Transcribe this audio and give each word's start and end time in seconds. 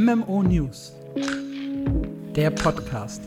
MMO 0.00 0.44
News. 0.44 0.92
Der 2.36 2.50
Podcast. 2.50 3.22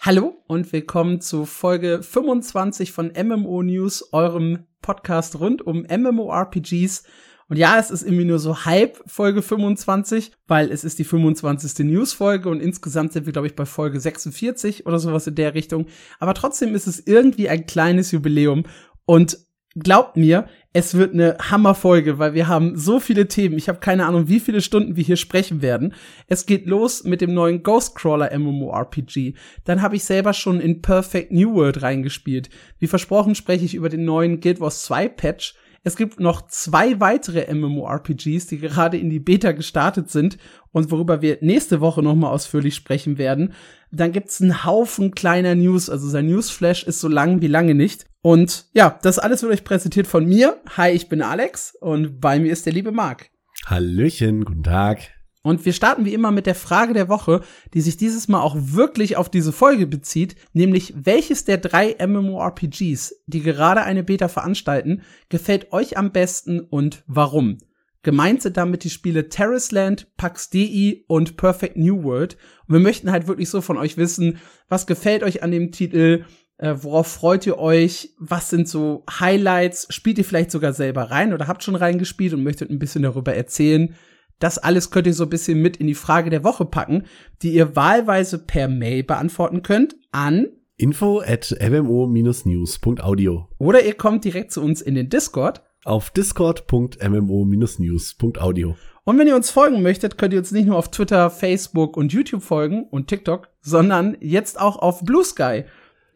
Hallo 0.00 0.42
und 0.48 0.72
willkommen 0.72 1.20
zu 1.20 1.44
Folge 1.44 2.02
25 2.02 2.90
von 2.90 3.12
MMO 3.12 3.62
News, 3.62 4.12
eurem 4.12 4.66
Podcast 4.82 5.38
rund 5.38 5.64
um 5.64 5.86
MMORPGs. 5.88 7.04
Und 7.48 7.58
ja, 7.58 7.78
es 7.78 7.92
ist 7.92 8.02
irgendwie 8.02 8.24
nur 8.24 8.40
so 8.40 8.64
halb 8.64 9.00
Folge 9.06 9.40
25, 9.40 10.32
weil 10.48 10.72
es 10.72 10.82
ist 10.82 10.98
die 10.98 11.04
25. 11.04 11.86
News-Folge 11.86 12.48
und 12.48 12.60
insgesamt 12.60 13.12
sind 13.12 13.26
wir, 13.26 13.32
glaube 13.32 13.46
ich, 13.46 13.54
bei 13.54 13.66
Folge 13.66 14.00
46 14.00 14.84
oder 14.84 14.98
sowas 14.98 15.28
in 15.28 15.36
der 15.36 15.54
Richtung. 15.54 15.86
Aber 16.18 16.34
trotzdem 16.34 16.74
ist 16.74 16.88
es 16.88 17.06
irgendwie 17.06 17.48
ein 17.48 17.66
kleines 17.66 18.10
Jubiläum. 18.10 18.64
Und 19.04 19.46
glaubt 19.76 20.16
mir, 20.16 20.48
es 20.78 20.94
wird 20.94 21.14
eine 21.14 21.38
Hammerfolge, 21.40 22.18
weil 22.18 22.34
wir 22.34 22.48
haben 22.48 22.76
so 22.76 23.00
viele 23.00 23.28
Themen. 23.28 23.56
Ich 23.56 23.70
habe 23.70 23.78
keine 23.78 24.04
Ahnung, 24.04 24.28
wie 24.28 24.40
viele 24.40 24.60
Stunden 24.60 24.94
wir 24.94 25.02
hier 25.02 25.16
sprechen 25.16 25.62
werden. 25.62 25.94
Es 26.26 26.44
geht 26.44 26.66
los 26.66 27.02
mit 27.04 27.22
dem 27.22 27.32
neuen 27.32 27.62
Ghostcrawler 27.62 28.38
MMORPG. 28.38 29.32
Dann 29.64 29.80
habe 29.80 29.96
ich 29.96 30.04
selber 30.04 30.34
schon 30.34 30.60
in 30.60 30.82
Perfect 30.82 31.32
New 31.32 31.54
World 31.54 31.80
reingespielt. 31.80 32.50
Wie 32.78 32.88
versprochen 32.88 33.34
spreche 33.34 33.64
ich 33.64 33.74
über 33.74 33.88
den 33.88 34.04
neuen 34.04 34.40
Guild 34.40 34.60
Wars 34.60 34.82
2 34.82 35.08
Patch. 35.08 35.54
Es 35.86 35.94
gibt 35.94 36.18
noch 36.18 36.48
zwei 36.48 36.98
weitere 36.98 37.46
MMORPGs, 37.54 38.48
die 38.48 38.58
gerade 38.58 38.98
in 38.98 39.08
die 39.08 39.20
Beta 39.20 39.52
gestartet 39.52 40.10
sind 40.10 40.36
und 40.72 40.90
worüber 40.90 41.22
wir 41.22 41.38
nächste 41.42 41.80
Woche 41.80 42.02
noch 42.02 42.16
mal 42.16 42.30
ausführlich 42.30 42.74
sprechen 42.74 43.18
werden. 43.18 43.52
Dann 43.92 44.10
gibt's 44.10 44.42
einen 44.42 44.64
Haufen 44.64 45.14
kleiner 45.14 45.54
News, 45.54 45.88
also 45.88 46.08
sein 46.08 46.26
Newsflash 46.26 46.82
ist 46.82 46.98
so 46.98 47.06
lang 47.06 47.40
wie 47.40 47.46
lange 47.46 47.76
nicht. 47.76 48.06
Und 48.20 48.64
ja, 48.72 48.98
das 49.02 49.20
alles 49.20 49.44
wird 49.44 49.52
euch 49.52 49.62
präsentiert 49.62 50.08
von 50.08 50.26
mir. 50.26 50.60
Hi, 50.76 50.90
ich 50.90 51.08
bin 51.08 51.22
Alex 51.22 51.76
und 51.80 52.20
bei 52.20 52.40
mir 52.40 52.50
ist 52.52 52.66
der 52.66 52.72
liebe 52.72 52.90
Marc. 52.90 53.30
Hallöchen, 53.66 54.44
guten 54.44 54.64
Tag. 54.64 55.15
Und 55.46 55.64
wir 55.64 55.72
starten 55.72 56.04
wie 56.04 56.12
immer 56.12 56.32
mit 56.32 56.46
der 56.46 56.56
Frage 56.56 56.92
der 56.92 57.08
Woche, 57.08 57.40
die 57.72 57.80
sich 57.80 57.96
dieses 57.96 58.26
Mal 58.26 58.40
auch 58.40 58.56
wirklich 58.58 59.16
auf 59.16 59.28
diese 59.28 59.52
Folge 59.52 59.86
bezieht, 59.86 60.34
nämlich 60.54 60.92
welches 60.96 61.44
der 61.44 61.58
drei 61.58 61.94
MMORPGs, 62.04 63.22
die 63.28 63.42
gerade 63.42 63.84
eine 63.84 64.02
Beta 64.02 64.26
veranstalten, 64.26 65.02
gefällt 65.28 65.72
euch 65.72 65.96
am 65.96 66.10
besten 66.10 66.58
und 66.58 67.04
warum? 67.06 67.58
Gemeint 68.02 68.42
sind 68.42 68.56
damit 68.56 68.82
die 68.82 68.90
Spiele 68.90 69.28
Terraceland, 69.28 70.08
Pax 70.16 70.50
Dei 70.50 71.04
und 71.06 71.36
Perfect 71.36 71.76
New 71.76 72.02
World. 72.02 72.36
Und 72.66 72.74
wir 72.74 72.80
möchten 72.80 73.12
halt 73.12 73.28
wirklich 73.28 73.48
so 73.48 73.60
von 73.60 73.78
euch 73.78 73.96
wissen, 73.96 74.38
was 74.68 74.88
gefällt 74.88 75.22
euch 75.22 75.44
an 75.44 75.52
dem 75.52 75.70
Titel, 75.70 76.24
äh, 76.58 76.74
worauf 76.76 77.06
freut 77.06 77.46
ihr 77.46 77.58
euch? 77.58 78.10
Was 78.18 78.50
sind 78.50 78.68
so 78.68 79.04
Highlights? 79.20 79.86
Spielt 79.90 80.18
ihr 80.18 80.24
vielleicht 80.24 80.50
sogar 80.50 80.72
selber 80.72 81.02
rein 81.12 81.32
oder 81.32 81.46
habt 81.46 81.62
schon 81.62 81.76
reingespielt 81.76 82.34
und 82.34 82.42
möchtet 82.42 82.68
ein 82.68 82.80
bisschen 82.80 83.04
darüber 83.04 83.32
erzählen? 83.32 83.94
Das 84.38 84.58
alles 84.58 84.90
könnt 84.90 85.06
ihr 85.06 85.14
so 85.14 85.24
ein 85.24 85.30
bisschen 85.30 85.62
mit 85.62 85.78
in 85.78 85.86
die 85.86 85.94
Frage 85.94 86.28
der 86.30 86.44
Woche 86.44 86.64
packen, 86.64 87.04
die 87.42 87.54
ihr 87.54 87.76
wahlweise 87.76 88.38
per 88.38 88.68
Mail 88.68 89.02
beantworten 89.02 89.62
könnt 89.62 89.96
an 90.12 90.48
info 90.76 91.20
at 91.20 91.56
mmo-news.audio 91.58 93.48
oder 93.58 93.82
ihr 93.82 93.94
kommt 93.94 94.24
direkt 94.24 94.52
zu 94.52 94.62
uns 94.62 94.82
in 94.82 94.94
den 94.94 95.08
Discord 95.08 95.62
auf 95.84 96.10
discord.mmo-news.audio. 96.10 98.76
Und 99.04 99.18
wenn 99.18 99.28
ihr 99.28 99.36
uns 99.36 99.50
folgen 99.50 99.82
möchtet, 99.82 100.18
könnt 100.18 100.32
ihr 100.32 100.40
uns 100.40 100.50
nicht 100.50 100.66
nur 100.66 100.76
auf 100.76 100.90
Twitter, 100.90 101.30
Facebook 101.30 101.96
und 101.96 102.12
YouTube 102.12 102.42
folgen 102.42 102.88
und 102.90 103.06
TikTok, 103.06 103.48
sondern 103.60 104.16
jetzt 104.20 104.60
auch 104.60 104.76
auf 104.76 105.04
Blue 105.04 105.24
Sky. 105.24 105.62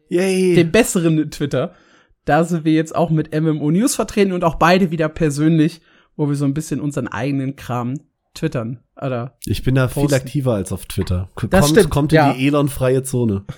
Yay. 0.09 0.55
Dem 0.55 0.71
besseren 0.71 1.31
Twitter. 1.31 1.73
Da 2.25 2.43
sind 2.43 2.65
wir 2.65 2.73
jetzt 2.73 2.93
auch 2.93 3.09
mit 3.09 3.33
MMO 3.33 3.71
News 3.71 3.95
vertreten 3.95 4.33
und 4.33 4.43
auch 4.43 4.55
beide 4.55 4.91
wieder 4.91 5.07
persönlich, 5.07 5.79
wo 6.17 6.27
wir 6.27 6.35
so 6.35 6.43
ein 6.43 6.53
bisschen 6.53 6.81
unseren 6.81 7.07
eigenen 7.07 7.55
Kram 7.55 7.93
twittern. 8.33 8.79
Oder 8.95 9.37
ich 9.45 9.63
bin 9.63 9.75
da 9.75 9.87
posten. 9.87 10.09
viel 10.09 10.15
aktiver 10.15 10.53
als 10.53 10.71
auf 10.71 10.85
Twitter. 10.85 11.29
Kommt, 11.35 11.53
das 11.53 11.69
stimmt, 11.69 11.89
kommt 11.89 12.13
in 12.13 12.17
ja. 12.17 12.33
die 12.33 12.47
Elon-freie 12.47 13.03
Zone. 13.03 13.45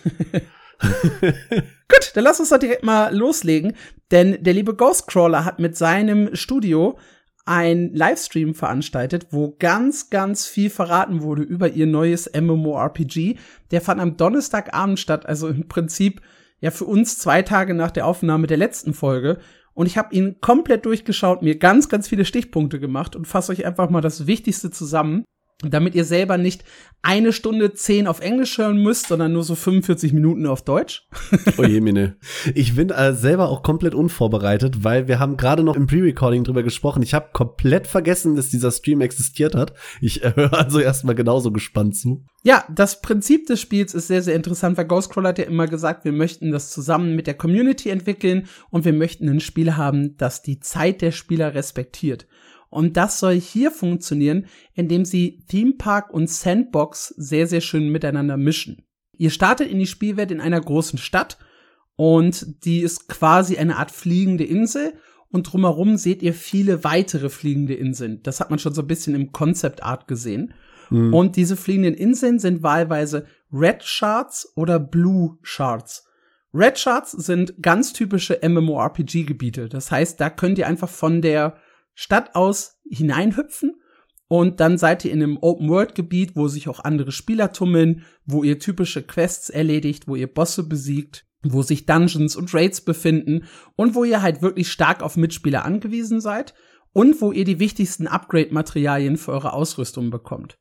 Gut, 1.22 2.12
dann 2.14 2.24
lass 2.24 2.40
uns 2.40 2.50
doch 2.50 2.58
direkt 2.58 2.84
mal 2.84 3.16
loslegen, 3.16 3.74
denn 4.12 4.44
der 4.44 4.54
liebe 4.54 4.76
Ghostcrawler 4.76 5.46
hat 5.46 5.60
mit 5.60 5.78
seinem 5.78 6.36
Studio 6.36 6.98
ein 7.46 7.94
Livestream 7.94 8.56
veranstaltet, 8.56 9.28
wo 9.32 9.56
ganz, 9.60 10.10
ganz 10.10 10.46
viel 10.48 10.70
verraten 10.70 11.22
wurde 11.22 11.44
über 11.44 11.70
ihr 11.70 11.88
neues 11.88 12.32
MMORPG. 12.34 13.36
Der 13.72 13.82
fand 13.82 14.00
am 14.00 14.16
Donnerstagabend 14.16 15.00
statt, 15.00 15.26
also 15.26 15.50
im 15.50 15.68
Prinzip 15.68 16.22
ja 16.62 16.72
für 16.72 16.86
uns 16.86 17.18
zwei 17.18 17.42
Tage 17.42 17.74
nach 17.74 17.92
der 17.92 18.08
Aufnahme 18.08 18.48
der 18.48 18.58
letzten 18.58 18.94
Folge. 18.94 19.40
Und 19.74 19.88
ich 19.88 19.98
habe 19.98 20.14
ihn 20.14 20.40
komplett 20.40 20.86
durchgeschaut, 20.86 21.42
mir 21.42 21.58
ganz, 21.58 21.90
ganz 21.90 22.08
viele 22.08 22.26
Stichpunkte 22.26 22.80
gemacht 22.80 23.16
und 23.16 23.28
fasse 23.28 23.52
euch 23.52 23.66
einfach 23.66 23.90
mal 23.90 24.02
das 24.02 24.28
Wichtigste 24.28 24.72
zusammen 24.72 25.24
damit 25.62 25.96
ihr 25.96 26.06
selber 26.06 26.38
nicht 26.38 26.64
eine 27.06 27.34
Stunde 27.34 27.74
zehn 27.74 28.08
auf 28.08 28.22
Englisch 28.22 28.58
hören 28.58 28.78
müsst, 28.78 29.08
sondern 29.08 29.34
nur 29.34 29.44
so 29.44 29.56
45 29.56 30.14
Minuten 30.14 30.48
auf 30.48 30.62
Deutsch. 30.62 31.06
oh 31.58 31.64
je, 31.64 31.82
Mine. 31.82 32.16
Ich 32.56 32.76
bin 32.76 32.92
äh, 32.92 33.14
selber 33.14 33.50
auch 33.50 33.62
komplett 33.62 33.94
unvorbereitet, 33.94 34.86
weil 34.86 35.10
wir 35.10 35.20
haben 35.20 35.36
gerade 35.36 35.64
noch 35.64 35.76
im 35.76 35.86
Pre-Recording 35.86 36.46
drüber 36.46 36.64
gesprochen. 36.64 37.04
Ich 37.04 37.14
habe 37.14 37.30
komplett 37.34 37.88
vergessen, 37.88 38.38
dass 38.38 38.50
dieser 38.50 38.72
Stream 38.72 39.02
existiert 39.02 39.54
hat. 39.54 39.74
Ich 40.00 40.24
äh, 40.24 40.34
höre 40.34 40.54
also 40.54 40.80
erstmal 40.80 41.14
genauso 41.14 41.52
gespannt 41.52 41.98
zu. 41.98 42.24
Ja, 42.42 42.64
das 42.74 43.02
Prinzip 43.02 43.48
des 43.48 43.60
Spiels 43.60 43.94
ist 43.94 44.08
sehr, 44.08 44.22
sehr 44.22 44.36
interessant, 44.36 44.78
weil 44.78 44.86
Ghostcrawler 44.86 45.30
hat 45.30 45.40
ja 45.40 45.46
immer 45.46 45.68
gesagt, 45.68 46.06
wir 46.06 46.14
möchten 46.14 46.52
das 46.52 46.72
zusammen 46.72 47.16
mit 47.16 47.28
der 47.28 47.34
Community 47.34 47.90
entwickeln 47.90 48.48
und 48.70 48.86
wir 48.86 48.94
möchten 48.94 49.28
ein 49.28 49.42
Spiel 49.42 49.76
haben, 49.76 50.16
das 50.16 50.42
die 50.42 50.62
Zeit 50.62 51.02
der 51.02 51.12
Spieler 51.12 51.54
respektiert. 51.54 52.28
Und 52.74 52.98
das 52.98 53.20
soll 53.20 53.40
hier 53.40 53.72
funktionieren, 53.72 54.48
indem 54.74 55.06
sie 55.06 55.46
Theme 55.48 55.74
Park 55.74 56.14
und 56.14 56.30
Sandbox 56.30 57.10
sehr, 57.18 57.48
sehr 57.48 57.62
schön 57.62 57.90
miteinander 57.90 58.38
mischen. 58.38 58.84
Ihr 59.18 59.30
startet 59.30 59.70
in 59.70 59.80
die 59.80 59.88
Spielwelt 59.88 60.32
in 60.32 60.42
einer 60.42 60.60
großen 60.60 60.98
Stadt 60.98 61.38
und 61.96 62.66
die 62.66 62.82
ist 62.82 63.08
quasi 63.08 63.58
eine 63.58 63.78
Art 63.78 63.92
fliegende 63.92 64.44
Insel 64.44 64.94
und 65.30 65.52
drumherum 65.52 65.98
seht 65.98 66.22
ihr 66.22 66.34
viele 66.34 66.84
weitere 66.84 67.30
fliegende 67.30 67.74
Inseln. 67.74 68.22
Das 68.24 68.40
hat 68.40 68.50
man 68.50 68.60
schon 68.60 68.74
so 68.74 68.82
ein 68.82 68.88
bisschen 68.88 69.16
im 69.16 69.32
Concept 69.32 69.84
Art 69.84 70.08
gesehen. 70.08 70.54
Mhm. 70.90 71.14
Und 71.14 71.36
diese 71.36 71.56
fliegenden 71.56 71.96
Inseln 71.96 72.40
sind 72.40 72.62
wahlweise 72.62 73.26
Red 73.52 73.84
Shards 73.84 74.52
oder 74.56 74.80
Blue 74.80 75.38
Shards. 75.42 76.08
Red 76.54 76.78
Shards 76.78 77.12
sind 77.12 77.64
ganz 77.64 77.94
typische 77.94 78.40
MMORPG-Gebiete. 78.48 79.70
Das 79.70 79.90
heißt, 79.90 80.22
da 80.22 80.30
könnt 80.30 80.60
ihr 80.60 80.68
einfach 80.68 80.90
von 80.90 81.22
der 81.22 81.56
Stadt 81.94 82.36
aus 82.36 82.80
hineinhüpfen 82.90 83.80
und 84.28 84.60
dann 84.60 84.78
seid 84.78 85.06
ihr 85.06 85.12
in 85.12 85.22
einem 85.22 85.38
Open-World-Gebiet, 85.38 86.36
wo 86.36 86.48
sich 86.48 86.68
auch 86.68 86.80
andere 86.80 87.12
Spieler 87.12 87.52
tummeln, 87.52 88.04
wo 88.26 88.44
ihr 88.44 88.60
typische 88.60 89.04
Quests 89.04 89.50
erledigt, 89.50 90.08
wo 90.08 90.16
ihr 90.16 90.26
Bosse 90.26 90.64
besiegt, 90.64 91.28
wo 91.44 91.62
sich 91.62 91.86
Dungeons 91.86 92.36
und 92.36 92.54
Raids 92.54 92.82
befinden 92.82 93.46
und 93.76 93.96
wo 93.96 94.04
ihr 94.04 94.22
halt 94.22 94.42
wirklich 94.42 94.72
stark 94.72 95.04
auf 95.04 95.18
Mitspieler 95.18 95.66
angewiesen 95.66 96.22
seid 96.22 96.54
und 96.94 97.22
wo 97.22 97.32
ihr 97.32 97.46
die 97.46 97.60
wichtigsten 97.60 98.08
Upgrade-Materialien 98.08 99.18
für 99.18 99.34
eure 99.34 99.54
Ausrüstung 99.54 100.10
bekommt. 100.10 100.58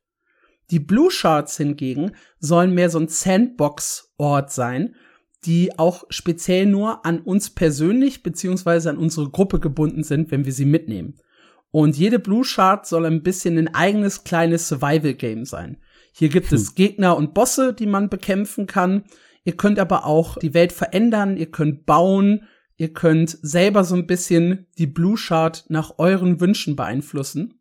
Die 0.71 0.79
Blue 0.79 1.11
Shards 1.11 1.57
hingegen 1.57 2.11
sollen 2.39 2.73
mehr 2.73 2.89
so 2.89 2.99
ein 2.99 3.07
Sandbox-Ort 3.07 4.51
sein, 4.51 4.95
die 5.45 5.77
auch 5.77 6.03
speziell 6.09 6.65
nur 6.65 7.05
an 7.05 7.19
uns 7.19 7.49
persönlich 7.49 8.23
beziehungsweise 8.23 8.89
an 8.89 8.97
unsere 8.97 9.29
Gruppe 9.29 9.59
gebunden 9.59 10.03
sind, 10.03 10.31
wenn 10.31 10.45
wir 10.45 10.53
sie 10.53 10.65
mitnehmen. 10.65 11.15
Und 11.71 11.97
jede 11.97 12.19
Blue 12.19 12.45
Shard 12.45 12.85
soll 12.85 13.05
ein 13.05 13.23
bisschen 13.23 13.57
ein 13.57 13.73
eigenes 13.73 14.23
kleines 14.23 14.67
Survival-Game 14.67 15.45
sein. 15.45 15.77
Hier 16.11 16.29
gibt 16.29 16.51
hm. 16.51 16.55
es 16.55 16.75
Gegner 16.75 17.17
und 17.17 17.33
Bosse, 17.33 17.73
die 17.73 17.87
man 17.87 18.09
bekämpfen 18.09 18.67
kann. 18.67 19.05
Ihr 19.43 19.57
könnt 19.57 19.79
aber 19.79 20.05
auch 20.05 20.37
die 20.37 20.53
Welt 20.53 20.71
verändern, 20.71 21.35
ihr 21.35 21.51
könnt 21.51 21.85
bauen, 21.85 22.43
ihr 22.77 22.93
könnt 22.93 23.37
selber 23.41 23.83
so 23.83 23.95
ein 23.95 24.07
bisschen 24.07 24.67
die 24.77 24.87
Blue 24.87 25.17
Shard 25.17 25.65
nach 25.69 25.97
euren 25.97 26.39
Wünschen 26.39 26.75
beeinflussen. 26.75 27.59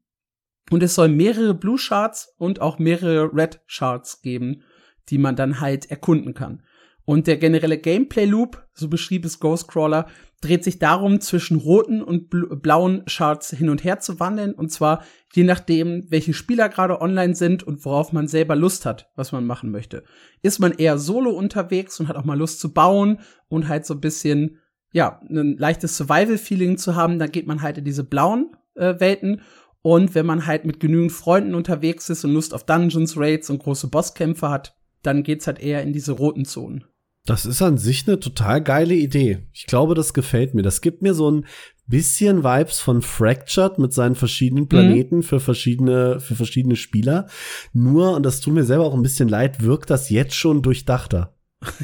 Und 0.71 0.83
es 0.83 0.95
soll 0.95 1.09
mehrere 1.09 1.55
Blue 1.55 1.79
Shards 1.79 2.35
und 2.39 2.61
auch 2.61 2.79
mehrere 2.79 3.35
Red 3.35 3.61
Shards 3.67 4.23
geben, 4.23 4.63
die 5.09 5.19
man 5.19 5.37
dann 5.37 5.61
halt 5.61 5.91
erkunden 5.91 6.35
kann. 6.35 6.63
Und 7.05 7.27
der 7.27 7.37
generelle 7.37 7.79
Gameplay-Loop, 7.79 8.63
so 8.75 8.89
beschrieb 8.89 9.25
es 9.25 9.41
Ghostcrawler, 9.41 10.07
dreht 10.41 10.65
sich 10.65 10.79
darum, 10.79 11.21
zwischen 11.21 11.57
roten 11.57 12.03
und 12.03 12.29
blauen 12.63 13.05
Charts 13.07 13.51
hin 13.51 13.71
und 13.71 13.85
her 13.85 14.01
zu 14.01 14.21
wandeln. 14.21 14.55
Und 14.55 14.71
zwar 14.71 15.03
je 15.33 15.45
nachdem, 15.45 16.05
welche 16.11 16.35
Spieler 16.35 16.69
gerade 16.69 17.01
online 17.01 17.35
sind 17.35 17.63
und 17.63 17.85
worauf 17.85 18.13
man 18.13 18.29
selber 18.29 18.55
Lust 18.55 18.85
hat, 18.85 19.11
was 19.17 19.33
man 19.33 19.47
machen 19.47 19.71
möchte. 19.71 20.05
Ist 20.43 20.59
man 20.59 20.73
eher 20.73 20.99
solo 20.99 21.31
unterwegs 21.31 21.99
und 21.99 22.09
hat 22.09 22.17
auch 22.17 22.25
mal 22.25 22.39
Lust 22.39 22.61
zu 22.61 22.73
bauen 22.73 23.21
und 23.49 23.69
halt 23.69 23.87
so 23.87 23.95
ein 23.95 24.01
bisschen, 24.01 24.59
ja, 24.93 25.21
ein 25.29 25.57
leichtes 25.57 25.97
Survival-Feeling 25.97 26.77
zu 26.77 26.95
haben, 26.95 27.19
dann 27.19 27.33
geht 27.33 27.47
man 27.47 27.63
halt 27.63 27.79
in 27.79 27.85
diese 27.85 28.05
blauen 28.05 28.57
äh, 28.75 28.99
Welten. 28.99 29.43
Und 29.81 30.15
wenn 30.15 30.27
man 30.27 30.47
halt 30.47 30.65
mit 30.65 30.79
genügend 30.79 31.13
Freunden 31.13 31.55
unterwegs 31.55 32.09
ist 32.11 32.25
und 32.25 32.33
Lust 32.33 32.55
auf 32.55 32.65
Dungeons, 32.65 33.17
Raids 33.17 33.51
und 33.51 33.63
große 33.63 33.89
Bosskämpfe 33.89 34.49
hat, 34.49 34.77
dann 35.03 35.25
geht's 35.25 35.47
halt 35.47 35.61
eher 35.61 35.83
in 35.83 35.93
diese 35.93 36.13
roten 36.13 36.45
Zonen. 36.45 36.85
Das 37.25 37.47
ist 37.47 37.63
an 37.63 37.79
sich 37.79 38.07
eine 38.09 38.19
total 38.19 38.61
geile 38.63 38.95
Idee. 38.95 39.47
Ich 39.53 39.67
glaube, 39.67 39.95
das 39.95 40.13
gefällt 40.13 40.55
mir. 40.55 40.63
Das 40.63 40.81
gibt 40.81 41.03
mir 41.03 41.15
so 41.15 41.31
ein 41.31 41.47
bisschen 41.87 42.43
Vibes 42.43 42.81
von 42.81 43.01
Fractured 43.01 43.79
mit 43.79 43.93
seinen 43.93 44.17
verschiedenen 44.17 44.69
Planeten 44.69 45.17
mhm. 45.17 45.23
für 45.23 45.39
verschiedene, 45.39 46.19
für 46.19 46.35
verschiedene 46.35 46.75
Spieler. 46.75 47.29
Nur, 47.73 48.17
und 48.17 48.25
das 48.25 48.41
tut 48.41 48.55
mir 48.55 48.65
selber 48.65 48.87
auch 48.87 48.95
ein 48.95 49.03
bisschen 49.03 49.29
leid, 49.29 49.63
wirkt 49.63 49.91
das 49.91 50.11
jetzt 50.11 50.35
schon 50.35 50.63
durchdachter. 50.63 51.37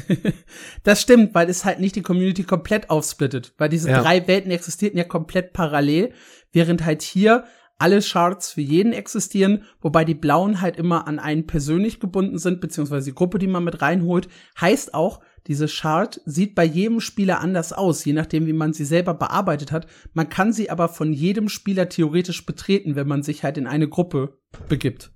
das 0.83 1.01
stimmt, 1.01 1.33
weil 1.33 1.49
es 1.49 1.63
halt 1.63 1.79
nicht 1.79 1.95
die 1.95 2.01
Community 2.01 2.43
komplett 2.43 2.89
aufsplittet, 2.89 3.53
weil 3.57 3.69
diese 3.69 3.89
ja. 3.89 4.01
drei 4.01 4.27
Welten 4.27 4.51
existierten 4.51 4.97
ja 4.97 5.05
komplett 5.05 5.53
parallel, 5.53 6.11
während 6.51 6.83
halt 6.83 7.01
hier 7.01 7.45
alle 7.77 8.01
Charts 8.01 8.51
für 8.51 8.61
jeden 8.61 8.91
existieren, 8.91 9.63
wobei 9.79 10.03
die 10.03 10.15
blauen 10.15 10.59
halt 10.59 10.75
immer 10.75 11.07
an 11.07 11.17
einen 11.17 11.47
persönlich 11.47 12.01
gebunden 12.01 12.37
sind, 12.37 12.59
beziehungsweise 12.59 13.11
die 13.11 13.15
Gruppe, 13.15 13.39
die 13.39 13.47
man 13.47 13.63
mit 13.63 13.81
reinholt. 13.81 14.27
Heißt 14.59 14.93
auch, 14.93 15.21
diese 15.49 15.67
Chart 15.67 16.21
sieht 16.25 16.53
bei 16.53 16.63
jedem 16.63 17.01
Spieler 17.01 17.41
anders 17.41 17.73
aus, 17.73 18.05
je 18.05 18.13
nachdem, 18.13 18.45
wie 18.45 18.53
man 18.53 18.71
sie 18.71 18.85
selber 18.85 19.15
bearbeitet 19.15 19.71
hat. 19.71 19.87
Man 20.13 20.29
kann 20.29 20.53
sie 20.53 20.69
aber 20.69 20.87
von 20.89 21.11
jedem 21.11 21.49
Spieler 21.49 21.89
theoretisch 21.89 22.45
betreten, 22.45 22.95
wenn 22.95 23.07
man 23.07 23.23
sich 23.23 23.43
halt 23.43 23.57
in 23.57 23.65
eine 23.65 23.89
Gruppe 23.89 24.37
begibt. 24.69 25.11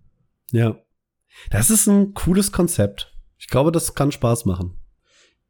Ja. 0.51 0.75
Das 1.51 1.69
ist 1.69 1.85
ein 1.85 2.15
cooles 2.15 2.51
Konzept. 2.51 3.15
Ich 3.37 3.47
glaube, 3.47 3.71
das 3.71 3.93
kann 3.93 4.11
Spaß 4.11 4.45
machen. 4.45 4.79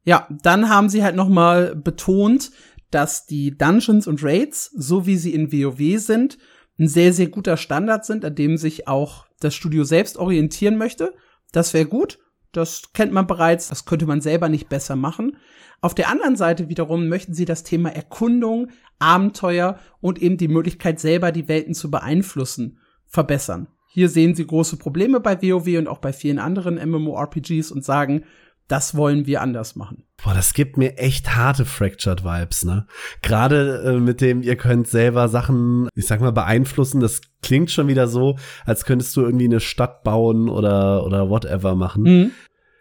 Ja, 0.03 0.27
dann 0.29 0.67
haben 0.67 0.89
sie 0.89 1.01
halt 1.01 1.15
noch 1.15 1.29
mal 1.29 1.77
betont, 1.77 2.51
dass 2.91 3.25
die 3.25 3.57
Dungeons 3.57 4.05
und 4.05 4.21
Raids, 4.21 4.69
so 4.75 5.05
wie 5.05 5.15
sie 5.15 5.33
in 5.33 5.53
WoW 5.53 5.97
sind, 5.97 6.37
ein 6.77 6.89
sehr, 6.89 7.13
sehr 7.13 7.27
guter 7.27 7.55
Standard 7.55 8.05
sind, 8.05 8.25
an 8.25 8.35
dem 8.35 8.57
sich 8.57 8.89
auch 8.89 9.27
das 9.39 9.55
Studio 9.55 9.85
selbst 9.85 10.17
orientieren 10.17 10.77
möchte. 10.77 11.13
Das 11.53 11.73
wäre 11.73 11.85
gut. 11.85 12.19
Das 12.53 12.93
kennt 12.93 13.11
man 13.11 13.27
bereits. 13.27 13.67
Das 13.67 13.83
könnte 13.85 14.05
man 14.05 14.21
selber 14.21 14.47
nicht 14.47 14.69
besser 14.69 14.95
machen. 14.95 15.37
Auf 15.81 15.93
der 15.93 16.09
anderen 16.09 16.37
Seite 16.37 16.69
wiederum 16.69 17.09
möchten 17.09 17.33
sie 17.33 17.45
das 17.45 17.63
Thema 17.63 17.89
Erkundung, 17.89 18.69
Abenteuer 18.99 19.79
und 19.99 20.21
eben 20.21 20.37
die 20.37 20.47
Möglichkeit 20.47 20.99
selber 20.99 21.33
die 21.33 21.49
Welten 21.49 21.73
zu 21.73 21.91
beeinflussen 21.91 22.79
verbessern. 23.07 23.67
Hier 23.87 24.09
sehen 24.09 24.33
sie 24.33 24.47
große 24.47 24.77
Probleme 24.77 25.19
bei 25.19 25.41
WoW 25.41 25.77
und 25.77 25.87
auch 25.87 25.99
bei 25.99 26.13
vielen 26.13 26.39
anderen 26.39 26.75
MMORPGs 26.75 27.71
und 27.71 27.83
sagen, 27.83 28.23
das 28.67 28.95
wollen 28.95 29.25
wir 29.25 29.41
anders 29.41 29.75
machen. 29.75 30.05
Boah, 30.23 30.33
das 30.33 30.53
gibt 30.53 30.77
mir 30.77 30.97
echt 30.97 31.35
harte 31.35 31.65
Fractured 31.65 32.23
Vibes, 32.23 32.63
ne? 32.63 32.87
Gerade 33.21 33.83
äh, 33.85 33.99
mit 33.99 34.21
dem, 34.21 34.41
ihr 34.41 34.55
könnt 34.55 34.87
selber 34.87 35.27
Sachen, 35.27 35.89
ich 35.95 36.07
sag 36.07 36.21
mal, 36.21 36.31
beeinflussen. 36.31 37.01
Das 37.01 37.21
klingt 37.41 37.71
schon 37.71 37.87
wieder 37.87 38.07
so, 38.07 38.37
als 38.65 38.85
könntest 38.85 39.15
du 39.17 39.21
irgendwie 39.21 39.45
eine 39.45 39.59
Stadt 39.59 40.03
bauen 40.03 40.49
oder, 40.49 41.05
oder 41.05 41.29
whatever 41.29 41.75
machen. 41.75 42.03
Mhm. 42.03 42.31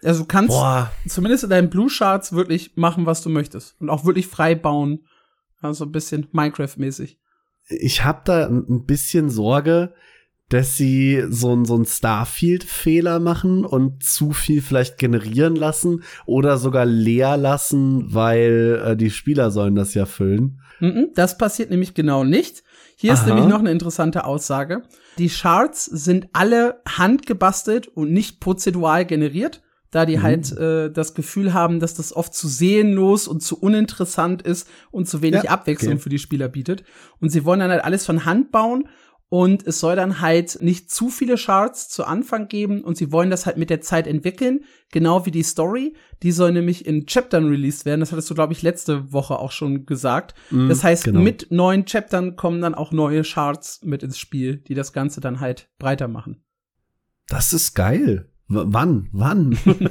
Also 0.04 0.22
du 0.22 0.26
kannst 0.26 0.50
Boah. 0.50 0.90
zumindest 1.06 1.44
in 1.44 1.50
deinen 1.50 1.70
Blue 1.70 1.88
Charts 1.88 2.32
wirklich 2.32 2.72
machen, 2.76 3.06
was 3.06 3.22
du 3.22 3.30
möchtest. 3.30 3.80
Und 3.80 3.90
auch 3.90 4.04
wirklich 4.04 4.26
frei 4.26 4.54
bauen. 4.54 5.06
Also 5.60 5.84
ein 5.84 5.92
bisschen 5.92 6.26
Minecraft-mäßig. 6.32 7.18
Ich 7.68 8.04
habe 8.04 8.22
da 8.24 8.46
ein 8.46 8.84
bisschen 8.84 9.30
Sorge, 9.30 9.94
dass 10.52 10.76
sie 10.76 11.24
so, 11.30 11.54
ein 11.54 11.64
so 11.64 11.76
ein 11.76 11.86
Starfield-Fehler 11.86 13.20
machen 13.20 13.64
und 13.64 14.02
zu 14.02 14.32
viel 14.32 14.60
vielleicht 14.60 14.98
generieren 14.98 15.56
lassen 15.56 16.02
oder 16.26 16.58
sogar 16.58 16.84
leer 16.84 17.38
lassen, 17.38 18.12
weil 18.12 18.82
äh, 18.84 18.96
die 18.96 19.10
Spieler 19.10 19.50
sollen 19.50 19.74
das 19.74 19.94
ja 19.94 20.04
füllen. 20.04 20.60
Das 21.14 21.38
passiert 21.38 21.70
nämlich 21.70 21.94
genau 21.94 22.22
nicht. 22.24 22.64
Hier 22.96 23.12
Aha. 23.12 23.20
ist 23.20 23.26
nämlich 23.26 23.46
noch 23.46 23.60
eine 23.60 23.70
interessante 23.70 24.24
Aussage. 24.24 24.82
Die 25.16 25.28
Charts 25.28 25.86
sind 25.86 26.28
alle 26.32 26.82
handgebastelt 26.86 27.88
und 27.88 28.12
nicht 28.12 28.40
prozedural 28.40 29.06
generiert, 29.06 29.62
da 29.90 30.04
die 30.04 30.18
mhm. 30.18 30.22
halt 30.22 30.52
äh, 30.58 30.90
das 30.90 31.14
Gefühl 31.14 31.54
haben, 31.54 31.80
dass 31.80 31.94
das 31.94 32.14
oft 32.14 32.34
zu 32.34 32.48
seelenlos 32.48 33.26
und 33.26 33.42
zu 33.42 33.58
uninteressant 33.58 34.42
ist 34.42 34.68
und 34.90 35.08
zu 35.08 35.22
wenig 35.22 35.44
ja, 35.44 35.50
Abwechslung 35.50 35.94
okay. 35.94 36.02
für 36.02 36.08
die 36.10 36.18
Spieler 36.18 36.48
bietet. 36.48 36.84
Und 37.20 37.30
sie 37.30 37.46
wollen 37.46 37.60
dann 37.60 37.70
halt 37.70 37.84
alles 37.84 38.04
von 38.04 38.26
Hand 38.26 38.52
bauen 38.52 38.88
und 39.32 39.66
es 39.66 39.80
soll 39.80 39.96
dann 39.96 40.20
halt 40.20 40.58
nicht 40.60 40.90
zu 40.90 41.08
viele 41.08 41.36
Charts 41.36 41.88
zu 41.88 42.04
Anfang 42.04 42.48
geben 42.48 42.84
und 42.84 42.98
sie 42.98 43.12
wollen 43.12 43.30
das 43.30 43.46
halt 43.46 43.56
mit 43.56 43.70
der 43.70 43.80
Zeit 43.80 44.06
entwickeln, 44.06 44.64
genau 44.90 45.24
wie 45.24 45.30
die 45.30 45.42
Story. 45.42 45.94
Die 46.22 46.32
soll 46.32 46.52
nämlich 46.52 46.84
in 46.84 47.06
Chaptern 47.06 47.48
released 47.48 47.86
werden. 47.86 48.00
Das 48.00 48.12
hattest 48.12 48.28
du, 48.28 48.34
glaube 48.34 48.52
ich, 48.52 48.60
letzte 48.60 49.10
Woche 49.10 49.38
auch 49.38 49.50
schon 49.50 49.86
gesagt. 49.86 50.34
Mm, 50.50 50.68
das 50.68 50.84
heißt, 50.84 51.04
genau. 51.04 51.20
mit 51.20 51.46
neuen 51.50 51.86
Chaptern 51.86 52.36
kommen 52.36 52.60
dann 52.60 52.74
auch 52.74 52.92
neue 52.92 53.22
Charts 53.22 53.80
mit 53.82 54.02
ins 54.02 54.18
Spiel, 54.18 54.58
die 54.58 54.74
das 54.74 54.92
Ganze 54.92 55.22
dann 55.22 55.40
halt 55.40 55.70
breiter 55.78 56.08
machen. 56.08 56.44
Das 57.26 57.54
ist 57.54 57.72
geil. 57.72 58.28
W 58.48 58.64
wann? 58.66 59.08
Wann? 59.12 59.56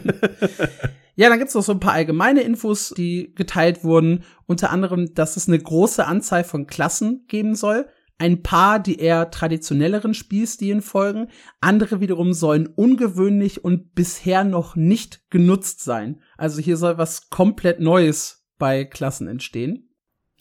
Ja, 1.15 1.27
dann 1.29 1.39
gibt's 1.39 1.53
noch 1.53 1.61
so 1.61 1.73
ein 1.73 1.79
paar 1.81 1.93
allgemeine 1.93 2.41
Infos, 2.41 2.93
die 2.95 3.33
geteilt 3.35 3.83
wurden. 3.83 4.23
Unter 4.47 4.71
anderem, 4.71 5.13
dass 5.13 5.35
es 5.35 5.47
eine 5.47 5.59
große 5.59 6.07
Anzahl 6.07 6.45
von 6.45 6.67
Klassen 6.67 7.25
geben 7.27 7.53
soll 7.53 7.85
ein 8.17 8.43
paar, 8.43 8.79
die 8.79 8.99
eher 8.99 9.31
traditionelleren 9.31 10.13
Spielstilen 10.13 10.81
folgen, 10.81 11.29
andere 11.59 12.01
wiederum 12.01 12.33
sollen 12.33 12.67
ungewöhnlich 12.67 13.63
und 13.63 13.95
bisher 13.95 14.43
noch 14.43 14.75
nicht 14.75 15.29
genutzt 15.29 15.83
sein. 15.83 16.21
Also 16.37 16.61
hier 16.61 16.77
soll 16.77 16.97
was 16.97 17.29
komplett 17.29 17.79
Neues 17.79 18.47
bei 18.59 18.85
Klassen 18.85 19.27
entstehen. 19.27 19.89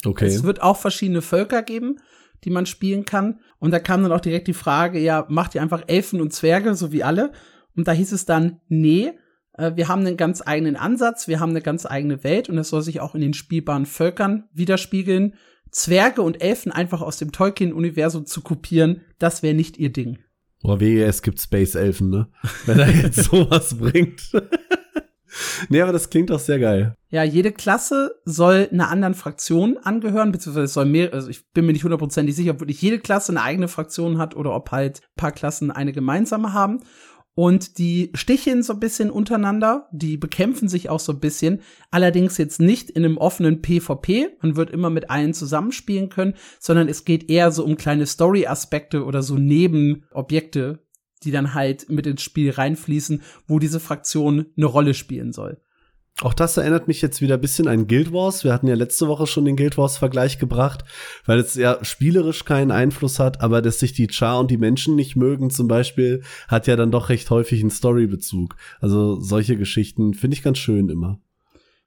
Okay. 0.05 0.27
Es 0.27 0.43
wird 0.43 0.61
auch 0.61 0.77
verschiedene 0.77 1.21
Völker 1.21 1.63
geben, 1.63 1.97
die 2.43 2.49
man 2.49 2.65
spielen 2.65 3.05
kann. 3.05 3.39
Und 3.59 3.71
da 3.71 3.79
kam 3.79 4.03
dann 4.03 4.11
auch 4.11 4.21
direkt 4.21 4.47
die 4.47 4.53
Frage, 4.53 4.99
ja, 4.99 5.25
macht 5.29 5.55
ihr 5.55 5.61
einfach 5.61 5.83
Elfen 5.87 6.21
und 6.21 6.33
Zwerge, 6.33 6.75
so 6.75 6.91
wie 6.91 7.03
alle? 7.03 7.31
Und 7.75 7.87
da 7.87 7.91
hieß 7.91 8.11
es 8.11 8.25
dann, 8.25 8.59
nee, 8.67 9.11
äh, 9.53 9.71
wir 9.75 9.87
haben 9.87 10.05
einen 10.05 10.17
ganz 10.17 10.41
eigenen 10.45 10.75
Ansatz, 10.75 11.27
wir 11.27 11.39
haben 11.39 11.51
eine 11.51 11.61
ganz 11.61 11.85
eigene 11.85 12.23
Welt 12.23 12.49
und 12.49 12.55
das 12.55 12.69
soll 12.69 12.81
sich 12.81 12.99
auch 12.99 13.15
in 13.15 13.21
den 13.21 13.33
spielbaren 13.33 13.85
Völkern 13.85 14.49
widerspiegeln. 14.53 15.35
Zwerge 15.71 16.21
und 16.21 16.41
Elfen 16.41 16.71
einfach 16.71 17.01
aus 17.01 17.17
dem 17.17 17.31
Tolkien-Universum 17.31 18.25
zu 18.25 18.41
kopieren, 18.41 19.01
das 19.19 19.41
wäre 19.41 19.53
nicht 19.53 19.77
ihr 19.77 19.91
Ding. 19.91 20.19
Boah, 20.61 20.79
wehe, 20.79 21.05
es 21.05 21.21
gibt 21.21 21.41
Space-Elfen, 21.41 22.09
ne? 22.09 22.27
Wenn 22.65 22.79
er 22.79 22.89
jetzt 22.89 23.23
sowas 23.31 23.77
bringt. 23.77 24.31
nee, 25.69 25.81
aber 25.81 25.91
das 25.91 26.09
klingt 26.09 26.29
doch 26.29 26.39
sehr 26.39 26.59
geil. 26.59 26.95
Ja, 27.09 27.23
jede 27.23 27.51
Klasse 27.51 28.15
soll 28.25 28.69
einer 28.71 28.89
anderen 28.89 29.15
Fraktion 29.15 29.77
angehören, 29.77 30.31
beziehungsweise 30.31 30.65
es 30.65 30.73
soll 30.73 30.85
mehr, 30.85 31.13
also 31.13 31.29
ich 31.29 31.49
bin 31.51 31.65
mir 31.65 31.73
nicht 31.73 31.83
hundertprozentig 31.83 32.35
sicher, 32.35 32.51
ob 32.51 32.59
wirklich 32.59 32.81
jede 32.81 32.99
Klasse 32.99 33.31
eine 33.31 33.41
eigene 33.41 33.67
Fraktion 33.67 34.17
hat 34.17 34.35
oder 34.35 34.53
ob 34.53 34.71
halt 34.71 35.01
paar 35.15 35.31
Klassen 35.31 35.71
eine 35.71 35.93
gemeinsame 35.93 36.53
haben. 36.53 36.81
Und 37.41 37.79
die 37.79 38.11
sticheln 38.13 38.61
so 38.61 38.73
ein 38.73 38.79
bisschen 38.79 39.09
untereinander, 39.09 39.89
die 39.91 40.15
bekämpfen 40.15 40.69
sich 40.69 40.91
auch 40.91 40.99
so 40.99 41.11
ein 41.11 41.19
bisschen, 41.19 41.61
allerdings 41.89 42.37
jetzt 42.37 42.61
nicht 42.61 42.91
in 42.91 43.03
einem 43.03 43.17
offenen 43.17 43.63
PvP, 43.63 44.27
man 44.43 44.55
wird 44.55 44.69
immer 44.69 44.91
mit 44.91 45.09
allen 45.09 45.33
zusammenspielen 45.33 46.09
können, 46.09 46.35
sondern 46.59 46.87
es 46.87 47.03
geht 47.03 47.31
eher 47.31 47.51
so 47.51 47.65
um 47.65 47.77
kleine 47.77 48.05
Story-Aspekte 48.05 49.05
oder 49.05 49.23
so 49.23 49.39
Nebenobjekte, 49.39 50.85
die 51.23 51.31
dann 51.31 51.55
halt 51.55 51.89
mit 51.89 52.05
ins 52.05 52.21
Spiel 52.21 52.51
reinfließen, 52.51 53.23
wo 53.47 53.57
diese 53.57 53.79
Fraktion 53.79 54.45
eine 54.55 54.67
Rolle 54.67 54.93
spielen 54.93 55.33
soll. 55.33 55.59
Auch 56.19 56.33
das 56.33 56.57
erinnert 56.57 56.87
mich 56.87 57.01
jetzt 57.01 57.21
wieder 57.21 57.35
ein 57.35 57.41
bisschen 57.41 57.67
an 57.67 57.87
Guild 57.87 58.13
Wars. 58.13 58.43
Wir 58.43 58.53
hatten 58.53 58.67
ja 58.67 58.75
letzte 58.75 59.07
Woche 59.07 59.25
schon 59.25 59.45
den 59.45 59.55
Guild 59.55 59.77
Wars 59.77 59.97
Vergleich 59.97 60.37
gebracht, 60.37 60.83
weil 61.25 61.39
es 61.39 61.55
ja 61.55 61.83
spielerisch 61.83 62.45
keinen 62.45 62.69
Einfluss 62.69 63.17
hat, 63.17 63.41
aber 63.41 63.61
dass 63.61 63.79
sich 63.79 63.93
die 63.93 64.07
Char 64.11 64.39
und 64.39 64.51
die 64.51 64.57
Menschen 64.57 64.95
nicht 64.95 65.15
mögen 65.15 65.49
zum 65.49 65.67
Beispiel, 65.67 66.21
hat 66.47 66.67
ja 66.67 66.75
dann 66.75 66.91
doch 66.91 67.09
recht 67.09 67.29
häufig 67.31 67.61
einen 67.61 67.71
Storybezug. 67.71 68.55
Also 68.81 69.19
solche 69.19 69.57
Geschichten 69.57 70.13
finde 70.13 70.35
ich 70.35 70.43
ganz 70.43 70.59
schön 70.59 70.89
immer. 70.89 71.19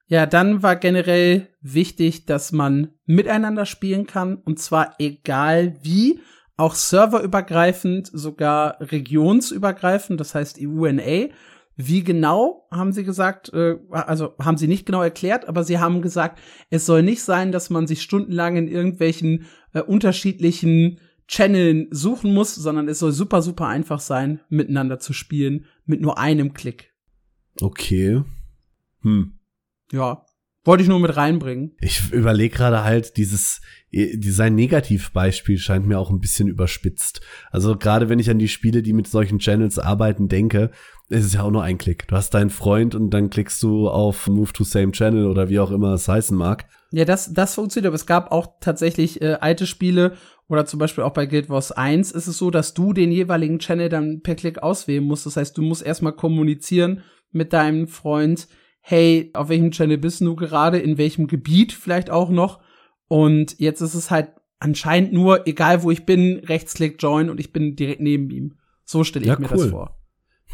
Ja, 0.06 0.26
dann 0.26 0.62
war 0.62 0.76
generell 0.76 1.48
wichtig, 1.60 2.26
dass 2.26 2.52
man 2.52 2.88
miteinander 3.06 3.66
spielen 3.66 4.06
kann 4.06 4.36
und 4.36 4.58
zwar 4.58 4.94
egal 4.98 5.76
wie, 5.82 6.20
auch 6.56 6.74
serverübergreifend, 6.74 8.10
sogar 8.12 8.76
regionsübergreifend, 8.80 10.20
das 10.20 10.34
heißt 10.34 10.58
EUNA. 10.60 11.28
Wie 11.76 12.04
genau, 12.04 12.68
haben 12.70 12.92
sie 12.92 13.04
gesagt, 13.04 13.52
äh, 13.52 13.76
also 13.90 14.34
haben 14.38 14.56
sie 14.56 14.68
nicht 14.68 14.86
genau 14.86 15.02
erklärt, 15.02 15.48
aber 15.48 15.64
sie 15.64 15.78
haben 15.78 16.02
gesagt, 16.02 16.40
es 16.70 16.86
soll 16.86 17.02
nicht 17.02 17.22
sein, 17.22 17.50
dass 17.50 17.70
man 17.70 17.86
sich 17.86 18.02
stundenlang 18.02 18.56
in 18.56 18.68
irgendwelchen 18.68 19.46
äh, 19.72 19.80
unterschiedlichen 19.80 21.00
Channeln 21.26 21.88
suchen 21.90 22.32
muss, 22.32 22.54
sondern 22.54 22.88
es 22.88 22.98
soll 22.98 23.12
super, 23.12 23.42
super 23.42 23.66
einfach 23.66 24.00
sein, 24.00 24.40
miteinander 24.48 24.98
zu 24.98 25.12
spielen, 25.12 25.66
mit 25.84 26.00
nur 26.00 26.18
einem 26.18 26.52
Klick. 26.52 26.92
Okay. 27.60 28.22
Hm. 29.00 29.38
Ja. 29.90 30.24
Wollte 30.66 30.82
ich 30.82 30.88
nur 30.88 31.00
mit 31.00 31.14
reinbringen. 31.14 31.76
Ich 31.80 32.10
überlege 32.10 32.56
gerade 32.56 32.84
halt, 32.84 33.18
dieses, 33.18 33.60
sein 33.92 34.54
Negativbeispiel 34.54 35.58
scheint 35.58 35.86
mir 35.86 35.98
auch 35.98 36.10
ein 36.10 36.20
bisschen 36.20 36.48
überspitzt. 36.48 37.20
Also 37.50 37.76
gerade 37.76 38.08
wenn 38.08 38.18
ich 38.18 38.30
an 38.30 38.38
die 38.38 38.48
Spiele, 38.48 38.82
die 38.82 38.94
mit 38.94 39.06
solchen 39.06 39.40
Channels 39.40 39.78
arbeiten, 39.78 40.28
denke, 40.28 40.70
es 41.08 41.24
ist 41.24 41.34
ja 41.34 41.42
auch 41.42 41.50
nur 41.50 41.62
ein 41.62 41.78
Klick. 41.78 42.08
Du 42.08 42.16
hast 42.16 42.30
deinen 42.30 42.50
Freund 42.50 42.94
und 42.94 43.10
dann 43.10 43.30
klickst 43.30 43.62
du 43.62 43.88
auf 43.88 44.26
Move 44.26 44.52
to 44.52 44.64
Same 44.64 44.92
Channel 44.92 45.26
oder 45.26 45.48
wie 45.48 45.60
auch 45.60 45.70
immer 45.70 45.92
es 45.92 46.08
heißen 46.08 46.36
mag. 46.36 46.66
Ja, 46.92 47.04
das, 47.04 47.32
das 47.32 47.54
funktioniert, 47.54 47.88
aber 47.88 47.96
es 47.96 48.06
gab 48.06 48.32
auch 48.32 48.46
tatsächlich 48.60 49.20
äh, 49.20 49.36
alte 49.40 49.66
Spiele 49.66 50.16
oder 50.48 50.66
zum 50.66 50.78
Beispiel 50.78 51.04
auch 51.04 51.12
bei 51.12 51.26
Guild 51.26 51.48
Wars 51.48 51.72
1 51.72 52.12
ist 52.12 52.26
es 52.26 52.38
so, 52.38 52.50
dass 52.50 52.74
du 52.74 52.92
den 52.92 53.10
jeweiligen 53.12 53.58
Channel 53.58 53.88
dann 53.88 54.20
per 54.22 54.34
Klick 54.34 54.62
auswählen 54.62 55.04
musst. 55.04 55.26
Das 55.26 55.36
heißt, 55.36 55.56
du 55.56 55.62
musst 55.62 55.82
erstmal 55.82 56.12
kommunizieren 56.12 57.02
mit 57.32 57.52
deinem 57.52 57.88
Freund, 57.88 58.48
hey, 58.80 59.30
auf 59.34 59.48
welchem 59.48 59.70
Channel 59.70 59.98
bist 59.98 60.20
du 60.20 60.36
gerade, 60.36 60.78
in 60.78 60.98
welchem 60.98 61.26
Gebiet 61.26 61.72
vielleicht 61.72 62.10
auch 62.10 62.30
noch. 62.30 62.60
Und 63.08 63.58
jetzt 63.58 63.80
ist 63.80 63.94
es 63.94 64.10
halt 64.10 64.28
anscheinend 64.58 65.12
nur, 65.12 65.46
egal 65.46 65.82
wo 65.82 65.90
ich 65.90 66.04
bin, 66.04 66.40
Rechtsklick 66.44 67.02
Join 67.02 67.30
und 67.30 67.40
ich 67.40 67.52
bin 67.52 67.76
direkt 67.76 68.00
neben 68.00 68.30
ihm. 68.30 68.58
So 68.84 69.04
stelle 69.04 69.24
ich 69.24 69.30
ja, 69.30 69.38
mir 69.38 69.50
cool. 69.50 69.56
das 69.56 69.66
vor. 69.70 70.03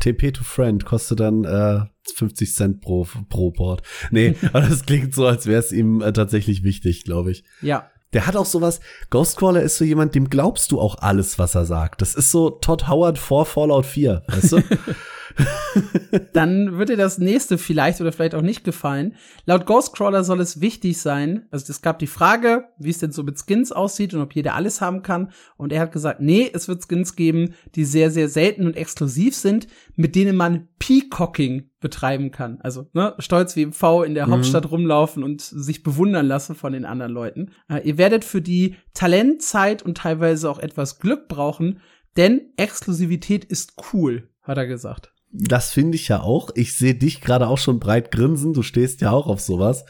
TP 0.01 0.33
to 0.33 0.43
Friend 0.43 0.85
kostet 0.85 1.21
dann 1.21 1.45
äh, 1.45 1.81
50 2.15 2.55
Cent 2.55 2.81
pro, 2.81 3.07
pro 3.29 3.51
Port. 3.51 3.83
Nee, 4.11 4.35
aber 4.53 4.63
das 4.63 4.85
klingt 4.85 5.15
so, 5.15 5.27
als 5.27 5.47
wäre 5.47 5.61
es 5.61 5.73
ihm 5.73 6.01
äh, 6.01 6.13
tatsächlich 6.13 6.65
wichtig, 6.65 7.05
glaube 7.05 7.31
ich. 7.31 7.45
Ja. 7.63 7.91
Der 8.13 8.27
hat 8.27 8.35
auch 8.35 8.47
sowas, 8.47 8.81
Ghostcrawler 9.11 9.63
ist 9.63 9.77
so 9.77 9.85
jemand, 9.85 10.17
dem 10.17 10.29
glaubst 10.29 10.73
du 10.73 10.81
auch 10.81 10.97
alles, 10.99 11.39
was 11.39 11.55
er 11.55 11.65
sagt. 11.65 12.03
Das 12.03 12.17
ist 12.17 12.33
so 12.33 12.51
Todd 12.51 12.89
Howard 12.89 13.19
vor 13.19 13.47
Fallout 13.47 13.87
4, 13.87 14.25
weißt 14.27 14.53
du? 14.53 14.63
dann 16.33 16.79
wird 16.79 16.89
dir 16.89 16.97
das 16.97 17.19
nächste 17.19 17.59
vielleicht 17.59 18.01
oder 18.01 18.13
vielleicht 18.13 18.35
auch 18.35 18.43
nicht 18.43 18.65
gefallen. 18.65 19.15
Laut 19.47 19.67
Ghostcrawler 19.67 20.25
soll 20.25 20.41
es 20.41 20.61
wichtig 20.61 20.99
sein, 20.99 21.47
also 21.51 21.71
es 21.71 21.83
gab 21.83 21.99
die 21.99 22.07
Frage, 22.07 22.65
wie 22.79 22.91
es 22.91 22.99
denn 22.99 23.13
so 23.13 23.23
mit 23.23 23.39
Skins 23.39 23.73
aussieht 23.73 24.15
und 24.15 24.21
ob 24.21 24.35
jeder 24.35 24.55
alles 24.55 24.81
haben 24.81 25.03
kann. 25.03 25.33
Und 25.57 25.73
er 25.73 25.81
hat 25.81 25.93
gesagt, 25.93 26.21
nee, 26.21 26.51
es 26.53 26.69
wird 26.69 26.85
Skins 26.87 27.17
geben, 27.17 27.55
die 27.75 27.85
sehr, 27.85 28.11
sehr 28.11 28.29
selten 28.29 28.67
und 28.67 28.77
exklusiv 28.77 29.35
sind, 29.35 29.67
mit 29.97 30.17
denen 30.17 30.37
man 30.37 30.69
Peacocking 30.79 31.71
betreiben 31.81 32.31
kann. 32.31 32.59
Also 32.61 32.89
ne, 32.93 33.15
stolz 33.19 33.57
wie 33.57 33.63
im 33.63 33.73
V 33.73 34.03
in 34.03 34.15
der 34.15 34.27
mhm. 34.27 34.33
Hauptstadt 34.33 34.71
rumlaufen 34.71 35.23
und 35.23 35.41
sich 35.41 35.83
bewundern 35.83 36.27
lassen 36.27 36.55
von 36.55 36.73
den 36.73 36.85
anderen 36.85 37.13
Leuten. 37.13 37.53
Äh, 37.69 37.87
ihr 37.87 37.99
werdet 37.99 38.25
für 38.25 38.43
die 38.43 38.77
Talent, 38.95 39.43
Zeit 39.43 39.83
und 39.83 39.97
teilweise 39.97 40.51
auch 40.51 40.59
etwas 40.59 40.99
Glück 41.01 41.29
brauchen, 41.29 41.81
denn 42.17 42.53
Exklusivität 42.57 43.45
ist 43.45 43.75
cool, 43.93 44.29
hat 44.43 44.59
er 44.59 44.67
gesagt. 44.67 45.13
Das 45.33 45.73
finde 45.73 45.97
ich 45.97 46.09
ja 46.09 46.23
auch. 46.23 46.51
Ich 46.55 46.77
sehe 46.77 46.95
dich 46.95 47.21
gerade 47.21 47.47
auch 47.47 47.59
schon 47.59 47.79
breit 47.79 48.11
grinsen. 48.11 48.53
Du 48.53 48.63
stehst 48.63 49.01
ja 49.01 49.11
auch 49.13 49.27
auf 49.27 49.41
sowas. 49.41 49.85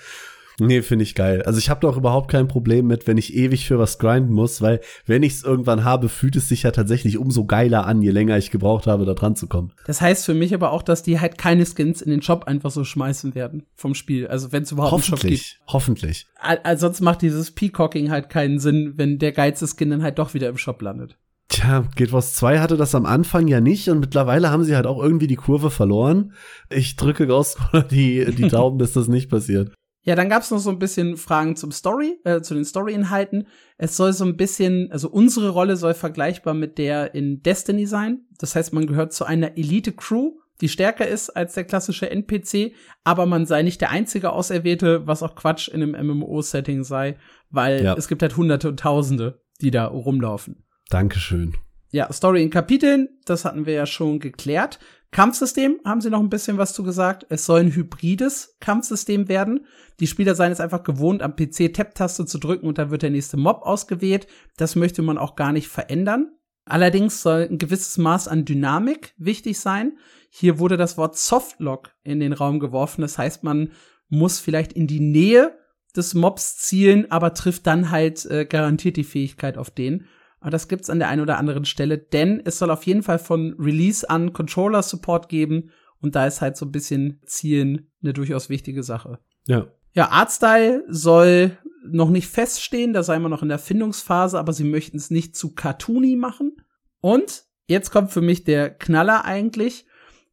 Nee, 0.61 0.82
finde 0.82 1.04
ich 1.04 1.14
geil. 1.14 1.42
Also 1.42 1.59
ich 1.59 1.70
habe 1.70 1.80
doch 1.80 1.97
überhaupt 1.97 2.30
kein 2.30 2.47
Problem 2.47 2.87
mit, 2.87 3.06
wenn 3.06 3.16
ich 3.16 3.35
ewig 3.35 3.66
für 3.66 3.78
was 3.78 3.99
grinden 3.99 4.32
muss, 4.32 4.61
weil 4.61 4.80
wenn 5.06 5.23
ich 5.23 5.35
es 5.35 5.42
irgendwann 5.42 5.85
habe, 5.85 6.09
fühlt 6.09 6.37
es 6.37 6.49
sich 6.49 6.64
ja 6.64 6.70
tatsächlich 6.70 7.16
umso 7.16 7.47
geiler 7.47 7.87
an, 7.87 8.02
je 8.02 8.11
länger 8.11 8.37
ich 8.37 8.50
gebraucht 8.50 8.87
habe, 8.87 9.06
da 9.06 9.14
dran 9.14 9.37
zu 9.37 9.47
kommen. 9.47 9.73
Das 9.87 10.00
heißt 10.00 10.26
für 10.26 10.35
mich 10.35 10.52
aber 10.52 10.73
auch, 10.73 10.82
dass 10.82 11.02
die 11.02 11.18
halt 11.18 11.38
keine 11.38 11.64
Skins 11.64 12.02
in 12.02 12.11
den 12.11 12.23
Shop 12.23 12.44
einfach 12.44 12.70
so 12.70 12.85
schmeißen 12.85 13.35
werden 13.35 13.64
vom 13.75 13.94
Spiel. 13.94 14.26
Also 14.26 14.52
wenn 14.52 14.64
es 14.64 14.73
überhaupt 14.73 14.92
einen 14.92 15.02
Shop 15.02 15.20
gibt. 15.20 15.61
Hoffentlich. 15.66 16.26
Also 16.38 16.87
sonst 16.87 17.00
macht 17.00 17.23
dieses 17.23 17.52
Peacocking 17.52 18.11
halt 18.11 18.28
keinen 18.28 18.59
Sinn, 18.59 18.94
wenn 18.97 19.18
der 19.18 19.32
geilste 19.32 19.66
Skin 19.66 19.90
dann 19.90 20.02
halt 20.02 20.18
doch 20.18 20.35
wieder 20.35 20.49
im 20.49 20.59
Shop 20.59 20.82
landet. 20.82 21.16
Tja, 21.50 21.85
Guild 21.97 22.12
Wars 22.12 22.35
2 22.35 22.61
hatte 22.61 22.76
das 22.76 22.95
am 22.95 23.07
Anfang 23.07 23.49
ja 23.49 23.61
nicht 23.61 23.88
und 23.88 23.99
mittlerweile 23.99 24.50
haben 24.50 24.62
sie 24.62 24.76
halt 24.76 24.87
auch 24.87 25.02
irgendwie 25.02 25.26
die 25.26 25.37
Kurve 25.37 25.71
verloren. 25.71 26.33
Ich 26.71 26.95
drücke 26.95 27.26
Ghost 27.26 27.59
die, 27.90 28.25
die 28.25 28.49
Daumen, 28.49 28.78
dass 28.78 28.92
das 28.92 29.09
nicht 29.09 29.28
passiert. 29.28 29.73
Ja, 30.02 30.14
dann 30.14 30.30
gab's 30.30 30.50
noch 30.50 30.61
so 30.61 30.71
ein 30.71 30.78
bisschen 30.78 31.16
Fragen 31.16 31.57
zum 31.57 31.73
Story, 31.73 32.19
äh, 32.25 32.40
zu 32.40 32.54
den 32.54 32.64
Story-Inhalten. 32.64 33.49
Es 33.76 33.97
soll 33.97 34.12
so 34.12 34.25
ein 34.25 34.37
bisschen, 34.37 34.90
also 34.92 35.11
unsere 35.11 35.50
Rolle 35.50 35.76
soll 35.76 35.95
vergleichbar 35.95 36.54
mit 36.54 36.78
der 36.78 37.14
in 37.14 37.42
Destiny 37.42 37.85
sein. 37.85 38.21
Das 38.38 38.54
heißt, 38.54 38.73
man 38.73 38.87
gehört 38.87 39.12
zu 39.12 39.25
einer 39.25 39.59
Elite-Crew, 39.59 40.37
die 40.61 40.69
stärker 40.69 41.07
ist 41.07 41.30
als 41.30 41.54
der 41.54 41.64
klassische 41.64 42.11
NPC, 42.11 42.73
aber 43.02 43.26
man 43.26 43.45
sei 43.45 43.62
nicht 43.62 43.80
der 43.80 43.90
einzige 43.90 44.33
Auserwählte, 44.33 45.07
was 45.07 45.23
auch 45.23 45.35
Quatsch 45.35 45.69
in 45.69 45.83
einem 45.83 46.07
MMO-Setting 46.07 46.85
sei, 46.85 47.16
weil 47.50 47.83
ja. 47.83 47.95
es 47.95 48.09
gibt 48.09 48.23
halt 48.23 48.37
Hunderte 48.37 48.69
und 48.69 48.78
Tausende, 48.80 49.42
die 49.61 49.71
da 49.71 49.87
rumlaufen. 49.87 50.64
Dankeschön. 50.90 51.56
Ja, 51.92 52.12
Story 52.12 52.42
in 52.42 52.50
Kapiteln, 52.50 53.09
das 53.25 53.44
hatten 53.44 53.66
wir 53.66 53.75
ja 53.75 53.87
schon 53.87 54.20
geklärt. 54.20 54.78
Kampfsystem 55.12 55.80
haben 55.85 56.00
sie 56.00 56.11
noch 56.11 56.20
ein 56.20 56.30
bisschen 56.30 56.56
was 56.56 56.73
zu 56.73 56.85
gesagt. 56.85 57.26
Es 57.30 57.47
soll 57.47 57.61
ein 57.61 57.75
hybrides 57.75 58.56
Kampfsystem 58.61 59.28
werden. 59.28 59.66
Die 59.99 60.06
Spieler 60.06 60.37
seien 60.37 60.52
es 60.52 60.61
einfach 60.61 60.85
gewohnt, 60.85 61.23
am 61.23 61.35
PC 61.35 61.73
Tab-Taste 61.73 62.26
zu 62.26 62.38
drücken 62.38 62.66
und 62.66 62.78
dann 62.78 62.90
wird 62.90 63.02
der 63.02 63.11
nächste 63.11 63.37
Mob 63.37 63.62
ausgewählt. 63.62 64.28
Das 64.56 64.76
möchte 64.76 65.02
man 65.02 65.18
auch 65.18 65.35
gar 65.35 65.52
nicht 65.52 65.68
verändern. 65.68 66.30
Allerdings 66.64 67.23
soll 67.23 67.49
ein 67.50 67.59
gewisses 67.59 67.99
Maß 67.99 68.28
an 68.28 68.44
Dynamik 68.44 69.14
wichtig 69.16 69.59
sein. 69.59 69.99
Hier 70.28 70.61
wurde 70.61 70.76
das 70.76 70.97
Wort 70.97 71.16
Softlock 71.16 71.90
in 72.04 72.20
den 72.20 72.32
Raum 72.32 72.61
geworfen. 72.61 73.02
Das 73.02 73.18
heißt, 73.18 73.42
man 73.42 73.73
muss 74.09 74.38
vielleicht 74.38 74.73
in 74.73 74.87
die 74.87 75.00
Nähe 75.00 75.59
des 75.97 76.14
Mobs 76.14 76.59
zielen, 76.59 77.11
aber 77.11 77.35
trifft 77.35 77.66
dann 77.66 77.90
halt 77.90 78.25
äh, 78.26 78.44
garantiert 78.44 78.97
die 78.97 79.04
Fähigkeit 79.04 79.59
auf 79.59 79.70
den. 79.70 80.06
Aber 80.40 80.50
das 80.50 80.68
gibt's 80.68 80.90
an 80.90 80.99
der 80.99 81.09
einen 81.09 81.20
oder 81.20 81.38
anderen 81.38 81.64
Stelle, 81.64 81.99
denn 81.99 82.40
es 82.44 82.59
soll 82.59 82.70
auf 82.70 82.85
jeden 82.85 83.02
Fall 83.02 83.18
von 83.18 83.54
Release 83.59 84.09
an 84.09 84.32
Controller-Support 84.32 85.28
geben 85.28 85.70
und 86.00 86.14
da 86.14 86.26
ist 86.26 86.40
halt 86.40 86.56
so 86.56 86.66
ein 86.66 86.73
bisschen 86.73 87.20
Zielen 87.26 87.90
eine 88.02 88.12
durchaus 88.12 88.49
wichtige 88.49 88.82
Sache. 88.82 89.18
Ja. 89.47 89.66
Ja, 89.92 90.09
Artstyle 90.11 90.85
soll 90.88 91.59
noch 91.85 92.11
nicht 92.11 92.28
feststehen, 92.28 92.92
da 92.92 93.02
sei 93.02 93.18
man 93.18 93.30
noch 93.30 93.42
in 93.42 93.49
der 93.49 93.59
Findungsphase, 93.59 94.38
aber 94.38 94.52
sie 94.52 94.64
möchten 94.64 94.97
es 94.97 95.11
nicht 95.11 95.37
zu 95.37 95.54
cartoony 95.54 96.16
machen. 96.16 96.56
Und 97.00 97.44
jetzt 97.66 97.90
kommt 97.90 98.11
für 98.11 98.20
mich 98.20 98.44
der 98.44 98.70
Knaller 98.70 99.25
eigentlich. 99.25 99.87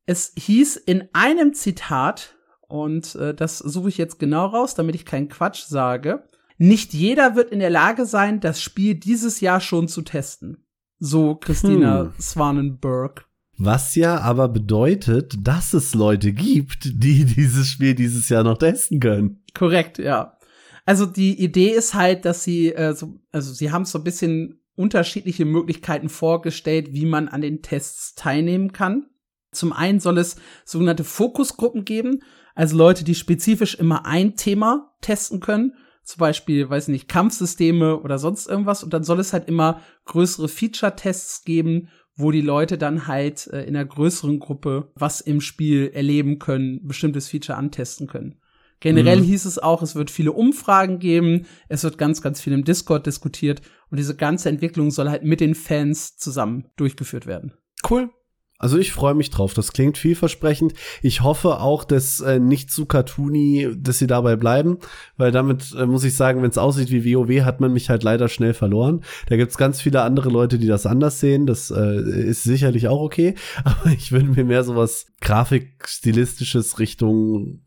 Es 0.06 0.34
hieß 0.38 0.76
in 0.78 1.10
einem 1.14 1.54
Zitat, 1.54 2.36
und 2.68 3.16
äh, 3.16 3.34
das 3.34 3.60
suche 3.60 3.90
ich 3.90 3.98
jetzt 3.98 4.20
genau 4.20 4.46
raus, 4.48 4.76
damit 4.76 4.96
ich 4.96 5.06
keinen 5.06 5.30
Quatsch 5.30 5.64
sage, 5.64 6.28
nicht 6.58 6.94
jeder 6.94 7.36
wird 7.36 7.52
in 7.52 7.60
der 7.60 7.70
Lage 7.70 8.06
sein, 8.06 8.40
das 8.40 8.62
Spiel 8.62 8.96
dieses 8.96 9.42
Jahr 9.42 9.62
schon 9.62 9.88
zu 9.88 10.02
testen. 10.02 10.66
So 11.00 11.36
Christina 11.36 12.02
hm. 12.02 12.14
Swanenberg. 12.20 13.26
Was 13.60 13.96
ja 13.96 14.20
aber 14.20 14.50
bedeutet, 14.50 15.36
dass 15.42 15.74
es 15.74 15.94
Leute 15.94 16.32
gibt, 16.34 16.86
die 16.86 17.26
dieses 17.36 17.68
Spiel 17.68 17.96
dieses 17.96 18.30
Jahr 18.30 18.44
noch 18.44 18.58
testen 18.58 19.00
können. 19.00 19.44
Korrekt, 19.54 19.98
ja. 19.98 20.38
Also 20.86 21.06
die 21.06 21.42
Idee 21.44 21.70
ist 21.70 21.94
halt, 21.94 22.26
dass 22.26 22.44
sie, 22.44 22.74
äh, 22.74 22.94
so, 22.94 23.20
also 23.32 23.54
sie 23.54 23.72
haben 23.72 23.86
so 23.86 23.98
ein 23.98 24.04
bisschen 24.04 24.62
unterschiedliche 24.76 25.44
Möglichkeiten 25.44 26.08
vorgestellt, 26.08 26.94
wie 26.94 27.06
man 27.06 27.28
an 27.28 27.42
den 27.42 27.62
Tests 27.62 28.16
teilnehmen 28.16 28.72
kann. 28.72 29.08
Zum 29.52 29.74
einen 29.74 30.00
soll 30.00 30.18
es 30.18 30.36
sogenannte 30.66 31.04
Fokusgruppen 31.04 31.84
geben, 31.84 32.22
also 32.54 32.78
Leute, 32.78 33.04
die 33.04 33.16
spezifisch 33.16 33.76
immer 33.76 34.06
ein 34.06 34.36
Thema 34.36 34.96
testen 35.02 35.40
können 35.40 35.74
zum 36.08 36.20
Beispiel, 36.20 36.70
weiß 36.70 36.88
nicht, 36.88 37.10
Kampfsysteme 37.10 38.00
oder 38.00 38.18
sonst 38.18 38.48
irgendwas. 38.48 38.82
Und 38.82 38.94
dann 38.94 39.04
soll 39.04 39.20
es 39.20 39.34
halt 39.34 39.50
immer 39.50 39.82
größere 40.06 40.48
Feature-Tests 40.48 41.44
geben, 41.44 41.90
wo 42.16 42.32
die 42.32 42.42
Leute 42.42 42.78
dann 42.78 43.08
halt 43.08 43.48
äh, 43.48 43.64
in 43.64 43.76
einer 43.76 43.86
größeren 43.86 44.40
Gruppe 44.40 44.90
was 44.96 45.20
im 45.20 45.42
Spiel 45.42 45.92
erleben 45.94 46.40
können, 46.40 46.88
bestimmtes 46.88 47.28
Feature 47.28 47.58
antesten 47.58 48.08
können. 48.08 48.40
Generell 48.80 49.20
mhm. 49.20 49.26
hieß 49.26 49.44
es 49.46 49.60
auch, 49.60 49.82
es 49.82 49.96
wird 49.96 50.10
viele 50.10 50.32
Umfragen 50.32 51.00
geben, 51.00 51.46
es 51.68 51.84
wird 51.84 51.98
ganz, 51.98 52.22
ganz 52.22 52.40
viel 52.40 52.54
im 52.54 52.64
Discord 52.64 53.06
diskutiert 53.06 53.62
und 53.90 53.98
diese 53.98 54.16
ganze 54.16 54.48
Entwicklung 54.48 54.92
soll 54.92 55.10
halt 55.10 55.24
mit 55.24 55.42
den 55.42 55.56
Fans 55.56 56.16
zusammen 56.16 56.70
durchgeführt 56.78 57.26
werden. 57.26 57.54
Cool. 57.90 58.12
Also 58.60 58.78
ich 58.80 58.92
freue 58.92 59.14
mich 59.14 59.30
drauf. 59.30 59.54
Das 59.54 59.72
klingt 59.72 59.98
vielversprechend. 59.98 60.74
Ich 61.04 61.22
hoffe 61.22 61.60
auch, 61.60 61.84
dass 61.84 62.22
äh, 62.22 62.40
nicht 62.40 62.72
zu 62.72 62.88
cartoony, 62.88 63.70
dass 63.78 64.00
sie 64.00 64.08
dabei 64.08 64.36
bleiben, 64.36 64.80
weil 65.16 65.32
damit 65.32 65.76
äh, 65.78 65.86
muss 65.86 66.04
ich 66.04 66.16
sagen, 66.16 66.42
wenn 66.42 66.50
es 66.50 66.58
aussieht 66.58 66.90
wie 66.90 67.16
WoW, 67.16 67.46
hat 67.46 67.62
man 67.62 67.72
mich 67.72 67.90
halt 67.90 68.04
leider 68.04 68.30
schnell 68.30 68.56
verloren. 68.56 69.04
Da 69.28 69.38
gibt's 69.38 69.58
ganz 69.58 69.80
viele 69.80 70.02
andere 70.02 70.30
Leute, 70.30 70.58
die 70.58 70.68
das 70.68 70.88
anders 70.88 71.20
sehen. 71.20 71.46
Das 71.46 71.70
äh, 71.70 72.00
ist 72.02 72.44
sicherlich 72.44 72.88
auch 72.88 73.02
okay, 73.02 73.36
aber 73.64 73.92
ich 73.92 74.12
würde 74.12 74.28
mir 74.28 74.44
mehr 74.44 74.64
sowas 74.64 75.08
Grafikstilistisches 75.22 76.80
Richtung, 76.80 77.62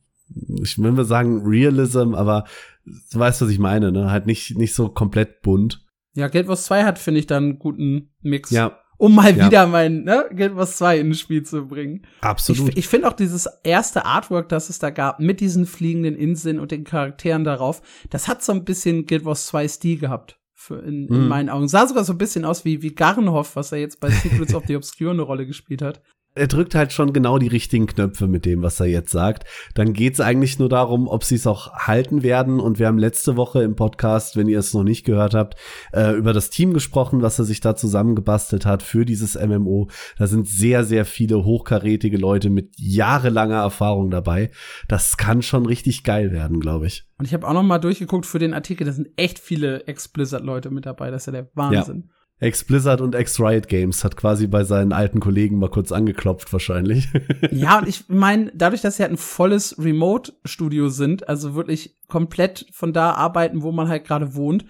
ich 0.62 0.78
mal 0.78 1.04
sagen 1.04 1.42
Realism, 1.44 2.14
aber 2.14 2.44
du 2.84 3.18
weißt, 3.18 3.42
was 3.42 3.50
ich 3.50 3.58
meine, 3.58 3.92
ne? 3.92 4.10
Halt 4.10 4.26
nicht 4.26 4.56
nicht 4.56 4.74
so 4.74 4.88
komplett 4.88 5.42
bunt. 5.42 5.84
Ja, 6.14 6.28
Guild 6.28 6.48
Wars 6.48 6.64
2 6.64 6.84
hat, 6.84 6.98
finde 6.98 7.20
ich, 7.20 7.26
dann 7.26 7.44
einen 7.44 7.58
guten 7.58 8.10
Mix. 8.20 8.50
Ja, 8.50 8.79
um 9.00 9.14
mal 9.14 9.34
ja. 9.36 9.46
wieder 9.46 9.66
mein 9.66 10.04
ne, 10.04 10.26
Guild 10.34 10.56
Wars 10.56 10.76
2 10.76 10.98
ins 10.98 11.18
Spiel 11.20 11.42
zu 11.42 11.66
bringen. 11.66 12.06
Absolut. 12.20 12.68
Ich, 12.70 12.76
ich 12.76 12.88
finde 12.88 13.08
auch 13.08 13.14
dieses 13.14 13.48
erste 13.64 14.04
Artwork, 14.04 14.50
das 14.50 14.68
es 14.68 14.78
da 14.78 14.90
gab, 14.90 15.20
mit 15.20 15.40
diesen 15.40 15.64
fliegenden 15.64 16.14
Inseln 16.14 16.60
und 16.60 16.70
den 16.70 16.84
Charakteren 16.84 17.42
darauf, 17.42 17.80
das 18.10 18.28
hat 18.28 18.44
so 18.44 18.52
ein 18.52 18.64
bisschen 18.64 19.06
Guild 19.06 19.24
Wars 19.24 19.46
2 19.46 19.68
Stil 19.68 19.98
gehabt. 19.98 20.36
Für 20.54 20.76
in, 20.80 21.08
in 21.08 21.24
mm. 21.24 21.28
meinen 21.28 21.48
Augen. 21.48 21.68
Sah 21.68 21.86
sogar 21.86 22.04
so 22.04 22.12
ein 22.12 22.18
bisschen 22.18 22.44
aus 22.44 22.66
wie, 22.66 22.82
wie 22.82 22.94
Garnhoff, 22.94 23.56
was 23.56 23.72
er 23.72 23.78
jetzt 23.78 23.98
bei 23.98 24.10
Secrets 24.10 24.54
of 24.54 24.64
the 24.66 24.76
Obscure 24.76 25.12
eine 25.12 25.22
Rolle 25.22 25.46
gespielt 25.46 25.80
hat 25.80 26.02
er 26.34 26.46
drückt 26.46 26.76
halt 26.76 26.92
schon 26.92 27.12
genau 27.12 27.38
die 27.38 27.48
richtigen 27.48 27.86
Knöpfe 27.86 28.28
mit 28.28 28.46
dem, 28.46 28.62
was 28.62 28.78
er 28.78 28.86
jetzt 28.86 29.10
sagt. 29.10 29.44
Dann 29.74 29.92
geht's 29.92 30.20
eigentlich 30.20 30.58
nur 30.60 30.68
darum, 30.68 31.08
ob 31.08 31.24
sie 31.24 31.34
es 31.34 31.46
auch 31.46 31.72
halten 31.72 32.22
werden. 32.22 32.60
Und 32.60 32.78
wir 32.78 32.86
haben 32.86 32.98
letzte 32.98 33.36
Woche 33.36 33.62
im 33.62 33.74
Podcast, 33.74 34.36
wenn 34.36 34.48
ihr 34.48 34.60
es 34.60 34.72
noch 34.72 34.84
nicht 34.84 35.04
gehört 35.04 35.34
habt, 35.34 35.56
äh, 35.92 36.16
über 36.16 36.32
das 36.32 36.50
Team 36.50 36.72
gesprochen, 36.72 37.20
was 37.20 37.38
er 37.40 37.44
sich 37.44 37.60
da 37.60 37.74
zusammengebastelt 37.74 38.64
hat 38.64 38.82
für 38.82 39.04
dieses 39.04 39.34
MMO. 39.34 39.88
Da 40.18 40.28
sind 40.28 40.46
sehr, 40.46 40.84
sehr 40.84 41.04
viele 41.04 41.44
hochkarätige 41.44 42.16
Leute 42.16 42.48
mit 42.48 42.74
jahrelanger 42.76 43.60
Erfahrung 43.62 44.10
dabei. 44.10 44.50
Das 44.86 45.16
kann 45.16 45.42
schon 45.42 45.66
richtig 45.66 46.04
geil 46.04 46.30
werden, 46.30 46.60
glaube 46.60 46.86
ich. 46.86 47.06
Und 47.18 47.24
ich 47.24 47.34
habe 47.34 47.46
auch 47.46 47.54
noch 47.54 47.64
mal 47.64 47.78
durchgeguckt 47.78 48.24
für 48.24 48.38
den 48.38 48.54
Artikel. 48.54 48.86
Da 48.86 48.92
sind 48.92 49.08
echt 49.16 49.40
viele 49.40 49.86
Ex-Blizzard-Leute 49.86 50.70
mit 50.70 50.86
dabei. 50.86 51.10
Das 51.10 51.22
ist 51.22 51.26
ja 51.26 51.32
der 51.32 51.50
Wahnsinn. 51.54 52.04
Ja. 52.06 52.19
Ex-Blizzard 52.40 53.02
und 53.02 53.14
Ex-Riot 53.14 53.68
Games 53.68 54.02
hat 54.02 54.16
quasi 54.16 54.46
bei 54.46 54.64
seinen 54.64 54.92
alten 54.92 55.20
Kollegen 55.20 55.58
mal 55.58 55.68
kurz 55.68 55.92
angeklopft, 55.92 56.52
wahrscheinlich. 56.52 57.08
ja, 57.50 57.78
und 57.78 57.88
ich 57.88 58.08
meine, 58.08 58.50
dadurch, 58.54 58.80
dass 58.80 58.96
sie 58.96 59.02
halt 59.02 59.12
ein 59.12 59.18
volles 59.18 59.76
Remote-Studio 59.78 60.88
sind, 60.88 61.28
also 61.28 61.54
wirklich 61.54 61.98
komplett 62.08 62.66
von 62.72 62.92
da 62.92 63.12
arbeiten, 63.12 63.62
wo 63.62 63.72
man 63.72 63.88
halt 63.88 64.04
gerade 64.04 64.34
wohnt, 64.34 64.64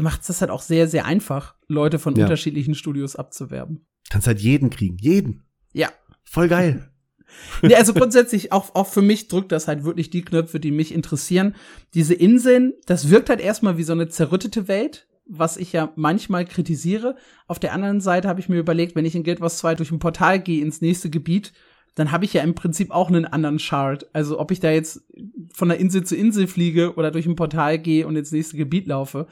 macht 0.00 0.22
es 0.22 0.26
das 0.26 0.40
halt 0.40 0.50
auch 0.50 0.62
sehr, 0.62 0.88
sehr 0.88 1.04
einfach, 1.04 1.54
Leute 1.68 1.98
von 1.98 2.16
ja. 2.16 2.24
unterschiedlichen 2.24 2.74
Studios 2.74 3.14
abzuwerben. 3.14 3.86
Kannst 4.10 4.26
halt 4.26 4.40
jeden 4.40 4.70
kriegen, 4.70 4.96
jeden. 4.98 5.44
Ja. 5.72 5.90
Voll 6.24 6.48
geil. 6.48 6.88
nee, 7.62 7.74
also 7.74 7.94
grundsätzlich 7.94 8.52
auch, 8.52 8.74
auch 8.74 8.88
für 8.88 9.02
mich 9.02 9.28
drückt 9.28 9.52
das 9.52 9.68
halt 9.68 9.84
wirklich 9.84 10.10
die 10.10 10.22
Knöpfe, 10.22 10.60
die 10.60 10.70
mich 10.70 10.92
interessieren. 10.92 11.54
Diese 11.94 12.14
Inseln, 12.14 12.74
das 12.86 13.10
wirkt 13.10 13.30
halt 13.30 13.40
erstmal 13.40 13.78
wie 13.78 13.84
so 13.84 13.92
eine 13.92 14.08
zerrüttete 14.08 14.68
Welt, 14.68 15.06
was 15.34 15.56
ich 15.56 15.72
ja 15.72 15.92
manchmal 15.96 16.44
kritisiere. 16.44 17.16
Auf 17.46 17.58
der 17.58 17.72
anderen 17.72 18.00
Seite 18.00 18.28
habe 18.28 18.40
ich 18.40 18.48
mir 18.48 18.58
überlegt, 18.58 18.94
wenn 18.94 19.04
ich 19.04 19.14
in 19.14 19.24
Guild 19.24 19.40
Wars 19.40 19.58
2 19.58 19.76
durch 19.76 19.90
ein 19.90 19.98
Portal 19.98 20.38
gehe 20.40 20.62
ins 20.62 20.80
nächste 20.80 21.08
Gebiet, 21.10 21.52
dann 21.94 22.12
habe 22.12 22.24
ich 22.24 22.34
ja 22.34 22.42
im 22.42 22.54
Prinzip 22.54 22.90
auch 22.90 23.08
einen 23.08 23.24
anderen 23.24 23.58
Chart. 23.58 24.06
Also 24.12 24.38
ob 24.38 24.50
ich 24.50 24.60
da 24.60 24.70
jetzt 24.70 25.02
von 25.52 25.68
der 25.68 25.78
Insel 25.78 26.04
zu 26.04 26.16
Insel 26.16 26.46
fliege 26.46 26.94
oder 26.94 27.10
durch 27.10 27.26
ein 27.26 27.36
Portal 27.36 27.78
gehe 27.78 28.06
und 28.06 28.16
ins 28.16 28.32
nächste 28.32 28.56
Gebiet 28.56 28.86
laufe, 28.86 29.26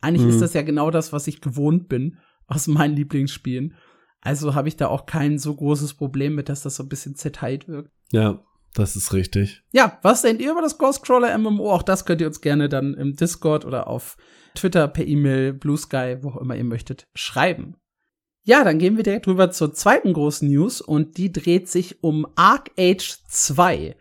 eigentlich 0.00 0.24
mhm. 0.24 0.30
ist 0.30 0.40
das 0.40 0.54
ja 0.54 0.62
genau 0.62 0.90
das, 0.90 1.12
was 1.12 1.26
ich 1.26 1.40
gewohnt 1.40 1.88
bin 1.88 2.18
aus 2.46 2.68
meinen 2.68 2.94
Lieblingsspielen. 2.94 3.74
Also 4.20 4.54
habe 4.54 4.68
ich 4.68 4.76
da 4.76 4.88
auch 4.88 5.06
kein 5.06 5.38
so 5.38 5.54
großes 5.54 5.94
Problem 5.94 6.34
mit, 6.34 6.48
dass 6.48 6.62
das 6.62 6.76
so 6.76 6.82
ein 6.82 6.88
bisschen 6.88 7.14
zerteilt 7.14 7.68
wirkt. 7.68 7.90
Ja, 8.12 8.42
das 8.74 8.96
ist 8.96 9.12
richtig. 9.12 9.62
Ja, 9.72 9.98
was 10.02 10.22
denkt 10.22 10.42
ihr 10.42 10.52
über 10.52 10.62
das 10.62 10.78
Ghostcrawler 10.78 11.36
MMO? 11.38 11.72
Auch 11.72 11.82
das 11.82 12.04
könnt 12.04 12.20
ihr 12.20 12.26
uns 12.26 12.40
gerne 12.40 12.68
dann 12.68 12.94
im 12.94 13.16
Discord 13.16 13.64
oder 13.64 13.86
auf 13.86 14.16
Twitter, 14.56 14.88
per 14.88 15.06
E-Mail, 15.06 15.52
Blue 15.52 15.76
Sky, 15.76 16.16
wo 16.22 16.30
auch 16.30 16.36
immer 16.38 16.56
ihr 16.56 16.64
möchtet, 16.64 17.06
schreiben. 17.14 17.76
Ja, 18.42 18.62
dann 18.62 18.78
gehen 18.78 18.96
wir 18.96 19.02
direkt 19.02 19.26
rüber 19.26 19.50
zur 19.50 19.72
zweiten 19.74 20.12
großen 20.12 20.48
News 20.48 20.80
und 20.80 21.16
die 21.18 21.32
dreht 21.32 21.68
sich 21.68 22.02
um 22.02 22.26
Arc 22.36 22.70
Age 22.78 23.18
2. 23.28 23.96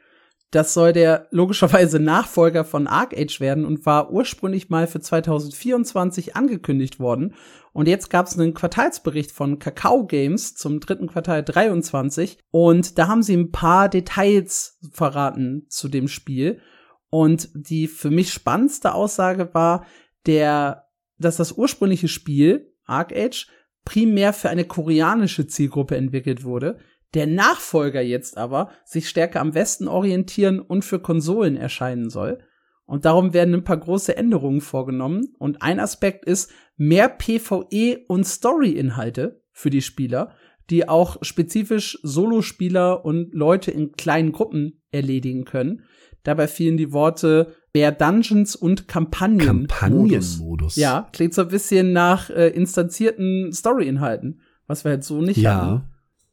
Das 0.52 0.74
soll 0.74 0.94
der 0.94 1.28
logischerweise 1.32 2.00
Nachfolger 2.00 2.64
von 2.64 2.88
Arc 2.88 3.18
Age 3.18 3.40
werden 3.40 3.66
und 3.66 3.86
war 3.86 4.12
ursprünglich 4.12 4.70
mal 4.70 4.88
für 4.88 5.02
2024 5.02 6.36
angekündigt 6.36 7.00
worden. 7.00 7.34
Und 7.74 7.88
jetzt 7.90 8.10
gab 8.10 8.28
es 8.28 8.40
einen 8.40 8.54
Quartalsbericht 8.54 9.34
von 9.34 9.60
Kakao 9.60 10.06
Games 10.06 10.56
zum 10.56 10.80
dritten 10.80 11.08
Quartal 11.08 11.44
23 11.44 12.38
und 12.52 12.98
da 12.98 13.08
haben 13.08 13.22
sie 13.22 13.36
ein 13.36 13.52
paar 13.52 13.90
Details 13.90 14.78
verraten 14.92 15.66
zu 15.70 15.90
dem 15.90 16.08
Spiel. 16.08 16.62
Und 17.10 17.50
die 17.54 17.88
für 17.88 18.12
mich 18.12 18.32
spannendste 18.32 18.94
Aussage 18.94 19.54
war, 19.54 19.86
der, 20.26 20.88
dass 21.18 21.38
das 21.38 21.54
ursprüngliche 21.54 22.08
Spiel, 22.08 22.74
Arc 22.86 23.14
Age, 23.16 23.48
primär 23.84 24.34
für 24.34 24.50
eine 24.50 24.66
koreanische 24.66 25.48
Zielgruppe 25.48 25.96
entwickelt 25.96 26.44
wurde, 26.44 26.80
der 27.14 27.28
Nachfolger 27.28 28.02
jetzt 28.02 28.38
aber 28.38 28.72
sich 28.84 29.08
stärker 29.08 29.40
am 29.40 29.54
Westen 29.54 29.88
orientieren 29.88 30.60
und 30.60 30.84
für 30.84 31.00
Konsolen 31.00 31.56
erscheinen 31.56 32.10
soll. 32.10 32.40
Und 32.86 33.06
darum 33.06 33.34
werden 33.34 33.54
ein 33.54 33.64
paar 33.64 33.80
große 33.80 34.16
Änderungen 34.16 34.62
vorgenommen. 34.62 35.34
Und 35.40 35.62
ein 35.62 35.80
Aspekt 35.80 36.26
ist 36.26 36.52
mehr 36.78 37.10
PvE 37.10 38.06
und 38.08 38.26
Story-Inhalte 38.26 39.42
für 39.52 39.70
die 39.70 39.82
Spieler, 39.82 40.36
die 40.70 40.88
auch 40.88 41.18
spezifisch 41.22 42.00
Solospieler 42.04 43.06
und 43.06 43.34
Leute 43.34 43.72
in 43.72 43.94
kleinen 43.94 44.32
Gruppen 44.32 44.84
erledigen 44.92 45.46
können. 45.46 45.84
Dabei 46.24 46.48
fielen 46.48 46.78
die 46.78 46.92
Worte 46.92 47.56
mehr 47.76 47.92
Dungeons 47.92 48.56
und 48.56 48.88
Kampagnen. 48.88 49.68
Kampagnenmodus. 49.68 50.78
Ja, 50.78 51.10
klingt 51.12 51.34
so 51.34 51.42
ein 51.42 51.50
bisschen 51.50 51.92
nach 51.92 52.30
äh, 52.30 52.48
instanzierten 52.48 53.52
Story-Inhalten, 53.52 54.40
was 54.66 54.86
wir 54.86 54.92
halt 54.92 55.04
so 55.04 55.22
nicht 55.22 55.38
ja. 55.38 55.56
hatten. 55.56 55.84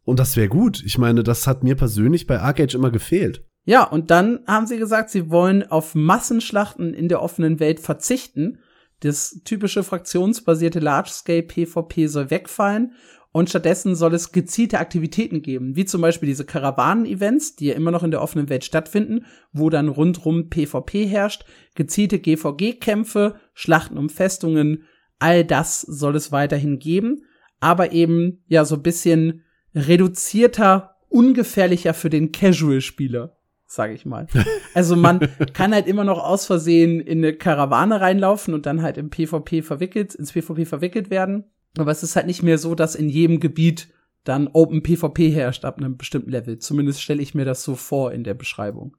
Und 0.04 0.20
das 0.20 0.36
wäre 0.36 0.48
gut. 0.48 0.82
Ich 0.86 0.98
meine, 0.98 1.24
das 1.24 1.48
hat 1.48 1.64
mir 1.64 1.74
persönlich 1.74 2.28
bei 2.28 2.38
Arcade 2.38 2.76
immer 2.76 2.92
gefehlt. 2.92 3.44
Ja, 3.64 3.82
und 3.82 4.12
dann 4.12 4.40
haben 4.46 4.66
sie 4.68 4.78
gesagt, 4.78 5.10
sie 5.10 5.30
wollen 5.30 5.68
auf 5.68 5.96
Massenschlachten 5.96 6.94
in 6.94 7.08
der 7.08 7.20
offenen 7.20 7.58
Welt 7.58 7.80
verzichten. 7.80 8.58
Das 9.00 9.40
typische 9.44 9.82
fraktionsbasierte 9.82 10.78
Large-Scale 10.78 11.42
PvP 11.42 12.06
soll 12.06 12.30
wegfallen 12.30 12.92
und 13.32 13.48
stattdessen 13.48 13.94
soll 13.94 14.14
es 14.14 14.32
gezielte 14.32 14.78
Aktivitäten 14.78 15.40
geben, 15.40 15.74
wie 15.74 15.86
zum 15.86 16.02
Beispiel 16.02 16.28
diese 16.28 16.44
Karawanen-Events, 16.44 17.56
die 17.56 17.66
ja 17.66 17.74
immer 17.74 17.90
noch 17.90 18.02
in 18.02 18.10
der 18.10 18.22
offenen 18.22 18.50
Welt 18.50 18.64
stattfinden, 18.64 19.24
wo 19.52 19.70
dann 19.70 19.88
rundrum 19.88 20.50
PvP 20.50 21.06
herrscht, 21.06 21.44
gezielte 21.74 22.18
GVG-Kämpfe, 22.18 23.36
Schlachten 23.54 23.96
um 23.96 24.10
Festungen, 24.10 24.84
all 25.18 25.44
das 25.44 25.80
soll 25.80 26.14
es 26.14 26.30
weiterhin 26.30 26.78
geben, 26.78 27.22
aber 27.58 27.92
eben 27.92 28.42
ja 28.48 28.64
so 28.66 28.76
ein 28.76 28.82
bisschen 28.82 29.44
reduzierter, 29.74 30.96
ungefährlicher 31.08 31.94
für 31.94 32.10
den 32.10 32.32
Casual-Spieler, 32.32 33.36
sage 33.66 33.94
ich 33.94 34.04
mal. 34.04 34.26
Also 34.74 34.96
man 34.96 35.20
kann 35.52 35.74
halt 35.74 35.86
immer 35.86 36.02
noch 36.02 36.18
aus 36.18 36.46
Versehen 36.46 36.98
in 36.98 37.18
eine 37.18 37.34
Karawane 37.34 38.00
reinlaufen 38.00 38.54
und 38.54 38.64
dann 38.64 38.80
halt 38.80 38.96
im 38.96 39.10
PvP 39.10 39.60
verwickelt, 39.60 40.14
ins 40.14 40.32
PvP 40.32 40.64
verwickelt 40.64 41.10
werden. 41.10 41.44
Aber 41.78 41.90
es 41.90 42.02
ist 42.02 42.16
halt 42.16 42.26
nicht 42.26 42.42
mehr 42.42 42.58
so, 42.58 42.74
dass 42.74 42.94
in 42.94 43.08
jedem 43.08 43.40
Gebiet 43.40 43.88
dann 44.24 44.48
Open 44.52 44.82
PvP 44.82 45.30
herrscht 45.30 45.64
ab 45.64 45.78
einem 45.78 45.96
bestimmten 45.96 46.30
Level. 46.30 46.58
Zumindest 46.58 47.02
stelle 47.02 47.22
ich 47.22 47.34
mir 47.34 47.44
das 47.44 47.64
so 47.64 47.74
vor 47.74 48.12
in 48.12 48.24
der 48.24 48.34
Beschreibung. 48.34 48.96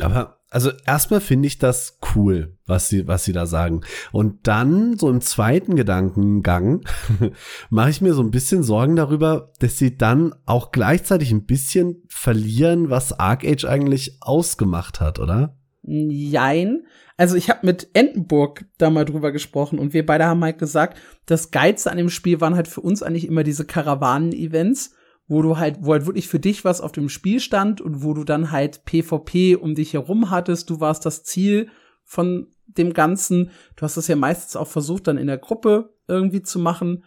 Aber 0.00 0.40
also 0.50 0.70
erstmal 0.86 1.20
finde 1.20 1.48
ich 1.48 1.58
das 1.58 1.98
cool, 2.14 2.56
was 2.66 2.88
sie, 2.88 3.08
was 3.08 3.24
sie 3.24 3.32
da 3.32 3.46
sagen. 3.46 3.80
Und 4.12 4.46
dann, 4.46 4.96
so 4.96 5.10
im 5.10 5.20
zweiten 5.20 5.74
Gedankengang, 5.74 6.84
mache 7.70 7.90
ich 7.90 8.00
mir 8.00 8.14
so 8.14 8.22
ein 8.22 8.30
bisschen 8.30 8.62
Sorgen 8.62 8.96
darüber, 8.96 9.52
dass 9.58 9.78
sie 9.78 9.96
dann 9.96 10.32
auch 10.46 10.70
gleichzeitig 10.70 11.32
ein 11.32 11.46
bisschen 11.46 12.02
verlieren, 12.08 12.90
was 12.90 13.18
Arc 13.18 13.44
Age 13.44 13.64
eigentlich 13.64 14.18
ausgemacht 14.20 15.00
hat, 15.00 15.18
oder? 15.18 15.56
Jein. 15.86 16.86
Also 17.16 17.36
ich 17.36 17.50
habe 17.50 17.66
mit 17.66 17.88
Entenburg 17.92 18.64
da 18.78 18.90
mal 18.90 19.04
drüber 19.04 19.32
gesprochen 19.32 19.78
und 19.78 19.92
wir 19.92 20.04
beide 20.04 20.26
haben 20.26 20.42
halt 20.42 20.58
gesagt, 20.58 20.98
das 21.26 21.50
Geilste 21.50 21.90
an 21.90 21.98
dem 21.98 22.10
Spiel 22.10 22.40
waren 22.40 22.56
halt 22.56 22.68
für 22.68 22.80
uns 22.80 23.02
eigentlich 23.02 23.26
immer 23.26 23.44
diese 23.44 23.64
Karawanen-Events 23.64 24.94
wo 25.26 25.42
du 25.42 25.56
halt, 25.56 25.78
wo 25.80 25.92
halt 25.92 26.06
wirklich 26.06 26.28
für 26.28 26.40
dich 26.40 26.64
was 26.64 26.80
auf 26.80 26.92
dem 26.92 27.08
Spiel 27.08 27.40
stand 27.40 27.80
und 27.80 28.02
wo 28.02 28.14
du 28.14 28.24
dann 28.24 28.50
halt 28.50 28.84
PvP 28.84 29.56
um 29.56 29.74
dich 29.74 29.94
herum 29.94 30.30
hattest. 30.30 30.68
Du 30.68 30.80
warst 30.80 31.06
das 31.06 31.24
Ziel 31.24 31.68
von 32.04 32.48
dem 32.66 32.92
Ganzen. 32.92 33.50
Du 33.76 33.82
hast 33.82 33.96
das 33.96 34.08
ja 34.08 34.16
meistens 34.16 34.56
auch 34.56 34.68
versucht, 34.68 35.06
dann 35.06 35.18
in 35.18 35.26
der 35.26 35.38
Gruppe 35.38 35.94
irgendwie 36.08 36.42
zu 36.42 36.58
machen. 36.58 37.04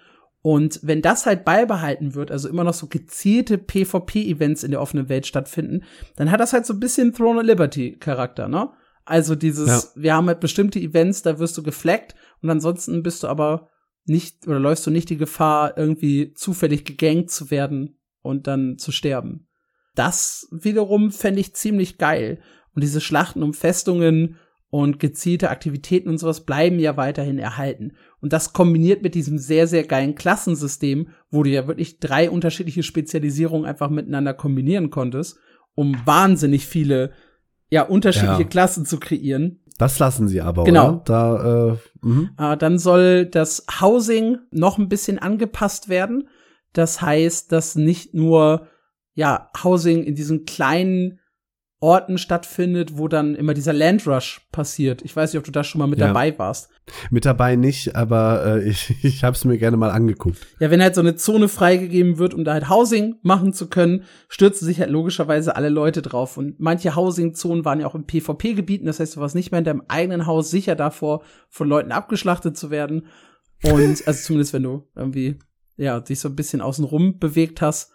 Und 0.48 0.80
wenn 0.82 1.02
das 1.02 1.26
halt 1.26 1.44
beibehalten 1.44 2.16
wird, 2.16 2.32
also 2.32 2.48
immer 2.48 2.64
noch 2.64 2.74
so 2.74 2.88
gezielte 2.88 3.58
PvP-Events 3.58 4.64
in 4.64 4.72
der 4.72 4.80
offenen 4.80 5.10
Welt 5.10 5.28
stattfinden, 5.28 5.84
dann 6.16 6.32
hat 6.32 6.40
das 6.40 6.54
halt 6.54 6.66
so 6.66 6.74
ein 6.74 6.80
bisschen 6.80 7.12
Throne 7.12 7.42
of 7.42 7.46
Liberty-Charakter, 7.46 8.48
ne? 8.48 8.70
Also 9.04 9.36
dieses, 9.36 9.68
ja. 9.68 10.02
wir 10.02 10.16
haben 10.16 10.28
halt 10.28 10.40
bestimmte 10.40 10.80
Events, 10.80 11.22
da 11.22 11.38
wirst 11.38 11.58
du 11.58 11.64
gefleckt 11.64 12.16
und 12.42 12.50
ansonsten 12.50 13.04
bist 13.04 13.24
du 13.24 13.28
aber 13.28 13.68
nicht 14.06 14.48
oder 14.48 14.58
läufst 14.58 14.88
du 14.88 14.90
nicht 14.90 15.10
die 15.10 15.18
Gefahr, 15.18 15.78
irgendwie 15.78 16.34
zufällig 16.34 16.86
gegankt 16.86 17.30
zu 17.30 17.52
werden 17.52 18.00
und 18.22 18.48
dann 18.48 18.78
zu 18.78 18.94
sterben. 18.94 19.50
Das 19.96 20.48
wiederum 20.52 21.12
fände 21.12 21.42
ich 21.42 21.56
ziemlich 21.56 21.98
geil. 21.98 22.40
Und 22.74 22.86
diese 22.86 23.02
Schlachten 23.02 23.44
um 23.44 23.54
Festungen 23.54 24.38
und 24.70 25.00
gezielte 25.00 25.50
Aktivitäten 25.50 26.10
und 26.10 26.18
sowas 26.18 26.42
bleiben 26.42 26.80
ja 26.80 26.98
weiterhin 26.98 27.40
erhalten. 27.40 27.94
Und 28.20 28.34
das 28.34 28.52
kombiniert 28.54 29.02
mit 29.02 29.16
diesem 29.16 29.38
sehr, 29.38 29.68
sehr 29.68 29.84
geilen 29.84 30.16
Klassensystem, 30.16 31.10
wo 31.32 31.44
du 31.44 31.50
ja 31.50 31.68
wirklich 31.68 32.00
drei 32.00 32.30
unterschiedliche 32.30 32.84
Spezialisierungen 32.84 33.66
einfach 33.66 33.90
miteinander 33.90 34.34
kombinieren 34.34 34.90
konntest, 34.90 35.38
um 35.76 35.96
wahnsinnig 36.06 36.66
viele, 36.66 37.12
ja, 37.70 37.84
unterschiedliche 37.84 38.42
ja. 38.42 38.48
Klassen 38.48 38.86
zu 38.86 39.00
kreieren. 39.00 39.62
Das 39.78 40.00
lassen 40.00 40.28
sie 40.28 40.42
aber, 40.42 40.64
genau. 40.64 40.88
Oder? 40.88 41.02
Da, 41.06 41.70
äh, 41.70 41.78
mhm. 42.02 42.30
äh, 42.38 42.58
dann 42.58 42.80
soll 42.80 43.26
das 43.26 43.66
Housing 43.80 44.40
noch 44.52 44.78
ein 44.78 44.90
bisschen 44.90 45.20
angepasst 45.20 45.88
werden. 45.88 46.28
Das 46.74 47.02
heißt, 47.02 47.52
dass 47.52 47.76
nicht 47.76 48.14
nur 48.14 48.68
ja 49.14 49.50
Housing 49.64 50.04
in 50.04 50.16
diesen 50.16 50.46
kleinen 50.46 51.20
Orten 51.80 52.18
stattfindet, 52.18 52.98
wo 52.98 53.08
dann 53.08 53.36
immer 53.36 53.54
dieser 53.54 53.74
Landrush 53.74 54.48
passiert. 54.52 55.04
Ich 55.04 55.16
weiß 55.16 55.32
nicht, 55.32 55.40
ob 55.40 55.46
du 55.46 55.52
da 55.52 55.64
schon 55.64 55.80
mal 55.80 55.88
mit 55.88 56.00
ja. 56.00 56.08
dabei 56.08 56.38
warst. 56.40 56.70
Mit 57.12 57.26
dabei 57.26 57.56
nicht, 57.56 57.96
aber 57.96 58.46
äh, 58.46 58.68
ich, 58.68 58.96
ich 59.04 59.24
habe 59.24 59.36
es 59.36 59.46
mir 59.46 59.58
gerne 59.58 59.78
mal 59.78 59.92
angeguckt. 59.92 60.40
Ja, 60.60 60.72
wenn 60.72 60.82
halt 60.82 60.96
so 60.96 61.02
eine 61.02 61.16
Zone 61.16 61.48
freigegeben 61.48 62.18
wird, 62.18 62.34
um 62.34 62.44
da 62.44 62.54
halt 62.54 62.70
Housing 62.70 63.16
machen 63.22 63.54
zu 63.54 63.70
können, 63.70 64.06
stürzen 64.28 64.66
sich 64.66 64.80
halt 64.80 64.90
logischerweise 64.90 65.56
alle 65.56 65.70
Leute 65.70 66.02
drauf. 66.02 66.38
Und 66.38 66.60
manche 66.60 66.96
Housing-Zonen 66.96 67.64
waren 67.64 67.80
ja 67.80 67.88
auch 67.88 67.96
in 67.96 68.08
PvP-Gebieten, 68.08 68.88
das 68.88 69.00
heißt, 69.00 69.16
du 69.16 69.20
warst 69.20 69.36
nicht 69.36 69.52
mehr 69.52 69.60
in 69.60 69.66
deinem 69.66 69.84
eigenen 69.88 70.26
Haus 70.26 70.50
sicher 70.50 70.76
davor, 70.76 71.22
von 71.50 71.68
Leuten 71.68 71.92
abgeschlachtet 71.92 72.58
zu 72.58 72.72
werden. 72.72 73.08
Und, 73.64 74.04
also 74.08 74.24
zumindest 74.24 74.54
wenn 74.54 74.64
du 74.64 74.88
irgendwie 74.96 75.38
ja, 75.78 76.00
dich 76.00 76.20
so 76.20 76.28
ein 76.28 76.36
bisschen 76.36 76.62
außenrum 76.62 77.20
bewegt 77.20 77.62
hast. 77.62 77.92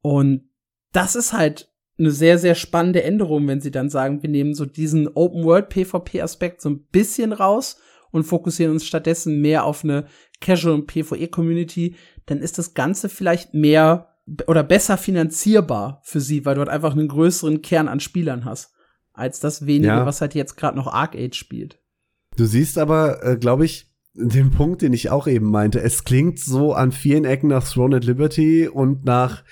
Und 0.00 0.48
das 0.92 1.14
ist 1.14 1.32
halt 1.32 1.67
eine 1.98 2.10
sehr, 2.10 2.38
sehr 2.38 2.54
spannende 2.54 3.02
Änderung, 3.02 3.46
wenn 3.48 3.60
sie 3.60 3.70
dann 3.70 3.90
sagen, 3.90 4.22
wir 4.22 4.30
nehmen 4.30 4.54
so 4.54 4.64
diesen 4.64 5.08
Open 5.08 5.44
World 5.44 5.68
PvP 5.68 6.22
Aspekt 6.22 6.62
so 6.62 6.70
ein 6.70 6.84
bisschen 6.86 7.32
raus 7.32 7.80
und 8.10 8.24
fokussieren 8.24 8.72
uns 8.72 8.86
stattdessen 8.86 9.40
mehr 9.40 9.64
auf 9.64 9.84
eine 9.84 10.06
Casual 10.40 10.82
PvE 10.82 11.28
Community, 11.28 11.96
dann 12.26 12.38
ist 12.38 12.58
das 12.58 12.74
Ganze 12.74 13.08
vielleicht 13.08 13.54
mehr 13.54 14.14
oder 14.46 14.62
besser 14.62 14.96
finanzierbar 14.96 16.00
für 16.04 16.20
sie, 16.20 16.44
weil 16.44 16.54
du 16.54 16.60
halt 16.60 16.70
einfach 16.70 16.92
einen 16.92 17.08
größeren 17.08 17.62
Kern 17.62 17.88
an 17.88 18.00
Spielern 18.00 18.44
hast, 18.44 18.72
als 19.12 19.40
das 19.40 19.66
wenige, 19.66 19.88
ja. 19.88 20.06
was 20.06 20.20
halt 20.20 20.34
jetzt 20.34 20.56
gerade 20.56 20.76
noch 20.76 20.86
Arc 20.86 21.16
Age 21.16 21.36
spielt. 21.36 21.80
Du 22.36 22.44
siehst 22.44 22.78
aber, 22.78 23.24
äh, 23.24 23.36
glaube 23.36 23.64
ich, 23.64 23.87
den 24.20 24.50
Punkt, 24.50 24.82
den 24.82 24.92
ich 24.92 25.10
auch 25.10 25.26
eben 25.26 25.50
meinte. 25.50 25.80
Es 25.80 26.04
klingt 26.04 26.40
so 26.40 26.72
an 26.72 26.92
vielen 26.92 27.24
Ecken 27.24 27.48
nach 27.48 27.68
Throne 27.68 27.96
at 27.96 28.04
Liberty 28.04 28.68
und 28.68 29.04
nach 29.04 29.44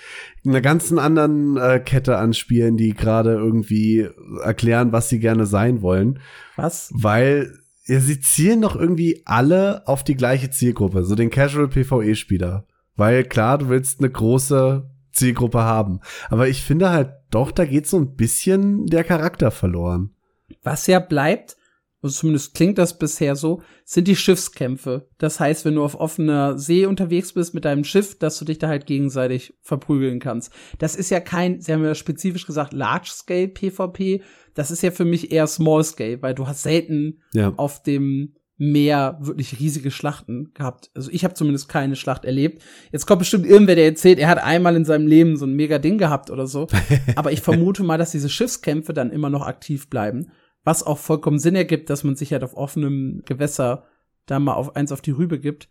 einer 0.44 0.60
ganzen 0.60 0.98
anderen 0.98 1.56
äh, 1.56 1.80
Kette 1.80 2.18
an 2.18 2.34
Spielen, 2.34 2.76
die 2.76 2.94
gerade 2.94 3.32
irgendwie 3.32 4.08
erklären, 4.42 4.92
was 4.92 5.08
sie 5.08 5.20
gerne 5.20 5.46
sein 5.46 5.82
wollen. 5.82 6.18
Was? 6.56 6.90
Weil 6.92 7.52
ja, 7.86 8.00
sie 8.00 8.20
zielen 8.20 8.62
doch 8.62 8.74
irgendwie 8.74 9.22
alle 9.24 9.86
auf 9.86 10.02
die 10.02 10.16
gleiche 10.16 10.50
Zielgruppe, 10.50 11.04
so 11.04 11.14
den 11.14 11.30
Casual 11.30 11.68
PvE-Spieler. 11.68 12.66
Weil 12.96 13.24
klar, 13.24 13.58
du 13.58 13.68
willst 13.68 14.00
eine 14.00 14.10
große 14.10 14.90
Zielgruppe 15.12 15.60
haben. 15.62 16.00
Aber 16.28 16.48
ich 16.48 16.62
finde 16.62 16.90
halt 16.90 17.10
doch, 17.30 17.52
da 17.52 17.64
geht 17.64 17.86
so 17.86 17.98
ein 17.98 18.16
bisschen 18.16 18.86
der 18.86 19.04
Charakter 19.04 19.50
verloren. 19.50 20.10
Was 20.62 20.86
ja 20.86 20.98
bleibt, 20.98 21.56
also 22.02 22.20
zumindest 22.20 22.54
klingt 22.54 22.78
das 22.78 22.98
bisher 22.98 23.36
so, 23.36 23.62
sind 23.84 24.06
die 24.06 24.16
Schiffskämpfe. 24.16 25.08
Das 25.18 25.40
heißt, 25.40 25.64
wenn 25.64 25.76
du 25.76 25.84
auf 25.84 25.98
offener 25.98 26.58
See 26.58 26.86
unterwegs 26.86 27.32
bist 27.32 27.54
mit 27.54 27.64
deinem 27.64 27.84
Schiff, 27.84 28.18
dass 28.18 28.38
du 28.38 28.44
dich 28.44 28.58
da 28.58 28.68
halt 28.68 28.86
gegenseitig 28.86 29.54
verprügeln 29.62 30.20
kannst. 30.20 30.52
Das 30.78 30.94
ist 30.94 31.10
ja 31.10 31.20
kein, 31.20 31.60
sie 31.60 31.72
haben 31.72 31.84
ja 31.84 31.94
spezifisch 31.94 32.46
gesagt, 32.46 32.72
Large-Scale 32.72 33.48
PvP. 33.48 34.22
Das 34.54 34.70
ist 34.70 34.82
ja 34.82 34.90
für 34.90 35.04
mich 35.04 35.32
eher 35.32 35.46
Small-Scale, 35.46 36.22
weil 36.22 36.34
du 36.34 36.46
hast 36.46 36.62
selten 36.62 37.22
ja. 37.32 37.52
auf 37.56 37.82
dem 37.82 38.34
Meer 38.58 39.18
wirklich 39.20 39.60
riesige 39.60 39.90
Schlachten 39.90 40.52
gehabt. 40.54 40.90
Also 40.94 41.10
ich 41.10 41.24
habe 41.24 41.34
zumindest 41.34 41.68
keine 41.68 41.94
Schlacht 41.94 42.24
erlebt. 42.24 42.62
Jetzt 42.90 43.04
kommt 43.04 43.18
bestimmt 43.18 43.44
irgendwer, 43.44 43.74
der 43.74 43.84
erzählt, 43.84 44.18
er 44.18 44.28
hat 44.28 44.38
einmal 44.38 44.76
in 44.76 44.86
seinem 44.86 45.06
Leben 45.06 45.36
so 45.36 45.44
ein 45.44 45.52
mega 45.52 45.78
Ding 45.78 45.98
gehabt 45.98 46.30
oder 46.30 46.46
so. 46.46 46.66
Aber 47.16 47.32
ich 47.32 47.42
vermute 47.42 47.82
mal, 47.82 47.98
dass 47.98 48.12
diese 48.12 48.30
Schiffskämpfe 48.30 48.94
dann 48.94 49.10
immer 49.10 49.28
noch 49.28 49.46
aktiv 49.46 49.90
bleiben 49.90 50.30
was 50.66 50.82
auch 50.82 50.98
vollkommen 50.98 51.38
Sinn 51.38 51.54
ergibt, 51.54 51.88
dass 51.90 52.02
man 52.02 52.16
sich 52.16 52.32
halt 52.32 52.42
auf 52.42 52.56
offenem 52.56 53.22
Gewässer 53.24 53.84
da 54.26 54.40
mal 54.40 54.54
auf 54.54 54.74
eins 54.74 54.90
auf 54.90 55.00
die 55.00 55.12
Rübe 55.12 55.38
gibt. 55.38 55.68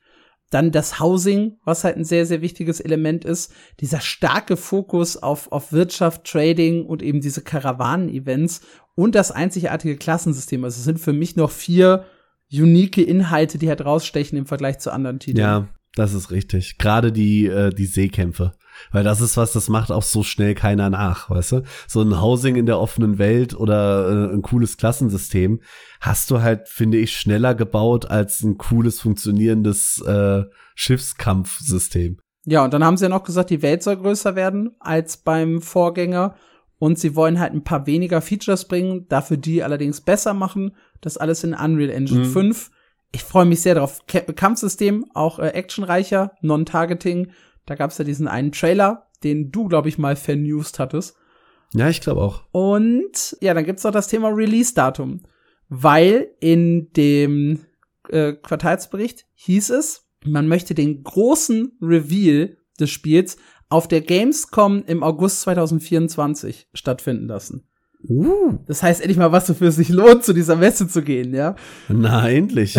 Dann 0.52 0.72
das 0.72 1.02
Housing, 1.02 1.58
was 1.66 1.84
halt 1.84 1.98
ein 1.98 2.06
sehr, 2.06 2.26
sehr 2.26 2.42
wichtiges 2.42 2.80
Element 2.80 3.26
ist. 3.26 3.54
Dieser 3.82 4.00
starke 4.00 4.56
Fokus 4.56 5.18
auf, 5.18 5.52
auf 5.52 5.74
Wirtschaft, 5.74 6.24
Trading 6.26 6.86
und 6.86 7.04
eben 7.04 7.20
diese 7.20 7.42
Karawanen-Events 7.42 8.62
und 8.96 9.16
das 9.16 9.32
einzigartige 9.32 9.98
Klassensystem. 9.98 10.64
Also 10.64 10.78
es 10.78 10.86
sind 10.86 11.02
für 11.02 11.14
mich 11.14 11.36
noch 11.36 11.52
vier 11.52 12.06
unique 12.50 13.00
Inhalte, 13.00 13.58
die 13.58 13.68
halt 13.68 13.84
rausstechen 13.84 14.38
im 14.38 14.46
Vergleich 14.46 14.80
zu 14.80 14.94
anderen 14.94 15.20
Titeln. 15.20 15.44
Ja, 15.44 15.68
das 15.96 16.14
ist 16.14 16.32
richtig. 16.32 16.78
Gerade 16.78 17.12
die, 17.12 17.48
äh, 17.48 17.72
die 17.72 17.86
Seekämpfe. 17.86 18.54
Weil 18.92 19.04
das 19.04 19.22
ist 19.22 19.38
was, 19.38 19.54
das 19.54 19.70
macht 19.70 19.92
auch 19.92 20.04
so 20.04 20.24
schnell 20.24 20.56
keiner 20.56 20.90
nach, 20.90 21.30
weißt 21.30 21.52
du? 21.54 21.62
So 21.88 22.02
ein 22.02 22.22
Housing 22.22 22.56
in 22.56 22.66
der 22.66 22.80
offenen 22.80 23.18
Welt 23.18 23.54
oder 23.54 24.30
äh, 24.30 24.34
ein 24.34 24.42
cooles 24.42 24.78
Klassensystem 24.78 25.62
hast 26.02 26.32
du 26.32 26.42
halt, 26.42 26.68
finde 26.70 26.98
ich, 26.98 27.18
schneller 27.18 27.56
gebaut 27.56 28.10
als 28.10 28.42
ein 28.42 28.58
cooles, 28.58 29.02
funktionierendes 29.02 30.02
äh, 30.02 30.44
Schiffskampfsystem. 30.76 32.18
Ja, 32.46 32.64
und 32.64 32.74
dann 32.74 32.84
haben 32.84 32.98
sie 32.98 33.06
ja 33.06 33.10
noch 33.10 33.24
gesagt, 33.24 33.50
die 33.50 33.62
Welt 33.62 33.82
soll 33.82 33.98
größer 33.98 34.36
werden 34.36 34.76
als 34.80 35.18
beim 35.18 35.62
Vorgänger. 35.62 36.36
Und 36.78 37.00
sie 37.00 37.16
wollen 37.16 37.40
halt 37.40 37.54
ein 37.54 37.64
paar 37.64 37.88
weniger 37.88 38.22
Features 38.22 38.68
bringen, 38.68 39.08
dafür 39.08 39.38
die 39.38 39.64
allerdings 39.64 40.02
besser 40.02 40.34
machen. 40.34 40.76
Das 41.02 41.18
alles 41.18 41.44
in 41.44 41.54
Unreal 41.54 41.90
Engine 41.90 42.26
mhm. 42.26 42.32
5. 42.32 42.72
Ich 43.12 43.24
freue 43.24 43.46
mich 43.46 43.62
sehr 43.62 43.76
drauf. 43.76 44.02
Kampfsystem, 44.08 45.06
auch 45.14 45.40
äh, 45.40 45.48
actionreicher, 45.48 46.34
Non-Targeting 46.42 47.32
da 47.66 47.76
gab 47.76 47.92
es 47.92 47.98
ja 47.98 48.06
diesen 48.06 48.28
einen 48.28 48.52
Trailer, 48.52 49.08
den 49.24 49.52
du, 49.52 49.68
glaube 49.68 49.90
ich, 49.90 49.98
mal 49.98 50.16
vernewst 50.16 50.80
hattest. 50.80 51.18
Ja, 51.74 51.90
ich 51.90 52.02
glaube 52.02 52.22
auch. 52.22 52.44
Und 52.52 53.38
ja, 53.42 53.54
dann 53.54 53.66
gibt's 53.66 53.84
noch 53.84 53.92
das 53.92 54.08
Thema 54.08 54.30
Release-Datum. 54.30 55.22
Weil 55.68 56.30
in 56.40 56.92
dem 56.94 57.66
äh, 58.10 58.34
Quartalsbericht 58.34 59.26
hieß 59.34 59.72
es, 59.72 60.08
man 60.24 60.48
möchte 60.48 60.76
den 60.76 61.04
großen 61.04 61.78
Reveal 61.82 62.58
des 62.80 62.90
Spiels 62.90 63.38
auf 63.70 63.88
der 63.88 64.02
Gamescom 64.02 64.84
im 64.86 65.04
August 65.04 65.42
2024 65.42 66.70
stattfinden 66.74 67.28
lassen. 67.28 67.68
Uh. 68.08 68.60
Das 68.68 68.84
heißt 68.84 69.02
endlich 69.02 69.18
mal, 69.18 69.32
was 69.32 69.52
für 69.52 69.72
sich 69.72 69.90
lohnt, 69.90 70.24
zu 70.24 70.34
dieser 70.34 70.56
Messe 70.56 70.88
zu 70.88 71.02
gehen, 71.02 71.34
ja? 71.34 71.56
Na, 71.88 72.30
endlich. 72.30 72.78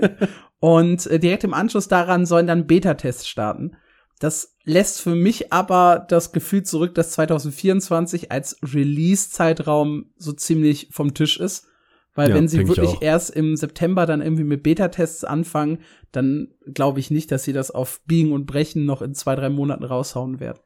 Und 0.58 1.06
äh, 1.06 1.20
direkt 1.20 1.44
im 1.44 1.54
Anschluss 1.54 1.86
daran 1.86 2.26
sollen 2.26 2.48
dann 2.48 2.66
Beta-Tests 2.66 3.28
starten. 3.28 3.76
Das 4.18 4.56
lässt 4.64 5.00
für 5.00 5.14
mich 5.14 5.52
aber 5.52 6.06
das 6.08 6.32
Gefühl 6.32 6.62
zurück, 6.62 6.94
dass 6.94 7.12
2024 7.12 8.32
als 8.32 8.58
Release-Zeitraum 8.62 10.10
so 10.16 10.32
ziemlich 10.32 10.88
vom 10.90 11.14
Tisch 11.14 11.38
ist. 11.38 11.66
Weil 12.14 12.30
ja, 12.30 12.34
wenn 12.34 12.48
sie 12.48 12.66
wirklich 12.66 13.02
erst 13.02 13.30
im 13.30 13.56
September 13.56 14.06
dann 14.06 14.22
irgendwie 14.22 14.44
mit 14.44 14.62
Beta-Tests 14.62 15.24
anfangen, 15.24 15.80
dann 16.12 16.48
glaube 16.64 16.98
ich 16.98 17.10
nicht, 17.10 17.30
dass 17.30 17.44
sie 17.44 17.52
das 17.52 17.70
auf 17.70 18.00
Biegen 18.06 18.32
und 18.32 18.46
Brechen 18.46 18.86
noch 18.86 19.02
in 19.02 19.14
zwei, 19.14 19.36
drei 19.36 19.50
Monaten 19.50 19.84
raushauen 19.84 20.40
werden. 20.40 20.60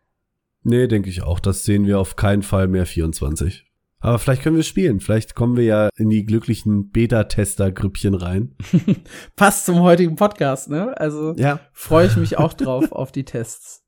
Nee, 0.63 0.87
denke 0.87 1.11
ich 1.11 1.23
auch. 1.23 1.41
Das 1.41 1.65
sehen 1.65 1.87
wir 1.87 1.99
auf 1.99 2.15
keinen 2.15 2.43
Fall 2.43 2.69
mehr 2.69 2.87
24. 2.87 3.70
Aber 4.01 4.19
vielleicht 4.19 4.43
können 4.43 4.57
wir 4.57 4.63
spielen. 4.63 5.01
Vielleicht 5.01 5.35
kommen 5.35 5.57
wir 5.57 5.65
ja 5.65 5.89
in 5.97 6.09
die 6.09 6.25
glücklichen 6.25 6.91
Beta-Tester-Grüppchen 6.91 8.15
rein. 8.15 8.57
Passt 9.37 9.67
zum 9.67 9.81
heutigen 9.81 10.17
Podcast, 10.17 10.71
ne? 10.71 10.99
Also 10.99 11.35
ja. 11.37 11.61
freue 11.73 12.07
ich 12.07 12.17
mich 12.17 12.39
auch 12.39 12.55
drauf 12.55 12.93
auf 12.93 13.13
die 13.13 13.25
Tests. 13.25 13.85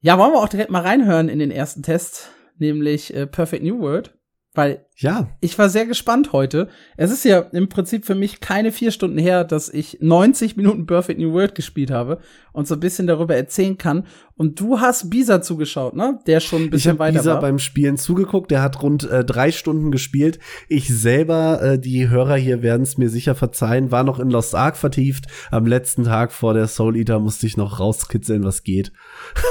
Ja, 0.00 0.18
wollen 0.18 0.32
wir 0.32 0.42
auch 0.42 0.48
direkt 0.48 0.70
mal 0.70 0.82
reinhören 0.82 1.28
in 1.28 1.38
den 1.38 1.52
ersten 1.52 1.82
Test, 1.82 2.30
nämlich 2.58 3.14
äh, 3.14 3.26
Perfect 3.26 3.62
New 3.62 3.78
World. 3.78 4.15
Weil 4.56 4.86
ja. 4.96 5.28
ich 5.40 5.58
war 5.58 5.68
sehr 5.68 5.84
gespannt 5.84 6.32
heute. 6.32 6.68
Es 6.96 7.10
ist 7.12 7.26
ja 7.26 7.40
im 7.40 7.68
Prinzip 7.68 8.06
für 8.06 8.14
mich 8.14 8.40
keine 8.40 8.72
vier 8.72 8.90
Stunden 8.90 9.18
her, 9.18 9.44
dass 9.44 9.68
ich 9.68 9.98
90 10.00 10.56
Minuten 10.56 10.86
Perfect 10.86 11.20
New 11.20 11.34
World 11.34 11.54
gespielt 11.54 11.90
habe 11.90 12.20
und 12.54 12.66
so 12.66 12.74
ein 12.74 12.80
bisschen 12.80 13.06
darüber 13.06 13.36
erzählen 13.36 13.76
kann. 13.76 14.06
Und 14.34 14.58
du 14.58 14.80
hast 14.80 15.10
Bisa 15.10 15.42
zugeschaut, 15.42 15.94
ne? 15.94 16.18
Der 16.26 16.40
schon 16.40 16.62
ein 16.62 16.70
bisschen 16.70 16.94
ich 16.94 16.98
weiter 16.98 17.18
Bisa 17.18 17.34
war. 17.34 17.40
beim 17.42 17.58
Spielen 17.58 17.98
zugeguckt. 17.98 18.50
Der 18.50 18.62
hat 18.62 18.82
rund 18.82 19.08
äh, 19.10 19.26
drei 19.26 19.52
Stunden 19.52 19.90
gespielt. 19.90 20.38
Ich 20.70 20.88
selber, 20.88 21.60
äh, 21.62 21.78
die 21.78 22.08
Hörer 22.08 22.36
hier 22.36 22.62
werden 22.62 22.82
es 22.82 22.96
mir 22.96 23.10
sicher 23.10 23.34
verzeihen, 23.34 23.90
war 23.90 24.04
noch 24.04 24.18
in 24.18 24.30
Lost 24.30 24.54
Ark 24.54 24.78
vertieft. 24.78 25.26
Am 25.50 25.66
letzten 25.66 26.04
Tag 26.04 26.32
vor 26.32 26.54
der 26.54 26.66
Soul 26.66 26.96
Eater 26.96 27.18
musste 27.18 27.46
ich 27.46 27.58
noch 27.58 27.78
rauskitzeln, 27.78 28.42
was 28.42 28.62
geht. 28.62 28.90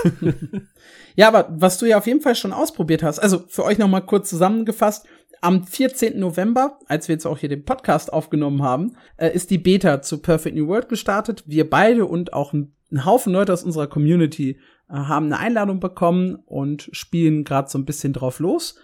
Ja, 1.15 1.28
aber 1.28 1.47
was 1.49 1.78
du 1.78 1.86
ja 1.86 1.97
auf 1.97 2.08
jeden 2.08 2.21
Fall 2.21 2.36
schon 2.36 2.54
ausprobiert 2.54 3.04
hast, 3.04 3.19
also 3.19 3.43
für 3.47 3.63
euch 3.63 3.78
noch 3.78 3.88
mal 3.88 4.01
kurz 4.01 4.30
zusammengefasst, 4.30 5.06
am 5.41 5.63
14. 5.63 6.19
November, 6.19 6.80
als 6.88 7.08
wir 7.08 7.13
jetzt 7.13 7.25
auch 7.25 7.38
hier 7.38 7.49
den 7.49 7.65
Podcast 7.65 8.12
aufgenommen 8.12 8.63
haben, 8.63 8.97
äh, 9.17 9.30
ist 9.30 9.51
die 9.51 9.58
Beta 9.58 10.01
zu 10.01 10.19
Perfect 10.21 10.56
New 10.56 10.67
World 10.67 10.89
gestartet. 10.89 11.43
Wir 11.45 11.69
beide 11.69 12.06
und 12.06 12.34
auch 12.34 12.54
ein, 12.54 12.73
ein 12.91 13.06
Haufen 13.06 13.34
Leute 13.34 13.54
aus 13.54 13.63
unserer 13.63 13.88
Community 13.88 14.60
äh, 14.89 14.93
haben 14.93 15.28
eine 15.28 15.39
Einladung 15.39 15.80
bekommen 15.80 16.36
und 16.45 16.89
spielen 16.93 17.43
gerade 17.43 17.69
so 17.69 17.78
ein 17.78 17.86
bisschen 17.86 18.13
drauf 18.13 18.39
los. 18.39 18.75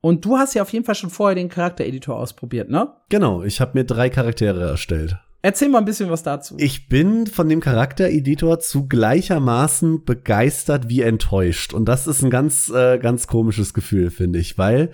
Und 0.00 0.24
du 0.24 0.38
hast 0.38 0.54
ja 0.54 0.62
auf 0.62 0.72
jeden 0.72 0.84
Fall 0.84 0.94
schon 0.94 1.10
vorher 1.10 1.34
den 1.34 1.48
Charaktereditor 1.48 2.16
ausprobiert, 2.16 2.70
ne? 2.70 2.92
Genau, 3.08 3.42
ich 3.42 3.60
habe 3.60 3.72
mir 3.74 3.84
drei 3.84 4.08
Charaktere 4.08 4.68
erstellt. 4.68 5.18
Erzähl 5.46 5.68
mal 5.68 5.78
ein 5.78 5.84
bisschen 5.84 6.10
was 6.10 6.24
dazu. 6.24 6.56
Ich 6.58 6.88
bin 6.88 7.28
von 7.28 7.48
dem 7.48 7.60
Charaktereditor 7.60 8.58
zu 8.58 8.88
gleichermaßen 8.88 10.04
begeistert 10.04 10.88
wie 10.88 11.02
enttäuscht. 11.02 11.72
Und 11.72 11.84
das 11.84 12.08
ist 12.08 12.24
ein 12.24 12.30
ganz, 12.30 12.68
äh, 12.68 12.98
ganz 12.98 13.28
komisches 13.28 13.72
Gefühl, 13.72 14.10
finde 14.10 14.40
ich, 14.40 14.58
weil 14.58 14.90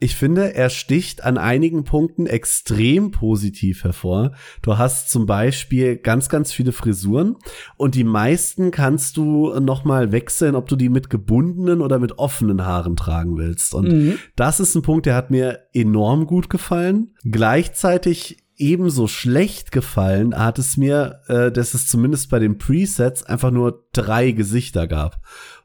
ich 0.00 0.16
finde, 0.16 0.56
er 0.56 0.70
sticht 0.70 1.22
an 1.22 1.38
einigen 1.38 1.84
Punkten 1.84 2.26
extrem 2.26 3.12
positiv 3.12 3.84
hervor. 3.84 4.32
Du 4.60 4.76
hast 4.76 5.08
zum 5.08 5.26
Beispiel 5.26 5.94
ganz, 5.94 6.28
ganz 6.28 6.50
viele 6.50 6.72
Frisuren 6.72 7.36
und 7.76 7.94
die 7.94 8.02
meisten 8.02 8.72
kannst 8.72 9.16
du 9.16 9.54
nochmal 9.60 10.10
wechseln, 10.10 10.56
ob 10.56 10.66
du 10.66 10.74
die 10.74 10.88
mit 10.88 11.10
gebundenen 11.10 11.80
oder 11.80 12.00
mit 12.00 12.18
offenen 12.18 12.66
Haaren 12.66 12.96
tragen 12.96 13.38
willst. 13.38 13.72
Und 13.72 13.86
mhm. 13.86 14.18
das 14.34 14.58
ist 14.58 14.74
ein 14.74 14.82
Punkt, 14.82 15.06
der 15.06 15.14
hat 15.14 15.30
mir 15.30 15.60
enorm 15.72 16.26
gut 16.26 16.50
gefallen. 16.50 17.14
Gleichzeitig 17.22 18.41
ebenso 18.62 19.08
schlecht 19.08 19.72
gefallen 19.72 20.38
hat 20.38 20.58
es 20.58 20.76
mir, 20.76 21.20
äh, 21.26 21.50
dass 21.50 21.74
es 21.74 21.88
zumindest 21.88 22.30
bei 22.30 22.38
den 22.38 22.56
Presets 22.56 23.24
einfach 23.24 23.50
nur 23.50 23.84
drei 23.92 24.30
Gesichter 24.30 24.86
gab. 24.86 25.20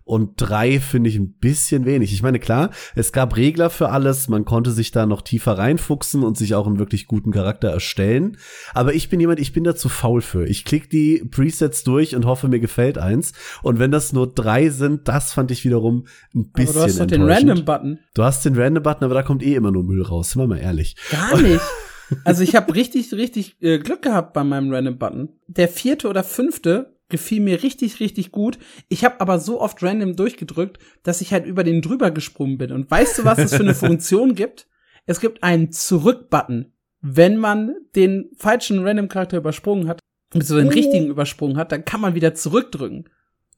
Und 0.07 0.35
drei 0.37 0.79
finde 0.79 1.09
ich 1.09 1.17
ein 1.17 1.33
bisschen 1.33 1.83
wenig. 1.83 2.13
Ich 2.13 2.23
meine, 2.23 2.39
klar, 2.39 2.69
es 2.95 3.11
gab 3.11 3.35
Regler 3.35 3.69
für 3.69 3.89
alles, 3.89 4.29
man 4.29 4.45
konnte 4.45 4.71
sich 4.71 4.91
da 4.91 5.05
noch 5.05 5.21
tiefer 5.21 5.57
reinfuchsen 5.57 6.23
und 6.23 6.37
sich 6.37 6.55
auch 6.55 6.65
einen 6.65 6.79
wirklich 6.79 7.07
guten 7.07 7.31
Charakter 7.31 7.67
erstellen. 7.67 8.37
Aber 8.73 8.93
ich 8.93 9.09
bin 9.09 9.19
jemand, 9.19 9.39
ich 9.39 9.51
bin 9.51 9.65
da 9.65 9.75
zu 9.75 9.89
faul 9.89 10.21
für. 10.21 10.47
Ich 10.47 10.63
klicke 10.63 10.87
die 10.87 11.25
Presets 11.29 11.83
durch 11.83 12.15
und 12.15 12.25
hoffe, 12.25 12.47
mir 12.47 12.61
gefällt 12.61 12.97
eins. 12.97 13.33
Und 13.63 13.79
wenn 13.79 13.91
das 13.91 14.13
nur 14.13 14.33
drei 14.33 14.69
sind, 14.69 15.09
das 15.09 15.33
fand 15.33 15.51
ich 15.51 15.65
wiederum 15.65 16.07
ein 16.33 16.51
bisschen. 16.51 16.77
Aber 16.77 16.85
du 16.85 16.85
hast 16.85 16.99
doch 17.01 17.05
den 17.05 17.23
Random-Button. 17.23 17.99
Du 18.13 18.23
hast 18.23 18.45
den 18.45 18.57
Random-Button, 18.57 19.03
aber 19.03 19.13
da 19.13 19.23
kommt 19.23 19.43
eh 19.43 19.55
immer 19.55 19.71
nur 19.71 19.83
Müll 19.83 20.03
raus, 20.03 20.31
sind 20.31 20.41
wir 20.41 20.47
mal 20.47 20.59
ehrlich. 20.59 20.95
Gar 21.11 21.41
nicht. 21.41 21.61
Also 22.23 22.43
ich 22.43 22.55
habe 22.55 22.73
richtig, 22.73 23.13
richtig 23.13 23.61
äh, 23.61 23.79
Glück 23.79 24.01
gehabt 24.01 24.33
bei 24.33 24.43
meinem 24.43 24.71
Random 24.73 24.97
Button. 24.97 25.29
Der 25.47 25.67
vierte 25.67 26.07
oder 26.07 26.23
fünfte 26.23 26.97
gefiel 27.09 27.41
mir 27.41 27.63
richtig, 27.63 27.99
richtig 27.99 28.31
gut. 28.31 28.57
Ich 28.89 29.05
habe 29.05 29.21
aber 29.21 29.39
so 29.39 29.61
oft 29.61 29.81
random 29.81 30.15
durchgedrückt, 30.15 30.79
dass 31.03 31.21
ich 31.21 31.31
halt 31.31 31.45
über 31.45 31.63
den 31.63 31.81
drüber 31.81 32.11
gesprungen 32.11 32.57
bin. 32.57 32.71
Und 32.71 32.89
weißt 32.89 33.19
du, 33.19 33.25
was 33.25 33.37
es 33.37 33.53
für 33.53 33.63
eine 33.63 33.75
Funktion 33.75 34.35
gibt? 34.35 34.67
Es 35.05 35.21
gibt 35.21 35.43
einen 35.43 35.71
Zurück-Button. 35.71 36.73
Wenn 37.01 37.37
man 37.37 37.75
den 37.95 38.31
falschen 38.37 38.83
Random-Charakter 38.85 39.37
übersprungen 39.37 39.87
hat, 39.87 39.99
also 40.33 40.57
den 40.57 40.67
oh. 40.67 40.71
richtigen 40.71 41.07
übersprungen 41.07 41.57
hat, 41.57 41.71
dann 41.71 41.85
kann 41.85 42.01
man 42.01 42.15
wieder 42.15 42.33
zurückdrücken. 42.33 43.07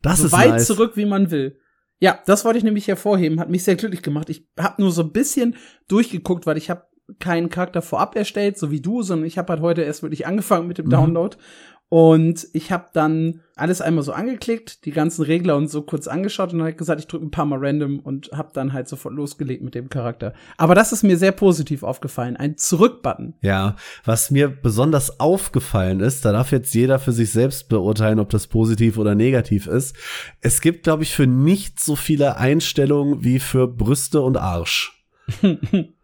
Das 0.01 0.19
so 0.19 0.27
ist 0.27 0.31
weit 0.31 0.49
nice. 0.49 0.67
zurück, 0.67 0.95
wie 0.95 1.05
man 1.05 1.31
will. 1.31 1.59
Ja, 1.99 2.19
das 2.25 2.45
wollte 2.45 2.59
ich 2.59 2.63
nämlich 2.63 2.87
hervorheben, 2.87 3.39
hat 3.39 3.49
mich 3.49 3.63
sehr 3.63 3.75
glücklich 3.75 4.01
gemacht. 4.01 4.29
Ich 4.29 4.47
habe 4.57 4.81
nur 4.81 4.91
so 4.91 5.01
ein 5.01 5.11
bisschen 5.11 5.55
durchgeguckt, 5.89 6.45
weil 6.45 6.57
ich 6.57 6.69
habe 6.69 6.85
keinen 7.19 7.49
Charakter 7.49 7.81
vorab 7.81 8.15
erstellt, 8.15 8.57
so 8.57 8.71
wie 8.71 8.81
du, 8.81 9.01
sondern 9.01 9.27
ich 9.27 9.37
habe 9.37 9.53
halt 9.53 9.61
heute 9.61 9.81
erst 9.81 10.03
wirklich 10.03 10.27
angefangen 10.27 10.67
mit 10.67 10.77
dem 10.77 10.85
mhm. 10.85 10.91
Download 10.91 11.37
und 11.89 12.47
ich 12.53 12.71
habe 12.71 12.85
dann 12.93 13.41
alles 13.55 13.81
einmal 13.81 14.03
so 14.03 14.13
angeklickt, 14.13 14.85
die 14.85 14.91
ganzen 14.91 15.23
Regler 15.23 15.57
und 15.57 15.69
so 15.69 15.81
kurz 15.81 16.07
angeschaut 16.07 16.53
und 16.53 16.59
dann 16.59 16.65
halt 16.65 16.77
gesagt, 16.77 16.99
ich 17.01 17.07
drücke 17.07 17.25
ein 17.25 17.31
paar 17.31 17.45
Mal 17.45 17.57
random 17.59 17.99
und 17.99 18.29
habe 18.31 18.51
dann 18.53 18.73
halt 18.73 18.87
sofort 18.87 19.15
losgelegt 19.15 19.63
mit 19.63 19.73
dem 19.73 19.89
Charakter. 19.89 20.33
Aber 20.57 20.75
das 20.75 20.91
ist 20.93 21.01
mir 21.01 21.17
sehr 21.17 21.31
positiv 21.31 21.81
aufgefallen, 21.81 22.37
ein 22.37 22.57
Zurück-Button. 22.57 23.33
Ja, 23.41 23.75
was 24.05 24.29
mir 24.29 24.49
besonders 24.49 25.19
aufgefallen 25.19 25.99
ist, 25.99 26.25
da 26.25 26.31
darf 26.31 26.51
jetzt 26.51 26.75
jeder 26.75 26.99
für 26.99 27.11
sich 27.11 27.31
selbst 27.31 27.69
beurteilen, 27.69 28.19
ob 28.19 28.29
das 28.29 28.45
positiv 28.45 28.99
oder 28.99 29.15
negativ 29.15 29.65
ist. 29.65 29.95
Es 30.41 30.61
gibt, 30.61 30.83
glaube 30.83 31.01
ich, 31.01 31.15
für 31.15 31.25
nicht 31.25 31.79
so 31.79 31.95
viele 31.95 32.37
Einstellungen 32.37 33.23
wie 33.23 33.39
für 33.39 33.67
Brüste 33.67 34.21
und 34.21 34.37
Arsch. 34.37 35.03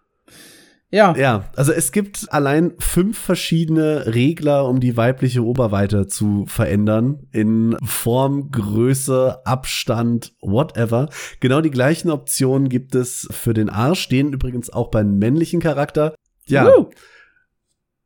Ja. 0.91 1.15
Ja, 1.17 1.49
also 1.55 1.71
es 1.71 1.91
gibt 1.91 2.31
allein 2.31 2.73
fünf 2.79 3.17
verschiedene 3.17 4.13
Regler, 4.13 4.67
um 4.67 4.79
die 4.79 4.95
weibliche 4.95 5.43
Oberweite 5.43 6.07
zu 6.07 6.45
verändern. 6.47 7.27
In 7.31 7.75
Form, 7.83 8.51
Größe, 8.51 9.45
Abstand, 9.45 10.33
whatever. 10.41 11.09
Genau 11.39 11.61
die 11.61 11.71
gleichen 11.71 12.11
Optionen 12.11 12.69
gibt 12.69 12.95
es 12.95 13.27
für 13.31 13.53
den 13.53 13.69
Arsch, 13.69 14.07
den 14.07 14.31
übrigens 14.31 14.69
auch 14.69 14.89
beim 14.89 15.17
männlichen 15.17 15.59
Charakter. 15.59 16.15
Ja. 16.45 16.67
Uh. 16.67 16.89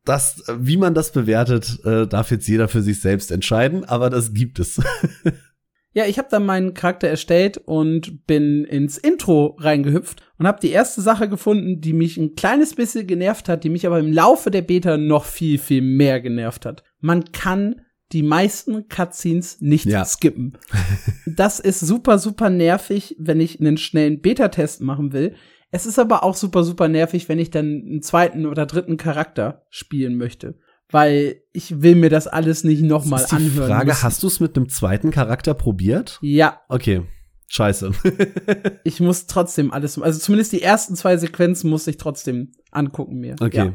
Das, 0.04 0.42
wie 0.58 0.78
man 0.78 0.94
das 0.94 1.12
bewertet, 1.12 1.84
äh, 1.84 2.06
darf 2.06 2.30
jetzt 2.30 2.48
jeder 2.48 2.68
für 2.68 2.82
sich 2.82 3.00
selbst 3.00 3.30
entscheiden, 3.30 3.84
aber 3.84 4.08
das 4.08 4.32
gibt 4.32 4.58
es. 4.58 4.80
Ja, 5.92 6.06
ich 6.06 6.18
habe 6.18 6.28
dann 6.30 6.46
meinen 6.46 6.74
Charakter 6.74 7.08
erstellt 7.08 7.58
und 7.58 8.26
bin 8.26 8.64
ins 8.64 8.96
Intro 8.96 9.56
reingehüpft 9.58 10.22
und 10.38 10.46
habe 10.46 10.60
die 10.60 10.70
erste 10.70 11.00
Sache 11.00 11.28
gefunden, 11.28 11.80
die 11.80 11.92
mich 11.92 12.16
ein 12.16 12.36
kleines 12.36 12.74
bisschen 12.74 13.08
genervt 13.08 13.48
hat, 13.48 13.64
die 13.64 13.70
mich 13.70 13.86
aber 13.86 13.98
im 13.98 14.12
Laufe 14.12 14.52
der 14.52 14.62
Beta 14.62 14.96
noch 14.96 15.24
viel, 15.24 15.58
viel 15.58 15.82
mehr 15.82 16.20
genervt 16.20 16.64
hat. 16.64 16.84
Man 17.00 17.32
kann 17.32 17.82
die 18.12 18.22
meisten 18.22 18.88
Cutscenes 18.88 19.60
nicht 19.60 19.86
ja. 19.86 20.04
skippen. 20.04 20.58
das 21.26 21.58
ist 21.58 21.80
super, 21.80 22.18
super 22.18 22.50
nervig, 22.50 23.16
wenn 23.18 23.40
ich 23.40 23.60
einen 23.60 23.76
schnellen 23.76 24.20
Beta-Test 24.20 24.82
machen 24.82 25.12
will. 25.12 25.34
Es 25.72 25.86
ist 25.86 25.98
aber 25.98 26.22
auch 26.22 26.34
super, 26.34 26.62
super 26.62 26.88
nervig, 26.88 27.28
wenn 27.28 27.38
ich 27.38 27.50
dann 27.50 27.66
einen 27.66 28.02
zweiten 28.02 28.46
oder 28.46 28.66
dritten 28.66 28.96
Charakter 28.96 29.66
spielen 29.70 30.16
möchte 30.16 30.56
weil 30.90 31.42
ich 31.52 31.82
will 31.82 31.94
mir 31.94 32.10
das 32.10 32.26
alles 32.26 32.64
nicht 32.64 32.82
nochmal 32.82 33.24
anhören. 33.30 33.68
Frage, 33.68 33.86
müssen. 33.86 34.02
hast 34.02 34.22
du 34.22 34.26
es 34.26 34.40
mit 34.40 34.56
einem 34.56 34.68
zweiten 34.68 35.10
Charakter 35.10 35.54
probiert? 35.54 36.18
Ja. 36.22 36.60
Okay. 36.68 37.02
Scheiße. 37.48 37.90
ich 38.84 39.00
muss 39.00 39.26
trotzdem 39.26 39.72
alles, 39.72 40.00
also 40.00 40.20
zumindest 40.20 40.52
die 40.52 40.62
ersten 40.62 40.94
zwei 40.94 41.16
Sequenzen 41.16 41.68
muss 41.68 41.86
ich 41.86 41.96
trotzdem 41.96 42.52
angucken 42.70 43.18
mir. 43.18 43.34
Okay. 43.40 43.56
Ja. 43.56 43.74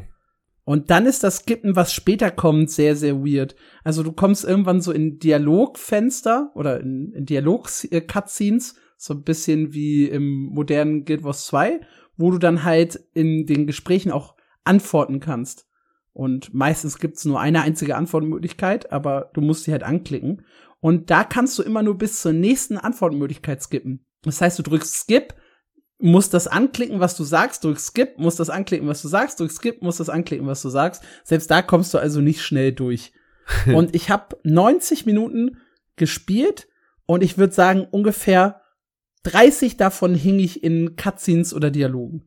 Und 0.64 0.90
dann 0.90 1.06
ist 1.06 1.22
das 1.22 1.42
Skippen, 1.44 1.76
was 1.76 1.92
später 1.92 2.30
kommt, 2.30 2.70
sehr, 2.70 2.96
sehr 2.96 3.24
weird. 3.24 3.54
Also 3.84 4.02
du 4.02 4.12
kommst 4.12 4.44
irgendwann 4.44 4.80
so 4.80 4.90
in 4.92 5.18
Dialogfenster 5.18 6.50
oder 6.54 6.80
in, 6.80 7.12
in 7.12 7.24
Dialog-Cutscenes, 7.24 8.74
so 8.96 9.14
ein 9.14 9.22
bisschen 9.22 9.74
wie 9.74 10.06
im 10.06 10.46
modernen 10.46 11.04
Guild 11.04 11.22
Wars 11.22 11.46
2, 11.46 11.80
wo 12.16 12.30
du 12.30 12.38
dann 12.38 12.64
halt 12.64 12.98
in 13.14 13.46
den 13.46 13.66
Gesprächen 13.66 14.10
auch 14.10 14.34
antworten 14.64 15.20
kannst. 15.20 15.65
Und 16.16 16.54
meistens 16.54 16.96
gibt's 16.98 17.26
nur 17.26 17.40
eine 17.40 17.60
einzige 17.60 17.94
Antwortmöglichkeit, 17.94 18.90
aber 18.90 19.30
du 19.34 19.42
musst 19.42 19.64
sie 19.64 19.72
halt 19.72 19.82
anklicken. 19.82 20.46
Und 20.80 21.10
da 21.10 21.24
kannst 21.24 21.58
du 21.58 21.62
immer 21.62 21.82
nur 21.82 21.98
bis 21.98 22.22
zur 22.22 22.32
nächsten 22.32 22.78
Antwortmöglichkeit 22.78 23.62
skippen. 23.62 24.06
Das 24.22 24.40
heißt, 24.40 24.58
du 24.58 24.62
drückst 24.62 24.94
Skip, 24.94 25.34
musst 25.98 26.32
das 26.32 26.46
anklicken, 26.46 27.00
was 27.00 27.18
du 27.18 27.24
sagst, 27.24 27.64
drückst 27.64 27.88
Skip, 27.92 28.18
musst 28.18 28.40
das 28.40 28.48
anklicken, 28.48 28.88
was 28.88 29.02
du 29.02 29.08
sagst, 29.08 29.40
drückst 29.40 29.58
Skip, 29.58 29.82
musst 29.82 30.00
das 30.00 30.08
anklicken, 30.08 30.46
was 30.46 30.62
du 30.62 30.70
sagst. 30.70 31.04
Selbst 31.22 31.50
da 31.50 31.60
kommst 31.60 31.92
du 31.92 31.98
also 31.98 32.22
nicht 32.22 32.40
schnell 32.40 32.72
durch. 32.72 33.12
und 33.66 33.94
ich 33.94 34.08
habe 34.08 34.38
90 34.42 35.04
Minuten 35.04 35.58
gespielt 35.96 36.66
und 37.04 37.22
ich 37.22 37.36
würde 37.36 37.52
sagen, 37.52 37.86
ungefähr 37.90 38.62
30 39.24 39.76
davon 39.76 40.14
hing 40.14 40.38
ich 40.38 40.64
in 40.64 40.96
Cutscenes 40.96 41.52
oder 41.52 41.70
Dialogen. 41.70 42.26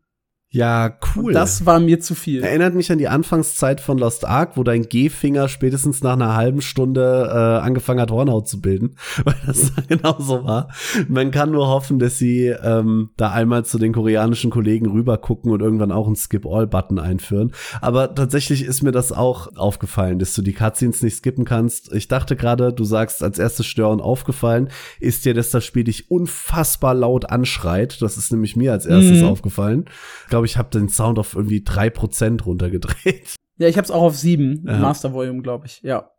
Ja, 0.52 0.98
cool. 1.16 1.26
Und 1.26 1.34
das 1.34 1.68
war 1.68 1.80
mir 1.80 2.00
zu 2.00 2.16
viel. 2.16 2.42
Erinnert 2.42 2.74
mich 2.74 2.92
an 2.92 2.98
die 2.98 3.08
Anfangszeit 3.08 3.80
von 3.80 4.00
Lost 4.00 4.26
Ark, 4.26 4.54
wo 4.58 4.64
dein 4.64 4.82
G-Finger 4.82 5.48
spätestens 5.48 6.02
nach 6.02 6.14
einer 6.14 6.36
halben 6.36 6.64
Stunde 6.64 7.30
äh, 7.32 7.64
angefangen 7.64 8.02
hat, 8.02 8.10
Hornhaut 8.10 8.48
zu 8.48 8.60
bilden, 8.60 8.96
weil 9.24 9.36
das 9.46 9.72
genau 9.88 10.16
so 10.18 10.44
war. 10.44 10.70
Man 11.08 11.30
kann 11.30 11.52
nur 11.52 11.68
hoffen, 11.68 12.00
dass 12.00 12.18
sie 12.18 12.48
ähm, 12.48 13.12
da 13.16 13.32
einmal 13.32 13.64
zu 13.64 13.78
den 13.78 13.94
koreanischen 13.94 14.50
Kollegen 14.50 14.88
rüber 14.88 15.20
gucken 15.20 15.52
und 15.52 15.62
irgendwann 15.62 15.92
auch 15.92 16.08
einen 16.08 16.16
Skip-All-Button 16.16 16.98
einführen. 16.98 17.52
Aber 17.80 18.16
tatsächlich 18.16 18.64
ist 18.64 18.82
mir 18.82 18.92
das 18.92 19.12
auch 19.12 19.56
aufgefallen, 19.56 20.18
dass 20.18 20.34
du 20.34 20.42
die 20.42 20.54
Cutscenes 20.54 21.04
nicht 21.04 21.18
skippen 21.18 21.46
kannst. 21.46 21.94
Ich 21.94 22.08
dachte 22.08 22.36
gerade, 22.36 22.74
du 22.74 22.86
sagst, 22.86 23.22
als 23.22 23.38
erstes 23.38 23.68
Stören 23.68 24.02
aufgefallen, 24.02 24.70
ist 25.00 25.26
dir, 25.26 25.36
dass 25.36 25.52
das 25.52 25.64
Spiel 25.64 25.84
dich 25.84 26.10
unfassbar 26.10 26.96
laut 26.96 27.30
anschreit. 27.30 28.02
Das 28.02 28.18
ist 28.18 28.32
nämlich 28.32 28.56
mir 28.56 28.72
als 28.72 28.88
erstes 28.88 29.22
mhm. 29.22 29.28
aufgefallen. 29.28 29.86
Ich 30.26 30.32
glaube, 30.40 30.48
ich 30.48 30.58
habe 30.58 30.70
den 30.70 30.88
Sound 30.88 31.20
auf 31.20 31.36
irgendwie 31.36 31.64
drei 31.64 31.90
Prozent 31.90 32.46
runtergedreht. 32.46 33.36
Ja, 33.58 33.68
ich 33.68 33.76
habe 33.76 33.84
es 33.84 33.92
auch 33.92 34.04
auf 34.04 34.16
sieben 34.16 34.64
ja. 34.66 34.78
Master 34.78 35.12
Volume, 35.12 35.42
glaube 35.42 35.66
ich. 35.66 35.82
Ja. 35.82 36.12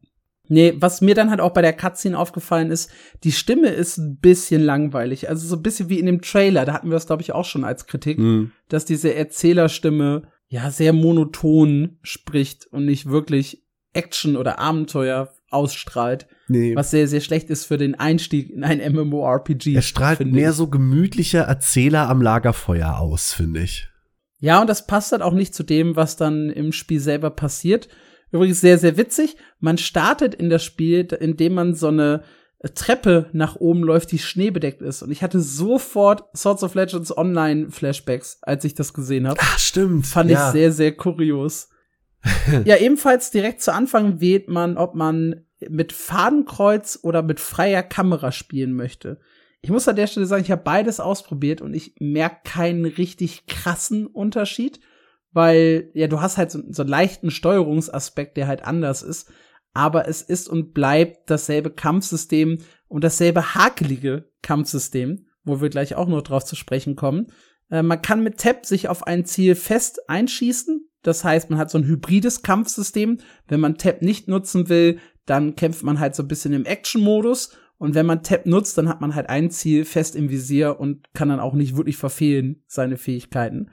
Nee, 0.49 0.75
was 0.77 1.01
mir 1.01 1.15
dann 1.15 1.31
halt 1.31 1.41
auch 1.41 1.53
bei 1.53 1.63
der 1.63 1.73
Cutscene 1.73 2.19
aufgefallen 2.19 2.71
ist, 2.71 2.91
die 3.25 3.33
Stimme 3.33 3.69
ist 3.69 3.97
ein 3.97 4.19
bisschen 4.19 4.61
langweilig. 4.61 5.29
Also 5.31 5.47
so 5.47 5.57
ein 5.57 5.63
bisschen 5.63 5.89
wie 5.89 5.99
in 5.99 6.05
dem 6.05 6.21
Trailer, 6.21 6.67
da 6.67 6.75
hatten 6.75 6.89
wir 6.89 6.95
das, 6.95 7.07
glaube 7.07 7.23
ich, 7.23 7.33
auch 7.33 7.47
schon 7.47 7.65
als 7.65 7.87
Kritik, 7.87 8.19
mhm. 8.19 8.53
dass 8.69 8.85
diese 8.85 9.15
Erzählerstimme 9.15 10.25
ja 10.49 10.71
sehr 10.71 10.93
monoton 10.93 11.99
spricht 12.03 12.67
und 12.67 12.85
nicht 12.85 13.09
wirklich 13.09 13.65
Action 13.95 14.37
oder 14.37 14.59
Abenteuer 14.59 15.33
ausstrahlt. 15.49 16.27
Nee. 16.49 16.77
Was 16.77 16.91
sehr, 16.91 17.09
sehr 17.09 17.21
schlecht 17.21 17.49
ist 17.49 17.65
für 17.65 17.79
den 17.79 17.95
Einstieg 17.95 18.51
in 18.51 18.65
ein 18.65 18.81
MMORPG. 18.93 19.75
Er 19.75 19.83
strahlt 19.83 20.21
mehr 20.27 20.51
ich. 20.51 20.57
so 20.57 20.67
gemütlicher 20.67 21.43
Erzähler 21.43 22.09
am 22.09 22.21
Lagerfeuer 22.21 22.99
aus, 22.99 23.33
finde 23.33 23.61
ich. 23.61 23.90
Ja, 24.41 24.61
und 24.61 24.69
das 24.69 24.87
passt 24.87 25.13
halt 25.13 25.23
auch 25.23 25.35
nicht 25.35 25.55
zu 25.55 25.63
dem, 25.63 25.97
was 25.97 26.17
dann 26.17 26.51
im 26.51 26.73
Spiel 26.73 26.99
selber 27.01 27.31
passiert. 27.31 27.89
Übrigens 28.33 28.61
sehr, 28.61 28.79
sehr 28.79 28.97
witzig. 28.97 29.37
Man 29.59 29.79
startet 29.79 30.35
in 30.35 30.51
das 30.51 30.65
Spiel, 30.65 31.07
indem 31.21 31.55
man 31.55 31.75
so 31.75 31.89
eine 31.89 32.23
Treppe 32.75 33.31
nach 33.33 33.57
oben 33.57 33.83
läuft, 33.83 34.13
die 34.13 34.19
schneebedeckt 34.19 34.83
ist. 34.83 35.03
Und 35.03 35.11
ich 35.11 35.23
hatte 35.23 35.41
sofort 35.41 36.25
Swords 36.37 36.63
of 36.63 36.75
Legends 36.75 37.17
Online 37.17 37.71
Flashbacks, 37.71 38.39
als 38.43 38.65
ich 38.65 38.75
das 38.75 38.93
gesehen 38.93 39.27
habe. 39.27 39.41
Ach, 39.43 39.59
stimmt. 39.59 40.07
Fand 40.07 40.31
ja. 40.31 40.47
ich 40.47 40.53
sehr, 40.53 40.73
sehr 40.73 40.93
kurios. 40.93 41.71
ja, 42.65 42.77
ebenfalls 42.77 43.31
direkt 43.31 43.63
zu 43.63 43.73
Anfang 43.73 44.21
wählt 44.21 44.49
man, 44.49 44.77
ob 44.77 44.95
man 44.95 45.47
mit 45.69 45.93
Fadenkreuz 45.93 46.99
oder 47.03 47.23
mit 47.23 47.41
freier 47.41 47.83
Kamera 47.83 48.31
spielen 48.31 48.75
möchte. 48.75 49.19
Ich 49.63 49.71
muss 49.71 49.89
an 49.89 49.97
der 49.97 50.07
Stelle 50.07 50.27
sagen, 50.27 50.43
ich 50.43 50.51
habe 50.51 50.63
beides 50.63 51.01
ausprobiert 51.01 51.61
und 51.61 51.75
ich 51.75 51.95
merke 52.01 52.41
keinen 52.45 52.85
richtig 52.87 53.47
krassen 53.47 54.07
Unterschied, 54.07 54.81
weil 55.33 55.91
ja, 55.95 56.07
du 56.07 56.21
hast 56.21 56.39
halt 56.39 56.51
so, 56.51 56.61
so 56.71 56.83
einen 56.83 56.91
leichten 56.91 57.31
Steuerungsaspekt, 57.31 58.37
der 58.37 58.47
halt 58.47 58.65
anders 58.65 59.03
ist, 59.03 59.31
aber 59.73 60.09
es 60.09 60.23
ist 60.23 60.49
und 60.49 60.73
bleibt 60.73 61.31
dasselbe 61.31 61.71
Kampfsystem 61.71 62.59
und 62.89 63.05
dasselbe 63.05 63.55
hakelige 63.55 64.31
Kampfsystem, 64.43 65.27
wo 65.45 65.61
wir 65.61 65.69
gleich 65.69 65.95
auch 65.95 66.09
noch 66.09 66.23
drauf 66.23 66.45
zu 66.45 66.57
sprechen 66.57 66.97
kommen. 66.97 67.29
Äh, 67.71 67.83
man 67.83 68.03
kann 68.03 68.23
mit 68.23 68.39
Tab 68.39 68.67
sich 68.67 68.89
auf 68.89 69.07
ein 69.07 69.25
Ziel 69.25 69.55
fest 69.55 70.09
einschießen. 70.09 70.89
Das 71.03 71.25
heißt, 71.25 71.51
man 71.51 71.59
hat 71.59 71.71
so 71.71 71.79
ein 71.79 71.87
hybrides 71.87 72.43
Kampfsystem. 72.43 73.19
Wenn 73.47 73.61
man 73.61 73.79
Tab 73.79 74.03
nicht 74.03 74.29
nutzen 74.29 74.69
will, 74.69 74.99
dann 75.25 75.55
kämpft 75.55 75.83
man 75.83 76.01
halt 76.01 76.15
so 76.15 76.23
ein 76.23 76.29
bisschen 76.29 76.53
im 76.53 76.65
Action-Modus 76.65 77.57
und 77.81 77.95
wenn 77.95 78.05
man 78.05 78.23
Tab 78.23 78.45
nutzt, 78.45 78.77
dann 78.77 78.91
hat 78.91 79.01
man 79.01 79.15
halt 79.15 79.31
ein 79.31 79.51
Ziel 79.51 79.87
fest 79.87 80.15
im 80.15 80.29
Visier 80.29 80.79
und 80.79 81.15
kann 81.15 81.31
dann 81.31 81.41
auch 81.41 81.55
nicht 81.55 81.79
wirklich 81.79 81.97
verfehlen, 81.97 82.63
seine 82.67 82.99
Fähigkeiten. 82.99 83.71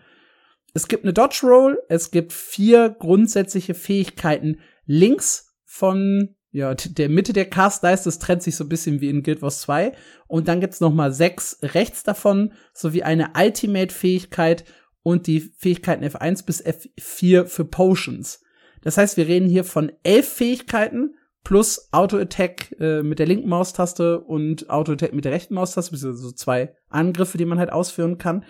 Es 0.74 0.88
gibt 0.88 1.04
eine 1.04 1.12
Dodge 1.12 1.41
Roll, 1.43 1.78
es 1.89 2.10
gibt 2.10 2.32
vier 2.32 2.89
grundsätzliche 2.89 3.74
Fähigkeiten 3.74 4.62
links 4.86 5.58
von 5.65 6.36
ja, 6.52 6.74
der 6.74 7.10
Mitte 7.10 7.34
der 7.34 7.50
Cast 7.50 7.84
Dice, 7.84 8.04
das 8.04 8.20
trennt 8.20 8.43
sich 8.43 8.56
so 8.56 8.63
ein 8.63 8.70
bisschen 8.70 9.02
wie 9.02 9.10
in 9.10 9.24
Guild 9.24 9.41
Wars 9.41 9.60
2. 9.60 9.91
Und 10.28 10.48
dann 10.48 10.62
gibt's 10.62 10.80
noch 10.80 10.93
mal 10.93 11.12
sechs 11.12 11.60
rechts 11.62 12.04
davon, 12.04 12.54
sowie 12.74 13.04
eine 13.04 13.32
Ultimate-Fähigkeit 13.38 14.63
und 15.04 15.28
die 15.28 15.41
Fähigkeiten 15.41 16.06
F1 16.06 16.46
bis 16.46 16.65
F4 16.65 17.46
für 17.46 17.65
Potions. 17.65 18.41
Das 18.84 18.98
heißt, 18.98 19.17
wir 19.17 19.28
reden 19.28 19.50
hier 19.50 19.65
von 19.65 19.91
elf 20.04 20.30
Fähigkeiten 20.30 21.15
plus 21.47 21.88
Auto-Attack 21.93 22.75
äh, 22.77 23.03
mit 23.03 23.19
der 23.19 23.25
linken 23.25 23.47
Maustaste 23.47 24.19
und 24.19 24.69
Auto-Attack 24.69 25.13
mit 25.13 25.23
der 25.23 25.31
rechten 25.31 25.53
Maustaste, 25.53 25.91
beziehungsweise 25.91 26.27
so 26.27 26.33
zwei 26.33 26.75
Angriffe, 26.89 27.38
die 27.38 27.45
man 27.45 27.57
halt 27.57 27.71
ausführen 27.71 28.17
kann. 28.17 28.43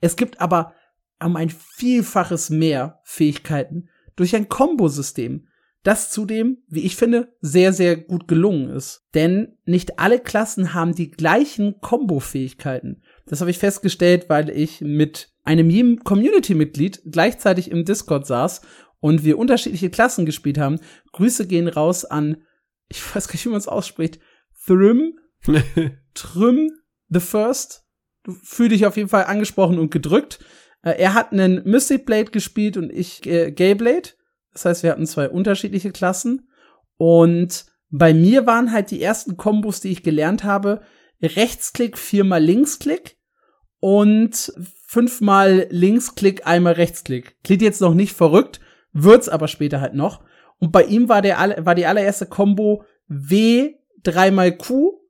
Es 0.00 0.14
gibt 0.14 0.40
aber 0.40 0.72
um 1.20 1.34
ein 1.34 1.50
Vielfaches 1.50 2.50
mehr 2.50 3.00
Fähigkeiten 3.02 3.88
durch 4.14 4.36
ein 4.36 4.48
Kombosystem, 4.48 5.48
das 5.82 6.12
zudem, 6.12 6.58
wie 6.68 6.82
ich 6.82 6.94
finde, 6.94 7.34
sehr, 7.40 7.72
sehr 7.72 7.96
gut 7.96 8.28
gelungen 8.28 8.70
ist. 8.70 9.04
Denn 9.14 9.56
nicht 9.64 9.98
alle 9.98 10.20
Klassen 10.20 10.74
haben 10.74 10.94
die 10.94 11.10
gleichen 11.10 11.80
Kombo-Fähigkeiten. 11.80 13.02
Das 13.26 13.40
habe 13.40 13.50
ich 13.50 13.58
festgestellt, 13.58 14.26
weil 14.28 14.48
ich 14.48 14.80
mit 14.80 15.34
einem 15.42 16.04
Community-Mitglied 16.04 17.02
gleichzeitig 17.10 17.72
im 17.72 17.84
Discord 17.84 18.28
saß 18.28 18.62
und 19.04 19.22
wir 19.22 19.36
unterschiedliche 19.36 19.90
Klassen 19.90 20.24
gespielt 20.24 20.56
haben. 20.56 20.80
Grüße 21.12 21.46
gehen 21.46 21.68
raus 21.68 22.06
an, 22.06 22.38
ich 22.88 23.02
weiß 23.14 23.28
gar 23.28 23.34
nicht, 23.34 23.44
wie 23.44 23.50
man 23.50 23.58
es 23.58 23.68
ausspricht, 23.68 24.18
Thrym, 24.64 25.18
Trym 26.14 26.70
the 27.10 27.20
First. 27.20 27.84
Du 28.22 28.32
fühl 28.32 28.70
dich 28.70 28.86
auf 28.86 28.96
jeden 28.96 29.10
Fall 29.10 29.24
angesprochen 29.24 29.78
und 29.78 29.90
gedrückt. 29.90 30.38
Äh, 30.80 30.92
er 30.92 31.12
hat 31.12 31.32
einen 31.32 31.62
Mystic 31.68 32.06
Blade 32.06 32.30
gespielt 32.30 32.78
und 32.78 32.90
ich 32.90 33.26
äh, 33.26 33.52
Gay 33.52 33.74
Blade. 33.74 34.08
Das 34.54 34.64
heißt, 34.64 34.82
wir 34.82 34.92
hatten 34.92 35.06
zwei 35.06 35.28
unterschiedliche 35.28 35.92
Klassen. 35.92 36.48
Und 36.96 37.66
bei 37.90 38.14
mir 38.14 38.46
waren 38.46 38.72
halt 38.72 38.90
die 38.90 39.02
ersten 39.02 39.36
Kombos, 39.36 39.80
die 39.80 39.92
ich 39.92 40.02
gelernt 40.02 40.44
habe, 40.44 40.80
Rechtsklick, 41.20 41.98
viermal 41.98 42.42
Linksklick 42.42 43.18
und 43.80 44.50
fünfmal 44.86 45.66
Linksklick, 45.68 46.46
einmal 46.46 46.72
Rechtsklick. 46.72 47.36
Klingt 47.44 47.60
jetzt 47.60 47.82
noch 47.82 47.92
nicht 47.92 48.14
verrückt, 48.14 48.60
wird's 48.94 49.28
aber 49.28 49.48
später 49.48 49.80
halt 49.82 49.94
noch. 49.94 50.22
Und 50.58 50.72
bei 50.72 50.84
ihm 50.84 51.08
war 51.10 51.20
der 51.20 51.36
war 51.58 51.74
die 51.74 51.84
allererste 51.84 52.26
Combo 52.26 52.84
W 53.08 53.74
dreimal 54.02 54.56
Q 54.56 55.00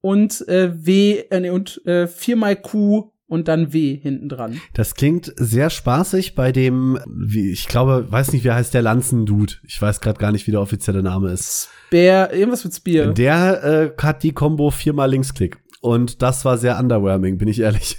und 0.00 0.46
äh, 0.48 0.84
W 0.84 1.24
äh, 1.30 1.50
und 1.50 1.80
äh, 1.86 2.06
viermal 2.06 2.56
Q 2.56 3.12
und 3.26 3.46
dann 3.46 3.72
W 3.72 3.96
hinten 3.96 4.28
dran. 4.28 4.60
Das 4.74 4.94
klingt 4.94 5.32
sehr 5.36 5.70
spaßig 5.70 6.34
bei 6.34 6.50
dem, 6.50 6.98
wie, 7.06 7.52
ich 7.52 7.68
glaube, 7.68 8.10
weiß 8.10 8.32
nicht, 8.32 8.44
wie 8.44 8.50
heißt 8.50 8.72
der 8.72 8.82
Lanzendude. 8.82 9.54
Ich 9.66 9.80
weiß 9.80 10.00
gerade 10.00 10.18
gar 10.18 10.32
nicht, 10.32 10.46
wie 10.46 10.50
der 10.50 10.62
offizielle 10.62 11.02
Name 11.02 11.30
ist. 11.30 11.68
Spear, 11.88 12.32
irgendwas 12.32 12.64
mit 12.64 12.74
Spear. 12.74 13.12
Der 13.12 13.64
äh, 13.64 14.02
hat 14.02 14.22
die 14.22 14.32
Combo 14.32 14.70
viermal 14.70 15.10
Linksklick. 15.10 15.58
Und 15.80 16.22
das 16.22 16.44
war 16.44 16.58
sehr 16.58 16.78
underwhelming, 16.78 17.38
bin 17.38 17.48
ich 17.48 17.60
ehrlich. 17.60 17.98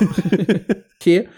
okay. 1.00 1.28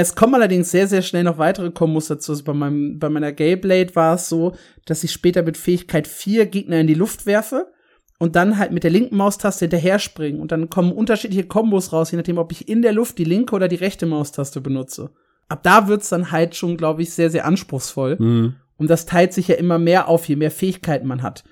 Es 0.00 0.16
kommen 0.16 0.34
allerdings 0.34 0.72
sehr, 0.72 0.88
sehr 0.88 1.02
schnell 1.02 1.22
noch 1.22 1.38
weitere 1.38 1.70
Kombos 1.70 2.08
dazu. 2.08 2.32
Also 2.32 2.42
bei, 2.42 2.52
meinem, 2.52 2.98
bei 2.98 3.08
meiner 3.08 3.32
Gayblade 3.32 3.94
war 3.94 4.16
es 4.16 4.28
so, 4.28 4.56
dass 4.86 5.04
ich 5.04 5.12
später 5.12 5.42
mit 5.42 5.56
Fähigkeit 5.56 6.08
4 6.08 6.46
Gegner 6.46 6.80
in 6.80 6.88
die 6.88 6.94
Luft 6.94 7.26
werfe 7.26 7.72
und 8.18 8.34
dann 8.34 8.58
halt 8.58 8.72
mit 8.72 8.82
der 8.82 8.90
linken 8.90 9.16
Maustaste 9.16 9.66
hinterher 9.66 10.00
springen. 10.00 10.40
Und 10.40 10.50
dann 10.50 10.68
kommen 10.68 10.90
unterschiedliche 10.90 11.46
Kombos 11.46 11.92
raus, 11.92 12.10
je 12.10 12.16
nachdem, 12.16 12.38
ob 12.38 12.50
ich 12.50 12.68
in 12.68 12.82
der 12.82 12.92
Luft 12.92 13.18
die 13.18 13.24
linke 13.24 13.54
oder 13.54 13.68
die 13.68 13.76
rechte 13.76 14.06
Maustaste 14.06 14.60
benutze. 14.60 15.10
Ab 15.48 15.62
da 15.62 15.86
wird's 15.86 16.08
dann 16.08 16.32
halt 16.32 16.56
schon, 16.56 16.76
glaube 16.76 17.02
ich, 17.02 17.12
sehr, 17.12 17.30
sehr 17.30 17.44
anspruchsvoll. 17.44 18.16
Mhm. 18.18 18.56
Und 18.76 18.90
das 18.90 19.06
teilt 19.06 19.32
sich 19.32 19.46
ja 19.46 19.54
immer 19.54 19.78
mehr 19.78 20.08
auf, 20.08 20.28
je 20.28 20.34
mehr 20.34 20.50
Fähigkeiten 20.50 21.06
man 21.06 21.22
hat. 21.22 21.44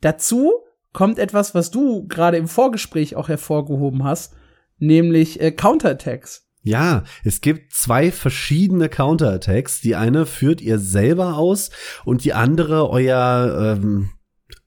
Dazu 0.00 0.52
kommt 0.92 1.20
etwas, 1.20 1.54
was 1.54 1.70
du 1.70 2.08
gerade 2.08 2.38
im 2.38 2.48
Vorgespräch 2.48 3.14
auch 3.14 3.28
hervorgehoben 3.28 4.02
hast, 4.02 4.34
nämlich 4.78 5.40
äh, 5.40 5.52
Counterattacks. 5.52 6.43
Ja, 6.64 7.04
es 7.24 7.42
gibt 7.42 7.74
zwei 7.74 8.10
verschiedene 8.10 8.88
Counterattacks. 8.88 9.82
Die 9.82 9.96
eine 9.96 10.24
führt 10.24 10.62
ihr 10.62 10.78
selber 10.78 11.36
aus 11.36 11.70
und 12.06 12.24
die 12.24 12.32
andere 12.32 12.88
euer, 12.88 13.76
ähm, 13.78 14.10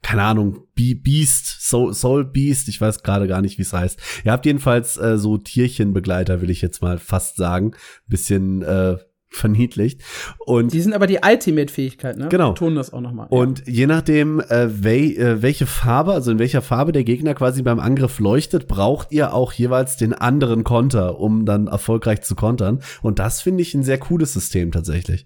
keine 0.04 0.22
Ahnung, 0.22 0.68
Beast, 0.76 1.60
Soul, 1.60 1.96
Soul 1.96 2.24
Beast, 2.24 2.68
ich 2.68 2.80
weiß 2.80 3.02
gerade 3.02 3.28
gar 3.28 3.42
nicht, 3.42 3.58
wie 3.58 3.64
es 3.64 3.74
heißt. 3.74 4.00
Ihr 4.24 4.32
habt 4.32 4.46
jedenfalls 4.46 4.98
äh, 4.98 5.18
so 5.18 5.40
Tierchenbegleiter, 5.40 6.40
will 6.40 6.52
ich 6.52 6.62
jetzt 6.62 6.84
mal 6.84 7.00
fast 7.00 7.36
sagen. 7.36 7.72
Bisschen 8.08 8.62
äh, 8.62 8.98
verniedlicht. 9.30 10.02
Und 10.46 10.74
die 10.74 10.82
sind 10.82 10.94
aber 10.94 11.08
die 11.08 11.20
Ultimate-Fähigkeit, 11.24 12.18
ne? 12.18 12.30
Genau. 12.30 12.54
Tun 12.54 12.76
das 12.76 12.94
auch 12.94 13.02
noch 13.02 13.12
mal. 13.12 13.28
Und 13.30 13.60
ja. 13.60 13.74
je 13.74 13.88
nachdem, 13.88 14.40
äh, 14.40 14.84
wel, 14.84 15.18
äh, 15.18 15.42
welche 15.42 15.66
Farbe, 15.66 16.14
also 16.14 16.32
in 16.32 16.40
welcher 16.40 16.62
Farbe 16.62 16.92
der 16.92 17.04
Gegner 17.04 17.34
quasi 17.34 17.62
beim 17.62 17.80
Angriff 17.80 18.20
leuchtet, 18.20 18.68
braucht 18.68 19.12
ihr 19.12 19.34
auch 19.34 19.54
jeweils 19.54 19.98
den 19.98 20.14
anderen 20.14 20.64
Konter, 20.64 21.20
um 21.20 21.46
dann 21.46 21.68
erfolgreich 21.68 22.22
zu 22.22 22.36
kontern. 22.36 22.80
Und 23.02 23.20
das 23.20 23.42
finde 23.42 23.62
ich 23.62 23.74
ein 23.74 23.84
sehr 23.84 24.00
cooles 24.00 24.34
System 24.34 24.72
tatsächlich. 24.72 25.26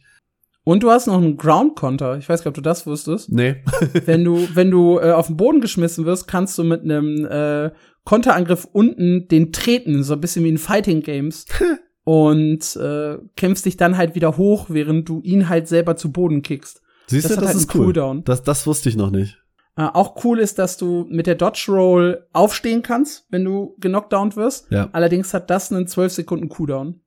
Und 0.63 0.83
du 0.83 0.91
hast 0.91 1.07
noch 1.07 1.17
einen 1.17 1.37
Ground-Konter. 1.37 2.17
Ich 2.17 2.29
weiß 2.29 2.43
gar 2.43 2.51
nicht, 2.51 2.57
ob 2.57 2.63
du 2.63 2.69
das 2.69 2.85
wusstest. 2.85 3.31
Nee. 3.31 3.63
wenn 4.05 4.23
du, 4.23 4.47
wenn 4.53 4.69
du 4.69 4.99
äh, 4.99 5.11
auf 5.11 5.27
den 5.27 5.37
Boden 5.37 5.61
geschmissen 5.61 6.05
wirst, 6.05 6.27
kannst 6.27 6.57
du 6.57 6.63
mit 6.63 6.83
einem 6.83 7.25
äh, 7.25 7.71
Konterangriff 8.03 8.67
unten 8.71 9.27
den 9.27 9.51
treten, 9.51 10.03
so 10.03 10.13
ein 10.13 10.21
bisschen 10.21 10.43
wie 10.43 10.49
in 10.49 10.57
Fighting 10.57 11.01
Games. 11.01 11.45
und 12.03 12.75
äh, 12.75 13.17
kämpfst 13.35 13.65
dich 13.65 13.77
dann 13.77 13.97
halt 13.97 14.15
wieder 14.15 14.37
hoch, 14.37 14.67
während 14.69 15.07
du 15.07 15.21
ihn 15.21 15.49
halt 15.49 15.67
selber 15.67 15.95
zu 15.95 16.11
Boden 16.11 16.41
kickst. 16.41 16.81
Siehst 17.07 17.25
das 17.25 17.35
du, 17.35 17.41
das 17.41 17.47
halt 17.47 17.57
ist 17.57 17.75
cool. 17.75 17.85
Cooldown. 17.85 18.23
Das, 18.23 18.43
das 18.43 18.65
wusste 18.65 18.89
ich 18.89 18.95
noch 18.95 19.11
nicht. 19.11 19.37
Äh, 19.77 19.83
auch 19.83 20.23
cool 20.23 20.39
ist, 20.39 20.59
dass 20.59 20.77
du 20.77 21.05
mit 21.09 21.27
der 21.27 21.35
Dodge 21.35 21.65
Roll 21.69 22.27
aufstehen 22.33 22.81
kannst, 22.81 23.25
wenn 23.29 23.43
du 23.43 23.75
genockdownt 23.79 24.35
wirst. 24.35 24.69
Ja. 24.71 24.89
Allerdings 24.91 25.33
hat 25.33 25.49
das 25.49 25.71
einen 25.71 25.87
12 25.87 26.13
Sekunden 26.13 26.49
Cooldown. 26.49 27.01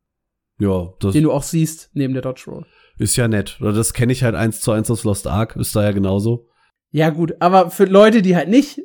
Ja, 0.59 0.93
das 1.01 1.13
den 1.13 1.25
du 1.25 1.33
auch 1.33 1.43
siehst 1.43 1.91
neben 1.95 2.15
der 2.15 2.23
Dodge 2.23 2.45
Roll. 2.47 2.67
Ist 2.97 3.17
ja 3.17 3.27
nett. 3.27 3.59
Das 3.61 3.93
kenne 3.93 4.13
ich 4.13 4.23
halt 4.23 4.37
eins 4.37 4.61
zu 4.61 4.71
eins 4.71 4.91
aus 4.91 5.05
Lost 5.05 5.27
Ark. 5.27 5.57
Ist 5.57 5.75
da 5.75 5.83
ja 5.83 5.91
genauso. 5.91 6.49
Ja, 6.91 7.11
gut, 7.11 7.35
aber 7.41 7.71
für 7.71 7.87
Leute, 7.87 8.23
die 8.23 8.37
halt 8.37 8.49
nicht 8.49 8.81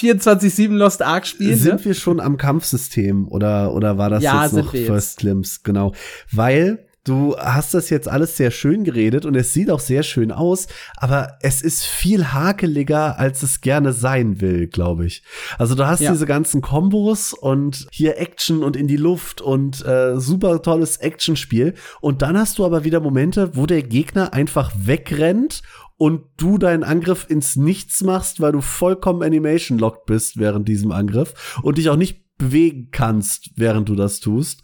24-7 0.00 0.72
Lost 0.72 1.02
Ark 1.02 1.26
spielen. 1.26 1.56
Sind 1.56 1.80
ne? 1.80 1.84
wir 1.84 1.94
schon 1.94 2.20
am 2.20 2.36
Kampfsystem 2.36 3.28
oder, 3.28 3.74
oder 3.74 3.98
war 3.98 4.10
das 4.10 4.22
ja, 4.22 4.44
jetzt 4.44 4.54
noch 4.54 4.72
First 4.72 5.18
Glimpse? 5.18 5.60
Genau. 5.62 5.92
Weil 6.32 6.86
du 7.04 7.36
hast 7.38 7.74
das 7.74 7.90
jetzt 7.90 8.08
alles 8.08 8.36
sehr 8.36 8.50
schön 8.50 8.84
geredet 8.84 9.24
und 9.24 9.34
es 9.34 9.52
sieht 9.52 9.70
auch 9.70 9.80
sehr 9.80 10.02
schön 10.02 10.30
aus, 10.32 10.66
aber 10.96 11.38
es 11.40 11.62
ist 11.62 11.84
viel 11.84 12.26
hakeliger, 12.32 13.18
als 13.18 13.42
es 13.42 13.60
gerne 13.60 13.92
sein 13.92 14.40
will, 14.40 14.66
glaube 14.66 15.06
ich. 15.06 15.22
Also 15.58 15.74
du 15.74 15.86
hast 15.86 16.00
ja. 16.00 16.12
diese 16.12 16.26
ganzen 16.26 16.60
Kombos 16.60 17.32
und 17.32 17.86
hier 17.90 18.18
Action 18.18 18.62
und 18.62 18.76
in 18.76 18.86
die 18.86 18.96
Luft 18.96 19.40
und 19.40 19.84
äh, 19.84 20.18
super 20.20 20.60
tolles 20.62 20.98
Actionspiel 20.98 21.74
und 22.00 22.22
dann 22.22 22.38
hast 22.38 22.58
du 22.58 22.64
aber 22.64 22.84
wieder 22.84 23.00
Momente, 23.00 23.56
wo 23.56 23.66
der 23.66 23.82
Gegner 23.82 24.32
einfach 24.32 24.72
wegrennt 24.76 25.62
und 26.00 26.22
du 26.38 26.56
deinen 26.56 26.82
Angriff 26.82 27.26
ins 27.28 27.56
Nichts 27.56 28.02
machst, 28.02 28.40
weil 28.40 28.52
du 28.52 28.62
vollkommen 28.62 29.22
Animation-locked 29.22 30.06
bist 30.06 30.38
während 30.38 30.66
diesem 30.66 30.92
Angriff 30.92 31.60
und 31.62 31.76
dich 31.76 31.90
auch 31.90 31.96
nicht 31.96 32.24
bewegen 32.38 32.88
kannst, 32.90 33.50
während 33.56 33.90
du 33.90 33.94
das 33.94 34.18
tust. 34.18 34.62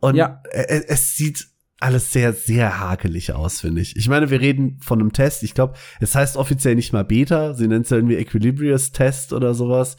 Und 0.00 0.16
ja. 0.16 0.42
es, 0.52 0.84
es 0.84 1.16
sieht 1.16 1.46
alles 1.80 2.12
sehr, 2.12 2.34
sehr 2.34 2.78
hakelig 2.78 3.32
aus, 3.32 3.62
finde 3.62 3.80
ich. 3.80 3.96
Ich 3.96 4.10
meine, 4.10 4.28
wir 4.28 4.38
reden 4.38 4.78
von 4.82 5.00
einem 5.00 5.14
Test. 5.14 5.44
Ich 5.44 5.54
glaube, 5.54 5.78
es 5.98 6.14
heißt 6.14 6.36
offiziell 6.36 6.74
nicht 6.74 6.92
mal 6.92 7.06
Beta. 7.06 7.54
Sie 7.54 7.68
nennt 7.68 7.86
es 7.86 7.90
ja 7.90 7.96
irgendwie 7.96 8.16
Equilibrius-Test 8.16 9.32
oder 9.32 9.54
sowas. 9.54 9.96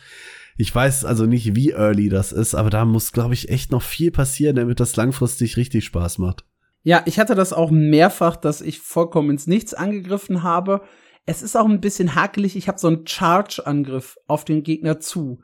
Ich 0.57 0.73
weiß 0.73 1.05
also 1.05 1.25
nicht, 1.25 1.55
wie 1.55 1.71
early 1.71 2.07
das 2.09 2.31
ist, 2.31 2.53
aber 2.53 2.69
da 2.69 2.85
muss, 2.85 3.13
glaube 3.13 3.33
ich, 3.33 3.49
echt 3.49 3.71
noch 3.71 3.81
viel 3.81 4.11
passieren, 4.11 4.57
damit 4.57 4.79
das 4.79 4.95
langfristig 4.95 5.57
richtig 5.57 5.85
Spaß 5.85 6.19
macht. 6.19 6.45
Ja, 6.83 7.03
ich 7.05 7.19
hatte 7.19 7.35
das 7.35 7.53
auch 7.53 7.71
mehrfach, 7.71 8.35
dass 8.35 8.61
ich 8.61 8.79
vollkommen 8.79 9.31
ins 9.31 9.47
Nichts 9.47 9.73
angegriffen 9.73 10.43
habe. 10.43 10.81
Es 11.25 11.41
ist 11.41 11.57
auch 11.57 11.65
ein 11.65 11.81
bisschen 11.81 12.15
hakelig. 12.15 12.55
Ich 12.55 12.67
habe 12.67 12.79
so 12.79 12.87
einen 12.87 13.05
Charge-Angriff 13.05 14.17
auf 14.27 14.45
den 14.45 14.63
Gegner 14.63 14.99
zu. 14.99 15.41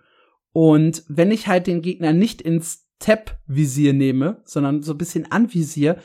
Und 0.53 1.03
wenn 1.07 1.31
ich 1.31 1.47
halt 1.47 1.67
den 1.67 1.81
Gegner 1.81 2.13
nicht 2.13 2.41
ins 2.41 2.87
Tap-Visier 2.99 3.93
nehme, 3.93 4.41
sondern 4.45 4.81
so 4.81 4.93
ein 4.93 4.97
bisschen 4.97 5.29
anvisier 5.31 5.97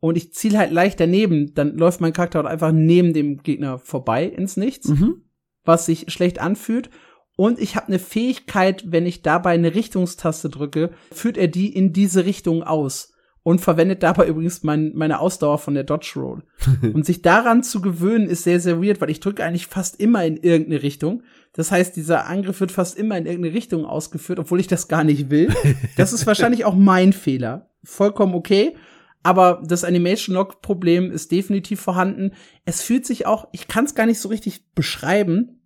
und 0.00 0.16
ich 0.16 0.32
ziele 0.32 0.58
halt 0.58 0.72
leicht 0.72 1.00
daneben, 1.00 1.54
dann 1.54 1.76
läuft 1.76 2.00
mein 2.00 2.12
Charakter 2.12 2.38
halt 2.38 2.48
einfach 2.48 2.72
neben 2.72 3.12
dem 3.12 3.42
Gegner 3.42 3.78
vorbei 3.78 4.24
ins 4.24 4.56
Nichts, 4.56 4.88
mhm. 4.88 5.24
was 5.64 5.86
sich 5.86 6.10
schlecht 6.12 6.38
anfühlt. 6.38 6.88
Und 7.36 7.60
ich 7.60 7.76
habe 7.76 7.88
eine 7.88 7.98
Fähigkeit, 7.98 8.84
wenn 8.86 9.04
ich 9.04 9.20
dabei 9.20 9.50
eine 9.50 9.74
Richtungstaste 9.74 10.48
drücke, 10.48 10.92
führt 11.12 11.36
er 11.36 11.48
die 11.48 11.74
in 11.74 11.92
diese 11.92 12.24
Richtung 12.24 12.62
aus 12.62 13.12
und 13.46 13.60
verwendet 13.60 14.02
dabei 14.02 14.26
übrigens 14.26 14.64
mein, 14.64 14.90
meine 14.96 15.20
Ausdauer 15.20 15.58
von 15.58 15.74
der 15.74 15.84
Dodge 15.84 16.14
Roll. 16.16 16.42
und 16.82 17.06
sich 17.06 17.22
daran 17.22 17.62
zu 17.62 17.80
gewöhnen, 17.80 18.28
ist 18.28 18.42
sehr, 18.42 18.58
sehr 18.58 18.82
weird, 18.82 19.00
weil 19.00 19.08
ich 19.08 19.20
drücke 19.20 19.44
eigentlich 19.44 19.68
fast 19.68 20.00
immer 20.00 20.24
in 20.24 20.36
irgendeine 20.36 20.82
Richtung. 20.82 21.22
Das 21.52 21.70
heißt, 21.70 21.94
dieser 21.94 22.26
Angriff 22.26 22.58
wird 22.58 22.72
fast 22.72 22.98
immer 22.98 23.16
in 23.16 23.24
irgendeine 23.24 23.54
Richtung 23.54 23.84
ausgeführt, 23.84 24.40
obwohl 24.40 24.58
ich 24.58 24.66
das 24.66 24.88
gar 24.88 25.04
nicht 25.04 25.30
will. 25.30 25.54
Das 25.96 26.12
ist 26.12 26.26
wahrscheinlich 26.26 26.64
auch 26.64 26.74
mein 26.74 27.12
Fehler. 27.12 27.70
Vollkommen 27.84 28.34
okay. 28.34 28.74
Aber 29.22 29.62
das 29.64 29.84
Animation 29.84 30.34
Lock 30.34 30.60
Problem 30.60 31.12
ist 31.12 31.30
definitiv 31.30 31.80
vorhanden. 31.80 32.32
Es 32.64 32.82
fühlt 32.82 33.06
sich 33.06 33.26
auch, 33.26 33.46
ich 33.52 33.68
kann 33.68 33.84
es 33.84 33.94
gar 33.94 34.06
nicht 34.06 34.18
so 34.18 34.28
richtig 34.28 34.72
beschreiben. 34.74 35.60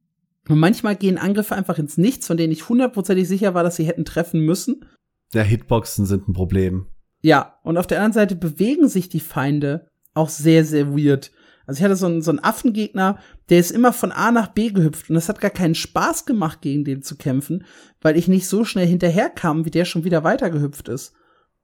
Und 0.50 0.58
manchmal 0.58 0.96
gehen 0.96 1.16
Angriffe 1.16 1.54
einfach 1.54 1.78
ins 1.78 1.96
Nichts, 1.96 2.26
von 2.26 2.36
denen 2.36 2.52
ich 2.52 2.68
hundertprozentig 2.68 3.26
sicher 3.26 3.54
war, 3.54 3.62
dass 3.62 3.76
sie 3.76 3.84
hätten 3.84 4.04
treffen 4.04 4.40
müssen. 4.40 4.84
Ja, 5.32 5.40
Hitboxen 5.40 6.04
sind 6.04 6.28
ein 6.28 6.34
Problem. 6.34 6.86
Ja, 7.20 7.58
und 7.62 7.76
auf 7.76 7.86
der 7.86 7.98
anderen 7.98 8.12
Seite 8.12 8.36
bewegen 8.36 8.88
sich 8.88 9.08
die 9.08 9.20
Feinde 9.20 9.88
auch 10.14 10.28
sehr, 10.28 10.64
sehr 10.64 10.96
weird. 10.96 11.30
Also 11.66 11.78
ich 11.78 11.84
hatte 11.84 11.96
so 11.96 12.06
einen, 12.06 12.22
so 12.22 12.30
einen 12.30 12.42
Affengegner, 12.42 13.18
der 13.48 13.60
ist 13.60 13.70
immer 13.70 13.92
von 13.92 14.10
A 14.10 14.32
nach 14.32 14.48
B 14.48 14.70
gehüpft 14.70 15.08
und 15.08 15.16
es 15.16 15.28
hat 15.28 15.40
gar 15.40 15.50
keinen 15.50 15.74
Spaß 15.74 16.26
gemacht, 16.26 16.62
gegen 16.62 16.84
den 16.84 17.02
zu 17.02 17.16
kämpfen, 17.16 17.64
weil 18.00 18.16
ich 18.16 18.26
nicht 18.26 18.48
so 18.48 18.64
schnell 18.64 18.86
hinterherkam, 18.86 19.64
wie 19.64 19.70
der 19.70 19.84
schon 19.84 20.04
wieder 20.04 20.24
weitergehüpft 20.24 20.88
ist. 20.88 21.14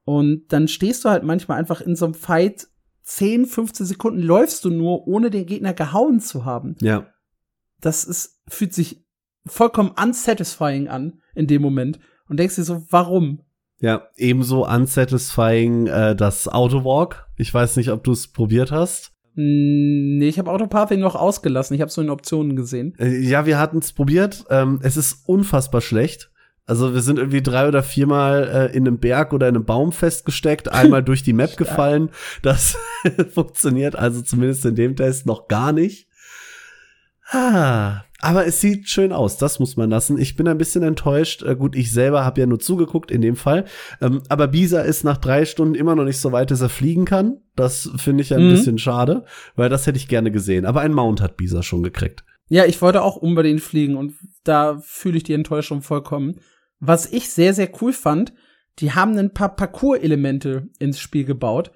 Und 0.04 0.44
dann 0.52 0.68
stehst 0.68 1.04
du 1.04 1.08
halt 1.08 1.24
manchmal 1.24 1.58
einfach 1.58 1.80
in 1.80 1.96
so 1.96 2.04
einem 2.04 2.14
Fight 2.14 2.68
10, 3.02 3.46
15 3.46 3.86
Sekunden 3.86 4.20
läufst 4.20 4.64
du 4.64 4.70
nur, 4.70 5.06
ohne 5.06 5.30
den 5.30 5.46
Gegner 5.46 5.74
gehauen 5.74 6.20
zu 6.20 6.44
haben. 6.44 6.76
Ja. 6.80 7.06
Das 7.80 8.04
ist, 8.04 8.42
fühlt 8.48 8.74
sich 8.74 9.04
vollkommen 9.46 9.90
unsatisfying 9.90 10.88
an 10.88 11.20
in 11.34 11.46
dem 11.46 11.62
Moment 11.62 12.00
und 12.28 12.38
denkst 12.38 12.56
dir 12.56 12.64
so, 12.64 12.84
warum? 12.90 13.42
Ja, 13.80 14.08
ebenso 14.16 14.66
unsatisfying 14.66 15.86
äh, 15.86 16.16
das 16.16 16.48
Autowalk. 16.48 17.26
Ich 17.36 17.52
weiß 17.52 17.76
nicht, 17.76 17.90
ob 17.90 18.04
du 18.04 18.12
es 18.12 18.28
probiert 18.28 18.72
hast. 18.72 19.12
Nee, 19.34 20.28
ich 20.28 20.38
habe 20.38 20.50
Autopathing 20.50 21.00
noch 21.00 21.14
ausgelassen. 21.14 21.74
Ich 21.74 21.82
habe 21.82 21.90
so 21.90 22.00
in 22.00 22.08
Optionen 22.08 22.56
gesehen. 22.56 22.94
Äh, 22.98 23.18
ja, 23.18 23.44
wir 23.44 23.58
hatten 23.58 23.78
es 23.78 23.92
probiert. 23.92 24.46
Ähm, 24.48 24.80
es 24.82 24.96
ist 24.96 25.28
unfassbar 25.28 25.82
schlecht. 25.82 26.30
Also 26.64 26.94
wir 26.94 27.02
sind 27.02 27.18
irgendwie 27.18 27.42
drei 27.42 27.68
oder 27.68 27.82
viermal 27.82 28.70
äh, 28.72 28.76
in 28.76 28.86
einem 28.86 28.98
Berg 28.98 29.32
oder 29.32 29.46
in 29.48 29.54
einem 29.54 29.66
Baum 29.66 29.92
festgesteckt, 29.92 30.72
einmal 30.72 31.04
durch 31.04 31.22
die 31.22 31.34
Map 31.34 31.56
gefallen. 31.58 32.10
Das 32.42 32.78
funktioniert 33.34 33.94
also 33.94 34.22
zumindest 34.22 34.64
in 34.64 34.74
dem 34.74 34.96
Test 34.96 35.26
noch 35.26 35.48
gar 35.48 35.72
nicht. 35.72 36.08
Ah, 37.30 38.04
aber 38.20 38.46
es 38.46 38.60
sieht 38.60 38.88
schön 38.88 39.12
aus, 39.12 39.36
das 39.36 39.58
muss 39.58 39.76
man 39.76 39.90
lassen. 39.90 40.18
Ich 40.18 40.36
bin 40.36 40.48
ein 40.48 40.58
bisschen 40.58 40.82
enttäuscht. 40.82 41.42
Äh, 41.42 41.54
gut, 41.54 41.76
ich 41.76 41.92
selber 41.92 42.24
habe 42.24 42.40
ja 42.40 42.46
nur 42.46 42.58
zugeguckt 42.58 43.10
in 43.10 43.20
dem 43.20 43.36
Fall. 43.36 43.66
Ähm, 44.00 44.22
aber 44.28 44.48
Bisa 44.48 44.80
ist 44.80 45.04
nach 45.04 45.18
drei 45.18 45.44
Stunden 45.44 45.74
immer 45.74 45.94
noch 45.94 46.04
nicht 46.04 46.18
so 46.18 46.32
weit, 46.32 46.50
dass 46.50 46.62
er 46.62 46.70
fliegen 46.70 47.04
kann. 47.04 47.38
Das 47.56 47.90
finde 47.96 48.22
ich 48.22 48.34
ein 48.34 48.46
mhm. 48.46 48.50
bisschen 48.50 48.78
schade, 48.78 49.24
weil 49.54 49.68
das 49.68 49.86
hätte 49.86 49.98
ich 49.98 50.08
gerne 50.08 50.30
gesehen. 50.30 50.64
Aber 50.64 50.80
ein 50.80 50.94
Mount 50.94 51.20
hat 51.20 51.36
Bisa 51.36 51.62
schon 51.62 51.82
gekriegt. 51.82 52.24
Ja, 52.48 52.64
ich 52.64 52.80
wollte 52.80 53.02
auch 53.02 53.16
unbedingt 53.16 53.60
fliegen 53.60 53.96
und 53.96 54.14
da 54.44 54.80
fühle 54.82 55.18
ich 55.18 55.24
die 55.24 55.34
Enttäuschung 55.34 55.82
vollkommen. 55.82 56.40
Was 56.78 57.10
ich 57.10 57.28
sehr, 57.28 57.54
sehr 57.54 57.68
cool 57.80 57.92
fand, 57.92 58.32
die 58.78 58.92
haben 58.92 59.18
ein 59.18 59.32
paar 59.32 59.56
Parcours-Elemente 59.56 60.68
ins 60.78 61.00
Spiel 61.00 61.24
gebaut, 61.24 61.72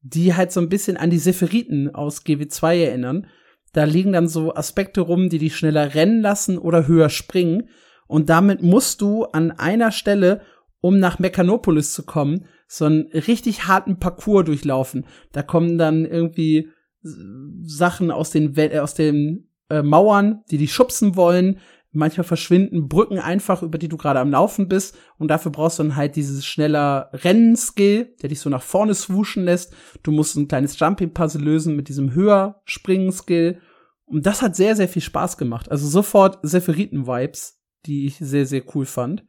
die 0.00 0.34
halt 0.34 0.52
so 0.52 0.60
ein 0.60 0.68
bisschen 0.68 0.96
an 0.96 1.10
die 1.10 1.18
Sepheriten 1.18 1.94
aus 1.94 2.24
GW2 2.24 2.84
erinnern 2.84 3.26
da 3.72 3.84
liegen 3.84 4.12
dann 4.12 4.28
so 4.28 4.54
Aspekte 4.54 5.00
rum, 5.00 5.28
die 5.28 5.38
dich 5.38 5.56
schneller 5.56 5.94
rennen 5.94 6.20
lassen 6.20 6.58
oder 6.58 6.86
höher 6.86 7.08
springen. 7.08 7.68
Und 8.06 8.28
damit 8.28 8.62
musst 8.62 9.00
du 9.00 9.24
an 9.24 9.50
einer 9.50 9.92
Stelle, 9.92 10.42
um 10.80 10.98
nach 10.98 11.18
Mechanopolis 11.18 11.94
zu 11.94 12.04
kommen, 12.04 12.46
so 12.66 12.84
einen 12.84 13.06
richtig 13.12 13.66
harten 13.66 13.98
Parcours 13.98 14.44
durchlaufen. 14.44 15.06
Da 15.32 15.42
kommen 15.42 15.78
dann 15.78 16.04
irgendwie 16.04 16.68
Sachen 17.02 18.10
aus 18.10 18.30
den, 18.30 18.56
äh, 18.56 18.78
aus 18.78 18.94
den 18.94 19.48
äh, 19.70 19.82
Mauern, 19.82 20.42
die 20.50 20.58
dich 20.58 20.72
schubsen 20.72 21.16
wollen. 21.16 21.58
Manchmal 21.94 22.24
verschwinden 22.24 22.88
Brücken 22.88 23.18
einfach, 23.18 23.62
über 23.62 23.76
die 23.76 23.88
du 23.88 23.98
gerade 23.98 24.18
am 24.18 24.30
Laufen 24.30 24.66
bist. 24.66 24.96
Und 25.18 25.28
dafür 25.28 25.52
brauchst 25.52 25.78
du 25.78 25.82
dann 25.82 25.96
halt 25.96 26.16
dieses 26.16 26.46
schneller 26.46 27.10
Rennen-Skill, 27.12 28.14
der 28.22 28.30
dich 28.30 28.40
so 28.40 28.48
nach 28.48 28.62
vorne 28.62 28.94
swooschen 28.94 29.44
lässt. 29.44 29.74
Du 30.02 30.10
musst 30.10 30.36
ein 30.36 30.48
kleines 30.48 30.78
Jumping-Puzzle 30.78 31.42
lösen 31.42 31.76
mit 31.76 31.88
diesem 31.88 32.14
höher 32.14 32.62
Springen-Skill. 32.64 33.60
Und 34.06 34.24
das 34.24 34.40
hat 34.40 34.56
sehr, 34.56 34.74
sehr 34.74 34.88
viel 34.88 35.02
Spaß 35.02 35.36
gemacht. 35.36 35.70
Also 35.70 35.86
sofort 35.86 36.38
Sepheriten-Vibes, 36.42 37.60
die 37.84 38.06
ich 38.06 38.16
sehr, 38.16 38.46
sehr 38.46 38.62
cool 38.74 38.86
fand. 38.86 39.24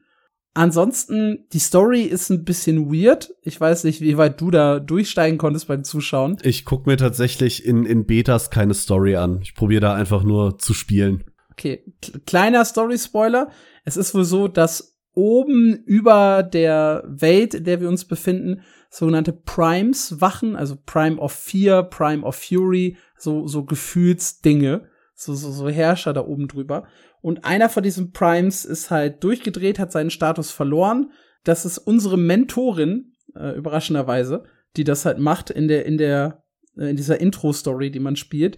Ansonsten, 0.55 1.47
die 1.51 1.59
Story 1.59 2.03
ist 2.03 2.29
ein 2.29 2.43
bisschen 2.45 2.93
weird. 2.93 3.33
Ich 3.41 3.59
weiß 3.59 3.85
nicht, 3.85 4.01
wie 4.01 4.17
weit 4.17 4.39
du 4.39 4.51
da 4.51 4.79
durchsteigen 4.79 5.39
konntest 5.39 5.67
beim 5.67 5.83
Zuschauen. 5.83 6.37
Ich 6.43 6.63
guck 6.63 6.85
mir 6.85 6.95
tatsächlich 6.95 7.65
in, 7.65 7.85
in 7.85 8.05
Betas 8.05 8.51
keine 8.51 8.75
Story 8.75 9.15
an. 9.15 9.39
Ich 9.41 9.55
probiere 9.55 9.81
da 9.81 9.93
einfach 9.95 10.23
nur 10.23 10.59
zu 10.59 10.75
spielen. 10.75 11.23
Okay, 11.53 11.83
kleiner 12.25 12.65
Story-Spoiler. 12.65 13.51
Es 13.85 13.97
ist 13.97 14.13
wohl 14.13 14.25
so, 14.25 14.47
dass 14.47 14.97
oben 15.13 15.75
über 15.85 16.43
der 16.43 17.03
Welt, 17.07 17.53
in 17.53 17.63
der 17.63 17.79
wir 17.79 17.87
uns 17.87 18.05
befinden, 18.05 18.61
sogenannte 18.89 19.33
Primes 19.33 20.19
wachen, 20.21 20.55
also 20.55 20.75
Prime 20.85 21.17
of 21.17 21.31
Fear, 21.31 21.83
Prime 21.83 22.23
of 22.23 22.35
Fury, 22.35 22.97
so, 23.17 23.47
so 23.47 23.63
Gefühlsdinge, 23.63 24.87
so, 25.15 25.33
so, 25.33 25.51
so 25.51 25.69
Herrscher 25.69 26.13
da 26.13 26.25
oben 26.25 26.47
drüber. 26.47 26.87
Und 27.21 27.45
einer 27.45 27.69
von 27.69 27.83
diesen 27.83 28.11
Primes 28.11 28.65
ist 28.65 28.91
halt 28.91 29.23
durchgedreht, 29.23 29.79
hat 29.79 29.91
seinen 29.91 30.09
Status 30.09 30.51
verloren. 30.51 31.11
Das 31.43 31.65
ist 31.65 31.77
unsere 31.77 32.17
Mentorin, 32.17 33.13
äh, 33.35 33.55
überraschenderweise, 33.55 34.43
die 34.75 34.83
das 34.83 35.05
halt 35.05 35.19
macht 35.19 35.49
in 35.49 35.67
der, 35.67 35.85
in 35.85 35.97
der, 35.97 36.43
äh, 36.77 36.89
in 36.89 36.95
dieser 36.95 37.19
Intro-Story, 37.21 37.91
die 37.91 37.99
man 37.99 38.15
spielt. 38.15 38.57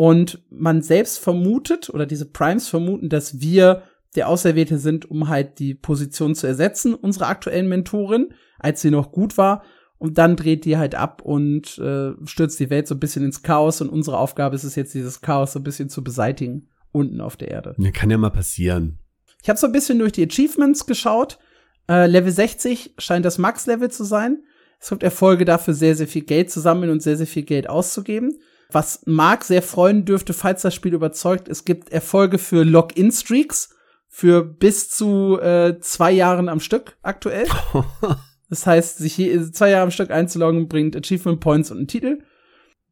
Und 0.00 0.44
man 0.48 0.80
selbst 0.80 1.18
vermutet, 1.18 1.90
oder 1.90 2.06
diese 2.06 2.26
Primes 2.26 2.68
vermuten, 2.68 3.08
dass 3.08 3.40
wir 3.40 3.82
der 4.14 4.28
Auserwählte 4.28 4.78
sind, 4.78 5.10
um 5.10 5.28
halt 5.28 5.58
die 5.58 5.74
Position 5.74 6.36
zu 6.36 6.46
ersetzen, 6.46 6.94
unsere 6.94 7.26
aktuellen 7.26 7.66
Mentorin, 7.66 8.32
als 8.60 8.80
sie 8.80 8.92
noch 8.92 9.10
gut 9.10 9.36
war. 9.36 9.64
Und 9.98 10.16
dann 10.16 10.36
dreht 10.36 10.64
die 10.64 10.76
halt 10.76 10.94
ab 10.94 11.20
und 11.22 11.78
äh, 11.78 12.12
stürzt 12.26 12.60
die 12.60 12.70
Welt 12.70 12.86
so 12.86 12.94
ein 12.94 13.00
bisschen 13.00 13.24
ins 13.24 13.42
Chaos. 13.42 13.80
Und 13.80 13.88
unsere 13.88 14.18
Aufgabe 14.18 14.54
ist 14.54 14.62
es 14.62 14.76
jetzt, 14.76 14.94
dieses 14.94 15.20
Chaos 15.20 15.54
so 15.54 15.58
ein 15.58 15.64
bisschen 15.64 15.88
zu 15.88 16.04
beseitigen, 16.04 16.68
unten 16.92 17.20
auf 17.20 17.36
der 17.36 17.48
Erde. 17.48 17.74
Ja, 17.76 17.90
kann 17.90 18.08
ja 18.08 18.18
mal 18.18 18.30
passieren. 18.30 19.00
Ich 19.42 19.48
habe 19.48 19.58
so 19.58 19.66
ein 19.66 19.72
bisschen 19.72 19.98
durch 19.98 20.12
die 20.12 20.24
Achievements 20.24 20.86
geschaut. 20.86 21.40
Äh, 21.88 22.06
Level 22.06 22.30
60 22.30 22.94
scheint 22.98 23.24
das 23.24 23.38
Max-Level 23.38 23.90
zu 23.90 24.04
sein. 24.04 24.44
Es 24.78 24.90
gibt 24.90 25.02
Erfolge 25.02 25.44
dafür, 25.44 25.74
sehr, 25.74 25.96
sehr 25.96 26.06
viel 26.06 26.22
Geld 26.22 26.52
zu 26.52 26.60
sammeln 26.60 26.92
und 26.92 27.02
sehr, 27.02 27.16
sehr 27.16 27.26
viel 27.26 27.42
Geld 27.42 27.68
auszugeben. 27.68 28.38
Was 28.70 29.02
Mark 29.06 29.44
sehr 29.44 29.62
freuen 29.62 30.04
dürfte, 30.04 30.34
falls 30.34 30.62
das 30.62 30.74
Spiel 30.74 30.92
überzeugt, 30.92 31.48
es 31.48 31.64
gibt 31.64 31.90
Erfolge 31.90 32.38
für 32.38 32.64
Login-Streaks 32.64 33.70
für 34.08 34.44
bis 34.44 34.90
zu 34.90 35.38
äh, 35.40 35.78
zwei 35.80 36.12
Jahren 36.12 36.48
am 36.48 36.60
Stück 36.60 36.96
aktuell. 37.02 37.46
das 38.50 38.66
heißt, 38.66 38.98
sich 38.98 39.16
je, 39.16 39.50
zwei 39.52 39.70
Jahre 39.70 39.84
am 39.84 39.90
Stück 39.90 40.10
einzuloggen 40.10 40.68
bringt 40.68 40.96
Achievement 40.96 41.40
Points 41.40 41.70
und 41.70 41.78
einen 41.78 41.86
Titel. 41.88 42.18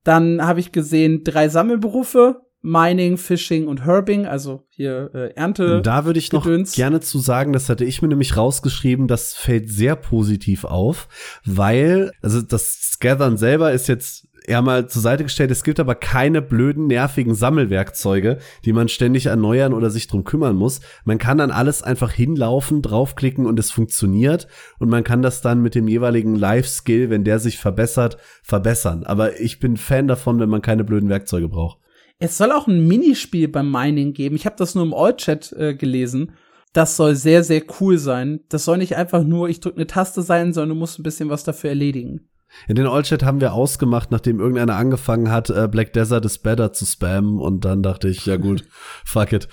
Dann 0.05 0.41
habe 0.47 0.61
ich 0.61 0.72
gesehen 0.72 1.24
drei 1.24 1.49
Sammelberufe, 1.49 2.43
Mining, 2.62 3.16
Fishing 3.16 3.66
und 3.66 3.85
Herbing, 3.85 4.27
also 4.27 4.66
hier 4.68 5.11
äh, 5.14 5.35
Ernte. 5.35 5.83
Da 5.83 6.05
würde 6.05 6.18
ich 6.18 6.33
noch 6.33 6.45
Gedöns. 6.45 6.72
gerne 6.72 7.01
zu 7.01 7.18
sagen, 7.18 7.53
das 7.53 7.68
hatte 7.68 7.85
ich 7.85 8.03
mir 8.03 8.09
nämlich 8.09 8.37
rausgeschrieben, 8.37 9.09
das 9.09 9.35
fällt 9.35 9.68
sehr 9.70 9.95
positiv 9.95 10.64
auf, 10.64 11.09
weil, 11.45 12.12
also 12.22 12.41
das 12.43 12.97
Gathern 12.99 13.37
selber 13.37 13.72
ist 13.72 13.89
jetzt 13.89 14.26
eher 14.47 14.62
mal 14.62 14.88
zur 14.88 15.03
Seite 15.03 15.24
gestellt. 15.24 15.51
Es 15.51 15.64
gibt 15.64 15.80
aber 15.80 15.94
keine 15.94 16.42
blöden, 16.42 16.86
nervigen 16.86 17.34
Sammelwerkzeuge, 17.34 18.38
die 18.64 18.72
man 18.72 18.88
ständig 18.88 19.26
erneuern 19.26 19.72
oder 19.72 19.90
sich 19.90 20.07
drum 20.07 20.24
kümmern 20.24 20.57
muss. 20.57 20.80
Man 21.05 21.18
kann 21.18 21.38
dann 21.38 21.51
alles 21.51 21.82
einfach 21.82 22.12
hinlaufen, 22.12 22.82
draufklicken 22.82 23.47
und 23.47 23.59
es 23.59 23.70
funktioniert. 23.70 24.49
Und 24.78 24.88
man 24.88 25.05
kann 25.05 25.22
das 25.22 25.40
dann 25.40 25.62
mit 25.62 25.74
dem 25.74 25.88
jeweiligen 25.88 26.36
Life-Skill, 26.36 27.11
wenn 27.11 27.24
der 27.24 27.38
sich 27.38 27.59
verbessert, 27.59 28.16
verbessern. 28.42 29.05
Aber 29.05 29.40
ich 29.40 29.59
bin 29.59 29.76
Fan 29.76 30.09
davon, 30.09 30.40
wenn 30.40 30.49
man 30.49 30.62
keine 30.62 30.84
blöden 30.84 31.09
Werkzeuge 31.09 31.49
braucht. 31.49 31.78
Es 32.18 32.38
soll 32.38 32.53
auch 32.53 32.66
ein 32.66 32.86
Minispiel 32.86 33.49
beim 33.49 33.70
Mining 33.70 34.14
geben. 34.14 34.36
Ich 34.36 34.47
habe 34.47 34.57
das 34.57 34.74
nur 34.74 34.84
im 34.84 34.94
All-Chat 34.94 35.53
äh, 35.53 35.74
gelesen. 35.74 36.32
Das 36.72 36.97
soll 36.97 37.14
sehr, 37.14 37.42
sehr 37.42 37.62
cool 37.80 37.99
sein. 37.99 38.40
Das 38.49 38.64
soll 38.64 38.78
nicht 38.78 38.97
einfach 38.97 39.22
nur, 39.22 39.49
ich 39.49 39.61
drücke 39.61 39.76
eine 39.76 39.86
Taste 39.86 40.22
sein, 40.22 40.53
sondern 40.53 40.70
du 40.70 40.74
musst 40.76 40.99
ein 40.99 41.03
bisschen 41.03 41.30
was 41.30 41.44
dafür 41.44 41.70
erledigen. 41.70 42.28
In 42.68 42.76
den 42.76 42.86
All-Chat 42.86 43.22
haben 43.22 43.40
wir 43.40 43.53
ausgemacht, 43.53 44.11
nachdem 44.11 44.40
irgendeiner 44.40 44.76
angefangen 44.76 45.30
hat, 45.30 45.51
äh, 45.51 45.68
Black 45.70 45.92
Desert 45.92 46.24
is 46.24 46.38
better 46.38 46.72
zu 46.72 46.86
spammen. 46.86 47.38
Und 47.38 47.64
dann 47.64 47.82
dachte 47.82 48.09
ich, 48.09 48.26
ja 48.26 48.36
gut, 48.36 48.64
fuck 49.05 49.32
it. 49.32 49.49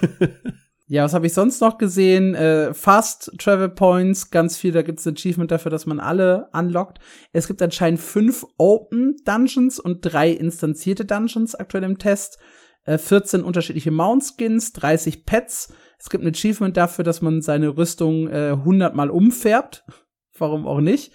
ja, 0.86 1.04
was 1.04 1.14
habe 1.14 1.26
ich 1.26 1.34
sonst 1.34 1.60
noch 1.60 1.78
gesehen? 1.78 2.34
Äh, 2.34 2.74
Fast 2.74 3.32
Travel 3.38 3.68
Points, 3.68 4.30
ganz 4.30 4.56
viel. 4.56 4.72
Da 4.72 4.82
gibt 4.82 5.00
es 5.00 5.06
ein 5.06 5.14
Achievement 5.14 5.50
dafür, 5.50 5.70
dass 5.70 5.86
man 5.86 6.00
alle 6.00 6.48
unlockt. 6.52 6.98
Es 7.32 7.46
gibt 7.46 7.62
anscheinend 7.62 8.00
fünf 8.00 8.46
Open 8.58 9.16
Dungeons 9.24 9.78
und 9.78 10.00
drei 10.00 10.30
instanzierte 10.30 11.04
Dungeons 11.04 11.54
aktuell 11.54 11.84
im 11.84 11.98
Test. 11.98 12.38
Äh, 12.84 12.98
14 12.98 13.42
unterschiedliche 13.42 13.90
Mount 13.90 14.24
Skins, 14.24 14.72
30 14.72 15.26
Pets. 15.26 15.72
Es 15.98 16.08
gibt 16.08 16.24
ein 16.24 16.30
Achievement 16.30 16.76
dafür, 16.76 17.04
dass 17.04 17.20
man 17.20 17.42
seine 17.42 17.76
Rüstung 17.76 18.28
äh, 18.28 18.52
100 18.52 18.94
Mal 18.94 19.10
umfärbt. 19.10 19.84
Warum 20.38 20.66
auch 20.66 20.80
nicht? 20.80 21.12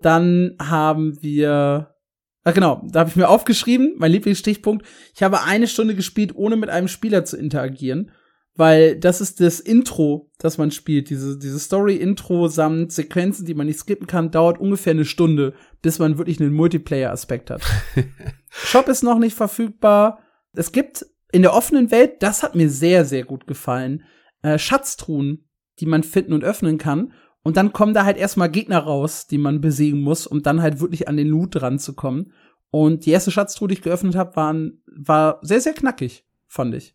Dann 0.00 0.56
haben 0.60 1.20
wir 1.22 1.94
Ach 2.42 2.54
genau, 2.54 2.86
da 2.90 3.00
habe 3.00 3.10
ich 3.10 3.16
mir 3.16 3.28
aufgeschrieben, 3.28 3.94
mein 3.98 4.12
Lieblingsstichpunkt. 4.12 4.86
Ich 5.14 5.22
habe 5.22 5.42
eine 5.42 5.66
Stunde 5.66 5.94
gespielt, 5.94 6.34
ohne 6.34 6.56
mit 6.56 6.70
einem 6.70 6.88
Spieler 6.88 7.24
zu 7.24 7.36
interagieren, 7.36 8.12
weil 8.54 8.98
das 8.98 9.20
ist 9.20 9.40
das 9.40 9.60
Intro, 9.60 10.30
das 10.38 10.56
man 10.56 10.70
spielt. 10.70 11.10
Diese, 11.10 11.38
diese 11.38 11.58
Story-Intro 11.58 12.48
samt 12.48 12.92
Sequenzen, 12.92 13.44
die 13.44 13.54
man 13.54 13.66
nicht 13.66 13.78
skippen 13.78 14.06
kann, 14.06 14.30
dauert 14.30 14.58
ungefähr 14.58 14.92
eine 14.92 15.04
Stunde, 15.04 15.52
bis 15.82 15.98
man 15.98 16.16
wirklich 16.16 16.40
einen 16.40 16.54
Multiplayer-Aspekt 16.54 17.50
hat. 17.50 17.62
Shop 18.48 18.88
ist 18.88 19.02
noch 19.02 19.18
nicht 19.18 19.36
verfügbar. 19.36 20.20
Es 20.54 20.72
gibt 20.72 21.04
in 21.32 21.42
der 21.42 21.54
offenen 21.54 21.90
Welt, 21.90 22.22
das 22.22 22.42
hat 22.42 22.54
mir 22.54 22.70
sehr, 22.70 23.04
sehr 23.04 23.24
gut 23.24 23.46
gefallen, 23.46 24.04
äh, 24.42 24.58
Schatztruhen, 24.58 25.46
die 25.78 25.86
man 25.86 26.02
finden 26.02 26.32
und 26.32 26.42
öffnen 26.42 26.78
kann 26.78 27.12
Und 27.42 27.56
dann 27.56 27.72
kommen 27.72 27.94
da 27.94 28.04
halt 28.04 28.18
erstmal 28.18 28.50
Gegner 28.50 28.80
raus, 28.80 29.26
die 29.26 29.38
man 29.38 29.60
besiegen 29.60 30.00
muss, 30.00 30.26
um 30.26 30.42
dann 30.42 30.60
halt 30.60 30.80
wirklich 30.80 31.08
an 31.08 31.16
den 31.16 31.28
Loot 31.28 31.54
dran 31.54 31.78
zu 31.78 31.94
kommen. 31.94 32.32
Und 32.70 33.06
die 33.06 33.10
erste 33.10 33.30
Schatztruhe, 33.30 33.68
die 33.68 33.74
ich 33.74 33.82
geöffnet 33.82 34.14
habe, 34.14 34.36
waren, 34.36 34.82
war 34.86 35.38
sehr, 35.42 35.60
sehr 35.60 35.72
knackig, 35.72 36.24
fand 36.46 36.74
ich. 36.74 36.94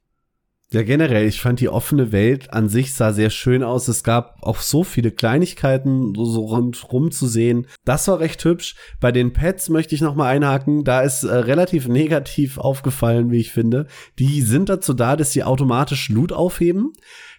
Ja, 0.72 0.82
generell, 0.82 1.28
ich 1.28 1.42
fand 1.42 1.60
die 1.60 1.70
offene 1.70 2.12
Welt 2.12 2.52
an 2.52 2.70
sich 2.70 2.94
sah 2.94 3.14
sehr 3.14 3.30
schön 3.30 3.62
aus. 3.62 3.88
Es 3.88 4.04
gab 4.04 4.42
auch 4.42 4.58
so 4.58 4.84
viele 4.84 5.12
Kleinigkeiten 5.12 6.14
so 6.16 6.46
rundrum 6.46 7.12
zu 7.12 7.28
sehen. 7.28 7.68
Das 7.86 8.08
war 8.08 8.20
recht 8.20 8.44
hübsch. 8.44 8.76
Bei 9.00 9.12
den 9.12 9.32
Pets 9.32 9.70
möchte 9.70 9.94
ich 9.94 10.02
noch 10.02 10.16
mal 10.16 10.28
einhaken. 10.28 10.84
Da 10.84 11.02
ist 11.02 11.24
äh, 11.24 11.34
relativ 11.34 11.88
negativ 11.88 12.58
aufgefallen, 12.58 13.30
wie 13.30 13.40
ich 13.40 13.52
finde. 13.52 13.86
Die 14.18 14.42
sind 14.42 14.70
dazu 14.70 14.94
da, 14.94 15.16
dass 15.16 15.32
sie 15.32 15.44
automatisch 15.44 16.10
Loot 16.10 16.32
aufheben. 16.32 16.94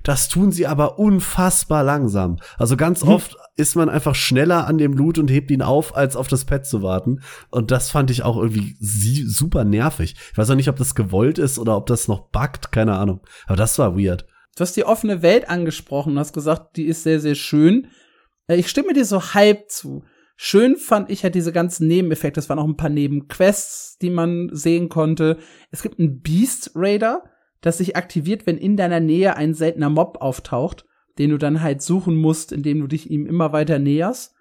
Das 0.06 0.28
tun 0.28 0.52
sie 0.52 0.68
aber 0.68 1.00
unfassbar 1.00 1.82
langsam. 1.82 2.38
Also 2.58 2.76
ganz 2.76 3.02
hm. 3.02 3.08
oft 3.08 3.36
ist 3.56 3.74
man 3.74 3.88
einfach 3.88 4.14
schneller 4.14 4.68
an 4.68 4.78
dem 4.78 4.92
Loot 4.92 5.18
und 5.18 5.28
hebt 5.32 5.50
ihn 5.50 5.62
auf, 5.62 5.96
als 5.96 6.14
auf 6.14 6.28
das 6.28 6.44
Pad 6.44 6.64
zu 6.64 6.80
warten. 6.80 7.22
Und 7.50 7.72
das 7.72 7.90
fand 7.90 8.12
ich 8.12 8.22
auch 8.22 8.36
irgendwie 8.36 8.76
super 8.78 9.64
nervig. 9.64 10.14
Ich 10.30 10.38
weiß 10.38 10.48
auch 10.48 10.54
nicht, 10.54 10.68
ob 10.68 10.76
das 10.76 10.94
gewollt 10.94 11.40
ist 11.40 11.58
oder 11.58 11.76
ob 11.76 11.86
das 11.86 12.06
noch 12.06 12.28
buggt, 12.28 12.70
keine 12.70 12.96
Ahnung. 12.96 13.18
Aber 13.48 13.56
das 13.56 13.80
war 13.80 13.98
weird. 13.98 14.26
Du 14.54 14.60
hast 14.60 14.76
die 14.76 14.84
offene 14.84 15.22
Welt 15.22 15.50
angesprochen, 15.50 16.20
hast 16.20 16.32
gesagt, 16.32 16.76
die 16.76 16.84
ist 16.84 17.02
sehr, 17.02 17.18
sehr 17.18 17.34
schön. 17.34 17.88
Äh, 18.46 18.58
ich 18.58 18.68
stimme 18.68 18.92
dir 18.92 19.04
so 19.04 19.34
halb 19.34 19.70
zu. 19.70 20.04
Schön 20.36 20.76
fand 20.76 21.10
ich 21.10 21.24
halt 21.24 21.34
diese 21.34 21.50
ganzen 21.50 21.88
Nebeneffekte. 21.88 22.38
Es 22.38 22.48
waren 22.48 22.60
auch 22.60 22.68
ein 22.68 22.76
paar 22.76 22.90
Nebenquests, 22.90 23.98
die 23.98 24.10
man 24.10 24.50
sehen 24.52 24.88
konnte. 24.88 25.38
Es 25.72 25.82
gibt 25.82 25.98
einen 25.98 26.20
Beast 26.20 26.70
Raider, 26.76 27.24
das 27.66 27.78
sich 27.78 27.96
aktiviert, 27.96 28.46
wenn 28.46 28.58
in 28.58 28.76
deiner 28.76 29.00
Nähe 29.00 29.36
ein 29.36 29.52
seltener 29.52 29.90
Mob 29.90 30.18
auftaucht, 30.20 30.86
den 31.18 31.30
du 31.30 31.36
dann 31.36 31.62
halt 31.62 31.82
suchen 31.82 32.14
musst, 32.14 32.52
indem 32.52 32.80
du 32.80 32.86
dich 32.86 33.10
ihm 33.10 33.26
immer 33.26 33.52
weiter 33.52 33.80
näherst, 33.80 34.34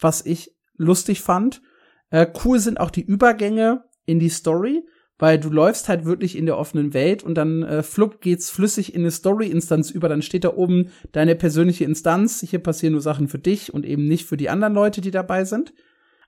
was 0.00 0.26
ich 0.26 0.56
lustig 0.76 1.20
fand. 1.20 1.62
Äh, 2.10 2.26
cool 2.44 2.58
sind 2.58 2.80
auch 2.80 2.90
die 2.90 3.04
Übergänge 3.04 3.84
in 4.06 4.18
die 4.18 4.28
Story, 4.28 4.84
weil 5.18 5.38
du 5.38 5.50
läufst 5.50 5.88
halt 5.88 6.04
wirklich 6.04 6.36
in 6.36 6.46
der 6.46 6.58
offenen 6.58 6.94
Welt 6.94 7.22
und 7.22 7.36
dann 7.36 7.62
äh, 7.62 7.84
flupp 7.84 8.20
geht's 8.20 8.50
flüssig 8.50 8.92
in 8.92 9.02
eine 9.02 9.12
Story-Instanz 9.12 9.92
über, 9.92 10.08
dann 10.08 10.22
steht 10.22 10.42
da 10.42 10.54
oben 10.54 10.90
deine 11.12 11.36
persönliche 11.36 11.84
Instanz, 11.84 12.40
hier 12.40 12.58
passieren 12.58 12.94
nur 12.94 13.02
Sachen 13.02 13.28
für 13.28 13.38
dich 13.38 13.72
und 13.72 13.86
eben 13.86 14.08
nicht 14.08 14.26
für 14.26 14.36
die 14.36 14.50
anderen 14.50 14.74
Leute, 14.74 15.00
die 15.00 15.12
dabei 15.12 15.44
sind. 15.44 15.72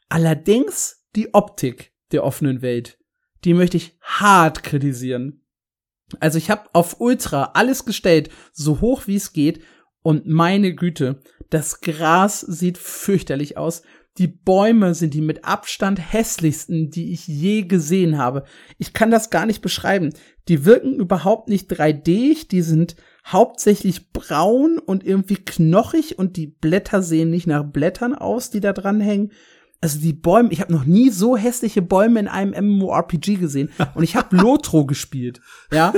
Allerdings 0.08 1.04
die 1.16 1.34
Optik 1.34 1.92
der 2.12 2.22
offenen 2.22 2.62
Welt, 2.62 2.98
die 3.44 3.54
möchte 3.54 3.78
ich 3.78 3.98
hart 4.00 4.62
kritisieren. 4.62 5.42
Also 6.20 6.38
ich 6.38 6.50
habe 6.50 6.68
auf 6.72 7.00
Ultra 7.00 7.50
alles 7.54 7.84
gestellt, 7.84 8.30
so 8.52 8.80
hoch 8.80 9.06
wie 9.06 9.16
es 9.16 9.32
geht. 9.32 9.60
Und 10.02 10.26
meine 10.26 10.74
Güte, 10.74 11.20
das 11.50 11.80
Gras 11.80 12.40
sieht 12.40 12.78
fürchterlich 12.78 13.56
aus. 13.56 13.82
Die 14.18 14.28
Bäume 14.28 14.94
sind 14.94 15.12
die 15.12 15.20
mit 15.20 15.44
Abstand 15.44 16.12
hässlichsten, 16.12 16.90
die 16.90 17.12
ich 17.12 17.26
je 17.26 17.62
gesehen 17.62 18.16
habe. 18.16 18.44
Ich 18.78 18.94
kann 18.94 19.10
das 19.10 19.28
gar 19.30 19.44
nicht 19.44 19.60
beschreiben. 19.60 20.14
Die 20.48 20.64
wirken 20.64 20.94
überhaupt 20.94 21.48
nicht 21.48 21.70
3D, 21.70 22.48
die 22.48 22.62
sind 22.62 22.96
hauptsächlich 23.26 24.12
braun 24.12 24.78
und 24.78 25.04
irgendwie 25.04 25.36
knochig 25.36 26.18
und 26.18 26.36
die 26.36 26.46
Blätter 26.46 27.02
sehen 27.02 27.30
nicht 27.30 27.46
nach 27.46 27.64
Blättern 27.64 28.14
aus, 28.14 28.50
die 28.50 28.60
da 28.60 28.72
dran 28.72 29.00
hängen 29.00 29.32
also 29.80 29.98
die 29.98 30.12
Bäume, 30.12 30.50
ich 30.52 30.60
habe 30.60 30.72
noch 30.72 30.84
nie 30.84 31.10
so 31.10 31.36
hässliche 31.36 31.82
Bäume 31.82 32.20
in 32.20 32.28
einem 32.28 32.52
MMORPG 32.76 33.36
gesehen 33.36 33.70
und 33.94 34.02
ich 34.02 34.16
habe 34.16 34.36
Lotro 34.36 34.86
gespielt. 34.86 35.40
Ja, 35.70 35.92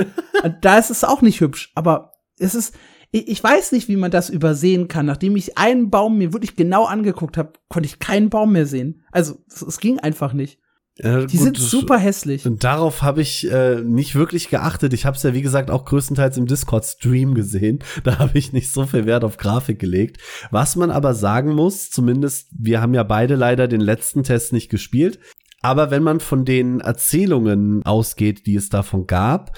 da 0.61 0.77
ist 0.77 0.89
es 0.89 1.03
auch 1.03 1.21
nicht 1.21 1.41
hübsch, 1.41 1.71
aber 1.75 2.13
es 2.37 2.55
ist 2.55 2.75
ich, 3.11 3.27
ich 3.27 3.43
weiß 3.43 3.71
nicht, 3.71 3.87
wie 3.87 3.95
man 3.95 4.11
das 4.11 4.29
übersehen 4.29 4.87
kann. 4.87 5.05
Nachdem 5.05 5.35
ich 5.35 5.57
einen 5.57 5.89
Baum 5.89 6.17
mir 6.17 6.33
wirklich 6.33 6.55
genau 6.55 6.85
angeguckt 6.85 7.37
habe, 7.37 7.53
konnte 7.67 7.87
ich 7.87 7.99
keinen 7.99 8.29
Baum 8.29 8.51
mehr 8.51 8.65
sehen. 8.65 9.03
Also 9.11 9.43
es, 9.47 9.61
es 9.61 9.79
ging 9.79 9.99
einfach 9.99 10.33
nicht. 10.33 10.59
Ja, 11.01 11.25
die 11.25 11.37
gut, 11.37 11.45
sind 11.45 11.57
super 11.57 11.97
hässlich. 11.97 12.45
Und 12.45 12.63
darauf 12.63 13.01
habe 13.01 13.21
ich 13.21 13.49
äh, 13.49 13.81
nicht 13.81 14.15
wirklich 14.15 14.49
geachtet. 14.49 14.93
Ich 14.93 15.05
habe 15.05 15.15
es 15.15 15.23
ja, 15.23 15.33
wie 15.33 15.41
gesagt, 15.41 15.71
auch 15.71 15.85
größtenteils 15.85 16.37
im 16.37 16.45
Discord-Stream 16.45 17.33
gesehen. 17.33 17.79
Da 18.03 18.17
habe 18.17 18.37
ich 18.37 18.53
nicht 18.53 18.71
so 18.71 18.85
viel 18.85 19.05
Wert 19.05 19.23
auf 19.23 19.37
Grafik 19.37 19.77
gelegt. 19.77 20.17
Was 20.51 20.75
man 20.75 20.89
aber 20.89 21.13
sagen 21.13 21.53
muss, 21.53 21.91
zumindest, 21.91 22.47
wir 22.51 22.81
haben 22.81 22.93
ja 22.93 23.03
beide 23.03 23.35
leider 23.35 23.67
den 23.67 23.81
letzten 23.81 24.23
Test 24.23 24.53
nicht 24.53 24.69
gespielt. 24.69 25.19
Aber 25.61 25.91
wenn 25.91 26.03
man 26.03 26.19
von 26.19 26.45
den 26.45 26.79
Erzählungen 26.79 27.85
ausgeht, 27.85 28.45
die 28.45 28.55
es 28.55 28.69
davon 28.69 29.05
gab, 29.07 29.57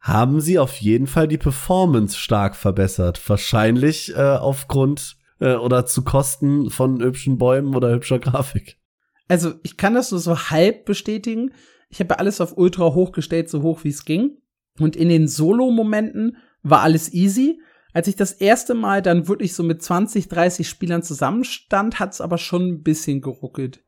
haben 0.00 0.40
sie 0.40 0.58
auf 0.58 0.76
jeden 0.76 1.06
Fall 1.06 1.28
die 1.28 1.38
Performance 1.38 2.16
stark 2.16 2.56
verbessert. 2.56 3.20
Wahrscheinlich 3.28 4.14
äh, 4.16 4.20
aufgrund 4.20 5.16
äh, 5.40 5.54
oder 5.54 5.86
zu 5.86 6.02
Kosten 6.02 6.70
von 6.70 7.00
hübschen 7.00 7.38
Bäumen 7.38 7.74
oder 7.76 7.92
hübscher 7.92 8.18
Grafik. 8.18 8.81
Also 9.28 9.54
ich 9.62 9.76
kann 9.76 9.94
das 9.94 10.10
nur 10.10 10.20
so 10.20 10.38
halb 10.50 10.84
bestätigen. 10.84 11.52
Ich 11.88 12.00
habe 12.00 12.18
alles 12.18 12.40
auf 12.40 12.56
Ultra 12.56 12.94
hochgestellt, 12.94 13.48
so 13.48 13.62
hoch 13.62 13.84
wie 13.84 13.90
es 13.90 14.04
ging. 14.04 14.38
Und 14.78 14.96
in 14.96 15.08
den 15.08 15.28
Solo-Momenten 15.28 16.36
war 16.62 16.80
alles 16.80 17.12
easy. 17.12 17.60
Als 17.92 18.08
ich 18.08 18.16
das 18.16 18.32
erste 18.32 18.74
Mal 18.74 19.02
dann 19.02 19.28
wirklich 19.28 19.54
so 19.54 19.62
mit 19.62 19.82
20, 19.82 20.28
30 20.28 20.68
Spielern 20.68 21.02
zusammenstand, 21.02 22.00
hat 22.00 22.12
es 22.14 22.20
aber 22.20 22.38
schon 22.38 22.68
ein 22.68 22.82
bisschen 22.82 23.20
geruckelt. 23.20 23.84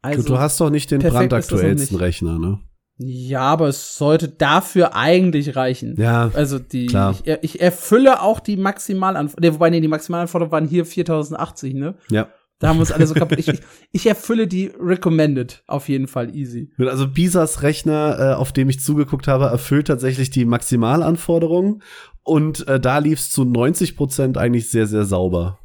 Also, 0.00 0.22
du 0.22 0.38
hast 0.38 0.60
doch 0.60 0.70
nicht 0.70 0.90
den 0.90 1.00
brandaktuellsten 1.00 1.96
Rechner, 1.96 2.38
ne? 2.38 2.60
Ja, 2.98 3.40
aber 3.40 3.68
es 3.68 3.96
sollte 3.96 4.28
dafür 4.28 4.94
eigentlich 4.94 5.56
reichen. 5.56 5.94
Ja. 5.98 6.30
Also 6.34 6.58
die, 6.58 6.86
klar. 6.86 7.16
Ich, 7.24 7.38
ich 7.42 7.60
erfülle 7.60 8.20
auch 8.20 8.38
die 8.38 8.56
Maximalanforderungen, 8.56 9.54
wobei 9.54 9.70
nee, 9.70 9.80
die 9.80 9.88
Maximalanforderungen 9.88 10.52
waren 10.52 10.68
hier 10.68 10.84
4080, 10.84 11.74
ne? 11.74 11.94
Ja. 12.10 12.28
Da 12.62 12.68
haben 12.68 12.76
wir 12.76 12.82
uns 12.82 12.92
alle 12.92 13.08
so 13.08 13.14
kaputt. 13.14 13.40
Ich, 13.40 13.50
ich 13.90 14.06
erfülle 14.06 14.46
die 14.46 14.70
Recommended 14.78 15.64
auf 15.66 15.88
jeden 15.88 16.06
Fall 16.06 16.32
easy. 16.32 16.70
Also 16.78 17.08
Bisas 17.08 17.62
Rechner, 17.62 18.16
äh, 18.20 18.34
auf 18.34 18.52
dem 18.52 18.68
ich 18.68 18.78
zugeguckt 18.78 19.26
habe, 19.26 19.46
erfüllt 19.46 19.88
tatsächlich 19.88 20.30
die 20.30 20.44
Maximalanforderungen 20.44 21.82
und 22.22 22.68
äh, 22.68 22.78
da 22.78 22.98
lief 22.98 23.18
es 23.18 23.32
zu 23.32 23.44
90 23.44 23.96
Prozent 23.96 24.38
eigentlich 24.38 24.70
sehr, 24.70 24.86
sehr 24.86 25.04
sauber. 25.04 25.58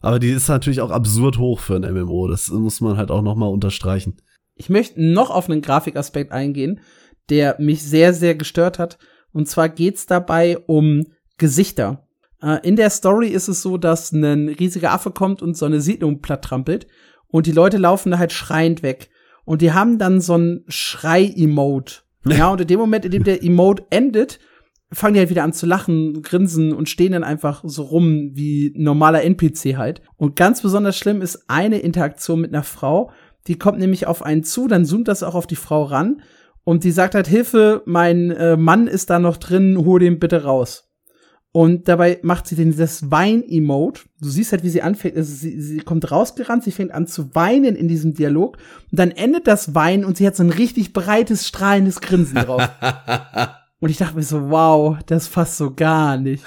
Aber 0.00 0.18
die 0.18 0.30
ist 0.30 0.48
natürlich 0.48 0.80
auch 0.80 0.90
absurd 0.90 1.38
hoch 1.38 1.60
für 1.60 1.76
ein 1.76 1.82
MMO. 1.94 2.26
Das 2.26 2.48
muss 2.48 2.80
man 2.80 2.96
halt 2.96 3.12
auch 3.12 3.22
noch 3.22 3.36
mal 3.36 3.46
unterstreichen. 3.46 4.16
Ich 4.56 4.68
möchte 4.68 5.00
noch 5.00 5.30
auf 5.30 5.48
einen 5.48 5.62
Grafikaspekt 5.62 6.32
eingehen, 6.32 6.80
der 7.28 7.60
mich 7.60 7.84
sehr, 7.84 8.12
sehr 8.12 8.34
gestört 8.34 8.80
hat. 8.80 8.98
Und 9.30 9.48
zwar 9.48 9.68
geht's 9.68 10.06
dabei 10.06 10.58
um 10.58 11.04
Gesichter. 11.38 12.08
Äh, 12.42 12.66
in 12.66 12.76
der 12.76 12.90
Story 12.90 13.28
ist 13.28 13.48
es 13.48 13.62
so, 13.62 13.76
dass 13.76 14.12
ein 14.12 14.48
riesiger 14.48 14.92
Affe 14.92 15.10
kommt 15.10 15.42
und 15.42 15.56
so 15.56 15.66
eine 15.66 15.80
Siedlung 15.80 16.20
platt 16.20 16.44
trampelt 16.44 16.86
und 17.28 17.46
die 17.46 17.52
Leute 17.52 17.76
laufen 17.76 18.10
da 18.10 18.18
halt 18.18 18.32
schreiend 18.32 18.82
weg. 18.82 19.10
Und 19.44 19.62
die 19.62 19.72
haben 19.72 19.98
dann 19.98 20.20
so 20.20 20.36
ein 20.36 20.64
Schrei-Emote. 20.68 22.02
Ja, 22.28 22.50
und 22.50 22.60
in 22.60 22.66
dem 22.66 22.78
Moment, 22.78 23.06
in 23.06 23.12
dem 23.12 23.24
der 23.24 23.42
Emote 23.42 23.86
endet, 23.88 24.40
fangen 24.92 25.14
die 25.14 25.20
halt 25.20 25.30
wieder 25.30 25.42
an 25.42 25.54
zu 25.54 25.64
lachen, 25.64 26.20
grinsen 26.20 26.74
und 26.74 26.90
stehen 26.90 27.12
dann 27.12 27.24
einfach 27.24 27.62
so 27.64 27.82
rum 27.82 28.32
wie 28.34 28.74
normaler 28.76 29.22
NPC 29.22 29.78
halt. 29.78 30.02
Und 30.18 30.36
ganz 30.36 30.60
besonders 30.60 30.98
schlimm 30.98 31.22
ist 31.22 31.44
eine 31.48 31.78
Interaktion 31.78 32.42
mit 32.42 32.52
einer 32.52 32.62
Frau, 32.62 33.10
die 33.46 33.56
kommt 33.56 33.78
nämlich 33.78 34.06
auf 34.06 34.22
einen 34.22 34.44
zu, 34.44 34.68
dann 34.68 34.84
zoomt 34.84 35.08
das 35.08 35.22
auch 35.22 35.34
auf 35.34 35.46
die 35.46 35.56
Frau 35.56 35.84
ran 35.84 36.20
und 36.64 36.84
die 36.84 36.90
sagt 36.90 37.14
halt, 37.14 37.26
Hilfe, 37.26 37.82
mein 37.86 38.30
äh, 38.30 38.56
Mann 38.56 38.86
ist 38.86 39.10
da 39.10 39.18
noch 39.18 39.38
drin, 39.38 39.78
hol 39.78 39.98
den 39.98 40.18
bitte 40.18 40.44
raus. 40.44 40.89
Und 41.52 41.88
dabei 41.88 42.20
macht 42.22 42.46
sie 42.46 42.54
den, 42.54 42.76
das 42.76 43.10
Wein-Emote. 43.10 44.02
Du 44.20 44.28
siehst 44.28 44.52
halt, 44.52 44.62
wie 44.62 44.68
sie 44.68 44.82
anfängt. 44.82 45.16
Also 45.16 45.34
sie, 45.34 45.60
sie 45.60 45.78
kommt 45.78 46.10
rausgerannt, 46.10 46.62
sie 46.62 46.70
fängt 46.70 46.92
an 46.92 47.08
zu 47.08 47.34
weinen 47.34 47.74
in 47.74 47.88
diesem 47.88 48.14
Dialog. 48.14 48.56
Und 48.90 48.98
dann 48.98 49.10
endet 49.10 49.48
das 49.48 49.74
Weinen 49.74 50.04
und 50.04 50.16
sie 50.16 50.26
hat 50.26 50.36
so 50.36 50.44
ein 50.44 50.50
richtig 50.50 50.92
breites, 50.92 51.48
strahlendes 51.48 52.00
Grinsen 52.00 52.36
drauf. 52.36 52.68
und 53.80 53.90
ich 53.90 53.96
dachte 53.96 54.16
mir 54.16 54.22
so, 54.22 54.50
wow, 54.50 54.98
das 55.06 55.28
passt 55.28 55.56
so 55.56 55.74
gar 55.74 56.16
nicht. 56.18 56.44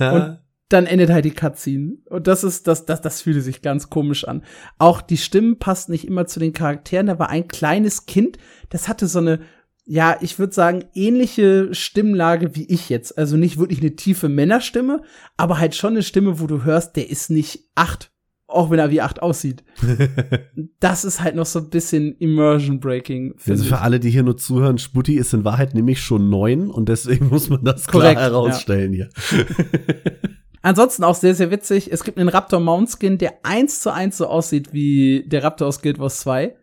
und 0.00 0.38
dann 0.68 0.86
endet 0.86 1.10
halt 1.10 1.24
die 1.24 1.30
Cutscene. 1.30 1.96
Und 2.10 2.26
das 2.26 2.44
ist, 2.44 2.66
das, 2.66 2.84
das, 2.84 3.00
das 3.00 3.22
fühlte 3.22 3.40
sich 3.40 3.62
ganz 3.62 3.88
komisch 3.88 4.26
an. 4.26 4.42
Auch 4.78 5.00
die 5.00 5.16
Stimmen 5.16 5.58
passten 5.58 5.92
nicht 5.92 6.06
immer 6.06 6.26
zu 6.26 6.40
den 6.40 6.52
Charakteren. 6.52 7.06
Da 7.06 7.18
war 7.18 7.30
ein 7.30 7.48
kleines 7.48 8.04
Kind, 8.04 8.36
das 8.68 8.88
hatte 8.88 9.06
so 9.06 9.20
eine, 9.20 9.40
ja, 9.88 10.16
ich 10.20 10.38
würde 10.40 10.52
sagen, 10.52 10.84
ähnliche 10.94 11.72
Stimmlage 11.72 12.56
wie 12.56 12.64
ich 12.64 12.88
jetzt. 12.88 13.16
Also 13.16 13.36
nicht 13.36 13.56
wirklich 13.56 13.80
eine 13.80 13.94
tiefe 13.94 14.28
Männerstimme, 14.28 15.02
aber 15.36 15.58
halt 15.60 15.76
schon 15.76 15.92
eine 15.92 16.02
Stimme, 16.02 16.40
wo 16.40 16.48
du 16.48 16.64
hörst, 16.64 16.96
der 16.96 17.08
ist 17.08 17.30
nicht 17.30 17.70
acht, 17.76 18.10
auch 18.48 18.70
wenn 18.70 18.80
er 18.80 18.90
wie 18.90 19.00
acht 19.00 19.22
aussieht. 19.22 19.62
das 20.80 21.04
ist 21.04 21.22
halt 21.22 21.36
noch 21.36 21.46
so 21.46 21.60
ein 21.60 21.70
bisschen 21.70 22.16
Immersion 22.18 22.80
Breaking. 22.80 23.36
Also 23.48 23.62
für 23.62 23.78
alle, 23.78 24.00
die 24.00 24.10
hier 24.10 24.24
nur 24.24 24.36
zuhören, 24.36 24.78
Sputti 24.78 25.14
ist 25.14 25.32
in 25.32 25.44
Wahrheit 25.44 25.74
nämlich 25.74 26.00
schon 26.00 26.30
neun 26.30 26.68
und 26.68 26.88
deswegen 26.88 27.28
muss 27.30 27.48
man 27.48 27.62
das 27.62 27.86
Korrekt, 27.86 28.18
klar 28.18 28.30
herausstellen 28.30 28.92
ja. 28.92 29.06
hier. 29.30 29.46
Ansonsten 30.62 31.04
auch 31.04 31.14
sehr, 31.14 31.36
sehr 31.36 31.52
witzig. 31.52 31.92
Es 31.92 32.02
gibt 32.02 32.18
einen 32.18 32.28
Raptor 32.28 32.58
Mount 32.58 32.90
Skin, 32.90 33.18
der 33.18 33.34
eins 33.44 33.82
zu 33.82 33.92
eins 33.92 34.16
so 34.16 34.26
aussieht 34.26 34.72
wie 34.72 35.22
der 35.28 35.44
Raptor 35.44 35.68
aus 35.68 35.80
Guild 35.80 36.00
Wars 36.00 36.18
2 36.18 36.56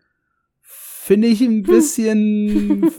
finde 1.03 1.27
ich 1.27 1.41
ein 1.41 1.63
bisschen 1.63 2.89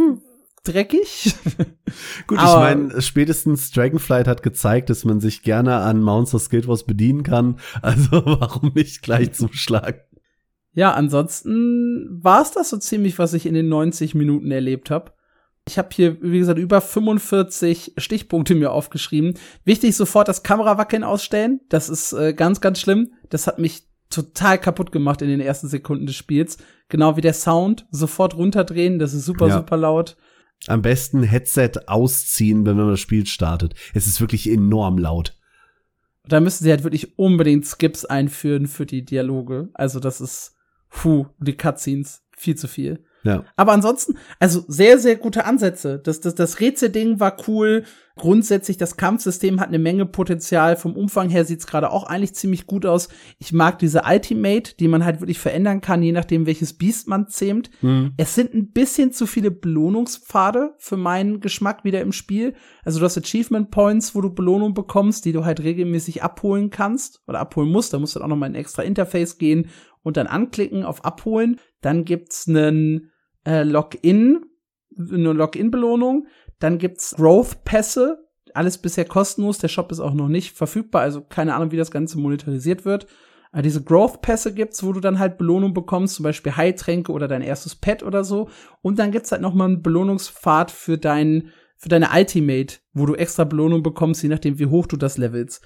dreckig. 0.63 1.35
Gut, 2.27 2.39
ich 2.39 2.55
meine, 2.55 3.01
spätestens 3.01 3.71
Dragonflight 3.71 4.29
hat 4.29 4.43
gezeigt, 4.43 4.91
dass 4.91 5.05
man 5.05 5.21
sich 5.21 5.43
gerne 5.43 5.77
an 5.77 6.03
Monsters 6.03 6.51
Guild 6.51 6.69
Wars 6.69 6.85
bedienen 6.85 7.23
kann. 7.23 7.59
Also 7.83 8.11
warum 8.25 8.73
nicht 8.75 9.03
gleich 9.03 9.33
zuschlagen? 9.33 10.01
Ja, 10.73 10.93
ansonsten 10.93 12.19
war 12.23 12.43
es 12.43 12.51
das 12.51 12.71
so 12.71 12.79
ziemlich, 12.79 13.19
was 13.19 13.33
ich 13.33 13.47
in 13.47 13.55
den 13.55 13.69
90 13.69 14.15
Minuten 14.15 14.51
erlebt 14.51 14.91
habe. 14.91 15.13
Ich 15.67 15.79
habe 15.79 15.89
hier, 15.93 16.21
wie 16.21 16.41
gesagt, 16.41 16.59
über 16.59 16.81
45 16.81 17.95
Stichpunkte 17.97 18.55
mir 18.55 18.73
aufgeschrieben. 18.73 19.35
Wichtig, 19.65 19.97
sofort 19.97 20.29
das 20.29 20.43
Kamerawackeln 20.43 21.05
ausstellen. 21.05 21.61
Das 21.71 21.89
ist 21.89 22.13
äh, 22.13 22.35
ganz, 22.35 22.61
ganz 22.61 22.81
schlimm. 22.81 23.13
Das 23.31 23.47
hat 23.47 23.59
mich 23.59 23.87
total 24.11 24.59
kaputt 24.59 24.93
gemacht 24.93 25.23
in 25.23 25.29
den 25.29 25.41
ersten 25.41 25.69
Sekunden 25.69 26.07
des 26.07 26.17
Spiels. 26.17 26.59
Genau 26.89 27.17
wie 27.17 27.21
der 27.21 27.35
Sound. 27.35 27.87
Sofort 27.91 28.37
runterdrehen. 28.37 28.99
Das 28.99 29.15
ist 29.15 29.25
super, 29.25 29.49
ja. 29.49 29.57
super 29.57 29.77
laut. 29.77 30.17
Am 30.67 30.83
besten 30.83 31.23
Headset 31.23 31.73
ausziehen, 31.87 32.65
wenn 32.65 32.77
man 32.77 32.91
das 32.91 33.01
Spiel 33.01 33.27
startet. 33.27 33.75
Es 33.93 34.07
ist 34.07 34.21
wirklich 34.21 34.49
enorm 34.49 34.99
laut. 34.99 35.37
Da 36.27 36.41
müssen 36.41 36.65
sie 36.65 36.71
halt 36.71 36.85
wirklich 36.85 37.19
unbedingt 37.19 37.67
Skips 37.67 38.05
einführen 38.05 38.67
für 38.67 38.87
die 38.87 39.05
Dialoge. 39.05 39.69
Also 39.75 40.01
das 40.01 40.21
ist, 40.21 40.55
puh, 40.89 41.27
die 41.39 41.57
Cutscenes, 41.57 42.23
viel 42.37 42.57
zu 42.57 42.67
viel. 42.67 43.05
Ja. 43.25 43.45
Aber 43.57 43.73
ansonsten, 43.73 44.17
also 44.39 44.65
sehr, 44.69 44.99
sehr 44.99 45.17
gute 45.17 45.47
Ansätze. 45.47 45.99
Das, 45.99 46.21
das, 46.21 46.35
das 46.35 46.61
Rätselding 46.61 47.21
war 47.21 47.37
cool. 47.49 47.85
Grundsätzlich, 48.17 48.77
das 48.77 48.97
Kampfsystem 48.97 49.59
hat 49.59 49.69
eine 49.69 49.81
Menge 49.81 50.07
Potenzial. 50.07 50.77
Vom 50.77 50.95
Umfang 50.95 51.31
her 51.31 51.45
sieht's 51.45 51.67
gerade 51.67 51.91
auch 51.91 52.05
eigentlich 52.05 52.35
ziemlich 52.35 52.67
gut 52.67 52.87
aus. 52.87 53.09
Ich 53.39 53.53
mag 53.53 53.81
diese 53.81 54.03
Ultimate, 54.09 54.77
die 54.79 54.87
man 54.87 55.05
halt 55.05 55.21
wirklich 55.21 55.41
verändern 55.41 55.81
kann, 55.81 56.03
je 56.03 56.13
nachdem, 56.13 56.47
welches 56.47 56.75
Biest 56.75 57.09
man 57.09 57.27
zähmt. 57.29 57.71
Mhm. 57.83 58.13
Es 58.17 58.37
sind 58.37 58.55
ein 58.55 58.71
bisschen 58.71 59.11
zu 59.11 59.27
viele 59.27 59.51
Belohnungspfade 59.51 60.75
für 60.79 60.97
meinen 60.97 61.41
Geschmack 61.41 61.83
wieder 61.83 62.03
im 62.03 62.13
Spiel. 62.13 62.55
Also 62.85 63.01
du 63.01 63.05
hast 63.07 63.19
Achievement 63.19 63.73
Points, 63.73 64.15
wo 64.15 64.21
du 64.21 64.33
Belohnung 64.33 64.75
bekommst, 64.75 65.25
die 65.25 65.33
du 65.33 65.45
halt 65.45 65.61
regelmäßig 65.61 66.23
abholen 66.23 66.71
kannst 66.71 67.21
oder 67.27 67.41
abholen 67.41 67.73
musst. 67.73 67.93
Da 67.93 67.99
musst 67.99 68.15
du 68.15 68.21
dann 68.21 68.27
auch 68.27 68.31
noch 68.31 68.37
mal 68.37 68.47
in 68.47 68.53
ein 68.53 68.61
extra 68.61 68.83
Interface 68.83 69.39
gehen 69.39 69.71
und 70.05 70.17
dann 70.17 70.29
anklicken 70.29 70.85
auf 70.85 71.05
Abholen. 71.05 71.59
Dann 71.81 72.05
gibt's 72.05 72.47
einen 72.47 73.11
äh, 73.47 73.63
Login, 73.63 74.45
eine 74.97 75.33
Login-Belohnung. 75.33 76.27
Dann 76.59 76.79
gibt's 76.79 77.15
Growth-Pässe, 77.17 78.27
alles 78.55 78.79
bisher 78.79 79.05
kostenlos. 79.05 79.59
Der 79.59 79.69
Shop 79.69 79.91
ist 79.93 80.01
auch 80.01 80.15
noch 80.15 80.29
nicht 80.29 80.57
verfügbar, 80.57 81.03
also 81.03 81.21
keine 81.23 81.55
Ahnung, 81.55 81.73
wie 81.73 81.77
das 81.77 81.91
Ganze 81.91 82.19
monetarisiert 82.19 82.85
wird. 82.85 83.07
Aber 83.53 83.63
diese 83.63 83.85
Growth-Pässe 83.85 84.53
gibt's, 84.53 84.83
wo 84.83 84.93
du 84.93 85.01
dann 85.01 85.19
halt 85.19 85.39
Belohnung 85.39 85.75
bekommst, 85.75 86.17
zum 86.17 86.25
Beispiel 86.25 86.57
Heiltränke 86.57 87.13
oder 87.13 87.29
dein 87.29 87.43
erstes 87.43 87.77
Pet 87.77 88.03
oder 88.03 88.25
so. 88.25 88.49
Und 88.83 88.99
dann 88.99 89.13
gibt's 89.13 89.31
halt 89.31 89.43
noch 89.43 89.55
mal 89.55 89.67
einen 89.67 89.83
Belohnungspfad 89.83 90.73
für 90.73 90.99
dein, 90.99 91.51
für 91.77 91.89
deine 91.89 92.09
Ultimate, 92.13 92.79
wo 92.95 93.07
du 93.07 93.15
extra 93.15 93.45
Belohnung 93.45 93.85
bekommst, 93.85 94.23
je 94.23 94.29
nachdem, 94.29 94.59
wie 94.59 94.67
hoch 94.67 94.87
du 94.87 94.97
das 94.97 95.19
levelst. 95.19 95.65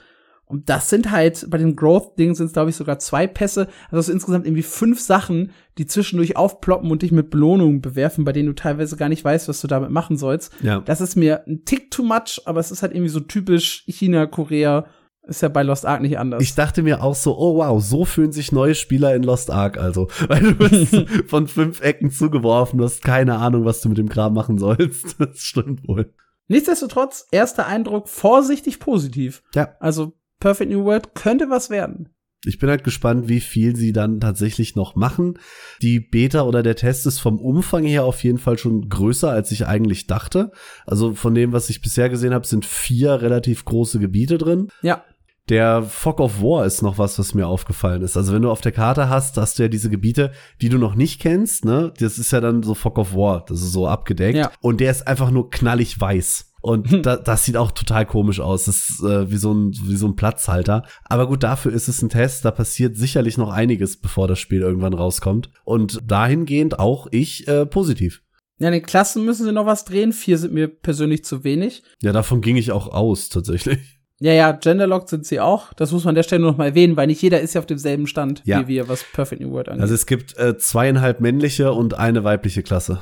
Und 0.49 0.71
das 0.71 0.89
sind 0.89 1.11
halt, 1.11 1.47
bei 1.51 1.59
den 1.59 1.77
Growth-Dingen 1.77 2.35
sind 2.35 2.47
es, 2.47 2.53
glaube 2.55 2.71
ich, 2.71 2.77
sogar 2.77 2.99
zwei 2.99 3.27
Pässe. 3.27 3.69
Also 3.91 3.99
es 3.99 4.09
insgesamt 4.09 4.47
irgendwie 4.47 4.63
fünf 4.63 4.99
Sachen, 5.01 5.53
die 5.77 5.87
zwischendurch 5.87 6.37
aufploppen 6.37 6.91
und 6.91 7.03
dich 7.03 7.13
mit 7.13 7.31
Belohnungen 7.31 7.83
bewerfen, 7.83 8.25
bei 8.25 8.33
denen 8.33 8.49
du 8.49 8.55
teilweise 8.55 8.97
gar 8.97 9.11
nicht 9.11 9.25
weißt, 9.25 9.49
was 9.49 9.61
du 9.61 9.69
damit 9.69 9.91
machen 9.91 10.17
sollst. 10.17 10.53
Ja. 10.63 10.81
Das 10.81 11.01
ist 11.01 11.17
mir 11.17 11.47
ein 11.47 11.65
Tick 11.67 11.91
too 11.91 12.03
much, 12.03 12.43
aber 12.47 12.61
es 12.61 12.71
ist 12.71 12.83
halt 12.83 12.93
irgendwie 12.93 13.11
so 13.11 13.21
typisch 13.21 13.85
China, 13.87 14.27
Korea. 14.27 14.87
Ist 15.29 15.43
ja 15.43 15.49
bei 15.51 15.63
Lost 15.63 15.85
Ark 15.85 16.01
nicht 16.01 16.19
anders. 16.19 16.43
Ich 16.43 16.55
dachte 16.55 16.83
mir 16.83 17.03
auch 17.03 17.15
so, 17.15 17.37
oh 17.37 17.57
wow, 17.57 17.83
so 17.85 18.07
fühlen 18.07 18.33
sich 18.33 18.51
neue 18.51 18.75
Spieler 18.75 19.15
in 19.15 19.23
Lost 19.23 19.51
Ark 19.51 19.77
also. 19.77 20.09
Weil 20.29 20.41
du 20.41 20.55
bist 20.55 20.97
von 21.27 21.47
fünf 21.47 21.83
Ecken 21.83 22.11
zugeworfen, 22.11 22.79
du 22.79 22.85
hast 22.85 23.05
keine 23.05 23.37
Ahnung, 23.37 23.67
was 23.67 23.83
du 23.83 23.91
mit 23.91 23.99
dem 23.99 24.09
Kram 24.09 24.33
machen 24.33 24.57
sollst. 24.57 25.17
Das 25.19 25.41
stimmt 25.41 25.87
wohl. 25.87 26.15
Nichtsdestotrotz, 26.47 27.27
erster 27.31 27.67
Eindruck 27.67 28.09
vorsichtig 28.09 28.81
positiv. 28.81 29.43
Ja. 29.55 29.77
Also 29.81 30.15
Perfect 30.41 30.71
New 30.71 30.85
World 30.85 31.15
könnte 31.15 31.51
was 31.51 31.71
werden. 31.71 32.11
Ich 32.45 32.59
bin 32.59 32.71
halt 32.71 32.85
gespannt, 32.85 33.29
wie 33.29 33.41
viel 33.41 33.75
sie 33.75 33.93
dann 33.93 34.21
tatsächlich 34.21 34.77
noch 34.77 34.95
machen. 34.95 35.39
Die 35.83 35.99
Beta 35.99 36.43
oder 36.43 36.63
der 36.63 36.77
Test 36.77 37.05
ist 37.07 37.19
vom 37.19 37.41
Umfang 37.41 37.85
her 37.85 38.05
auf 38.05 38.23
jeden 38.23 38.39
Fall 38.39 38.59
schon 38.59 38.89
größer, 38.89 39.29
als 39.29 39.51
ich 39.51 39.67
eigentlich 39.67 40.07
dachte. 40.07 40.53
Also 40.87 41.15
von 41.15 41.35
dem, 41.35 41.53
was 41.53 41.69
ich 41.69 41.83
bisher 41.83 42.09
gesehen 42.09 42.33
habe, 42.33 42.47
sind 42.47 42.65
vier 42.65 43.23
relativ 43.23 43.65
große 43.65 43.99
Gebiete 43.99 44.39
drin. 44.39 44.69
Ja. 44.83 45.03
Der 45.49 45.83
Fog 45.83 46.21
of 46.21 46.41
War 46.43 46.67
ist 46.67 46.83
noch 46.83 46.99
was, 46.99 47.19
was 47.19 47.35
mir 47.35 47.49
aufgefallen 47.49 48.03
ist. 48.03 48.17
Also 48.17 48.35
wenn 48.35 48.43
du 48.43 48.51
auf 48.51 48.61
der 48.61 48.73
Karte 48.73 49.09
hast, 49.09 49.37
hast 49.39 49.59
du 49.59 49.65
ja 49.65 49.69
diese 49.69 49.91
Gebiete, 49.91 50.31
die 50.61 50.69
du 50.69 50.79
noch 50.79 50.95
nicht 50.95 51.21
kennst, 51.21 51.65
ne? 51.65 51.93
Das 51.99 52.19
ist 52.19 52.31
ja 52.31 52.41
dann 52.41 52.63
so 52.63 52.75
Fog 52.75 52.99
of 52.99 53.15
War, 53.15 53.47
das 53.49 53.63
ist 53.63 53.73
so 53.73 53.89
abgedeckt. 53.89 54.37
Ja. 54.37 54.53
Und 54.61 54.81
der 54.81 54.91
ist 54.91 55.09
einfach 55.09 55.31
nur 55.31 55.51
knallig 55.51 55.99
weiß. 55.99 56.48
Und 56.61 56.91
hm. 56.91 57.03
da, 57.03 57.17
das 57.17 57.45
sieht 57.45 57.57
auch 57.57 57.71
total 57.71 58.07
komisch 58.07 58.41
aus. 58.41 58.65
Das 58.65 58.91
ist 58.91 59.03
äh, 59.03 59.31
wie, 59.31 59.37
so 59.37 59.53
ein, 59.53 59.73
wie 59.85 59.97
so 59.97 60.07
ein 60.07 60.17
Platzhalter. 60.17 60.85
Aber 61.05 61.29
gut, 61.29 61.43
dafür 61.43 61.73
ist 61.73 61.89
es 61.89 62.03
ein 62.03 62.09
Test. 62.09 62.45
Da 62.45 62.51
passiert 62.51 62.97
sicherlich 62.97 63.39
noch 63.39 63.51
einiges, 63.51 64.01
bevor 64.01 64.29
das 64.29 64.39
Spiel 64.39 64.61
irgendwann 64.61 64.95
rauskommt. 64.95 65.51
Und 65.65 65.99
dahingehend 66.07 66.79
auch 66.79 67.07
ich 67.11 67.47
äh, 67.49 67.67
positiv. 67.67 68.23
Ja, 68.59 68.69
in 68.69 68.73
den 68.73 68.83
Klassen 68.83 69.25
müssen 69.25 69.45
sie 69.45 69.53
noch 69.53 69.67
was 69.67 69.85
drehen. 69.85 70.13
Vier 70.13 70.37
sind 70.37 70.53
mir 70.53 70.69
persönlich 70.69 71.25
zu 71.25 71.45
wenig. 71.45 71.83
Ja, 72.01 72.13
davon 72.13 72.41
ging 72.41 72.57
ich 72.57 72.73
auch 72.73 72.89
aus, 72.89 73.29
tatsächlich. 73.29 73.99
Ja, 74.21 74.33
ja, 74.33 74.51
genderlocked 74.51 75.09
sind 75.09 75.27
sie 75.27 75.39
auch. 75.39 75.73
Das 75.75 75.93
muss 75.93 76.05
man 76.05 76.11
an 76.11 76.15
der 76.17 76.25
Stelle 76.25 76.43
noch 76.43 76.57
mal 76.57 76.67
erwähnen, 76.67 76.97
weil 76.97 77.07
nicht 77.07 77.23
jeder 77.23 77.41
ist 77.41 77.55
ja 77.55 77.61
auf 77.61 77.67
demselben 77.67 78.09
Stand 78.09 78.43
ja. 78.45 78.63
wie 78.63 78.67
wir, 78.67 78.89
was 78.89 79.05
Perfect 79.13 79.41
New 79.41 79.53
World 79.53 79.69
angeht. 79.69 79.83
Also 79.83 79.95
es 79.95 80.07
gibt 80.07 80.37
äh, 80.39 80.59
zweieinhalb 80.59 81.21
männliche 81.21 81.73
und 81.73 81.95
eine 81.95 82.25
weibliche 82.25 82.65
Klasse. 82.65 83.01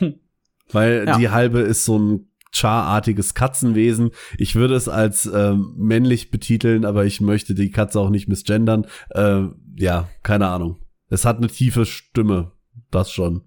weil 0.72 1.04
ja. 1.06 1.18
die 1.18 1.28
halbe 1.28 1.60
ist 1.60 1.84
so 1.84 1.98
ein 1.98 2.27
Char-artiges 2.52 3.34
Katzenwesen. 3.34 4.10
Ich 4.36 4.54
würde 4.54 4.74
es 4.74 4.88
als 4.88 5.26
äh, 5.26 5.54
männlich 5.76 6.30
betiteln, 6.30 6.84
aber 6.84 7.04
ich 7.04 7.20
möchte 7.20 7.54
die 7.54 7.70
Katze 7.70 8.00
auch 8.00 8.10
nicht 8.10 8.28
misgendern. 8.28 8.86
Äh, 9.10 9.42
ja, 9.76 10.08
keine 10.22 10.48
Ahnung. 10.48 10.76
Es 11.10 11.24
hat 11.24 11.38
eine 11.38 11.48
tiefe 11.48 11.86
Stimme, 11.86 12.52
das 12.90 13.10
schon. 13.10 13.42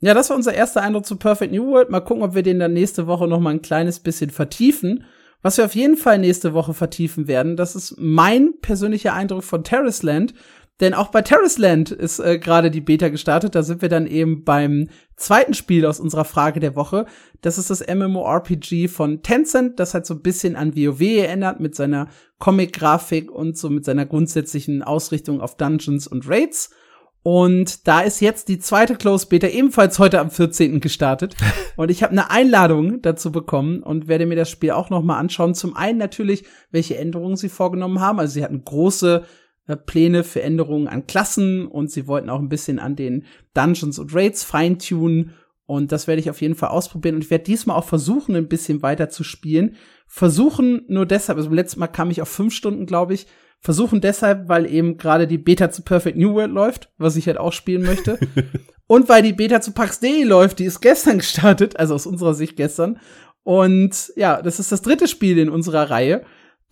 Ja, 0.00 0.12
das 0.14 0.28
war 0.28 0.36
unser 0.36 0.54
erster 0.54 0.82
Eindruck 0.82 1.06
zu 1.06 1.16
Perfect 1.16 1.52
New 1.52 1.66
World. 1.66 1.90
Mal 1.90 2.00
gucken, 2.00 2.22
ob 2.22 2.34
wir 2.34 2.42
den 2.42 2.58
dann 2.58 2.74
nächste 2.74 3.06
Woche 3.06 3.26
noch 3.26 3.40
mal 3.40 3.50
ein 3.50 3.62
kleines 3.62 4.00
bisschen 4.00 4.30
vertiefen. 4.30 5.04
Was 5.42 5.58
wir 5.58 5.64
auf 5.64 5.74
jeden 5.74 5.96
Fall 5.96 6.18
nächste 6.18 6.54
Woche 6.54 6.74
vertiefen 6.74 7.28
werden, 7.28 7.56
das 7.56 7.76
ist 7.76 7.96
mein 7.98 8.54
persönlicher 8.60 9.14
Eindruck 9.14 9.44
von 9.44 9.64
Terrace 9.64 10.02
Land. 10.02 10.34
Denn 10.80 10.92
auch 10.92 11.08
bei 11.08 11.22
Terrace 11.22 11.56
Land 11.56 11.90
ist 11.90 12.18
äh, 12.18 12.38
gerade 12.38 12.70
die 12.70 12.82
Beta 12.82 13.08
gestartet. 13.08 13.54
Da 13.54 13.62
sind 13.62 13.80
wir 13.80 13.88
dann 13.88 14.06
eben 14.06 14.44
beim 14.44 14.88
zweiten 15.16 15.54
Spiel 15.54 15.86
aus 15.86 16.00
unserer 16.00 16.26
Frage 16.26 16.60
der 16.60 16.76
Woche. 16.76 17.06
Das 17.40 17.56
ist 17.56 17.70
das 17.70 17.86
MMORPG 17.86 18.88
von 18.88 19.22
Tencent, 19.22 19.80
das 19.80 19.94
halt 19.94 20.04
so 20.04 20.14
ein 20.14 20.22
bisschen 20.22 20.54
an 20.54 20.76
WoW 20.76 21.00
erinnert 21.00 21.60
mit 21.60 21.74
seiner 21.74 22.08
Comic-Grafik 22.38 23.30
und 23.30 23.56
so 23.56 23.70
mit 23.70 23.86
seiner 23.86 24.04
grundsätzlichen 24.04 24.82
Ausrichtung 24.82 25.40
auf 25.40 25.56
Dungeons 25.56 26.06
und 26.06 26.28
Raids. 26.28 26.70
Und 27.22 27.88
da 27.88 28.02
ist 28.02 28.20
jetzt 28.20 28.48
die 28.48 28.60
zweite 28.60 28.94
Close 28.94 29.26
Beta 29.26 29.48
ebenfalls 29.48 29.98
heute 29.98 30.20
am 30.20 30.30
14. 30.30 30.78
gestartet. 30.78 31.34
Und 31.76 31.90
ich 31.90 32.04
habe 32.04 32.12
eine 32.12 32.30
Einladung 32.30 33.02
dazu 33.02 33.32
bekommen 33.32 33.82
und 33.82 34.06
werde 34.06 34.26
mir 34.26 34.36
das 34.36 34.48
Spiel 34.48 34.70
auch 34.70 34.90
noch 34.90 35.02
mal 35.02 35.18
anschauen. 35.18 35.52
Zum 35.52 35.76
einen 35.76 35.98
natürlich, 35.98 36.44
welche 36.70 36.96
Änderungen 36.96 37.36
sie 37.36 37.48
vorgenommen 37.48 38.00
haben. 38.00 38.20
Also 38.20 38.34
sie 38.34 38.44
hatten 38.44 38.64
große 38.64 39.24
Pläne 39.74 40.22
für 40.22 40.42
Änderungen 40.42 40.86
an 40.86 41.08
Klassen 41.08 41.66
und 41.66 41.90
sie 41.90 42.06
wollten 42.06 42.30
auch 42.30 42.38
ein 42.38 42.48
bisschen 42.48 42.78
an 42.78 42.94
den 42.94 43.24
Dungeons 43.54 43.98
und 43.98 44.14
Raids 44.14 44.44
feintunen 44.44 45.32
und 45.66 45.90
das 45.90 46.06
werde 46.06 46.20
ich 46.20 46.30
auf 46.30 46.40
jeden 46.40 46.54
Fall 46.54 46.68
ausprobieren 46.68 47.16
und 47.16 47.24
ich 47.24 47.30
werde 47.30 47.44
diesmal 47.44 47.76
auch 47.76 47.84
versuchen, 47.84 48.36
ein 48.36 48.48
bisschen 48.48 48.82
weiter 48.82 49.10
zu 49.10 49.24
spielen. 49.24 49.74
Versuchen 50.06 50.84
nur 50.86 51.06
deshalb, 51.06 51.38
also 51.38 51.50
letztes 51.50 51.76
Mal 51.76 51.88
kam 51.88 52.10
ich 52.10 52.22
auf 52.22 52.28
fünf 52.28 52.54
Stunden, 52.54 52.86
glaube 52.86 53.14
ich. 53.14 53.26
Versuchen 53.60 54.00
deshalb, 54.00 54.48
weil 54.48 54.72
eben 54.72 54.96
gerade 54.96 55.26
die 55.26 55.38
Beta 55.38 55.70
zu 55.70 55.82
Perfect 55.82 56.16
New 56.16 56.34
World 56.34 56.52
läuft, 56.52 56.92
was 56.98 57.16
ich 57.16 57.26
halt 57.26 57.38
auch 57.38 57.52
spielen 57.52 57.82
möchte. 57.82 58.18
und 58.86 59.08
weil 59.08 59.22
die 59.22 59.32
Beta 59.32 59.60
zu 59.60 59.72
PAX.de 59.72 60.22
läuft, 60.22 60.60
die 60.60 60.66
ist 60.66 60.80
gestern 60.80 61.18
gestartet, 61.18 61.76
also 61.76 61.94
aus 61.94 62.06
unserer 62.06 62.34
Sicht 62.34 62.56
gestern. 62.56 63.00
Und 63.42 64.12
ja, 64.14 64.42
das 64.42 64.60
ist 64.60 64.70
das 64.70 64.82
dritte 64.82 65.08
Spiel 65.08 65.38
in 65.38 65.48
unserer 65.48 65.90
Reihe. 65.90 66.24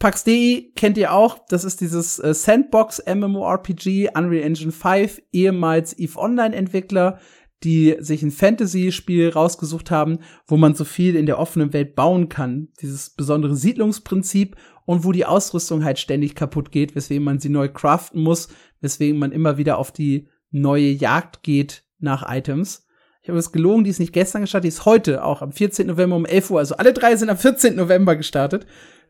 PAX.de 0.05 0.73
kennt 0.77 0.99
ihr 0.99 1.15
auch, 1.15 1.39
das 1.49 1.65
ist 1.65 1.81
dieses 1.81 2.19
äh, 2.19 2.35
Sandbox 2.35 3.03
MMORPG 3.07 4.11
Unreal 4.15 4.45
Engine 4.45 4.71
5, 4.71 5.23
ehemals 5.33 5.99
EVE 5.99 6.19
Online 6.19 6.55
Entwickler, 6.55 7.19
die 7.63 7.97
sich 8.01 8.23
ein 8.23 8.31
Fantasy-Spiel 8.31 9.31
rausgesucht 9.31 9.91
haben, 9.91 10.19
wo 10.47 10.59
man 10.59 10.75
so 10.75 10.85
viel 10.85 11.17
in 11.17 11.25
der 11.25 11.39
offenen 11.39 11.73
Welt 11.73 11.95
bauen 11.95 12.29
kann. 12.29 12.69
Dieses 12.83 13.15
besondere 13.15 13.57
Siedlungsprinzip 13.57 14.57
und 14.85 15.05
wo 15.05 15.13
die 15.13 15.25
Ausrüstung 15.25 15.85
halt 15.85 15.99
ständig 15.99 16.35
kaputt 16.35 16.71
geht, 16.71 16.95
weswegen 16.95 17.25
man 17.25 17.41
sie 17.41 17.49
neu 17.49 17.71
craften 17.71 18.21
muss, 18.21 18.49
weswegen 18.83 19.19
man 19.19 19.33
immer 19.33 19.57
wieder 19.57 19.79
auf 19.79 19.91
die 19.91 20.29
neue 20.51 20.91
Jagd 20.91 21.43
geht 21.43 21.85
nach 21.99 22.31
Items. 22.31 22.87
Ich 23.23 23.31
habe 23.31 23.39
es 23.39 23.53
gelogen, 23.53 23.85
die 23.85 23.91
ist 23.91 24.01
nicht 24.01 24.13
gestern 24.13 24.43
gestartet, 24.43 24.65
die 24.65 24.77
ist 24.77 24.85
heute 24.85 25.25
auch 25.25 25.41
am 25.41 25.53
14. 25.53 25.87
November 25.87 26.17
um 26.17 26.27
11 26.27 26.51
Uhr. 26.51 26.59
Also 26.59 26.77
alle 26.77 26.93
drei 26.93 27.17
sind 27.17 27.31
am 27.31 27.39
14. 27.39 27.75
November 27.75 28.17
gestartet. 28.17 28.67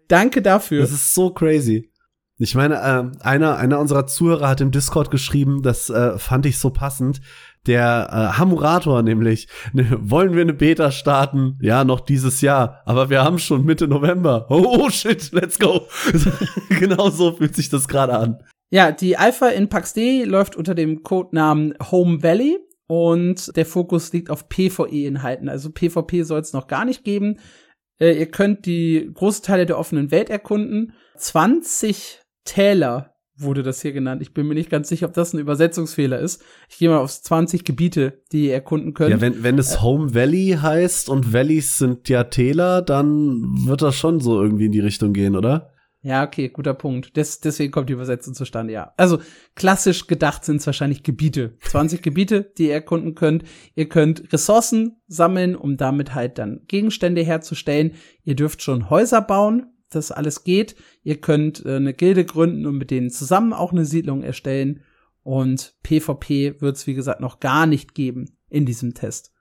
Danke 0.08 0.42
dafür. 0.42 0.80
Das 0.80 0.92
ist 0.92 1.14
so 1.14 1.30
crazy. 1.30 1.90
Ich 2.36 2.56
meine, 2.56 2.74
äh, 2.74 3.24
einer, 3.24 3.56
einer 3.58 3.78
unserer 3.78 4.06
Zuhörer 4.06 4.48
hat 4.48 4.60
im 4.60 4.72
Discord 4.72 5.10
geschrieben, 5.10 5.62
das 5.62 5.88
äh, 5.88 6.18
fand 6.18 6.46
ich 6.46 6.58
so 6.58 6.70
passend. 6.70 7.20
Der 7.66 8.08
äh, 8.10 8.38
Hamurator 8.38 9.02
nämlich, 9.02 9.48
ne, 9.72 9.86
wollen 10.00 10.34
wir 10.34 10.42
eine 10.42 10.52
Beta 10.52 10.90
starten? 10.90 11.58
Ja, 11.62 11.84
noch 11.84 12.00
dieses 12.00 12.40
Jahr, 12.40 12.82
aber 12.86 13.08
wir 13.08 13.22
haben 13.22 13.38
schon 13.38 13.64
Mitte 13.64 13.86
November. 13.86 14.46
Oh, 14.50 14.64
oh 14.66 14.90
shit, 14.90 15.30
let's 15.32 15.58
go. 15.58 15.86
genau 16.80 17.08
so 17.08 17.32
fühlt 17.36 17.54
sich 17.54 17.70
das 17.70 17.86
gerade 17.86 18.18
an. 18.18 18.42
Ja, 18.70 18.90
die 18.90 19.16
Alpha 19.16 19.48
in 19.48 19.68
PAX-D 19.68 20.24
läuft 20.24 20.56
unter 20.56 20.74
dem 20.74 21.04
Codenamen 21.04 21.74
Home 21.92 22.22
Valley 22.22 22.58
und 22.88 23.56
der 23.56 23.64
Fokus 23.64 24.12
liegt 24.12 24.30
auf 24.30 24.48
PvE-Inhalten. 24.48 25.48
Also 25.48 25.70
PvP 25.70 26.22
soll 26.24 26.40
es 26.40 26.52
noch 26.52 26.66
gar 26.66 26.84
nicht 26.84 27.04
geben. 27.04 27.38
Äh, 28.00 28.18
ihr 28.18 28.26
könnt 28.26 28.66
die 28.66 29.10
großen 29.12 29.44
Teile 29.44 29.66
der 29.66 29.78
offenen 29.78 30.10
Welt 30.10 30.30
erkunden. 30.30 30.94
20 31.16 32.20
Täler 32.44 33.14
wurde 33.36 33.62
das 33.62 33.82
hier 33.82 33.92
genannt. 33.92 34.22
Ich 34.22 34.32
bin 34.32 34.46
mir 34.46 34.54
nicht 34.54 34.70
ganz 34.70 34.88
sicher, 34.88 35.06
ob 35.06 35.12
das 35.12 35.32
ein 35.32 35.40
Übersetzungsfehler 35.40 36.18
ist. 36.18 36.42
Ich 36.68 36.78
gehe 36.78 36.88
mal 36.88 36.98
aufs 36.98 37.22
20 37.22 37.64
Gebiete, 37.64 38.22
die 38.32 38.46
ihr 38.46 38.54
erkunden 38.54 38.94
könnt. 38.94 39.10
Ja, 39.10 39.20
wenn, 39.20 39.42
wenn 39.42 39.58
es 39.58 39.82
Home 39.82 40.14
Valley 40.14 40.58
heißt 40.60 41.08
und 41.08 41.32
Valleys 41.32 41.78
sind 41.78 42.08
ja 42.08 42.24
Täler, 42.24 42.82
dann 42.82 43.66
wird 43.66 43.82
das 43.82 43.96
schon 43.96 44.20
so 44.20 44.40
irgendwie 44.40 44.66
in 44.66 44.72
die 44.72 44.80
Richtung 44.80 45.12
gehen, 45.12 45.36
oder? 45.36 45.73
Ja, 46.04 46.22
okay, 46.22 46.50
guter 46.50 46.74
Punkt. 46.74 47.16
Des, 47.16 47.40
deswegen 47.40 47.72
kommt 47.72 47.88
die 47.88 47.94
Übersetzung 47.94 48.34
zustande, 48.34 48.74
ja. 48.74 48.92
Also 48.98 49.20
klassisch 49.54 50.06
gedacht 50.06 50.44
sind 50.44 50.56
es 50.56 50.66
wahrscheinlich 50.66 51.02
Gebiete. 51.02 51.56
20 51.62 52.02
Gebiete, 52.02 52.52
die 52.58 52.66
ihr 52.66 52.74
erkunden 52.74 53.14
könnt. 53.14 53.44
Ihr 53.74 53.88
könnt 53.88 54.30
Ressourcen 54.30 55.00
sammeln, 55.06 55.56
um 55.56 55.78
damit 55.78 56.14
halt 56.14 56.36
dann 56.36 56.60
Gegenstände 56.68 57.22
herzustellen. 57.22 57.92
Ihr 58.22 58.36
dürft 58.36 58.60
schon 58.60 58.90
Häuser 58.90 59.22
bauen, 59.22 59.72
das 59.88 60.12
alles 60.12 60.44
geht. 60.44 60.76
Ihr 61.04 61.22
könnt 61.22 61.64
äh, 61.64 61.76
eine 61.76 61.94
Gilde 61.94 62.26
gründen 62.26 62.66
und 62.66 62.76
mit 62.76 62.90
denen 62.90 63.08
zusammen 63.08 63.54
auch 63.54 63.72
eine 63.72 63.86
Siedlung 63.86 64.22
erstellen. 64.22 64.82
Und 65.22 65.74
PvP 65.84 66.60
wird 66.60 66.76
es, 66.76 66.86
wie 66.86 66.92
gesagt, 66.92 67.22
noch 67.22 67.40
gar 67.40 67.64
nicht 67.64 67.94
geben 67.94 68.36
in 68.50 68.66
diesem 68.66 68.92
Test. 68.92 69.33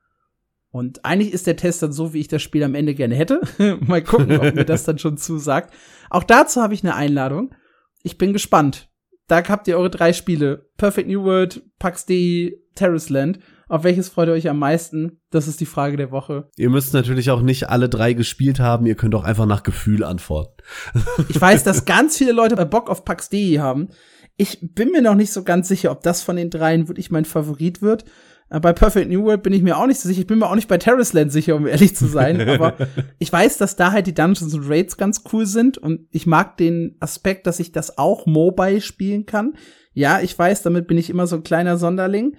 Und 0.73 1.05
eigentlich 1.05 1.31
ist 1.31 1.45
der 1.45 1.55
Test 1.55 1.83
dann 1.83 1.93
so, 1.93 2.13
wie 2.13 2.19
ich 2.19 2.27
das 2.27 2.41
Spiel 2.41 2.63
am 2.63 2.73
Ende 2.73 2.95
gerne 2.95 3.13
hätte. 3.13 3.41
Mal 3.85 4.01
gucken, 4.01 4.39
ob 4.39 4.55
mir 4.55 4.65
das 4.65 4.83
dann 4.85 4.97
schon 4.97 5.17
zusagt. 5.17 5.71
Auch 6.09 6.23
dazu 6.23 6.63
habe 6.63 6.73
ich 6.73 6.83
eine 6.83 6.95
Einladung. 6.95 7.53
Ich 8.01 8.17
bin 8.17 8.33
gespannt. 8.33 8.89
Da 9.27 9.47
habt 9.47 9.67
ihr 9.67 9.77
eure 9.77 9.91
drei 9.91 10.13
Spiele. 10.13 10.71
Perfect 10.77 11.07
New 11.07 11.23
World, 11.23 11.61
PAX 11.77 12.07
D, 12.07 12.59
Terrace 12.73 13.09
Land. 13.09 13.37
Auf 13.69 13.83
welches 13.83 14.09
freut 14.09 14.29
ihr 14.29 14.33
euch 14.33 14.49
am 14.49 14.57
meisten? 14.57 15.21
Das 15.29 15.47
ist 15.47 15.61
die 15.61 15.67
Frage 15.67 15.95
der 15.95 16.09
Woche. 16.09 16.49
Ihr 16.57 16.71
müsst 16.71 16.95
natürlich 16.95 17.29
auch 17.29 17.43
nicht 17.43 17.69
alle 17.69 17.87
drei 17.87 18.13
gespielt 18.13 18.59
haben. 18.59 18.87
Ihr 18.87 18.95
könnt 18.95 19.13
auch 19.13 19.25
einfach 19.25 19.45
nach 19.45 19.61
Gefühl 19.61 20.03
antworten. 20.03 20.63
ich 21.29 21.39
weiß, 21.39 21.63
dass 21.63 21.85
ganz 21.85 22.17
viele 22.17 22.31
Leute 22.31 22.55
Bock 22.65 22.89
auf 22.89 23.05
PAX 23.05 23.29
D 23.29 23.59
haben. 23.59 23.89
Ich 24.37 24.57
bin 24.73 24.89
mir 24.89 25.03
noch 25.03 25.13
nicht 25.13 25.31
so 25.31 25.43
ganz 25.43 25.67
sicher, 25.67 25.91
ob 25.91 26.01
das 26.01 26.23
von 26.23 26.35
den 26.35 26.49
dreien 26.49 26.87
wirklich 26.87 27.11
mein 27.11 27.25
Favorit 27.25 27.83
wird. 27.83 28.05
Äh, 28.53 28.59
bei 28.59 28.71
Perfect 28.71 29.09
New 29.09 29.23
World 29.23 29.43
bin 29.43 29.51
ich 29.51 29.63
mir 29.63 29.77
auch 29.77 29.87
nicht 29.87 29.99
so 29.99 30.07
sicher. 30.07 30.21
Ich 30.21 30.27
bin 30.27 30.39
mir 30.39 30.49
auch 30.49 30.55
nicht 30.55 30.67
bei 30.67 30.77
Terrace 30.77 31.13
Land 31.13 31.31
sicher, 31.31 31.55
um 31.55 31.67
ehrlich 31.67 31.95
zu 31.95 32.05
sein. 32.05 32.47
Aber 32.47 32.75
ich 33.19 33.33
weiß, 33.33 33.57
dass 33.57 33.75
da 33.75 33.91
halt 33.91 34.07
die 34.07 34.13
Dungeons 34.13 34.53
und 34.53 34.69
Raids 34.69 34.97
ganz 34.97 35.23
cool 35.33 35.45
sind. 35.45 35.77
Und 35.77 36.07
ich 36.11 36.25
mag 36.27 36.57
den 36.57 36.95
Aspekt, 36.99 37.47
dass 37.47 37.59
ich 37.59 37.71
das 37.71 37.97
auch 37.97 38.25
mobile 38.25 38.81
spielen 38.81 39.25
kann. 39.25 39.55
Ja, 39.93 40.21
ich 40.21 40.37
weiß, 40.37 40.61
damit 40.61 40.87
bin 40.87 40.97
ich 40.97 41.09
immer 41.09 41.27
so 41.27 41.35
ein 41.35 41.43
kleiner 41.43 41.77
Sonderling 41.77 42.37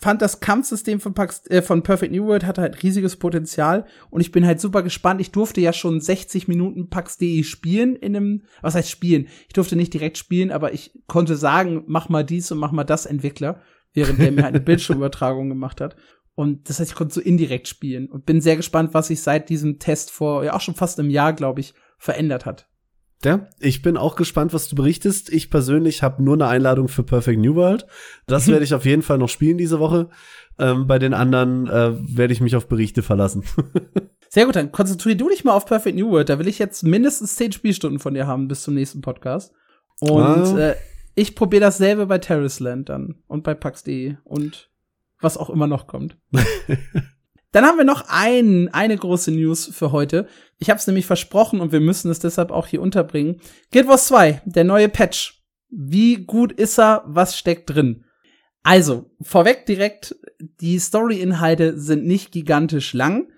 fand 0.00 0.22
das 0.22 0.40
Kampfsystem 0.40 1.00
von, 1.00 1.14
Pax, 1.14 1.46
äh, 1.48 1.62
von 1.62 1.82
Perfect 1.82 2.12
New 2.12 2.26
World 2.26 2.44
hatte 2.44 2.60
halt 2.60 2.82
riesiges 2.82 3.16
Potenzial 3.16 3.86
und 4.10 4.20
ich 4.20 4.32
bin 4.32 4.46
halt 4.46 4.60
super 4.60 4.82
gespannt. 4.82 5.20
Ich 5.20 5.32
durfte 5.32 5.60
ja 5.60 5.72
schon 5.72 6.00
60 6.00 6.46
Minuten 6.48 6.88
PAX.de 6.88 7.42
spielen 7.42 7.96
in 7.96 8.16
einem, 8.16 8.42
was 8.62 8.74
heißt 8.74 8.90
spielen? 8.90 9.28
Ich 9.48 9.54
durfte 9.54 9.76
nicht 9.76 9.94
direkt 9.94 10.18
spielen, 10.18 10.50
aber 10.50 10.72
ich 10.72 10.92
konnte 11.06 11.36
sagen, 11.36 11.84
mach 11.86 12.08
mal 12.08 12.24
dies 12.24 12.50
und 12.52 12.58
mach 12.58 12.72
mal 12.72 12.84
das 12.84 13.06
Entwickler, 13.06 13.60
während 13.98 14.20
der 14.20 14.30
mir 14.30 14.44
halt 14.44 14.54
eine 14.54 14.64
Bildschirmübertragung 14.64 15.48
gemacht 15.48 15.80
hat. 15.80 15.96
Und 16.34 16.68
das 16.68 16.78
heißt, 16.78 16.92
ich 16.92 16.96
konnte 16.96 17.14
so 17.14 17.20
indirekt 17.20 17.66
spielen 17.66 18.06
und 18.08 18.24
bin 18.24 18.40
sehr 18.40 18.56
gespannt, 18.56 18.94
was 18.94 19.08
sich 19.08 19.22
seit 19.22 19.48
diesem 19.48 19.80
Test 19.80 20.12
vor, 20.12 20.44
ja 20.44 20.54
auch 20.54 20.60
schon 20.60 20.76
fast 20.76 21.00
einem 21.00 21.10
Jahr, 21.10 21.32
glaube 21.32 21.60
ich, 21.60 21.74
verändert 21.98 22.46
hat. 22.46 22.68
Ja, 23.24 23.48
ich 23.58 23.82
bin 23.82 23.96
auch 23.96 24.14
gespannt, 24.14 24.54
was 24.54 24.68
du 24.68 24.76
berichtest. 24.76 25.32
Ich 25.32 25.50
persönlich 25.50 26.04
habe 26.04 26.22
nur 26.22 26.34
eine 26.34 26.46
Einladung 26.46 26.86
für 26.86 27.02
Perfect 27.02 27.40
New 27.40 27.56
World. 27.56 27.86
Das 28.28 28.46
werde 28.48 28.62
ich 28.62 28.72
auf 28.72 28.84
jeden 28.84 29.02
Fall 29.02 29.18
noch 29.18 29.28
spielen 29.28 29.58
diese 29.58 29.80
Woche. 29.80 30.10
Ähm, 30.60 30.86
bei 30.86 31.00
den 31.00 31.12
anderen 31.12 31.66
äh, 31.66 31.94
werde 32.16 32.32
ich 32.32 32.40
mich 32.40 32.54
auf 32.54 32.68
Berichte 32.68 33.02
verlassen. 33.02 33.42
Sehr 34.28 34.44
gut, 34.44 34.54
dann 34.54 34.70
konzentriere 34.70 35.16
du 35.16 35.28
dich 35.30 35.42
mal 35.42 35.54
auf 35.54 35.66
Perfect 35.66 35.96
New 35.96 36.10
World. 36.10 36.28
Da 36.28 36.38
will 36.38 36.46
ich 36.46 36.60
jetzt 36.60 36.84
mindestens 36.84 37.34
zehn 37.34 37.50
Spielstunden 37.50 37.98
von 37.98 38.14
dir 38.14 38.28
haben 38.28 38.46
bis 38.46 38.62
zum 38.62 38.74
nächsten 38.74 39.00
Podcast. 39.00 39.52
Und 39.98 40.22
ah. 40.22 40.58
äh, 40.58 40.76
ich 41.18 41.34
probiere 41.34 41.62
dasselbe 41.62 42.06
bei 42.06 42.18
Terrace 42.18 42.60
Land 42.60 42.88
dann 42.88 43.16
und 43.26 43.42
bei 43.42 43.54
PAX.de 43.54 44.16
und 44.22 44.70
was 45.20 45.36
auch 45.36 45.50
immer 45.50 45.66
noch 45.66 45.88
kommt. 45.88 46.16
Dann 47.50 47.64
haben 47.64 47.78
wir 47.78 47.84
noch 47.84 48.04
ein, 48.08 48.68
eine 48.72 48.96
große 48.96 49.32
News 49.32 49.66
für 49.72 49.90
heute. 49.90 50.28
Ich 50.58 50.70
habe 50.70 50.78
es 50.78 50.86
nämlich 50.86 51.06
versprochen 51.06 51.60
und 51.60 51.72
wir 51.72 51.80
müssen 51.80 52.10
es 52.10 52.20
deshalb 52.20 52.50
auch 52.52 52.66
hier 52.66 52.82
unterbringen. 52.82 53.40
Guild 53.72 53.88
Wars 53.88 54.06
2, 54.06 54.42
der 54.44 54.64
neue 54.64 54.88
Patch. 54.88 55.42
Wie 55.70 56.24
gut 56.24 56.52
ist 56.52 56.78
er? 56.78 57.02
Was 57.06 57.36
steckt 57.36 57.70
drin? 57.70 58.04
Also, 58.62 59.10
vorweg 59.20 59.66
direkt, 59.66 60.14
die 60.38 60.78
Story-Inhalte 60.78 61.78
sind 61.78 62.06
nicht 62.06 62.30
gigantisch 62.30 62.92
lang 62.92 63.28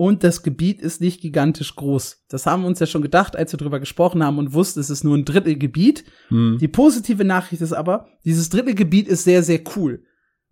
und 0.00 0.24
das 0.24 0.42
Gebiet 0.42 0.80
ist 0.80 1.02
nicht 1.02 1.20
gigantisch 1.20 1.76
groß. 1.76 2.24
Das 2.30 2.46
haben 2.46 2.62
wir 2.62 2.68
uns 2.68 2.80
ja 2.80 2.86
schon 2.86 3.02
gedacht, 3.02 3.36
als 3.36 3.52
wir 3.52 3.58
drüber 3.58 3.80
gesprochen 3.80 4.24
haben 4.24 4.38
und 4.38 4.54
wussten, 4.54 4.80
es 4.80 4.88
ist 4.88 5.04
nur 5.04 5.14
ein 5.14 5.26
Drittel 5.26 5.58
Gebiet. 5.58 6.06
Hm. 6.28 6.56
Die 6.58 6.68
positive 6.68 7.22
Nachricht 7.22 7.60
ist 7.60 7.74
aber, 7.74 8.08
dieses 8.24 8.48
Drittel 8.48 8.74
Gebiet 8.74 9.08
ist 9.08 9.24
sehr, 9.24 9.42
sehr 9.42 9.60
cool. 9.76 10.02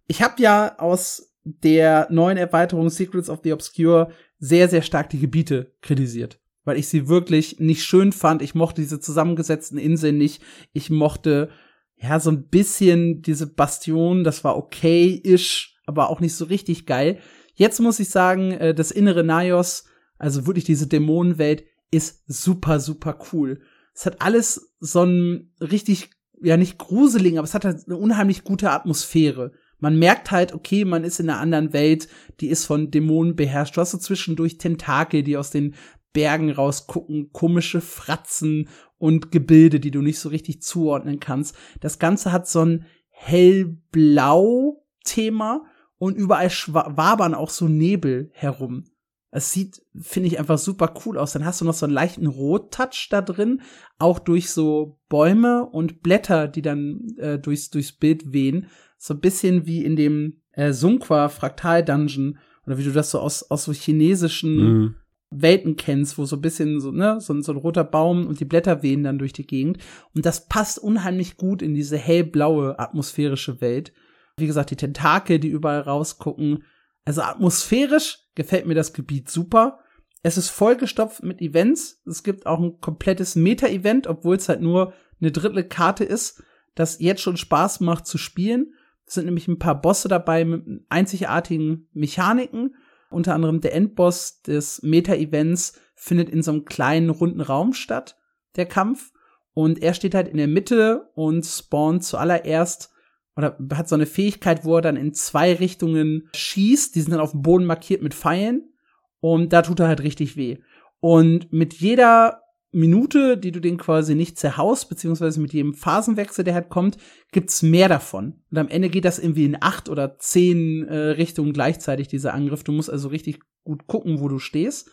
Ich 0.07 0.21
habe 0.21 0.43
ja 0.43 0.79
aus 0.79 1.35
der 1.45 2.09
neuen 2.11 2.37
Erweiterung 2.37 2.91
Secrets 2.91 3.31
of 3.31 3.41
the 3.43 3.55
Obscure 3.55 4.11
sehr, 4.39 4.69
sehr 4.69 4.83
stark 4.83 5.09
die 5.09 5.19
Gebiete 5.19 5.73
kritisiert. 5.81 6.39
Weil 6.65 6.77
ich 6.77 6.89
sie 6.89 7.09
wirklich 7.09 7.59
nicht 7.59 7.85
schön 7.85 8.13
fand. 8.13 8.43
Ich 8.43 8.55
mochte 8.55 8.83
diese 8.83 9.01
zusammengesetzten 9.01 9.79
Inseln 9.79 10.19
nicht. 10.19 10.43
Ich 10.75 10.91
mochte, 10.91 11.49
ja, 11.97 12.21
so 12.21 12.31
ein 12.31 12.49
bisschen 12.49 13.23
diese 13.23 13.47
Bastion. 13.47 14.25
Das 14.25 14.45
war 14.45 14.59
okay-ish, 14.59 15.79
aber 15.87 16.11
auch 16.11 16.21
nicht 16.21 16.35
so 16.35 16.45
richtig 16.45 16.85
geil. 16.85 17.19
Jetzt 17.59 17.81
muss 17.81 17.99
ich 17.99 18.09
sagen, 18.09 18.53
äh, 18.53 18.75
das 18.75 18.91
innere 18.91 19.25
Naios, 19.25 19.85
also 20.17 20.47
wirklich 20.47 20.65
diese 20.65 20.87
Dämonenwelt, 20.87 21.65
ist 21.91 22.23
super, 22.27 22.81
super 22.81 23.19
cool. 23.33 23.61
Es 23.95 24.07
hat 24.07 24.23
alles 24.23 24.75
so 24.81 25.05
ein 25.05 25.53
richtig, 25.61 26.11
ja, 26.41 26.57
nicht 26.57 26.79
gruseligen, 26.79 27.39
aber 27.39 27.47
es 27.47 27.55
hat 27.55 27.65
halt 27.65 27.87
eine 27.87 27.97
unheimlich 27.97 28.45
gute 28.45 28.71
Atmosphäre 28.71 29.53
man 29.81 29.99
merkt 29.99 30.31
halt, 30.31 30.53
okay, 30.53 30.85
man 30.85 31.03
ist 31.05 31.19
in 31.21 31.31
einer 31.31 31.41
anderen 31.41 31.73
Welt, 31.73 32.09
die 32.41 32.49
ist 32.49 32.67
von 32.67 32.91
Dämonen 32.91 33.37
beherrscht. 33.37 33.75
Du 33.77 33.81
hast 33.81 33.93
so 33.93 33.99
zwischendurch 33.99 34.59
Tentakel, 34.59 35.23
die 35.23 35.37
aus 35.37 35.51
den 35.51 35.77
Bergen 36.13 36.51
rausgucken, 36.51 37.31
komische 37.33 37.81
Fratzen 37.81 38.69
und 38.99 39.31
Gebilde, 39.31 39.79
die 39.79 39.93
du 39.93 40.03
nicht 40.03 40.19
so 40.19 40.31
richtig 40.31 40.63
zuordnen 40.63 41.21
kannst. 41.21 41.55
Das 41.81 42.01
Ganze 42.01 42.33
hat 42.33 42.49
so 42.49 42.65
ein 42.65 42.87
hellblau-Thema 43.11 45.65
und 45.99 46.17
überall 46.17 46.51
wabern 46.69 47.35
auch 47.35 47.51
so 47.51 47.69
Nebel 47.69 48.31
herum. 48.33 48.85
Es 49.31 49.53
sieht, 49.53 49.83
finde 50.01 50.29
ich, 50.29 50.39
einfach 50.39 50.57
super 50.57 50.95
cool 51.05 51.19
aus. 51.19 51.33
Dann 51.33 51.45
hast 51.45 51.61
du 51.61 51.67
noch 51.67 51.75
so 51.75 51.85
einen 51.85 51.95
leichten 51.95 52.27
Rottouch 52.27 53.09
da 53.11 53.21
drin, 53.21 53.61
auch 53.99 54.19
durch 54.19 54.51
so 54.51 54.99
Bäume 55.11 55.67
und 55.67 56.03
Blätter, 56.03 56.49
die 56.49 56.63
dann 56.63 57.15
äh, 57.19 57.39
durchs, 57.39 57.69
durchs 57.69 57.93
Bild 57.93 58.33
wehen 58.33 58.69
so 58.99 59.15
ein 59.15 59.21
bisschen 59.21 59.65
wie 59.67 59.85
in 59.85 59.97
dem 59.97 60.43
äh, 60.53 60.73
Sunqua 60.73 61.29
Fraktal 61.29 61.85
Dungeon 61.85 62.39
oder 62.67 62.77
wie 62.77 62.85
du 62.85 62.93
das 62.93 63.11
so 63.11 63.21
aus, 63.21 63.49
aus 63.51 63.65
so 63.65 63.73
chinesischen 63.73 64.57
mhm. 64.57 64.95
Welten 65.31 65.77
kennst, 65.77 66.19
wo 66.19 66.25
so 66.25 66.37
ein 66.37 66.43
bisschen 66.43 66.81
so, 66.81 66.91
ne, 66.91 67.21
so, 67.21 67.39
so 67.41 67.53
ein 67.53 67.59
roter 67.59 67.85
Baum 67.85 68.27
und 68.27 68.41
die 68.41 68.45
Blätter 68.45 68.83
wehen 68.83 69.05
dann 69.05 69.19
durch 69.19 69.33
die 69.33 69.47
Gegend. 69.47 69.79
Und 70.15 70.27
das 70.27 70.49
passt 70.49 70.79
unheimlich 70.79 71.37
gut 71.37 71.63
in 71.63 71.75
diese 71.75 71.97
hellblaue 71.97 72.79
atmosphärische 72.79 73.61
Welt. 73.61 73.93
Wie 74.39 74.47
gesagt, 74.47 74.71
die 74.71 74.77
Tentakel, 74.77 75.39
die 75.39 75.49
überall 75.49 75.81
rausgucken. 75.81 76.65
Also 77.05 77.23
atmosphärisch 77.23 78.19
gefällt 78.35 78.67
mir 78.67 78.75
das 78.75 78.93
Gebiet 78.93 79.31
super. 79.31 79.81
Es 80.23 80.37
ist 80.37 80.51
vollgestopft 80.51 81.23
mit 81.23 81.41
Events. 81.41 82.03
Es 82.07 82.23
gibt 82.23 82.47
auch 82.47 82.61
ein 82.61 82.81
komplettes 82.81 83.37
Meta-Event, 83.37 84.07
obwohl 84.07 84.37
es 84.37 84.49
halt 84.49 84.61
nur 84.61 84.93
eine 85.21 85.33
Drittel 85.33 85.65
Karte 85.65 86.05
ist, 86.05 86.43
das 86.75 87.01
jetzt 87.01 87.23
schon 87.23 87.37
Spaß 87.37 87.81
macht 87.81 88.07
zu 88.07 88.19
spielen. 88.19 88.75
Es 89.07 89.15
sind 89.15 89.25
nämlich 89.25 89.49
ein 89.49 89.59
paar 89.59 89.81
Bosse 89.81 90.09
dabei 90.09 90.45
mit 90.45 90.65
einzigartigen 90.89 91.89
Mechaniken. 91.93 92.77
Unter 93.11 93.35
anderem 93.35 93.61
der 93.61 93.75
Endboss 93.75 94.43
des 94.43 94.83
Meta-Events 94.83 95.81
findet 95.95 96.29
in 96.29 96.43
so 96.43 96.53
einem 96.53 96.65
kleinen 96.65 97.11
runden 97.11 97.41
Raum 97.41 97.73
statt, 97.73 98.17
der 98.57 98.67
Kampf. 98.67 99.13
Und 99.55 99.83
er 99.83 99.95
steht 99.95 100.15
halt 100.15 100.29
in 100.29 100.37
der 100.37 100.47
Mitte 100.47 101.11
und 101.15 101.45
spawnt 101.45 102.05
zuallererst 102.05 102.93
oder 103.39 103.57
hat 103.75 103.89
so 103.89 103.95
eine 103.95 104.07
Fähigkeit, 104.07 104.65
wo 104.65 104.75
er 104.75 104.83
dann 104.83 104.97
in 104.97 105.15
zwei 105.15 105.55
Richtungen 105.55 106.29
schießt. 106.35 106.97
Die 106.97 107.01
sind 107.01 107.13
dann 107.13 107.21
auf 107.21 107.31
dem 107.31 107.43
Boden 107.43 107.67
markiert 107.67 108.03
mit 108.03 108.13
Pfeilen. 108.13 108.73
Und 109.21 109.53
da 109.53 109.63
tut 109.63 109.79
er 109.79 109.87
halt 109.87 110.03
richtig 110.03 110.37
weh. 110.37 110.59
Und 110.99 111.53
mit 111.53 111.75
jeder 111.75 112.43
Minute, 112.73 113.39
die 113.39 113.53
du 113.53 113.61
den 113.61 113.77
quasi 113.77 114.17
nicht 114.17 114.41
zerhaust, 114.41 114.89
beziehungsweise 114.89 115.41
mit 115.41 115.53
jedem 115.53 115.73
Phasenwechsel, 115.73 116.43
der 116.43 116.55
halt 116.55 116.69
kommt, 116.69 116.99
gibt's 117.31 117.63
mehr 117.63 117.89
davon. 117.89 118.43
Und 118.51 118.59
am 118.59 118.67
Ende 118.67 118.89
geht 118.89 119.05
das 119.05 119.21
irgendwie 119.21 119.45
in 119.45 119.57
acht 119.61 119.89
oder 119.89 120.19
zehn 120.19 120.89
äh, 120.89 120.97
Richtungen 120.97 121.53
gleichzeitig, 121.53 122.09
dieser 122.09 122.35
Angriff. 122.35 122.65
Du 122.65 122.73
musst 122.73 122.91
also 122.91 123.07
richtig 123.07 123.39
gut 123.63 123.87
gucken, 123.87 124.19
wo 124.19 124.27
du 124.27 124.41
stehst. 124.41 124.91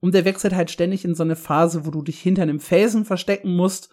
Und 0.00 0.14
der 0.14 0.24
wechselt 0.24 0.52
halt 0.52 0.72
ständig 0.72 1.04
in 1.04 1.14
so 1.14 1.22
eine 1.22 1.36
Phase, 1.36 1.86
wo 1.86 1.92
du 1.92 2.02
dich 2.02 2.20
hinter 2.20 2.42
einem 2.42 2.58
Felsen 2.58 3.04
verstecken 3.04 3.54
musst 3.54 3.88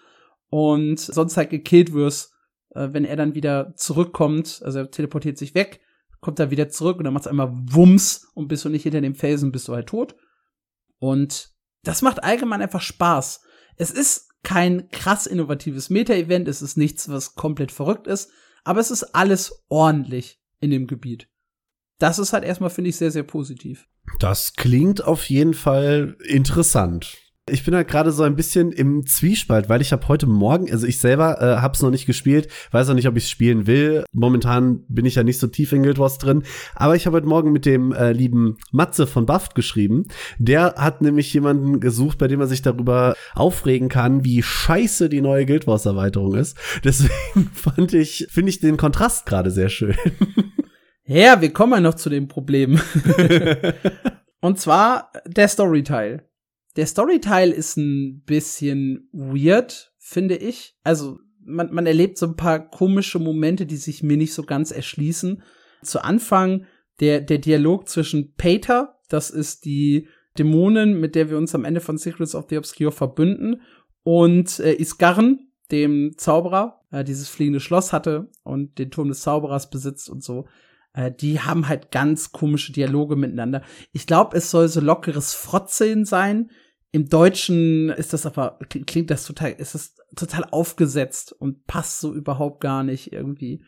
und 0.50 1.00
sonst 1.00 1.38
halt 1.38 1.52
gekillt 1.52 1.94
wirst, 1.94 2.31
äh, 2.76 2.90
wenn 2.92 3.06
er 3.06 3.16
dann 3.16 3.36
wieder 3.36 3.74
zurückkommt. 3.76 4.62
Also 4.64 4.80
er 4.80 4.92
teleportiert 4.92 5.38
sich 5.38 5.56
weg, 5.56 5.82
kommt 6.20 6.40
da 6.40 6.52
wieder 6.52 6.70
zurück 6.70 6.98
und 6.98 7.06
dann 7.06 7.14
macht's 7.14 7.28
einmal 7.28 7.52
Wumms 7.52 8.30
und 8.34 8.48
bist 8.48 8.66
du 8.66 8.70
nicht 8.70 8.84
hinter 8.84 9.02
dem 9.02 9.16
Felsen, 9.16 9.52
bist 9.52 9.68
du 9.68 9.74
halt 9.74 9.88
tot. 9.88 10.16
Und 11.00 11.52
das 11.84 12.02
macht 12.02 12.24
allgemein 12.24 12.62
einfach 12.62 12.82
Spaß. 12.82 13.42
Es 13.76 13.92
ist 13.92 14.30
kein 14.44 14.90
krass 14.90 15.28
innovatives 15.28 15.90
Meta-Event, 15.90 16.48
es 16.48 16.62
ist 16.62 16.78
nichts, 16.78 17.10
was 17.10 17.36
komplett 17.36 17.72
verrückt 17.72 18.08
ist, 18.08 18.32
aber 18.64 18.80
es 18.80 18.92
ist 18.92 19.16
alles 19.16 19.64
ordentlich 19.70 20.42
in 20.60 20.72
dem 20.72 20.88
Gebiet. 20.88 21.28
Das 22.00 22.18
ist 22.18 22.34
halt 22.34 22.44
erstmal, 22.44 22.72
finde 22.72 22.90
ich, 22.90 22.96
sehr, 22.96 23.12
sehr 23.12 23.24
positiv. 23.24 23.88
Das 24.20 24.54
klingt 24.54 25.04
auf 25.04 25.30
jeden 25.30 25.54
Fall 25.54 26.18
interessant. 26.24 27.18
Ich 27.50 27.66
bin 27.66 27.74
halt 27.74 27.88
gerade 27.88 28.12
so 28.12 28.22
ein 28.22 28.36
bisschen 28.36 28.72
im 28.72 29.06
Zwiespalt, 29.08 29.68
weil 29.68 29.82
ich 29.82 29.92
habe 29.92 30.08
heute 30.08 30.28
Morgen, 30.28 30.72
also 30.72 30.86
ich 30.86 31.00
selber 31.00 31.42
äh, 31.42 31.60
habe 31.60 31.74
es 31.74 31.82
noch 31.82 31.90
nicht 31.90 32.06
gespielt, 32.06 32.48
weiß 32.70 32.90
auch 32.90 32.94
nicht, 32.94 33.08
ob 33.08 33.18
ich 33.18 33.24
es 33.24 33.30
spielen 33.32 33.66
will. 33.66 34.04
Momentan 34.14 34.86
bin 34.88 35.06
ich 35.06 35.16
ja 35.16 35.24
nicht 35.24 35.40
so 35.40 35.48
tief 35.48 35.72
in 35.72 35.82
Guild 35.82 35.98
Wars 35.98 36.20
drin, 36.20 36.44
aber 36.76 36.96
ich 36.96 37.08
habe 37.08 37.18
heute 37.18 37.28
Morgen 37.28 37.52
mit 37.52 37.66
dem 37.66 37.94
äh, 37.94 38.12
lieben 38.12 38.58
Matze 38.72 39.08
von 39.08 39.26
Buffed 39.26 39.56
geschrieben. 39.56 40.06
Der 40.38 40.76
hat 40.78 41.02
nämlich 41.02 41.34
jemanden 41.34 41.80
gesucht, 41.80 42.20
bei 42.20 42.28
dem 42.28 42.40
er 42.42 42.48
sich 42.48 42.62
darüber 42.62 43.16
aufregen 43.34 43.90
kann, 43.90 44.24
wie 44.24 44.44
scheiße 44.44 45.10
die 45.10 45.22
neue 45.22 45.48
Guild 45.48 45.66
Wars 45.66 45.88
Erweiterung 45.88 46.36
ist. 46.36 46.56
Deswegen 46.84 47.50
fand 47.54 47.94
ich, 47.94 48.28
finde 48.30 48.52
ich 48.52 48.60
den 48.60 48.78
Kontrast 48.78 49.26
gerade 49.26 49.50
sehr 49.50 49.70
schön. 49.70 49.96
Ja, 51.04 51.42
wir 51.42 51.52
kommen 51.52 51.74
ja 51.74 51.82
noch 51.82 51.96
zu 51.96 52.10
dem 52.10 52.30
Problem. 52.30 52.80
Und 54.42 54.60
zwar 54.60 55.12
der 55.26 55.50
Storyteil. 55.50 56.24
Der 56.76 56.86
Storyteil 56.86 57.52
ist 57.52 57.78
ein 57.78 58.22
bisschen 58.26 59.10
weird, 59.12 59.94
finde 59.98 60.36
ich. 60.36 60.76
Also 60.84 61.20
man, 61.44 61.74
man 61.74 61.86
erlebt 61.86 62.18
so 62.18 62.28
ein 62.28 62.36
paar 62.36 62.60
komische 62.60 63.20
Momente, 63.20 63.66
die 63.66 63.78
sich 63.78 64.04
mir 64.04 64.18
nicht 64.18 64.34
so 64.34 64.44
ganz 64.44 64.72
erschließen. 64.72 65.42
Zu 65.84 66.04
Anfang 66.04 66.66
der, 67.00 67.22
der 67.22 67.40
Dialog 67.40 67.90
zwischen 67.90 68.34
Pater, 68.36 69.00
das 69.10 69.30
ist 69.30 69.66
die 69.66 70.08
Dämonin, 70.38 71.00
mit 71.00 71.16
der 71.16 71.30
wir 71.30 71.38
uns 71.38 71.54
am 71.56 71.66
Ende 71.66 71.82
von 71.82 71.98
Secrets 71.98 72.36
of 72.36 72.46
the 72.50 72.58
Obscure 72.58 72.92
verbünden, 72.92 73.62
und 74.04 74.60
äh, 74.60 74.74
Isgarn, 74.74 75.48
dem 75.72 76.14
Zauberer, 76.18 76.82
äh, 76.92 77.04
dieses 77.04 77.30
fliegende 77.30 77.60
Schloss 77.60 77.94
hatte 77.94 78.30
und 78.44 78.80
den 78.80 78.92
Turm 78.92 79.10
des 79.10 79.22
Zauberers 79.22 79.70
besitzt 79.70 80.10
und 80.10 80.24
so. 80.24 80.48
Äh, 80.94 81.12
die 81.12 81.40
haben 81.40 81.68
halt 81.68 81.92
ganz 81.92 82.32
komische 82.32 82.72
Dialoge 82.72 83.16
miteinander. 83.16 83.64
Ich 83.92 84.08
glaube, 84.08 84.38
es 84.38 84.52
soll 84.52 84.68
so 84.68 84.82
lockeres 84.82 85.34
Frotzeln 85.34 86.06
sein. 86.06 86.52
Im 86.92 87.08
Deutschen 87.08 87.90
ist 87.90 88.14
das 88.14 88.26
aber, 88.26 88.60
klingt 88.68 89.10
das 89.10 89.26
total, 89.26 89.52
ist 89.54 89.76
das 89.76 89.96
total 90.16 90.46
aufgesetzt 90.52 91.32
und 91.32 91.66
passt 91.66 92.02
so 92.02 92.14
überhaupt 92.14 92.60
gar 92.60 92.84
nicht 92.84 93.14
irgendwie 93.14 93.64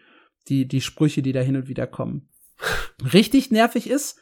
die, 0.50 0.68
die 0.68 0.82
Sprüche, 0.82 1.22
die 1.22 1.32
da 1.32 1.40
hin 1.40 1.56
und 1.56 1.70
wieder 1.70 1.88
kommen. 1.88 2.28
Richtig 3.14 3.50
nervig 3.52 3.90
ist, 3.90 4.20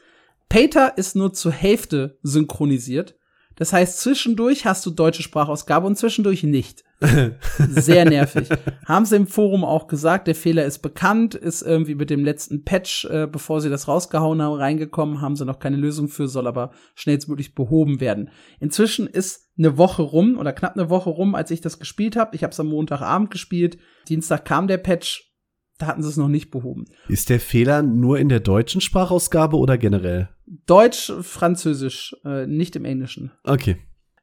Pater 0.50 0.98
ist 0.98 1.16
nur 1.16 1.34
zur 1.34 1.52
Hälfte 1.52 2.20
synchronisiert. 2.22 3.16
Das 3.56 3.74
heißt, 3.74 4.00
zwischendurch 4.00 4.66
hast 4.66 4.86
du 4.86 4.92
deutsche 4.92 5.24
Sprachausgabe 5.24 5.88
und 5.88 5.98
zwischendurch 5.98 6.44
nicht. 6.44 6.84
Sehr 7.70 8.06
nervig. 8.06 8.50
Haben 8.86 9.06
sie 9.06 9.16
im 9.16 9.28
Forum 9.28 9.64
auch 9.64 9.88
gesagt, 9.88 10.28
der 10.28 10.36
Fehler 10.36 10.66
ist 10.66 10.80
bekannt, 10.80 11.34
ist 11.36 11.62
irgendwie 11.62 11.96
mit 11.96 12.10
dem 12.10 12.24
letzten 12.24 12.64
Patch, 12.64 13.06
äh, 13.06 13.28
bevor 13.28 13.60
sie 13.62 13.70
das 13.70 13.88
rausgehauen 13.88 14.42
haben, 14.42 14.56
reingekommen, 14.56 15.22
haben 15.22 15.36
sie 15.36 15.46
noch 15.46 15.60
keine 15.60 15.78
Lösung 15.78 16.08
für, 16.08 16.28
soll 16.28 16.48
aber 16.48 16.72
schnellstmöglich 16.96 17.56
behoben 17.56 18.00
werden. 18.00 18.30
Inzwischen 18.60 19.08
ist 19.08 19.50
eine 19.58 19.78
Woche 19.78 20.04
rum 20.04 20.38
oder 20.38 20.54
knapp 20.54 20.78
eine 20.78 20.90
Woche 20.90 21.10
rum, 21.10 21.34
als 21.34 21.52
ich 21.52 21.62
das 21.62 21.80
gespielt 21.80 22.16
habe. 22.16 22.36
Ich 22.36 22.44
habe 22.44 22.52
es 22.52 22.60
am 22.60 22.68
Montagabend 22.68 23.32
gespielt. 23.32 23.78
Dienstag 24.08 24.46
kam 24.46 24.68
der 24.68 24.78
Patch, 24.78 25.32
da 25.80 25.88
hatten 25.88 26.04
sie 26.04 26.10
es 26.10 26.18
noch 26.18 26.28
nicht 26.28 26.52
behoben. 26.52 26.86
Ist 27.08 27.30
der 27.32 27.40
Fehler 27.40 27.82
nur 27.82 28.20
in 28.20 28.30
der 28.30 28.40
deutschen 28.40 28.82
Sprachausgabe 28.82 29.58
oder 29.58 29.80
generell? 29.80 30.30
Deutsch, 30.68 31.12
Französisch, 31.22 32.16
äh, 32.24 32.46
nicht 32.46 32.76
im 32.76 32.86
Englischen. 32.86 33.32
Okay. 33.44 33.78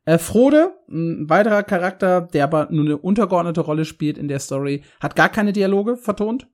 Äh, 0.08 0.16
Frode, 0.16 0.72
ein 0.88 1.28
weiterer 1.28 1.62
Charakter, 1.62 2.22
der 2.22 2.44
aber 2.44 2.68
nur 2.70 2.86
eine 2.86 2.96
untergeordnete 2.96 3.60
Rolle 3.60 3.84
spielt 3.84 4.16
in 4.16 4.26
der 4.26 4.38
Story, 4.38 4.82
hat 5.00 5.16
gar 5.16 5.28
keine 5.28 5.52
Dialoge 5.52 5.98
vertont. 5.98 6.48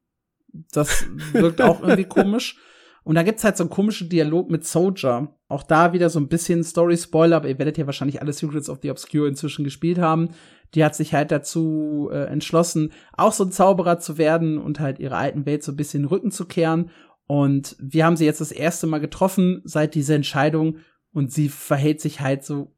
Das 0.73 1.07
wirkt 1.33 1.63
auch 1.63 1.81
irgendwie 1.81 2.03
komisch. 2.03 2.59
Und 3.05 3.15
da 3.15 3.23
gibt's 3.23 3.45
halt 3.45 3.57
so 3.57 3.63
einen 3.63 3.71
komischen 3.71 4.09
Dialog 4.09 4.51
mit 4.51 4.67
Soldier. 4.67 5.29
Auch 5.47 5.63
da 5.63 5.93
wieder 5.93 6.11
so 6.11 6.19
ein 6.19 6.27
bisschen 6.27 6.65
Story-Spoiler, 6.65 7.37
aber 7.37 7.49
ihr 7.49 7.59
werdet 7.61 7.79
ja 7.79 7.87
wahrscheinlich 7.87 8.21
alle 8.21 8.33
Secrets 8.33 8.69
of 8.69 8.81
the 8.83 8.91
Obscure 8.91 9.29
inzwischen 9.29 9.63
gespielt 9.63 9.99
haben. 9.99 10.31
Die 10.75 10.85
hat 10.85 10.97
sich 10.97 11.15
halt 11.15 11.31
dazu 11.31 12.11
äh, 12.13 12.25
entschlossen, 12.25 12.91
auch 13.13 13.33
so 13.33 13.45
ein 13.45 13.53
Zauberer 13.53 14.01
zu 14.01 14.19
werden 14.19 14.59
und 14.59 14.81
halt 14.81 14.99
ihrer 14.99 15.19
alten 15.19 15.47
Welt 15.47 15.63
so 15.63 15.71
ein 15.71 15.77
bisschen 15.77 16.07
Rücken 16.07 16.33
zu 16.33 16.47
kehren. 16.47 16.91
Und 17.29 17.77
wir 17.79 18.05
haben 18.05 18.17
sie 18.17 18.25
jetzt 18.25 18.41
das 18.41 18.51
erste 18.51 18.89
Mal 18.89 18.99
getroffen 18.99 19.63
seit 19.63 19.95
dieser 19.95 20.17
Entscheidung 20.17 20.79
und 21.13 21.31
sie 21.31 21.49
verhält 21.49 22.01
sich 22.01 22.21
halt 22.21 22.45
so 22.45 22.74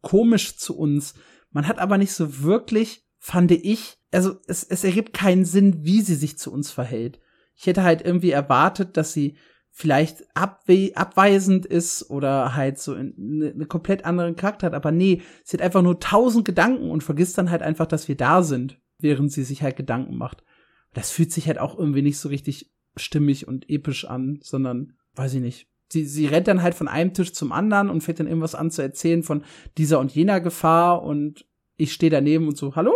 komisch 0.00 0.56
zu 0.56 0.76
uns. 0.76 1.14
Man 1.50 1.66
hat 1.68 1.78
aber 1.78 1.98
nicht 1.98 2.12
so 2.12 2.42
wirklich, 2.42 3.04
fand 3.18 3.50
ich, 3.50 3.98
also 4.12 4.36
es, 4.46 4.64
es 4.64 4.84
ergibt 4.84 5.12
keinen 5.12 5.44
Sinn, 5.44 5.84
wie 5.84 6.00
sie 6.00 6.14
sich 6.14 6.38
zu 6.38 6.52
uns 6.52 6.70
verhält. 6.70 7.20
Ich 7.54 7.66
hätte 7.66 7.82
halt 7.82 8.02
irgendwie 8.02 8.30
erwartet, 8.30 8.96
dass 8.96 9.12
sie 9.12 9.36
vielleicht 9.70 10.24
abwe 10.34 10.92
abweisend 10.94 11.66
ist 11.66 12.08
oder 12.08 12.54
halt 12.54 12.78
so 12.78 12.94
eine, 12.94 13.12
eine 13.54 13.66
komplett 13.66 14.06
anderen 14.06 14.34
Charakter 14.34 14.68
hat. 14.68 14.74
Aber 14.74 14.90
nee, 14.90 15.20
sie 15.44 15.56
hat 15.56 15.62
einfach 15.62 15.82
nur 15.82 16.00
tausend 16.00 16.46
Gedanken 16.46 16.90
und 16.90 17.02
vergisst 17.02 17.36
dann 17.36 17.50
halt 17.50 17.62
einfach, 17.62 17.86
dass 17.86 18.08
wir 18.08 18.16
da 18.16 18.42
sind, 18.42 18.80
während 18.98 19.32
sie 19.32 19.44
sich 19.44 19.62
halt 19.62 19.76
Gedanken 19.76 20.16
macht. 20.16 20.44
Das 20.94 21.10
fühlt 21.10 21.30
sich 21.30 21.46
halt 21.46 21.58
auch 21.58 21.78
irgendwie 21.78 22.00
nicht 22.00 22.18
so 22.18 22.30
richtig 22.30 22.72
stimmig 22.96 23.46
und 23.48 23.68
episch 23.68 24.06
an, 24.06 24.38
sondern, 24.42 24.94
weiß 25.14 25.34
ich 25.34 25.42
nicht. 25.42 25.68
Sie, 25.88 26.04
sie 26.04 26.26
rennt 26.26 26.48
dann 26.48 26.62
halt 26.62 26.74
von 26.74 26.88
einem 26.88 27.14
Tisch 27.14 27.32
zum 27.32 27.52
anderen 27.52 27.90
und 27.90 28.02
fängt 28.02 28.20
dann 28.20 28.26
irgendwas 28.26 28.54
an 28.54 28.70
zu 28.70 28.82
erzählen 28.82 29.22
von 29.22 29.44
dieser 29.78 30.00
und 30.00 30.12
jener 30.12 30.40
Gefahr 30.40 31.02
und 31.02 31.46
ich 31.76 31.92
stehe 31.92 32.10
daneben 32.10 32.48
und 32.48 32.56
so, 32.56 32.74
hallo? 32.74 32.92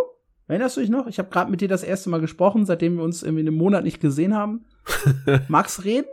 Erinnerst 0.48 0.76
du 0.76 0.80
dich 0.80 0.90
noch? 0.90 1.06
Ich 1.06 1.20
habe 1.20 1.30
gerade 1.30 1.50
mit 1.50 1.60
dir 1.60 1.68
das 1.68 1.84
erste 1.84 2.10
Mal 2.10 2.20
gesprochen, 2.20 2.66
seitdem 2.66 2.96
wir 2.96 3.04
uns 3.04 3.22
irgendwie 3.22 3.46
einen 3.46 3.54
Monat 3.54 3.84
nicht 3.84 4.00
gesehen 4.00 4.34
haben. 4.34 4.64
Magst 5.48 5.84
reden? 5.84 6.08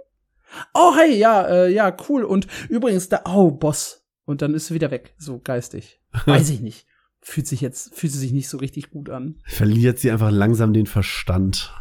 Oh, 0.76 0.96
hey, 0.96 1.18
ja, 1.18 1.42
äh, 1.48 1.74
ja, 1.74 1.96
cool. 2.08 2.24
Und 2.24 2.48
übrigens, 2.70 3.10
da, 3.10 3.22
oh, 3.26 3.50
Boss. 3.50 4.06
Und 4.26 4.44
dann 4.44 4.54
ist 4.54 4.68
sie 4.68 4.76
wieder 4.76 4.92
weg, 4.92 5.16
so 5.18 5.40
geistig. 5.40 6.02
Weiß 6.26 6.50
ich 6.52 6.62
nicht. 6.62 6.86
Fühlt 7.20 7.48
sich 7.48 7.62
jetzt, 7.62 7.96
fühlt 7.96 8.14
sie 8.14 8.20
sich 8.20 8.32
nicht 8.32 8.48
so 8.48 8.58
richtig 8.58 8.92
gut 8.92 9.10
an. 9.10 9.40
Verliert 9.46 9.98
sie 9.98 10.12
einfach 10.12 10.32
langsam 10.32 10.72
den 10.72 10.86
Verstand. 10.86 11.74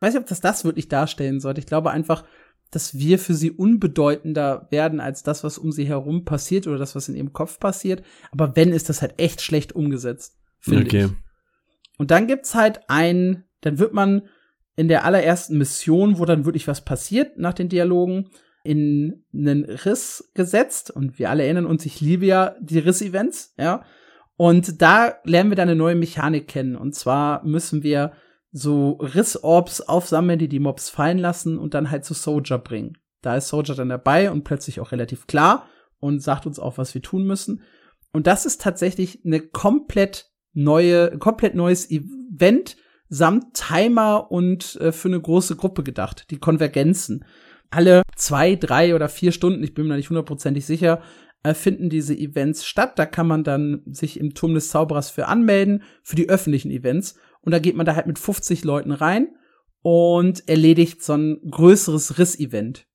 Weiß 0.00 0.12
nicht, 0.12 0.22
ob 0.22 0.28
das 0.28 0.40
das 0.40 0.64
wirklich 0.64 0.88
darstellen 0.88 1.40
sollte. 1.40 1.60
Ich 1.60 1.66
glaube 1.66 1.92
einfach, 1.92 2.24
dass 2.72 2.98
wir 2.98 3.18
für 3.18 3.34
sie 3.34 3.50
unbedeutender 3.50 4.66
werden 4.70 4.98
als 4.98 5.22
das, 5.22 5.44
was 5.44 5.58
um 5.58 5.70
sie 5.70 5.84
herum 5.84 6.24
passiert 6.24 6.66
oder 6.66 6.78
das, 6.78 6.96
was 6.96 7.08
in 7.08 7.14
ihrem 7.14 7.32
Kopf 7.32 7.60
passiert. 7.60 8.02
Aber 8.32 8.56
wenn, 8.56 8.72
ist 8.72 8.88
das 8.88 9.02
halt 9.02 9.14
echt 9.18 9.42
schlecht 9.42 9.74
umgesetzt, 9.74 10.38
finde 10.58 10.86
okay. 10.86 11.04
ich. 11.04 11.10
Und 11.98 12.10
dann 12.10 12.26
gibt's 12.26 12.54
halt 12.54 12.80
ein, 12.88 13.44
dann 13.60 13.78
wird 13.78 13.92
man 13.92 14.22
in 14.74 14.88
der 14.88 15.04
allerersten 15.04 15.58
Mission, 15.58 16.18
wo 16.18 16.24
dann 16.24 16.46
wirklich 16.46 16.66
was 16.66 16.84
passiert 16.84 17.38
nach 17.38 17.52
den 17.52 17.68
Dialogen, 17.68 18.30
in 18.64 19.24
einen 19.34 19.64
Riss 19.64 20.30
gesetzt. 20.34 20.90
Und 20.90 21.18
wir 21.18 21.28
alle 21.28 21.44
erinnern 21.44 21.66
uns, 21.66 21.84
ich 21.84 22.00
liebe 22.00 22.24
ja 22.24 22.56
die 22.60 22.78
Riss-Events, 22.78 23.54
ja. 23.58 23.84
Und 24.36 24.80
da 24.80 25.18
lernen 25.24 25.50
wir 25.50 25.56
dann 25.56 25.68
eine 25.68 25.76
neue 25.76 25.94
Mechanik 25.94 26.48
kennen. 26.48 26.74
Und 26.74 26.94
zwar 26.94 27.44
müssen 27.44 27.82
wir 27.82 28.12
so 28.52 28.92
Riss-Orbs 29.00 29.80
aufsammeln, 29.80 30.38
die 30.38 30.48
die 30.48 30.60
Mobs 30.60 30.90
fallen 30.90 31.18
lassen 31.18 31.58
und 31.58 31.74
dann 31.74 31.90
halt 31.90 32.04
zu 32.04 32.14
Soldier 32.14 32.58
bringen. 32.58 32.98
Da 33.22 33.36
ist 33.36 33.48
Soldier 33.48 33.74
dann 33.74 33.88
dabei 33.88 34.30
und 34.30 34.44
plötzlich 34.44 34.80
auch 34.80 34.92
relativ 34.92 35.26
klar 35.26 35.66
und 36.00 36.20
sagt 36.20 36.46
uns 36.46 36.58
auch, 36.58 36.78
was 36.78 36.94
wir 36.94 37.02
tun 37.02 37.24
müssen. 37.24 37.62
Und 38.12 38.26
das 38.26 38.44
ist 38.44 38.60
tatsächlich 38.60 39.24
eine 39.24 39.40
komplett 39.40 40.30
neue, 40.52 41.18
komplett 41.18 41.54
neues 41.54 41.90
Event, 41.90 42.76
samt 43.08 43.54
Timer 43.54 44.30
und 44.30 44.76
äh, 44.80 44.92
für 44.92 45.08
eine 45.08 45.20
große 45.20 45.56
Gruppe 45.56 45.82
gedacht, 45.82 46.30
die 46.30 46.38
Konvergenzen. 46.38 47.24
Alle 47.70 48.02
zwei, 48.16 48.56
drei 48.56 48.94
oder 48.94 49.08
vier 49.08 49.32
Stunden, 49.32 49.62
ich 49.62 49.74
bin 49.74 49.86
mir 49.86 49.96
nicht 49.96 50.10
hundertprozentig 50.10 50.66
sicher, 50.66 51.00
äh, 51.42 51.54
finden 51.54 51.90
diese 51.90 52.16
Events 52.16 52.66
statt. 52.66 52.98
Da 52.98 53.06
kann 53.06 53.26
man 53.26 53.44
dann 53.44 53.82
sich 53.86 54.18
im 54.18 54.34
Turm 54.34 54.54
des 54.54 54.70
Zauberers 54.70 55.10
für 55.10 55.26
anmelden, 55.28 55.82
für 56.02 56.16
die 56.16 56.28
öffentlichen 56.28 56.70
Events. 56.70 57.18
Und 57.42 57.52
da 57.52 57.58
geht 57.58 57.76
man 57.76 57.86
da 57.86 57.94
halt 57.94 58.06
mit 58.06 58.18
50 58.18 58.64
Leuten 58.64 58.92
rein 58.92 59.28
und 59.82 60.48
erledigt 60.48 61.02
so 61.02 61.14
ein 61.14 61.40
größeres 61.50 62.18
Riss-Event. 62.18 62.86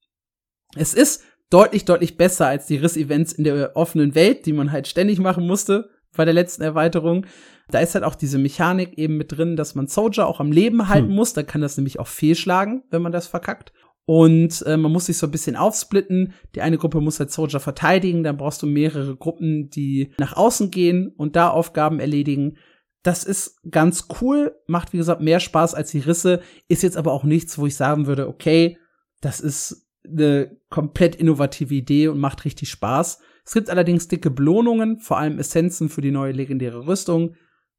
Es 0.76 0.94
ist 0.94 1.24
deutlich, 1.50 1.86
deutlich 1.86 2.18
besser 2.18 2.48
als 2.48 2.66
die 2.66 2.78
Riss-Events 2.78 3.34
in 3.34 3.44
der 3.44 3.76
offenen 3.76 4.16
Welt, 4.16 4.46
die 4.46 4.54
man 4.54 4.72
halt 4.72 4.88
ständig 4.88 5.20
machen 5.20 5.46
musste, 5.46 5.90
bei 6.16 6.26
der 6.26 6.34
letzten 6.34 6.64
Erweiterung. 6.64 7.26
Da 7.70 7.80
ist 7.80 7.96
halt 7.96 8.04
auch 8.04 8.16
diese 8.16 8.38
Mechanik 8.38 8.98
eben 8.98 9.18
mit 9.18 9.38
drin, 9.38 9.56
dass 9.56 9.76
man 9.76 9.88
Soldier 9.88 10.28
auch 10.28 10.40
am 10.40 10.52
Leben 10.52 10.88
halten 10.88 11.10
hm. 11.10 11.16
muss. 11.16 11.34
Da 11.34 11.44
kann 11.44 11.62
das 11.62 11.78
nämlich 11.78 12.00
auch 12.00 12.08
fehlschlagen, 12.08 12.84
wenn 12.90 13.02
man 13.02 13.12
das 13.12 13.28
verkackt. 13.28 13.74
Und 14.06 14.62
äh, 14.66 14.78
man 14.78 14.94
muss 14.94 15.08
sich 15.08 15.18
so 15.18 15.28
ein 15.28 15.32
bisschen 15.32 15.58
aufsplitten. 15.58 16.34
Die 16.56 16.62
eine 16.62 16.78
Gruppe 16.78 17.02
muss 17.02 17.20
halt 17.20 17.30
Soldier 17.30 17.60
verteidigen, 17.60 18.24
dann 18.24 18.38
brauchst 18.38 18.62
du 18.62 18.66
mehrere 18.66 19.18
Gruppen, 19.18 19.70
die 19.70 20.14
nach 20.18 20.38
außen 20.38 20.72
gehen 20.72 21.14
und 21.18 21.36
da 21.36 21.50
Aufgaben 21.50 22.00
erledigen. 22.00 22.58
Das 23.04 23.24
ist 23.24 23.62
ganz 23.70 24.08
cool, 24.22 24.56
macht 24.68 24.94
wie 24.94 24.98
gesagt 24.98 25.22
mehr 25.22 25.40
Spaß 25.40 25.76
als 25.76 25.92
die 25.92 26.00
Risse, 26.00 26.42
ist 26.68 26.84
jetzt 26.84 26.98
aber 26.98 27.14
auch 27.14 27.24
nichts, 27.24 27.58
wo 27.58 27.66
ich 27.68 27.76
sagen 27.76 28.08
würde, 28.08 28.28
okay, 28.28 28.78
das 29.22 29.40
ist 29.40 29.88
eine 30.06 30.58
komplett 30.70 31.16
innovative 31.16 31.74
Idee 31.74 32.08
und 32.08 32.20
macht 32.20 32.46
richtig 32.46 32.70
Spaß. 32.70 33.20
Es 33.46 33.54
gibt 33.54 33.70
allerdings 33.70 34.08
dicke 34.08 34.30
Belohnungen, 34.30 35.00
vor 35.00 35.18
allem 35.18 35.40
Essenzen 35.40 35.90
für 35.90 36.02
die 36.02 36.12
neue 36.12 36.34
legendäre 36.34 36.86
Rüstung. 36.86 37.36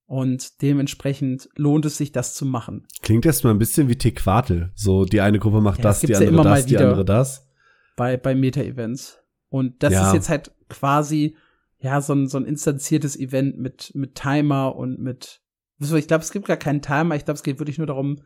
Und 0.07 0.63
dementsprechend 0.63 1.51
lohnt 1.55 1.85
es 1.85 1.99
sich, 1.99 2.13
das 2.13 2.35
zu 2.35 2.47
machen. 2.47 2.87
Klingt 3.03 3.27
erstmal 3.27 3.53
ein 3.53 3.59
bisschen 3.59 3.89
wie 3.89 3.99
Tequatel. 3.99 4.73
So, 4.75 5.05
die 5.05 5.21
eine 5.21 5.39
Gruppe 5.39 5.61
macht 5.61 5.81
ja, 5.81 5.83
das, 5.83 6.01
die 6.01 6.17
andere 6.17 6.37
ja 6.37 6.43
das, 6.43 6.67
die 6.67 6.79
andere 6.79 7.05
das. 7.05 7.47
Bei, 7.95 8.17
bei 8.17 8.35
Meta-Events. 8.35 9.19
Und 9.51 9.83
das 9.83 9.93
ja. 9.93 10.07
ist 10.07 10.15
jetzt 10.15 10.29
halt 10.31 10.51
quasi, 10.71 11.37
ja, 11.81 12.01
so 12.01 12.13
ein, 12.13 12.29
so 12.29 12.39
ein 12.39 12.45
instanziertes 12.45 13.19
Event 13.19 13.59
mit, 13.59 13.93
mit 13.95 14.15
Timer 14.15 14.77
und 14.77 14.99
mit, 14.99 15.41
ich 15.81 16.09
glaube, 16.09 16.25
es 16.25 16.33
gibt 16.33 16.47
gar 16.47 16.57
keinen 16.57 16.83
Timer. 16.83 17.15
Ich 17.15 17.25
glaube, 17.25 17.37
es 17.37 17.43
geht 17.43 17.59
wirklich 17.59 17.79
nur 17.79 17.87
darum, 17.87 18.21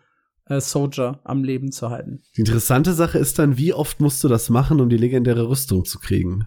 äh, 0.47 0.61
Soldier 0.61 1.21
am 1.25 1.45
Leben 1.45 1.71
zu 1.71 1.91
halten. 1.91 2.23
Die 2.37 2.41
interessante 2.41 2.95
Sache 2.95 3.19
ist 3.19 3.39
dann, 3.39 3.59
wie 3.59 3.75
oft 3.75 4.01
musst 4.01 4.25
du 4.25 4.29
das 4.29 4.51
machen, 4.51 4.81
um 4.81 4.89
die 4.89 4.97
legendäre 4.97 5.49
Rüstung 5.49 5.85
zu 5.85 5.99
kriegen? 5.99 6.47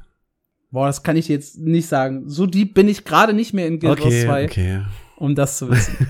Boah, 0.71 0.87
das 0.87 1.03
kann 1.03 1.15
ich 1.15 1.27
jetzt 1.27 1.59
nicht 1.59 1.87
sagen. 1.87 2.27
So 2.27 2.47
deep 2.47 2.73
bin 2.73 2.89
ich 2.89 3.05
gerade 3.05 3.33
nicht 3.33 3.53
mehr 3.53 3.67
in 3.67 3.79
Guild 3.79 3.99
Wars 3.99 4.07
okay, 4.07 4.25
2. 4.25 4.45
Okay 4.45 4.81
um 5.17 5.35
das 5.35 5.57
zu 5.57 5.69
wissen. 5.71 6.07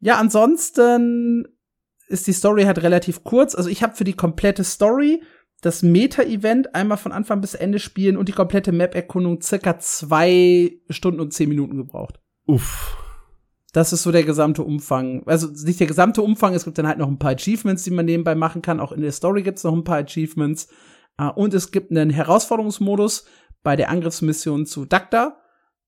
ja, 0.00 0.18
ansonsten 0.18 1.46
ist 2.08 2.26
die 2.26 2.32
Story 2.32 2.64
halt 2.64 2.82
relativ 2.82 3.24
kurz. 3.24 3.54
Also 3.54 3.70
ich 3.70 3.82
habe 3.82 3.94
für 3.94 4.04
die 4.04 4.12
komplette 4.14 4.64
Story 4.64 5.22
das 5.62 5.82
Meta-Event 5.82 6.74
einmal 6.74 6.98
von 6.98 7.12
Anfang 7.12 7.40
bis 7.40 7.54
Ende 7.54 7.78
spielen 7.78 8.16
und 8.16 8.28
die 8.28 8.32
komplette 8.32 8.72
Map-Erkundung 8.72 9.40
circa 9.40 9.78
zwei 9.78 10.72
Stunden 10.90 11.20
und 11.20 11.32
zehn 11.32 11.48
Minuten 11.48 11.76
gebraucht. 11.76 12.20
Uff. 12.46 12.98
Das 13.72 13.94
ist 13.94 14.02
so 14.02 14.12
der 14.12 14.24
gesamte 14.24 14.62
Umfang. 14.62 15.22
Also 15.24 15.48
nicht 15.48 15.80
der 15.80 15.86
gesamte 15.86 16.20
Umfang, 16.20 16.52
es 16.52 16.64
gibt 16.64 16.76
dann 16.76 16.86
halt 16.86 16.98
noch 16.98 17.08
ein 17.08 17.18
paar 17.18 17.32
Achievements, 17.32 17.84
die 17.84 17.90
man 17.90 18.04
nebenbei 18.04 18.34
machen 18.34 18.60
kann. 18.60 18.80
Auch 18.80 18.92
in 18.92 19.00
der 19.00 19.12
Story 19.12 19.42
gibt 19.42 19.56
es 19.56 19.64
noch 19.64 19.72
ein 19.72 19.84
paar 19.84 19.98
Achievements. 19.98 20.68
Ah, 21.16 21.28
und 21.28 21.54
es 21.54 21.70
gibt 21.70 21.90
einen 21.90 22.10
Herausforderungsmodus 22.10 23.24
bei 23.62 23.76
der 23.76 23.88
Angriffsmission 23.88 24.66
zu 24.66 24.84
Dagda 24.84 25.38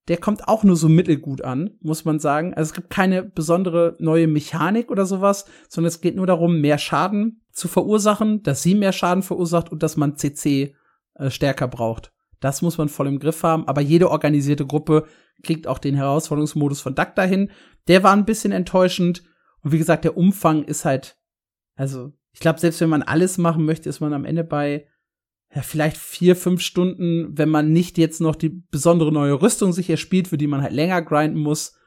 der 0.09 0.18
kommt 0.18 0.49
auch 0.49 0.64
nur 0.64 0.77
so 0.77 0.89
mittelgut 0.89 1.43
an, 1.43 1.79
muss 1.81 2.05
man 2.05 2.18
sagen. 2.18 2.53
Also 2.55 2.70
es 2.70 2.75
gibt 2.75 2.91
keine 2.91 3.22
besondere 3.22 3.97
neue 3.99 4.27
Mechanik 4.27 4.91
oder 4.91 5.07
sowas, 5.07 5.47
sondern 5.68 5.89
es 5.89 6.01
geht 6.01 6.16
nur 6.16 6.27
darum, 6.27 6.61
mehr 6.61 6.79
Schaden 6.79 7.41
zu 7.55 7.68
verursachen, 7.68 8.42
dass 8.42 8.62
sie 8.62 8.74
mehr 8.74 8.92
Schaden 8.92 9.22
verursacht 9.22 9.70
und 9.70 9.82
dass 9.82 9.96
man 9.96 10.16
CC 10.16 10.74
äh, 11.14 11.30
stärker 11.30 11.68
braucht. 11.68 12.12
Das 12.40 12.61
muss 12.61 12.76
man 12.76 12.88
voll 12.88 13.07
im 13.07 13.20
Griff 13.20 13.42
haben, 13.42 13.66
aber 13.66 13.80
jede 13.80 14.11
organisierte 14.11 14.66
Gruppe 14.66 15.07
kriegt 15.42 15.66
auch 15.66 15.78
den 15.78 15.94
Herausforderungsmodus 15.94 16.80
von 16.80 16.94
Duck 16.94 17.14
dahin. 17.14 17.50
Der 17.88 18.02
war 18.02 18.12
ein 18.12 18.26
bisschen 18.26 18.52
enttäuschend 18.52 19.22
und 19.62 19.72
wie 19.72 19.78
gesagt, 19.78 20.05
der 20.05 20.16
Umfang 20.16 20.64
ist 20.64 20.84
halt, 20.84 21.16
also 21.74 22.12
ich 22.32 22.40
glaube, 22.40 22.61
selbst 22.61 22.80
wenn 22.80 22.90
man 22.90 23.02
alles 23.02 23.38
machen 23.38 23.64
möchte, 23.64 23.88
ist 23.88 24.00
man 24.00 24.12
am 24.12 24.24
Ende 24.24 24.44
bei 24.44 24.86
ja, 25.55 25.62
vielleicht 25.62 25.96
vier, 25.96 26.34
fünf 26.34 26.61
Stunden, 26.61 27.38
wenn 27.38 27.48
man 27.48 27.72
nicht 27.72 27.96
jetzt 27.96 28.20
noch 28.20 28.34
die 28.34 28.48
besondere 28.48 29.12
neue 29.12 29.40
Rüstung 29.40 29.72
sich 29.72 29.88
erspielt, 29.88 30.28
für 30.28 30.36
die 30.36 30.48
man 30.48 30.62
halt 30.62 30.72
länger 30.72 31.00
grinden 31.00 31.38
muss. 31.38 31.78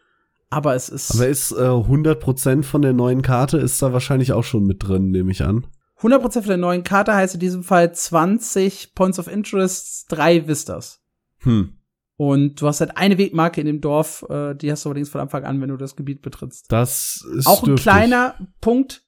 Aber 0.49 0.75
es 0.75 0.89
ist. 0.89 1.15
Aber 1.15 1.27
ist 1.27 1.51
äh, 1.51 1.55
100% 1.55 2.63
von 2.63 2.81
der 2.81 2.93
neuen 2.93 3.21
Karte 3.21 3.57
ist 3.57 3.81
da 3.81 3.93
wahrscheinlich 3.93 4.33
auch 4.33 4.43
schon 4.43 4.65
mit 4.65 4.87
drin, 4.87 5.11
nehme 5.11 5.31
ich 5.31 5.43
an. 5.43 5.67
100% 5.99 6.31
von 6.31 6.43
der 6.43 6.57
neuen 6.57 6.83
Karte 6.83 7.13
heißt 7.13 7.33
in 7.33 7.39
diesem 7.39 7.63
Fall 7.63 7.93
20 7.93 8.93
Points 8.93 9.19
of 9.19 9.27
Interest, 9.27 10.05
drei 10.09 10.47
Vistas. 10.47 11.01
Hm. 11.39 11.73
Und 12.15 12.61
du 12.61 12.67
hast 12.67 12.79
halt 12.79 12.97
eine 12.97 13.17
Wegmarke 13.17 13.61
in 13.61 13.67
dem 13.67 13.81
Dorf, 13.81 14.25
äh, 14.29 14.55
die 14.55 14.71
hast 14.71 14.85
du 14.85 14.89
allerdings 14.89 15.09
von 15.09 15.21
Anfang 15.21 15.43
an, 15.43 15.61
wenn 15.61 15.69
du 15.69 15.77
das 15.77 15.95
Gebiet 15.95 16.21
betrittst. 16.21 16.71
Das 16.71 17.25
ist 17.35 17.47
auch 17.47 17.61
ein 17.61 17.65
dürftig. 17.65 17.83
kleiner 17.83 18.35
Punkt, 18.61 19.03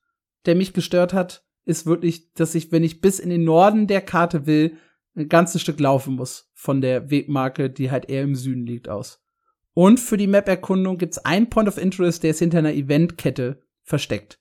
der 0.46 0.56
mich 0.56 0.74
gestört 0.74 1.14
hat 1.14 1.44
ist 1.70 1.86
wirklich, 1.86 2.34
dass 2.34 2.56
ich, 2.56 2.72
wenn 2.72 2.84
ich 2.84 3.00
bis 3.00 3.20
in 3.20 3.30
den 3.30 3.44
Norden 3.44 3.86
der 3.86 4.02
Karte 4.02 4.48
will, 4.48 4.78
ein 5.16 5.30
ganzes 5.30 5.62
Stück 5.62 5.80
laufen 5.80 6.16
muss 6.16 6.50
von 6.56 6.82
der 6.82 7.12
Wegmarke, 7.12 7.70
die 7.70 7.92
halt 7.92 8.10
eher 8.10 8.24
im 8.24 8.34
Süden 8.34 8.66
liegt, 8.66 8.90
aus. 8.90 9.24
Und 9.80 10.00
für 10.02 10.18
die 10.18 10.28
Map-Erkundung 10.28 10.98
gibt's 10.98 11.20
ein 11.20 11.50
Point 11.50 11.70
of 11.70 11.78
Interest, 11.78 12.22
der 12.22 12.32
ist 12.32 12.40
hinter 12.40 12.58
einer 12.58 12.74
Eventkette 12.74 13.62
versteckt. 13.84 14.38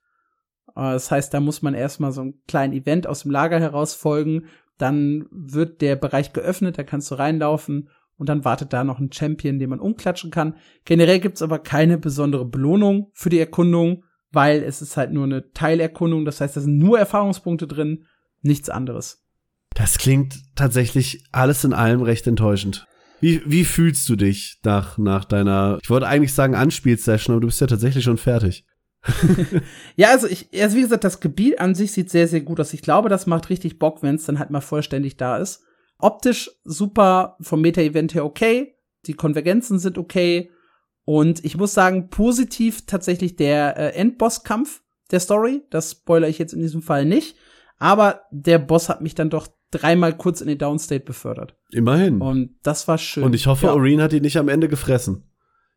Äh, 0.74 0.80
das 0.80 1.12
heißt, 1.12 1.32
da 1.32 1.38
muss 1.38 1.62
man 1.62 1.74
erstmal 1.74 2.10
so 2.10 2.22
einen 2.22 2.42
kleinen 2.48 2.72
Event 2.72 3.06
aus 3.06 3.22
dem 3.22 3.30
Lager 3.30 3.60
herausfolgen. 3.60 4.46
Dann 4.78 5.26
wird 5.30 5.80
der 5.80 5.94
Bereich 5.94 6.32
geöffnet, 6.32 6.76
da 6.76 6.82
kannst 6.82 7.12
du 7.12 7.14
reinlaufen 7.14 7.88
und 8.16 8.28
dann 8.28 8.44
wartet 8.44 8.72
da 8.72 8.82
noch 8.82 8.98
ein 8.98 9.12
Champion, 9.12 9.60
den 9.60 9.70
man 9.70 9.78
umklatschen 9.78 10.32
kann. 10.32 10.56
Generell 10.84 11.20
gibt's 11.20 11.42
aber 11.42 11.60
keine 11.60 11.98
besondere 11.98 12.44
Belohnung 12.44 13.10
für 13.12 13.28
die 13.28 13.38
Erkundung 13.38 14.02
weil 14.30 14.62
es 14.62 14.82
ist 14.82 14.96
halt 14.96 15.12
nur 15.12 15.24
eine 15.24 15.52
Teilerkundung. 15.52 16.24
Das 16.24 16.40
heißt, 16.40 16.56
da 16.56 16.60
sind 16.60 16.78
nur 16.78 16.98
Erfahrungspunkte 16.98 17.66
drin, 17.66 18.06
nichts 18.42 18.68
anderes. 18.68 19.24
Das 19.74 19.98
klingt 19.98 20.40
tatsächlich 20.54 21.24
alles 21.32 21.64
in 21.64 21.72
allem 21.72 22.02
recht 22.02 22.26
enttäuschend. 22.26 22.86
Wie, 23.20 23.42
wie 23.46 23.64
fühlst 23.64 24.08
du 24.08 24.16
dich 24.16 24.58
nach, 24.64 24.98
nach 24.98 25.24
deiner, 25.24 25.78
ich 25.82 25.90
wollte 25.90 26.06
eigentlich 26.06 26.34
sagen 26.34 26.54
Anspielsession, 26.54 27.34
aber 27.34 27.40
du 27.40 27.48
bist 27.48 27.60
ja 27.60 27.66
tatsächlich 27.66 28.04
schon 28.04 28.18
fertig. 28.18 28.64
ja, 29.96 30.10
also 30.10 30.26
ich, 30.26 30.48
also 30.60 30.76
wie 30.76 30.82
gesagt, 30.82 31.04
das 31.04 31.20
Gebiet 31.20 31.60
an 31.60 31.74
sich 31.74 31.92
sieht 31.92 32.10
sehr, 32.10 32.28
sehr 32.28 32.40
gut 32.40 32.60
aus. 32.60 32.72
Ich 32.72 32.82
glaube, 32.82 33.08
das 33.08 33.26
macht 33.26 33.50
richtig 33.50 33.78
Bock, 33.78 34.02
wenn 34.02 34.16
es 34.16 34.24
dann 34.24 34.38
halt 34.38 34.50
mal 34.50 34.60
vollständig 34.60 35.16
da 35.16 35.38
ist. 35.38 35.62
Optisch 35.98 36.50
super, 36.64 37.36
vom 37.40 37.60
Meta-Event 37.60 38.14
her 38.14 38.24
okay. 38.24 38.76
Die 39.06 39.14
Konvergenzen 39.14 39.78
sind 39.78 39.98
okay. 39.98 40.50
Und 41.04 41.44
ich 41.44 41.56
muss 41.56 41.74
sagen, 41.74 42.10
positiv 42.10 42.86
tatsächlich 42.86 43.36
der 43.36 43.76
äh, 43.76 43.92
Endbosskampf 43.94 44.82
der 45.10 45.20
Story. 45.20 45.62
Das 45.70 45.92
spoilere 45.92 46.28
ich 46.28 46.38
jetzt 46.38 46.52
in 46.52 46.60
diesem 46.60 46.82
Fall 46.82 47.04
nicht. 47.04 47.36
Aber 47.78 48.22
der 48.30 48.58
Boss 48.58 48.88
hat 48.88 49.00
mich 49.00 49.14
dann 49.14 49.30
doch 49.30 49.48
dreimal 49.70 50.16
kurz 50.16 50.40
in 50.40 50.48
den 50.48 50.58
Downstate 50.58 51.04
befördert. 51.04 51.56
Immerhin. 51.70 52.20
Und 52.20 52.56
das 52.62 52.88
war 52.88 52.98
schön. 52.98 53.24
Und 53.24 53.34
ich 53.34 53.46
hoffe, 53.46 53.66
ja. 53.66 53.72
Oreen 53.72 54.00
hat 54.00 54.12
ihn 54.12 54.22
nicht 54.22 54.38
am 54.38 54.48
Ende 54.48 54.68
gefressen. 54.68 55.24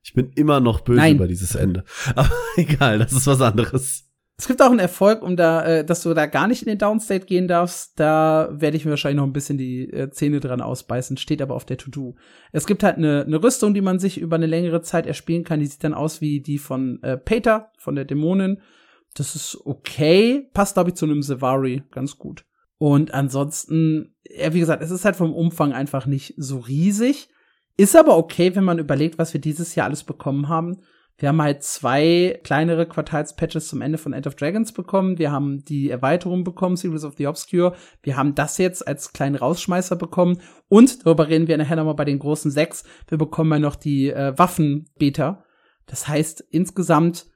Ich 0.04 0.14
bin 0.14 0.32
immer 0.36 0.60
noch 0.60 0.82
böse 0.82 1.00
Nein. 1.00 1.16
über 1.16 1.28
dieses 1.28 1.56
Ende. 1.56 1.84
Aber 2.16 2.32
egal, 2.56 3.00
das 3.00 3.14
ist 3.14 3.28
was 3.28 3.42
anderes. 3.42 4.08
Es 4.38 4.48
gibt 4.48 4.60
auch 4.64 4.72
einen 4.72 4.80
Erfolg, 4.80 5.22
um 5.22 5.36
da, 5.36 5.64
äh, 5.64 5.86
dass 5.86 6.02
du 6.02 6.16
da 6.16 6.26
gar 6.26 6.48
nicht 6.48 6.64
in 6.64 6.68
den 6.68 6.80
Downstate 6.80 7.28
gehen 7.28 7.48
darfst. 7.48 8.00
Da 8.00 8.50
werde 8.52 8.76
ich 8.76 8.86
mir 8.86 8.90
wahrscheinlich 8.90 9.18
noch 9.18 9.28
ein 9.28 9.34
bisschen 9.34 9.60
die 9.60 9.84
äh, 9.94 10.10
Zähne 10.10 10.40
dran 10.40 10.62
ausbeißen, 10.62 11.18
steht 11.18 11.44
aber 11.44 11.54
auf 11.54 11.66
der 11.66 11.78
To-Do. 11.78 12.16
Es 12.52 12.66
gibt 12.66 12.82
halt 12.82 12.98
eine, 12.98 13.24
eine 13.24 13.44
Rüstung, 13.44 13.76
die 13.76 13.82
man 13.82 14.00
sich 14.00 14.20
über 14.20 14.38
eine 14.38 14.48
längere 14.48 14.82
Zeit 14.82 15.06
erspielen 15.06 15.44
kann. 15.44 15.60
Die 15.60 15.68
sieht 15.68 15.84
dann 15.84 15.94
aus 15.94 16.22
wie 16.22 16.42
die 16.42 16.58
von 16.58 17.04
äh, 17.04 17.18
Peter, 17.18 17.72
von 17.78 17.94
der 17.94 18.06
Dämonin. 18.06 18.62
Das 19.14 19.36
ist 19.36 19.60
okay. 19.64 20.50
Passt, 20.54 20.74
glaube 20.74 20.90
ich, 20.90 20.96
zu 20.96 21.06
einem 21.06 21.22
Sevari 21.22 21.84
ganz 21.92 22.18
gut. 22.18 22.46
Und 22.82 23.14
ansonsten, 23.14 24.16
ja, 24.28 24.56
wie 24.56 24.60
gesagt, 24.60 24.82
es 24.82 24.90
ist 24.90 25.06
halt 25.06 25.16
vom 25.16 25.36
Umfang 25.36 25.72
einfach 25.72 26.08
nicht 26.08 26.34
so 26.38 26.58
riesig. 26.58 27.30
Ist 27.78 27.96
aber 27.96 28.18
okay, 28.18 28.56
wenn 28.56 28.64
man 28.64 28.80
überlegt, 28.80 29.20
was 29.20 29.36
wir 29.36 29.40
dieses 29.40 29.76
Jahr 29.76 29.86
alles 29.86 30.04
bekommen 30.04 30.50
haben. 30.50 30.82
Wir 31.20 31.30
haben 31.30 31.44
halt 31.44 31.62
zwei 31.62 32.40
kleinere 32.44 32.88
Quartalspatches 32.88 33.68
zum 33.68 33.84
Ende 33.84 34.00
von 34.00 34.14
End 34.14 34.26
of 34.26 34.34
Dragons 34.34 34.72
bekommen. 34.72 35.20
Wir 35.20 35.32
haben 35.32 35.64
die 35.64 35.92
Erweiterung 35.92 36.44
bekommen, 36.44 36.76
Series 36.76 37.04
of 37.04 37.14
the 37.18 37.28
Obscure. 37.28 37.76
Wir 38.02 38.18
haben 38.18 38.34
das 38.34 38.58
jetzt 38.58 38.88
als 38.88 39.14
kleinen 39.14 39.36
Rausschmeißer 39.36 39.96
bekommen. 39.96 40.42
Und 40.68 41.06
darüber 41.06 41.28
reden 41.28 41.48
wir 41.48 41.60
nachher 41.60 41.76
nochmal 41.76 41.94
bei 41.94 42.06
den 42.06 42.18
großen 42.18 42.50
sechs. 42.50 42.84
Wir 43.10 43.20
bekommen 43.20 43.52
ja 43.52 43.60
noch 43.60 43.76
die 43.76 44.10
äh, 44.10 44.36
Waffen-Beta. 44.36 45.46
Das 45.86 46.08
heißt, 46.08 46.44
insgesamt 46.50 47.28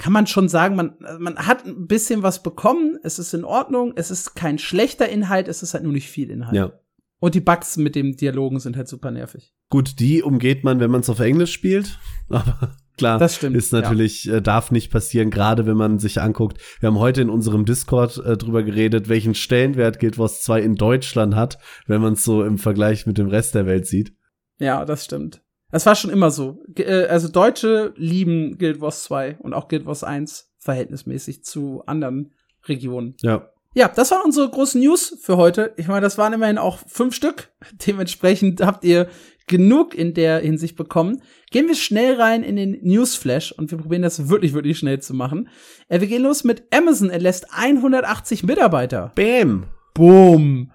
kann 0.00 0.14
man 0.14 0.26
schon 0.26 0.48
sagen, 0.48 0.76
man, 0.76 0.94
man 1.18 1.36
hat 1.36 1.66
ein 1.66 1.86
bisschen 1.86 2.22
was 2.22 2.42
bekommen. 2.42 2.98
Es 3.02 3.18
ist 3.18 3.34
in 3.34 3.44
Ordnung. 3.44 3.92
Es 3.96 4.10
ist 4.10 4.34
kein 4.34 4.58
schlechter 4.58 5.06
Inhalt. 5.08 5.46
Es 5.46 5.62
ist 5.62 5.74
halt 5.74 5.84
nur 5.84 5.92
nicht 5.92 6.08
viel 6.08 6.30
Inhalt. 6.30 6.56
Ja. 6.56 6.72
Und 7.20 7.34
die 7.34 7.40
Bugs 7.40 7.76
mit 7.76 7.94
dem 7.94 8.16
Dialogen 8.16 8.60
sind 8.60 8.78
halt 8.78 8.88
super 8.88 9.10
nervig. 9.10 9.54
Gut, 9.68 10.00
die 10.00 10.22
umgeht 10.22 10.64
man, 10.64 10.80
wenn 10.80 10.90
man 10.90 11.02
es 11.02 11.10
auf 11.10 11.20
Englisch 11.20 11.52
spielt. 11.52 11.98
Aber 12.30 12.76
klar. 12.96 13.18
Das 13.18 13.36
stimmt. 13.36 13.56
Ist 13.56 13.74
natürlich, 13.74 14.24
ja. 14.24 14.36
äh, 14.36 14.42
darf 14.42 14.70
nicht 14.70 14.90
passieren, 14.90 15.28
gerade 15.28 15.66
wenn 15.66 15.76
man 15.76 15.98
sich 15.98 16.18
anguckt. 16.18 16.56
Wir 16.80 16.86
haben 16.86 16.98
heute 16.98 17.20
in 17.20 17.28
unserem 17.28 17.66
Discord 17.66 18.16
äh, 18.24 18.38
drüber 18.38 18.62
geredet, 18.62 19.10
welchen 19.10 19.34
Stellenwert 19.34 20.00
Guild 20.00 20.16
Wars 20.16 20.40
2 20.40 20.62
in 20.62 20.76
Deutschland 20.76 21.34
hat, 21.34 21.58
wenn 21.86 22.00
man 22.00 22.14
es 22.14 22.24
so 22.24 22.42
im 22.42 22.56
Vergleich 22.56 23.04
mit 23.04 23.18
dem 23.18 23.28
Rest 23.28 23.54
der 23.54 23.66
Welt 23.66 23.86
sieht. 23.86 24.14
Ja, 24.58 24.86
das 24.86 25.04
stimmt. 25.04 25.42
Das 25.70 25.86
war 25.86 25.94
schon 25.94 26.10
immer 26.10 26.30
so. 26.30 26.62
Äh, 26.76 27.06
also 27.06 27.28
Deutsche 27.28 27.92
lieben 27.96 28.58
Guild 28.58 28.80
Wars 28.80 29.04
2 29.04 29.38
und 29.40 29.54
auch 29.54 29.68
Guild 29.68 29.86
Wars 29.86 30.04
1 30.04 30.52
verhältnismäßig 30.58 31.44
zu 31.44 31.82
anderen 31.86 32.32
Regionen. 32.66 33.16
Ja. 33.22 33.50
Ja, 33.72 33.86
das 33.86 34.10
waren 34.10 34.22
unsere 34.24 34.50
großen 34.50 34.80
News 34.80 35.16
für 35.22 35.36
heute. 35.36 35.74
Ich 35.76 35.86
meine, 35.86 36.00
das 36.00 36.18
waren 36.18 36.32
immerhin 36.32 36.58
auch 36.58 36.78
fünf 36.88 37.14
Stück. 37.14 37.50
Dementsprechend 37.86 38.60
habt 38.62 38.84
ihr 38.84 39.08
genug 39.46 39.94
in 39.94 40.14
der 40.14 40.40
Hinsicht 40.40 40.76
bekommen. 40.76 41.22
Gehen 41.50 41.68
wir 41.68 41.76
schnell 41.76 42.20
rein 42.20 42.42
in 42.42 42.56
den 42.56 42.78
Newsflash 42.82 43.52
und 43.52 43.70
wir 43.70 43.78
probieren 43.78 44.02
das 44.02 44.28
wirklich, 44.28 44.54
wirklich 44.54 44.78
schnell 44.78 45.00
zu 45.00 45.14
machen. 45.14 45.48
Äh, 45.88 46.00
wir 46.00 46.08
gehen 46.08 46.22
los 46.22 46.44
mit 46.44 46.64
Amazon 46.72 47.10
entlässt 47.10 47.46
180 47.52 48.42
Mitarbeiter. 48.42 49.12
Bam. 49.14 49.66
Boom. 49.94 50.72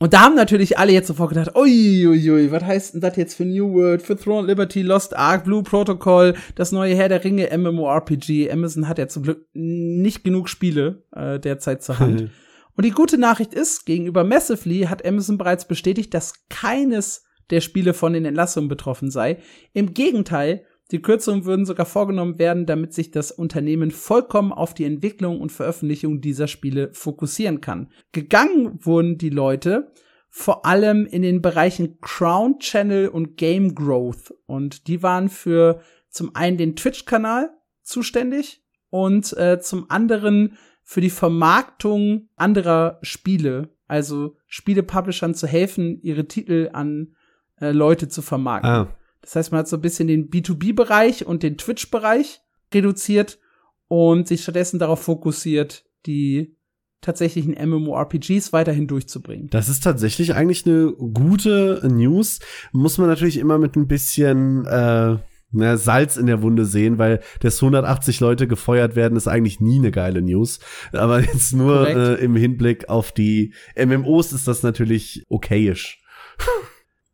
Und 0.00 0.12
da 0.12 0.20
haben 0.20 0.36
natürlich 0.36 0.78
alle 0.78 0.92
jetzt 0.92 1.08
sofort 1.08 1.30
gedacht, 1.30 1.56
uiuiui, 1.56 2.06
ui, 2.06 2.30
ui, 2.30 2.50
was 2.52 2.62
heißt 2.62 2.94
denn 2.94 3.00
das 3.00 3.16
jetzt 3.16 3.34
für 3.34 3.44
New 3.44 3.72
World, 3.72 4.00
für 4.00 4.16
Throne 4.16 4.46
Liberty, 4.46 4.82
Lost 4.82 5.16
Ark, 5.16 5.44
Blue 5.44 5.64
Protocol, 5.64 6.34
das 6.54 6.70
neue 6.70 6.94
Herr 6.94 7.08
der 7.08 7.24
Ringe 7.24 7.48
MMORPG. 7.56 8.50
Amazon 8.50 8.86
hat 8.86 8.98
ja 8.98 9.08
zum 9.08 9.24
Glück 9.24 9.46
nicht 9.54 10.22
genug 10.22 10.48
Spiele 10.48 11.02
äh, 11.12 11.40
derzeit 11.40 11.82
zur 11.82 11.98
Hand. 11.98 12.30
Und 12.76 12.84
die 12.84 12.92
gute 12.92 13.18
Nachricht 13.18 13.54
ist, 13.54 13.86
gegenüber 13.86 14.22
Massively 14.22 14.82
hat 14.82 15.04
Amazon 15.04 15.36
bereits 15.36 15.66
bestätigt, 15.66 16.14
dass 16.14 16.46
keines 16.48 17.24
der 17.50 17.60
Spiele 17.60 17.92
von 17.92 18.12
den 18.12 18.24
Entlassungen 18.24 18.68
betroffen 18.68 19.10
sei. 19.10 19.38
Im 19.72 19.94
Gegenteil, 19.94 20.64
die 20.90 21.02
Kürzungen 21.02 21.44
würden 21.44 21.66
sogar 21.66 21.86
vorgenommen 21.86 22.38
werden, 22.38 22.64
damit 22.64 22.94
sich 22.94 23.10
das 23.10 23.30
Unternehmen 23.30 23.90
vollkommen 23.90 24.52
auf 24.52 24.72
die 24.72 24.84
Entwicklung 24.84 25.40
und 25.40 25.52
Veröffentlichung 25.52 26.20
dieser 26.20 26.48
Spiele 26.48 26.90
fokussieren 26.94 27.60
kann. 27.60 27.90
Gegangen 28.12 28.78
wurden 28.84 29.18
die 29.18 29.30
Leute 29.30 29.92
vor 30.30 30.64
allem 30.66 31.06
in 31.06 31.22
den 31.22 31.42
Bereichen 31.42 32.00
Crown 32.00 32.58
Channel 32.58 33.08
und 33.08 33.36
Game 33.36 33.74
Growth. 33.74 34.34
Und 34.46 34.86
die 34.86 35.02
waren 35.02 35.28
für 35.28 35.80
zum 36.08 36.34
einen 36.34 36.56
den 36.56 36.76
Twitch-Kanal 36.76 37.50
zuständig 37.82 38.62
und 38.90 39.36
äh, 39.36 39.60
zum 39.60 39.90
anderen 39.90 40.56
für 40.84 41.00
die 41.02 41.10
Vermarktung 41.10 42.28
anderer 42.36 42.98
Spiele, 43.02 43.74
also 43.86 44.36
Spiele-Publishern 44.46 45.34
zu 45.34 45.46
helfen, 45.46 46.00
ihre 46.02 46.26
Titel 46.26 46.70
an 46.72 47.14
äh, 47.60 47.72
Leute 47.72 48.08
zu 48.08 48.22
vermarkten. 48.22 48.70
Ah. 48.70 48.97
Das 49.22 49.36
heißt, 49.36 49.52
man 49.52 49.60
hat 49.60 49.68
so 49.68 49.76
ein 49.76 49.82
bisschen 49.82 50.08
den 50.08 50.30
B2B-Bereich 50.30 51.26
und 51.26 51.42
den 51.42 51.58
Twitch-Bereich 51.58 52.40
reduziert 52.72 53.38
und 53.88 54.28
sich 54.28 54.42
stattdessen 54.42 54.78
darauf 54.78 55.02
fokussiert, 55.02 55.84
die 56.06 56.56
tatsächlichen 57.00 57.54
MMORPGs 57.54 58.52
weiterhin 58.52 58.86
durchzubringen. 58.86 59.48
Das 59.50 59.68
ist 59.68 59.84
tatsächlich 59.84 60.34
eigentlich 60.34 60.66
eine 60.66 60.92
gute 60.92 61.80
News. 61.84 62.40
Muss 62.72 62.98
man 62.98 63.08
natürlich 63.08 63.38
immer 63.38 63.58
mit 63.58 63.76
ein 63.76 63.86
bisschen 63.86 64.66
äh, 64.66 65.18
na, 65.50 65.76
Salz 65.76 66.16
in 66.16 66.26
der 66.26 66.42
Wunde 66.42 66.64
sehen, 66.64 66.98
weil 66.98 67.20
dass 67.40 67.62
180 67.62 68.20
Leute 68.20 68.48
gefeuert 68.48 68.96
werden, 68.96 69.16
ist 69.16 69.28
eigentlich 69.28 69.60
nie 69.60 69.78
eine 69.78 69.90
geile 69.90 70.22
News. 70.22 70.60
Aber 70.92 71.20
jetzt 71.20 71.54
nur 71.54 71.88
äh, 71.88 72.14
im 72.22 72.36
Hinblick 72.36 72.88
auf 72.88 73.12
die 73.12 73.54
MMOs 73.76 74.32
ist 74.32 74.48
das 74.48 74.62
natürlich 74.62 75.24
okayisch. 75.28 76.02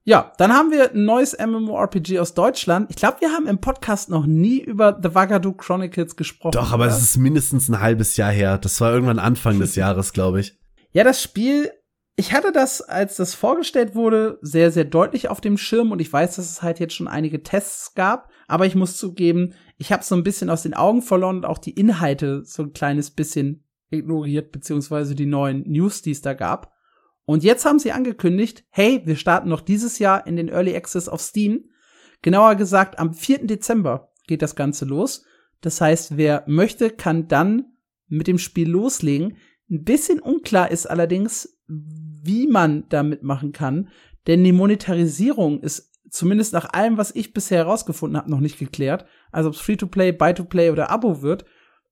Ja, 0.07 0.32
dann 0.36 0.52
haben 0.52 0.70
wir 0.70 0.92
ein 0.92 1.07
neues 1.07 1.34
MMORPG 1.38 2.18
aus 2.18 2.34
Deutschland. 2.34 2.90
Ich 2.90 2.96
glaube, 2.96 3.22
wir 3.22 3.30
haben 3.32 3.46
im 3.46 3.59
Podcast 3.59 4.11
noch 4.11 4.26
nie 4.26 4.61
über 4.61 5.00
The 5.02 5.14
Wagadu 5.14 5.55
Chronicles 5.55 6.14
gesprochen. 6.14 6.52
Doch, 6.52 6.72
aber 6.72 6.86
es 6.86 7.00
ist 7.00 7.16
mindestens 7.16 7.70
ein 7.70 7.80
halbes 7.80 8.18
Jahr 8.18 8.30
her. 8.30 8.59
Das 8.59 8.82
war 8.82 8.92
irgendwann 8.92 9.18
Anfang 9.18 9.59
des 9.59 9.76
Jahres, 9.76 10.12
glaube 10.12 10.40
ich. 10.40 10.59
Ja, 10.92 11.05
das 11.05 11.22
Spiel, 11.22 11.70
ich 12.16 12.34
hatte 12.34 12.52
das, 12.52 12.82
als 12.82 13.16
das 13.16 13.32
vorgestellt 13.32 13.94
wurde, 13.94 14.38
sehr, 14.42 14.70
sehr 14.70 14.84
deutlich 14.84 15.30
auf 15.30 15.40
dem 15.40 15.57
Schirm 15.57 15.90
und 15.90 16.00
ich 16.00 16.12
weiß, 16.12 16.36
dass 16.36 16.50
es 16.50 16.62
halt 16.62 16.80
jetzt 16.80 16.94
schon 16.94 17.09
einige 17.09 17.42
Tests 17.42 17.94
gab, 17.94 18.30
aber 18.46 18.66
ich 18.66 18.74
muss 18.74 18.98
zugeben, 18.98 19.55
ich 19.78 19.90
habe 19.90 20.05
so 20.05 20.14
ein 20.14 20.22
bisschen 20.22 20.50
aus 20.50 20.62
den 20.62 20.74
Augen 20.74 21.00
verloren 21.00 21.36
und 21.36 21.46
auch 21.46 21.59
die 21.59 21.72
Inhalte 21.72 22.44
so 22.44 22.62
ein 22.62 22.74
kleines 22.74 23.11
bisschen 23.11 23.64
ignoriert, 23.90 24.52
beziehungsweise 24.52 25.14
die 25.14 25.26
neuen 25.26 25.62
News, 25.66 26.02
die 26.02 26.11
es 26.11 26.20
da 26.20 26.34
gab. 26.34 26.74
Und 27.27 27.43
jetzt 27.43 27.64
haben 27.64 27.79
sie 27.79 27.93
angekündigt, 27.93 28.64
hey, 28.70 29.03
wir 29.05 29.16
starten 29.16 29.49
noch 29.49 29.61
dieses 29.61 29.99
Jahr 29.99 30.27
in 30.27 30.37
den 30.37 30.49
Early 30.49 30.77
Access 30.77 31.09
auf 31.09 31.20
Steam. 31.20 31.70
Genauer 32.22 32.55
gesagt, 32.55 32.99
am 32.99 33.14
4. 33.14 33.47
Dezember 33.47 34.12
geht 34.27 34.43
das 34.43 34.57
Ganze 34.57 34.85
los. 34.85 35.25
Das 35.61 35.81
heißt, 35.81 36.16
wer 36.16 36.45
möchte, 36.47 36.91
kann 36.91 37.29
dann 37.29 37.72
mit 38.09 38.27
dem 38.27 38.39
Spiel 38.39 38.68
loslegen. 38.68 39.37
Ein 39.70 39.85
bisschen 39.85 40.20
unklar 40.20 40.70
ist 40.70 40.87
allerdings, 40.87 41.59
wie 41.66 42.47
man 42.47 42.85
damit 42.91 43.22
machen 43.22 43.53
kann, 43.53 43.89
denn 44.27 44.45
die 44.45 44.53
Monetarisierung 44.53 45.61
ist 45.61 45.93
zumindest 46.11 46.53
nach 46.53 46.72
allem, 46.72 46.97
was 46.97 47.14
ich 47.14 47.35
bisher 47.35 47.59
herausgefunden 47.59 48.16
habe, 48.16 48.31
noch 48.31 48.41
nicht 48.41 48.59
geklärt. 48.59 49.05
Also 49.33 49.49
ob 49.49 49.55
es 49.57 49.61
Free-to-Play, 49.61 50.12
Buy-to-Play 50.12 50.70
oder 50.70 50.91
Abo 50.91 51.22
wird. 51.22 51.45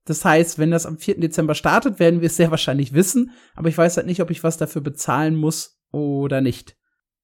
Das 0.04 0.24
heißt, 0.24 0.58
wenn 0.58 0.70
das 0.70 0.86
am 0.86 0.98
4. 0.98 1.20
Dezember 1.20 1.54
startet, 1.54 1.98
werden 2.00 2.20
wir 2.20 2.26
es 2.26 2.36
sehr 2.36 2.50
wahrscheinlich 2.50 2.92
wissen, 2.92 3.30
aber 3.54 3.68
ich 3.68 3.78
weiß 3.78 3.96
halt 3.96 4.06
nicht, 4.06 4.20
ob 4.20 4.30
ich 4.30 4.42
was 4.42 4.56
dafür 4.56 4.82
bezahlen 4.82 5.36
muss 5.36 5.80
oder 5.92 6.40
nicht. 6.40 6.76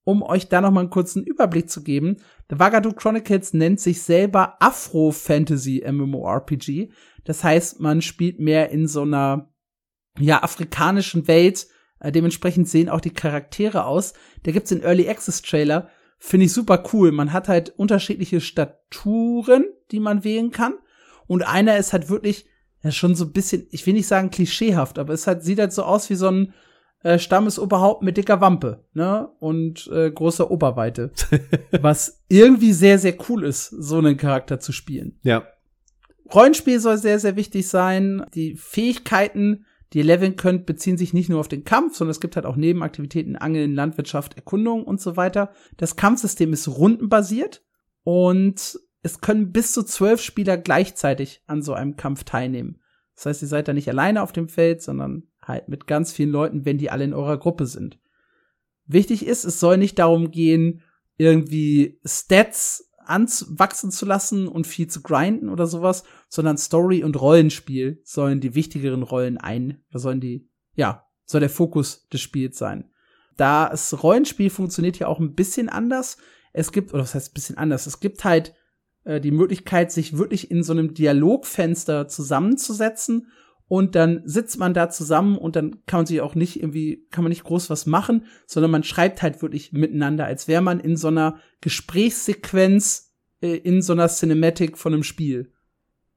Um 0.05 0.23
euch 0.23 0.49
da 0.49 0.61
noch 0.61 0.71
mal 0.71 0.81
einen 0.81 0.91
kurzen 0.91 1.25
Überblick 1.25 1.69
zu 1.69 1.83
geben, 1.83 2.17
The 2.49 2.59
Wagadu 2.59 2.93
Chronicles 2.93 3.53
nennt 3.53 3.81
sich 3.81 4.01
selber 4.03 4.57
Afro-Fantasy 4.61 5.85
MMORPG. 5.87 6.91
Das 7.25 7.45
heißt, 7.45 7.81
man 7.81 8.01
spielt 8.01 8.41
mehr 8.41 8.71
in 8.71 8.87
so 8.87 9.03
einer 9.03 9.53
ja, 10.19 10.43
afrikanischen 10.43 11.29
Welt. 11.29 11.67
Äh, 12.01 12.13
dementsprechend 12.13 12.69
sehen 12.69 12.89
auch 12.89 13.03
die 13.03 13.13
Charaktere 13.13 13.85
aus. 13.85 14.15
Da 14.45 14.53
gibt's 14.53 14.71
den 14.71 14.83
Early 14.83 15.09
Access 15.09 15.43
Trailer. 15.43 15.91
Finde 16.19 16.47
ich 16.47 16.53
super 16.53 16.85
cool. 16.93 17.13
Man 17.13 17.33
hat 17.35 17.49
halt 17.49 17.71
unterschiedliche 17.77 18.41
Staturen, 18.41 19.67
die 19.91 20.01
man 20.01 20.25
wählen 20.25 20.51
kann. 20.51 20.75
Und 21.27 21.43
einer 21.43 21.77
ist 21.77 21.93
halt 21.93 22.09
wirklich 22.09 22.47
ja 22.83 22.91
schon 22.91 23.15
so 23.15 23.25
ein 23.25 23.33
bisschen, 23.33 23.67
ich 23.71 23.87
will 23.87 23.95
nicht 23.95 24.07
sagen 24.07 24.31
klischeehaft, 24.31 24.99
aber 24.99 25.13
es 25.13 25.27
halt, 25.27 25.43
sieht 25.43 25.59
halt 25.59 25.73
so 25.73 25.83
aus 25.83 26.09
wie 26.11 26.15
so 26.15 26.29
ein 26.29 26.55
äh, 27.03 27.19
Stammesoberhaupt 27.19 28.03
mit 28.03 28.17
dicker 28.17 28.41
Wampe, 28.41 28.85
ne? 28.93 29.29
Und 29.39 29.89
äh, 29.93 30.11
großer 30.11 30.51
Oberweite. 30.51 31.13
was 31.81 32.25
irgendwie 32.29 32.73
sehr, 32.73 32.99
sehr 32.99 33.17
cool 33.29 33.45
ist, 33.45 33.69
so 33.69 33.99
einen 33.99 34.17
Charakter 34.17 34.59
zu 34.59 34.73
spielen. 34.73 35.19
Ja. 35.23 35.47
Rollenspiel 36.33 36.81
soll 36.81 36.99
sehr, 36.99 37.19
sehr 37.19 37.37
wichtig 37.37 37.69
sein. 37.69 38.27
Die 38.35 38.57
Fähigkeiten, 38.57 39.65
die 39.93 39.99
ihr 39.99 40.05
leveln 40.05 40.37
könnt, 40.37 40.67
beziehen 40.67 40.99
sich 40.99 41.15
nicht 41.15 41.31
nur 41.31 41.41
auf 41.41 41.49
den 41.49 41.65
Kampf, 41.65 41.97
sondern 41.97 42.11
es 42.11 42.21
gibt 42.21 42.37
halt 42.37 42.45
auch 42.45 42.57
Nebenaktivitäten, 42.57 43.37
Angeln, 43.37 43.75
Landwirtschaft, 43.75 44.35
Erkundung 44.35 44.85
und 44.85 45.01
so 45.01 45.17
weiter. 45.17 45.53
Das 45.79 45.97
Kampfsystem 45.97 46.53
ist 46.53 46.69
rundenbasiert 46.69 47.63
und 48.03 48.79
es 49.09 49.23
können 49.23 49.53
bis 49.53 49.73
zu 49.73 49.83
zwölf 49.83 50.21
Spieler 50.21 50.59
gleichzeitig 50.59 51.43
an 51.47 51.63
so 51.63 51.73
einem 51.73 51.97
Kampf 51.97 52.25
teilnehmen. 52.25 52.79
Das 53.15 53.25
heißt, 53.25 53.43
ihr 53.43 53.49
seid 53.49 53.67
da 53.67 53.73
nicht 53.73 53.89
alleine 53.89 54.23
auf 54.23 54.33
dem 54.33 54.49
Feld, 54.49 54.83
sondern 54.83 55.23
halt 55.43 55.69
mit 55.69 55.87
ganz 55.87 56.13
vielen 56.13 56.31
Leuten, 56.31 56.67
wenn 56.67 56.77
die 56.77 56.91
alle 56.91 57.05
in 57.05 57.15
eurer 57.15 57.39
Gruppe 57.39 57.65
sind. 57.65 57.99
Wichtig 58.85 59.25
ist, 59.25 59.45
es 59.45 59.61
soll 59.61 59.79
nicht 59.79 59.99
darum 59.99 60.31
gehen, 60.31 60.83
irgendwie 61.17 61.99
Stats 62.05 62.93
anwachsen 62.99 63.91
zu 63.91 64.05
lassen 64.05 64.47
und 64.47 64.67
viel 64.67 64.89
zu 64.89 65.03
grinden 65.03 65.49
oder 65.49 65.67
sowas, 65.67 66.05
sondern 66.29 66.59
Story 66.59 67.03
und 67.03 67.19
Rollenspiel 67.19 68.03
sollen 68.05 68.41
die 68.41 68.55
wichtigeren 68.55 69.03
Rollen 69.03 69.39
ein, 69.39 69.83
sollen 69.91 70.21
die, 70.21 70.51
ja, 70.75 71.07
soll 71.25 71.41
der 71.41 71.49
Fokus 71.49 72.07
des 72.09 72.21
Spiels 72.21 72.59
sein. 72.59 72.91
Da 73.39 73.71
das 73.71 74.03
Rollenspiel 74.03 74.51
funktioniert 74.51 74.99
ja 74.99 75.07
auch 75.07 75.19
ein 75.19 75.35
bisschen 75.35 75.71
anders. 75.71 76.19
Es 76.53 76.73
gibt, 76.73 76.93
oder 76.93 77.05
was 77.05 77.15
heißt 77.15 77.31
ein 77.31 77.35
bisschen 77.35 77.57
anders? 77.57 77.87
Es 77.87 78.01
gibt 78.01 78.25
halt 78.25 78.55
äh, 79.09 79.21
die 79.21 79.31
Möglichkeit, 79.31 79.91
sich 79.91 80.19
wirklich 80.19 80.51
in 80.51 80.63
so 80.63 80.73
einem 80.73 80.93
Dialogfenster 80.93 82.09
zusammenzusetzen 82.09 83.29
und 83.67 83.95
dann 83.95 84.23
sitzt 84.25 84.59
man 84.59 84.75
da 84.75 84.91
zusammen 84.91 85.37
und 85.39 85.57
dann 85.57 85.85
kann 85.87 86.01
man 86.01 86.07
sich 86.07 86.21
auch 86.21 86.35
nicht 86.35 86.61
irgendwie, 86.61 87.07
kann 87.11 87.25
man 87.25 87.31
nicht 87.31 87.45
groß 87.45 87.71
was 87.71 87.87
machen, 87.87 88.27
sondern 88.47 88.71
man 88.71 88.83
schreibt 88.83 89.23
halt 89.23 89.41
wirklich 89.41 89.73
miteinander, 89.73 90.27
als 90.27 90.47
wäre 90.47 90.63
man 90.63 90.79
in 90.79 90.97
so 90.97 91.09
einer 91.09 91.39
Gesprächssequenz 91.63 93.15
äh, 93.41 93.57
in 93.57 93.83
so 93.83 93.95
einer 93.95 94.09
Cinematic 94.09 94.77
von 94.77 94.93
einem 94.93 95.03
Spiel. 95.03 95.53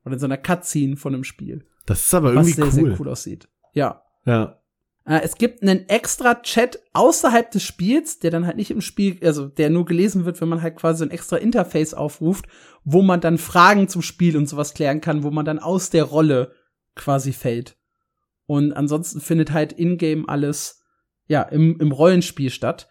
Oder 0.03 0.13
in 0.13 0.19
so 0.19 0.25
einer 0.25 0.37
Cutscene 0.37 0.97
von 0.97 1.13
einem 1.13 1.23
Spiel. 1.23 1.65
Das 1.85 1.99
ist 1.99 2.13
aber 2.13 2.33
irgendwie 2.33 2.57
was 2.57 2.73
sehr, 2.73 2.83
cool. 2.83 2.89
sehr 2.89 2.99
cool 2.99 3.09
aussieht. 3.09 3.47
Ja. 3.73 4.01
Ja. 4.25 4.60
Äh, 5.05 5.21
es 5.23 5.35
gibt 5.35 5.61
einen 5.61 5.87
extra 5.89 6.35
Chat 6.35 6.79
außerhalb 6.93 7.49
des 7.51 7.63
Spiels, 7.63 8.19
der 8.19 8.31
dann 8.31 8.45
halt 8.45 8.57
nicht 8.57 8.71
im 8.71 8.81
Spiel, 8.81 9.17
also 9.23 9.47
der 9.47 9.69
nur 9.69 9.85
gelesen 9.85 10.25
wird, 10.25 10.41
wenn 10.41 10.49
man 10.49 10.61
halt 10.61 10.75
quasi 10.75 11.03
ein 11.03 11.11
extra 11.11 11.37
Interface 11.37 11.93
aufruft, 11.93 12.45
wo 12.83 13.01
man 13.01 13.21
dann 13.21 13.37
Fragen 13.37 13.87
zum 13.87 14.01
Spiel 14.01 14.37
und 14.37 14.47
sowas 14.47 14.73
klären 14.73 15.01
kann, 15.01 15.23
wo 15.23 15.31
man 15.31 15.45
dann 15.45 15.59
aus 15.59 15.89
der 15.89 16.03
Rolle 16.03 16.53
quasi 16.95 17.33
fällt. 17.33 17.77
Und 18.45 18.73
ansonsten 18.73 19.21
findet 19.21 19.51
halt 19.51 19.73
in-game 19.73 20.27
alles, 20.27 20.83
ja, 21.27 21.41
im, 21.43 21.79
im 21.79 21.91
Rollenspiel 21.91 22.49
statt. 22.49 22.89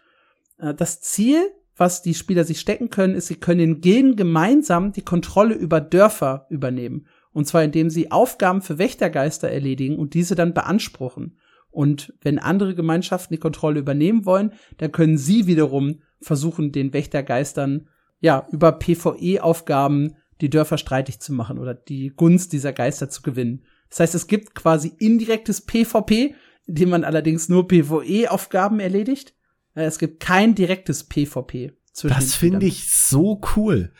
Äh, 0.57 0.73
das 0.73 1.01
Ziel, 1.01 1.39
was 1.77 2.01
die 2.01 2.13
Spieler 2.13 2.43
sich 2.43 2.59
stecken 2.59 2.89
können, 2.89 3.15
ist, 3.15 3.27
sie 3.27 3.35
können 3.35 3.59
in 3.59 3.81
Gilden 3.81 4.15
gemeinsam 4.15 4.91
die 4.91 5.03
Kontrolle 5.03 5.55
über 5.55 5.79
Dörfer 5.79 6.47
übernehmen. 6.49 7.07
Und 7.31 7.47
zwar 7.47 7.63
indem 7.63 7.89
sie 7.89 8.11
Aufgaben 8.11 8.61
für 8.61 8.77
Wächtergeister 8.77 9.49
erledigen 9.49 9.97
und 9.97 10.13
diese 10.13 10.35
dann 10.35 10.53
beanspruchen. 10.53 11.37
Und 11.71 12.13
wenn 12.21 12.37
andere 12.37 12.75
Gemeinschaften 12.75 13.33
die 13.33 13.39
Kontrolle 13.39 13.79
übernehmen 13.79 14.25
wollen, 14.25 14.53
dann 14.77 14.91
können 14.91 15.17
sie 15.17 15.47
wiederum 15.47 16.01
versuchen, 16.21 16.71
den 16.71 16.93
Wächtergeistern 16.93 17.87
ja 18.19 18.47
über 18.51 18.73
PvE-Aufgaben 18.73 20.15
die 20.41 20.49
Dörfer 20.49 20.77
streitig 20.77 21.19
zu 21.19 21.33
machen 21.33 21.59
oder 21.59 21.73
die 21.73 22.09
Gunst 22.09 22.51
dieser 22.53 22.73
Geister 22.73 23.09
zu 23.09 23.21
gewinnen. 23.21 23.63
Das 23.89 23.99
heißt, 23.99 24.15
es 24.15 24.27
gibt 24.27 24.55
quasi 24.55 24.93
indirektes 24.99 25.61
PvP, 25.61 26.35
in 26.65 26.75
dem 26.75 26.89
man 26.89 27.03
allerdings 27.03 27.49
nur 27.49 27.67
PvE-Aufgaben 27.67 28.79
erledigt. 28.79 29.35
Äh, 29.75 29.83
es 29.83 29.99
gibt 29.99 30.19
kein 30.19 30.55
direktes 30.55 31.03
PvP. 31.03 31.73
Das 32.03 32.35
finde 32.35 32.65
ich 32.65 32.91
so 32.91 33.41
cool. 33.55 33.91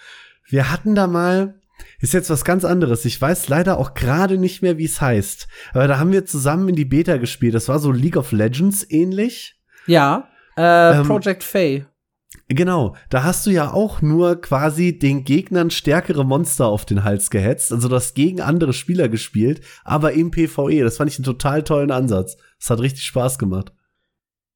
Wir 0.48 0.72
hatten 0.72 0.96
da 0.96 1.08
mal, 1.08 1.61
ist 2.00 2.14
jetzt 2.14 2.30
was 2.30 2.46
ganz 2.46 2.66
anderes. 2.66 3.06
Ich 3.06 3.22
weiß 3.22 3.50
leider 3.50 3.78
auch 3.78 3.94
gerade 3.94 4.38
nicht 4.38 4.62
mehr, 4.62 4.78
wie 4.78 4.86
es 4.86 5.02
heißt. 5.02 5.48
Aber 5.74 5.88
da 5.88 6.00
haben 6.00 6.12
wir 6.12 6.26
zusammen 6.26 6.70
in 6.70 6.76
die 6.76 6.86
Beta 6.86 7.18
gespielt. 7.18 7.56
Das 7.56 7.68
war 7.68 7.80
so 7.80 7.92
League 7.92 8.18
of 8.18 8.32
Legends 8.32 8.86
ähnlich. 8.90 9.60
Ja, 9.88 10.30
äh, 10.58 10.98
ähm, 10.98 11.08
Project 11.08 11.44
Faye. 11.44 11.86
Genau, 12.48 12.96
da 13.10 13.24
hast 13.24 13.46
du 13.46 13.50
ja 13.50 13.72
auch 13.72 14.02
nur 14.02 14.40
quasi 14.40 14.98
den 14.98 15.24
Gegnern 15.24 15.70
stärkere 15.70 16.26
Monster 16.26 16.68
auf 16.68 16.86
den 16.86 17.04
Hals 17.04 17.30
gehetzt, 17.30 17.72
also 17.72 17.88
das 17.88 18.14
gegen 18.14 18.42
andere 18.42 18.74
Spieler 18.74 19.10
gespielt, 19.10 19.62
aber 19.84 20.14
im 20.14 20.32
PvE. 20.32 20.84
Das 20.84 20.98
fand 20.98 21.10
ich 21.10 21.18
einen 21.18 21.26
total 21.26 21.64
tollen 21.64 21.92
Ansatz. 21.92 22.38
Das 22.60 22.70
hat 22.70 22.80
richtig 22.80 23.04
Spaß 23.04 23.38
gemacht. 23.38 23.74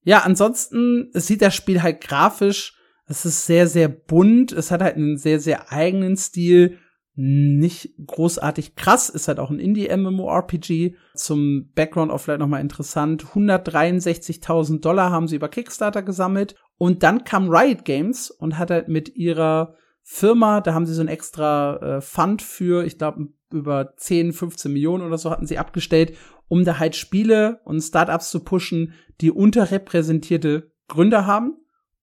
Ja, 0.03 0.19
ansonsten 0.19 1.09
sieht 1.13 1.41
das 1.41 1.55
Spiel 1.55 1.81
halt 1.81 2.01
grafisch, 2.01 2.75
es 3.07 3.25
ist 3.25 3.45
sehr, 3.45 3.67
sehr 3.67 3.87
bunt, 3.87 4.51
es 4.51 4.71
hat 4.71 4.81
halt 4.81 4.95
einen 4.95 5.17
sehr, 5.17 5.39
sehr 5.39 5.71
eigenen 5.71 6.17
Stil 6.17 6.79
nicht 7.15 7.93
großartig 8.05 8.75
krass, 8.75 9.09
ist 9.09 9.27
halt 9.27 9.39
auch 9.39 9.49
ein 9.49 9.59
Indie-MMORPG. 9.59 10.95
Zum 11.15 11.71
Background 11.73 12.11
auch 12.11 12.19
vielleicht 12.19 12.41
nochmal 12.41 12.61
interessant. 12.61 13.23
163.000 13.23 14.81
Dollar 14.81 15.11
haben 15.11 15.27
sie 15.27 15.37
über 15.37 15.47
Kickstarter 15.47 16.03
gesammelt. 16.03 16.55
Und 16.77 17.03
dann 17.03 17.23
kam 17.23 17.49
Riot 17.49 17.85
Games 17.85 18.29
und 18.29 18.57
hat 18.57 18.69
halt 18.69 18.89
mit 18.89 19.15
ihrer 19.15 19.75
Firma, 20.03 20.61
da 20.61 20.73
haben 20.73 20.85
sie 20.85 20.93
so 20.93 21.01
ein 21.01 21.07
extra 21.07 21.77
äh, 21.77 22.01
Fund 22.01 22.41
für, 22.41 22.85
ich 22.85 22.97
glaube, 22.97 23.29
über 23.51 23.95
10, 23.95 24.33
15 24.33 24.71
Millionen 24.71 25.03
oder 25.03 25.17
so 25.17 25.31
hatten 25.31 25.47
sie 25.47 25.57
abgestellt, 25.57 26.15
um 26.47 26.65
da 26.65 26.79
halt 26.79 26.95
Spiele 26.95 27.61
und 27.63 27.81
Startups 27.81 28.29
zu 28.29 28.43
pushen, 28.43 28.93
die 29.21 29.31
unterrepräsentierte 29.31 30.71
Gründer 30.87 31.25
haben. 31.25 31.57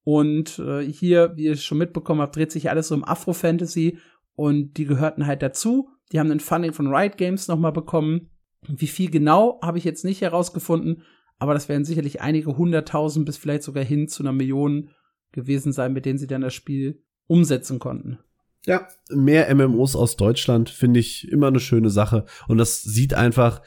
Und 0.04 0.58
äh, 0.58 0.80
hier, 0.80 1.32
wie 1.36 1.44
ihr 1.44 1.56
schon 1.56 1.78
mitbekommen 1.78 2.22
habt, 2.22 2.34
dreht 2.34 2.50
sich 2.50 2.70
alles 2.70 2.90
um 2.90 3.04
Afro-Fantasy 3.04 3.98
und 4.34 4.76
die 4.76 4.84
gehörten 4.84 5.26
halt 5.26 5.42
dazu. 5.42 5.88
Die 6.12 6.18
haben 6.18 6.30
ein 6.30 6.40
Funding 6.40 6.72
von 6.72 6.94
Riot 6.94 7.16
Games 7.16 7.48
nochmal 7.48 7.72
bekommen. 7.72 8.30
Wie 8.66 8.86
viel 8.86 9.10
genau, 9.10 9.60
habe 9.62 9.78
ich 9.78 9.84
jetzt 9.84 10.04
nicht 10.04 10.20
herausgefunden, 10.20 11.02
aber 11.38 11.54
das 11.54 11.68
werden 11.68 11.84
sicherlich 11.84 12.20
einige 12.20 12.56
hunderttausend 12.56 13.26
bis 13.26 13.36
vielleicht 13.36 13.64
sogar 13.64 13.84
hin 13.84 14.08
zu 14.08 14.22
einer 14.22 14.32
Million 14.32 14.90
gewesen 15.32 15.72
sein, 15.72 15.92
mit 15.92 16.04
denen 16.04 16.18
sie 16.18 16.26
dann 16.26 16.42
das 16.42 16.54
Spiel 16.54 17.02
umsetzen 17.26 17.78
konnten. 17.78 18.18
Ja, 18.64 18.86
mehr 19.10 19.52
MMOs 19.52 19.96
aus 19.96 20.16
Deutschland 20.16 20.70
finde 20.70 21.00
ich 21.00 21.28
immer 21.28 21.48
eine 21.48 21.58
schöne 21.58 21.90
Sache 21.90 22.26
und 22.46 22.58
das 22.58 22.82
sieht 22.82 23.14
einfach, 23.14 23.60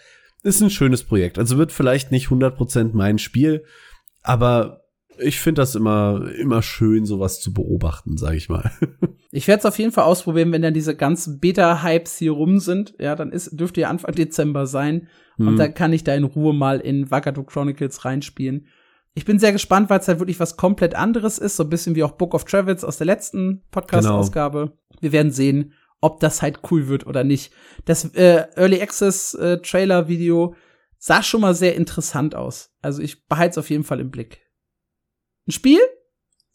ist 0.43 0.61
ein 0.61 0.69
schönes 0.69 1.03
Projekt. 1.03 1.37
Also 1.37 1.57
wird 1.57 1.73
vielleicht 1.73 2.11
nicht 2.11 2.27
100% 2.27 2.91
mein 2.93 3.17
Spiel, 3.17 3.65
aber 4.21 4.84
ich 5.19 5.39
finde 5.39 5.61
das 5.61 5.75
immer, 5.75 6.29
immer 6.39 6.61
schön, 6.61 7.05
sowas 7.05 7.39
zu 7.39 7.53
beobachten, 7.53 8.17
sag 8.17 8.33
ich 8.33 8.49
mal. 8.49 8.71
ich 9.31 9.47
werde 9.47 9.59
es 9.59 9.65
auf 9.65 9.77
jeden 9.79 9.91
Fall 9.91 10.05
ausprobieren, 10.05 10.51
wenn 10.51 10.61
dann 10.61 10.73
diese 10.73 10.95
ganzen 10.95 11.39
Beta-Hypes 11.39 12.17
hier 12.17 12.31
rum 12.31 12.59
sind. 12.59 12.95
Ja, 12.99 13.15
dann 13.15 13.31
ist, 13.31 13.59
dürfte 13.59 13.81
ja 13.81 13.89
Anfang 13.89 14.13
Dezember 14.13 14.67
sein. 14.67 15.07
Mhm. 15.37 15.47
Und 15.47 15.57
dann 15.57 15.73
kann 15.73 15.93
ich 15.93 16.03
da 16.03 16.13
in 16.15 16.23
Ruhe 16.23 16.53
mal 16.53 16.79
in 16.79 17.11
Wagadu 17.11 17.43
Chronicles 17.43 18.05
reinspielen. 18.05 18.67
Ich 19.13 19.25
bin 19.25 19.39
sehr 19.39 19.53
gespannt, 19.53 19.89
weil 19.89 19.99
es 19.99 20.07
halt 20.07 20.19
wirklich 20.19 20.39
was 20.39 20.57
komplett 20.57 20.95
anderes 20.95 21.37
ist. 21.37 21.55
So 21.55 21.63
ein 21.63 21.69
bisschen 21.69 21.95
wie 21.95 22.03
auch 22.03 22.11
Book 22.11 22.33
of 22.33 22.43
Travels 22.43 22.83
aus 22.83 22.97
der 22.97 23.07
letzten 23.07 23.63
Podcast-Ausgabe. 23.71 24.59
Genau. 24.59 25.01
Wir 25.01 25.11
werden 25.11 25.31
sehen, 25.31 25.73
ob 26.01 26.19
das 26.19 26.41
halt 26.41 26.59
cool 26.69 26.87
wird 26.87 27.07
oder 27.07 27.23
nicht. 27.23 27.53
Das 27.85 28.05
äh, 28.13 28.45
Early 28.55 28.81
Access 28.81 29.33
äh, 29.33 29.59
Trailer-Video 29.59 30.55
sah 30.97 31.23
schon 31.23 31.41
mal 31.41 31.55
sehr 31.55 31.75
interessant 31.75 32.35
aus. 32.35 32.73
Also 32.81 33.01
ich 33.01 33.27
behalte 33.27 33.51
es 33.51 33.57
auf 33.57 33.69
jeden 33.69 33.83
Fall 33.83 33.99
im 33.99 34.11
Blick. 34.11 34.44
Ein 35.47 35.51
Spiel, 35.51 35.79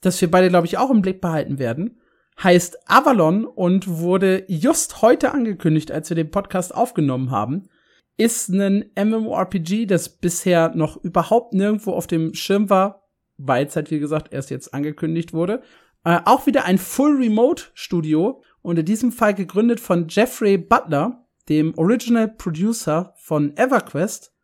das 0.00 0.20
wir 0.20 0.30
beide, 0.30 0.48
glaube 0.48 0.66
ich, 0.66 0.78
auch 0.78 0.90
im 0.90 1.02
Blick 1.02 1.20
behalten 1.20 1.58
werden, 1.58 2.00
heißt 2.42 2.90
Avalon 2.90 3.44
und 3.44 3.86
wurde 3.86 4.44
just 4.48 5.02
heute 5.02 5.32
angekündigt, 5.32 5.92
als 5.92 6.08
wir 6.10 6.16
den 6.16 6.30
Podcast 6.30 6.74
aufgenommen 6.74 7.30
haben. 7.30 7.68
Ist 8.16 8.48
ein 8.48 8.90
MMORPG, 8.96 9.86
das 9.86 10.08
bisher 10.08 10.74
noch 10.74 10.96
überhaupt 11.04 11.54
nirgendwo 11.54 11.92
auf 11.92 12.06
dem 12.06 12.34
Schirm 12.34 12.68
war, 12.68 13.08
weil 13.36 13.66
es 13.66 13.76
halt, 13.76 13.90
wie 13.90 14.00
gesagt, 14.00 14.32
erst 14.32 14.50
jetzt 14.50 14.74
angekündigt 14.74 15.32
wurde. 15.32 15.62
Äh, 16.04 16.20
auch 16.24 16.46
wieder 16.46 16.64
ein 16.64 16.78
Full 16.78 17.16
Remote 17.16 17.64
Studio 17.74 18.42
und 18.62 18.78
in 18.78 18.84
diesem 18.84 19.12
Fall 19.12 19.34
gegründet 19.34 19.80
von 19.80 20.06
Jeffrey 20.08 20.58
Butler, 20.58 21.26
dem 21.48 21.76
Original 21.78 22.28
Producer 22.28 23.14
von 23.18 23.56
EverQuest. 23.56 24.34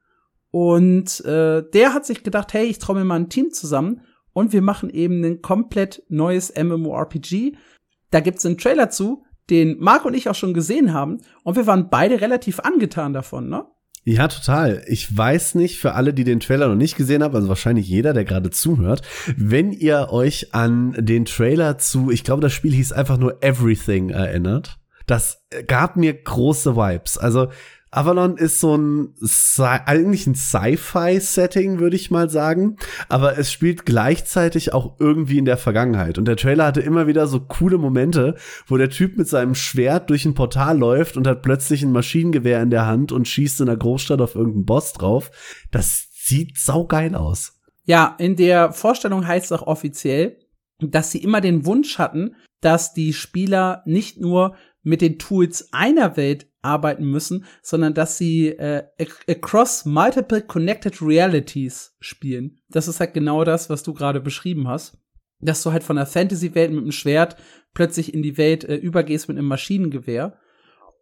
Und 0.51 1.25
äh, 1.25 1.69
der 1.71 1.93
hat 1.93 2.07
sich 2.07 2.23
gedacht, 2.23 2.55
hey, 2.55 2.67
ich 2.67 2.79
mir 2.95 3.05
mal 3.05 3.17
ein 3.17 3.29
Team 3.29 3.51
zusammen 3.53 4.03
und 4.37 4.53
wir 4.53 4.61
machen 4.61 4.91
eben 4.91 5.25
ein 5.25 5.41
komplett 5.41 6.03
neues 6.11 6.53
MMORPG. 6.55 7.53
Da 8.11 8.21
gibt's 8.21 8.45
einen 8.45 8.59
Trailer 8.59 8.91
zu, 8.91 9.25
den 9.49 9.79
Marc 9.79 10.05
und 10.05 10.13
ich 10.13 10.29
auch 10.29 10.35
schon 10.35 10.53
gesehen 10.53 10.93
haben 10.93 11.23
und 11.43 11.57
wir 11.57 11.67
waren 11.67 11.89
beide 11.89 12.21
relativ 12.21 12.61
angetan 12.61 13.15
davon, 13.15 13.49
ne? 13.49 13.65
Ja, 14.05 14.29
total. 14.29 14.85
Ich 14.89 15.17
weiß 15.17 15.55
nicht, 15.55 15.79
für 15.79 15.95
alle, 15.95 16.13
die 16.13 16.25
den 16.25 16.39
Trailer 16.39 16.69
noch 16.69 16.77
nicht 16.77 16.97
gesehen 16.97 17.23
haben, 17.23 17.35
also 17.35 17.49
wahrscheinlich 17.49 17.89
jeder, 17.89 18.13
der 18.13 18.27
gerade 18.27 18.51
zuhört, 18.51 19.01
wenn 19.39 19.73
ihr 19.73 20.09
euch 20.11 20.55
an 20.55 20.95
den 20.99 21.25
Trailer 21.25 21.79
zu, 21.79 22.11
ich 22.11 22.23
glaube, 22.23 22.43
das 22.43 22.53
Spiel 22.53 22.75
hieß 22.75 22.93
einfach 22.93 23.17
nur 23.17 23.43
Everything 23.43 24.11
erinnert, 24.11 24.79
das 25.07 25.47
gab 25.67 25.97
mir 25.97 26.13
große 26.13 26.77
Vibes. 26.77 27.17
Also 27.17 27.49
Avalon 27.97 28.37
ist 28.37 28.61
so 28.61 28.77
ein 28.77 29.15
eigentlich 29.87 30.27
ein 30.27 30.35
Sci-Fi-Setting, 30.35 31.79
würde 31.79 31.97
ich 31.97 32.11
mal 32.11 32.29
sagen, 32.29 32.77
aber 33.09 33.39
es 33.39 33.51
spielt 33.51 33.87
gleichzeitig 33.87 34.75
auch 34.75 34.97
irgendwie 35.01 35.39
in 35.39 35.47
der 35.47 35.57
Vergangenheit. 35.57 36.19
Und 36.19 36.27
der 36.27 36.37
Trailer 36.37 36.67
hatte 36.67 36.83
immer 36.83 37.07
wieder 37.07 37.27
so 37.27 37.41
coole 37.41 37.79
Momente, 37.79 38.37
wo 38.67 38.77
der 38.77 38.91
Typ 38.91 39.17
mit 39.17 39.29
seinem 39.29 39.55
Schwert 39.55 40.11
durch 40.11 40.27
ein 40.27 40.35
Portal 40.35 40.79
läuft 40.79 41.17
und 41.17 41.27
hat 41.27 41.41
plötzlich 41.41 41.83
ein 41.83 41.93
Maschinengewehr 41.93 42.61
in 42.63 42.71
der 42.71 42.87
Hand 42.87 43.13
und 43.13 43.29
schießt 43.29 43.61
in 43.61 43.67
der 43.67 43.79
Großstadt 43.79 44.21
auf 44.21 44.35
irgendeinen 44.35 44.67
Boss 44.67 44.93
drauf. 44.93 45.31
Das 45.71 46.09
sieht 46.13 46.59
saugeil 46.59 47.15
aus. 47.15 47.55
Ja, 47.85 48.15
in 48.19 48.37
der 48.37 48.73
Vorstellung 48.73 49.27
heißt 49.27 49.47
es 49.47 49.53
auch 49.53 49.67
offiziell, 49.67 50.37
dass 50.81 51.13
sie 51.13 51.23
immer 51.23 51.41
den 51.41 51.65
Wunsch 51.65 51.99
hatten, 51.99 52.35
dass 52.61 52.93
die 52.93 53.15
Spieler 53.15 53.83
nicht 53.87 54.21
nur 54.21 54.55
mit 54.83 55.01
den 55.01 55.19
Tools 55.19 55.73
einer 55.73 56.17
Welt 56.17 56.47
arbeiten 56.67 57.05
müssen, 57.05 57.45
sondern 57.63 57.95
dass 57.95 58.19
sie 58.19 58.49
äh, 58.49 58.85
across 59.29 59.85
multiple 59.85 60.43
connected 60.43 61.01
realities 61.01 61.97
spielen. 62.01 62.59
Das 62.69 62.89
ist 62.89 63.01
halt 63.01 63.15
genau 63.15 63.45
das, 63.45 63.71
was 63.71 63.83
du 63.83 63.95
gerade 63.95 64.21
beschrieben 64.21 64.69
hast. 64.69 64.99
Dass 65.41 65.63
du 65.63 65.73
halt 65.73 65.85
von 65.85 65.97
der 65.97 66.07
Fantasy-Welt 66.07 66.71
mit 66.71 66.83
einem 66.83 66.93
Schwert 66.93 67.37
plötzlich 67.75 68.13
in 68.13 68.23
die 68.23 68.37
Welt 68.37 68.65
äh, 68.65 68.77
übergehst 68.77 69.29
mit 69.29 69.39
einem 69.39 69.49
Maschinengewehr. 69.49 70.39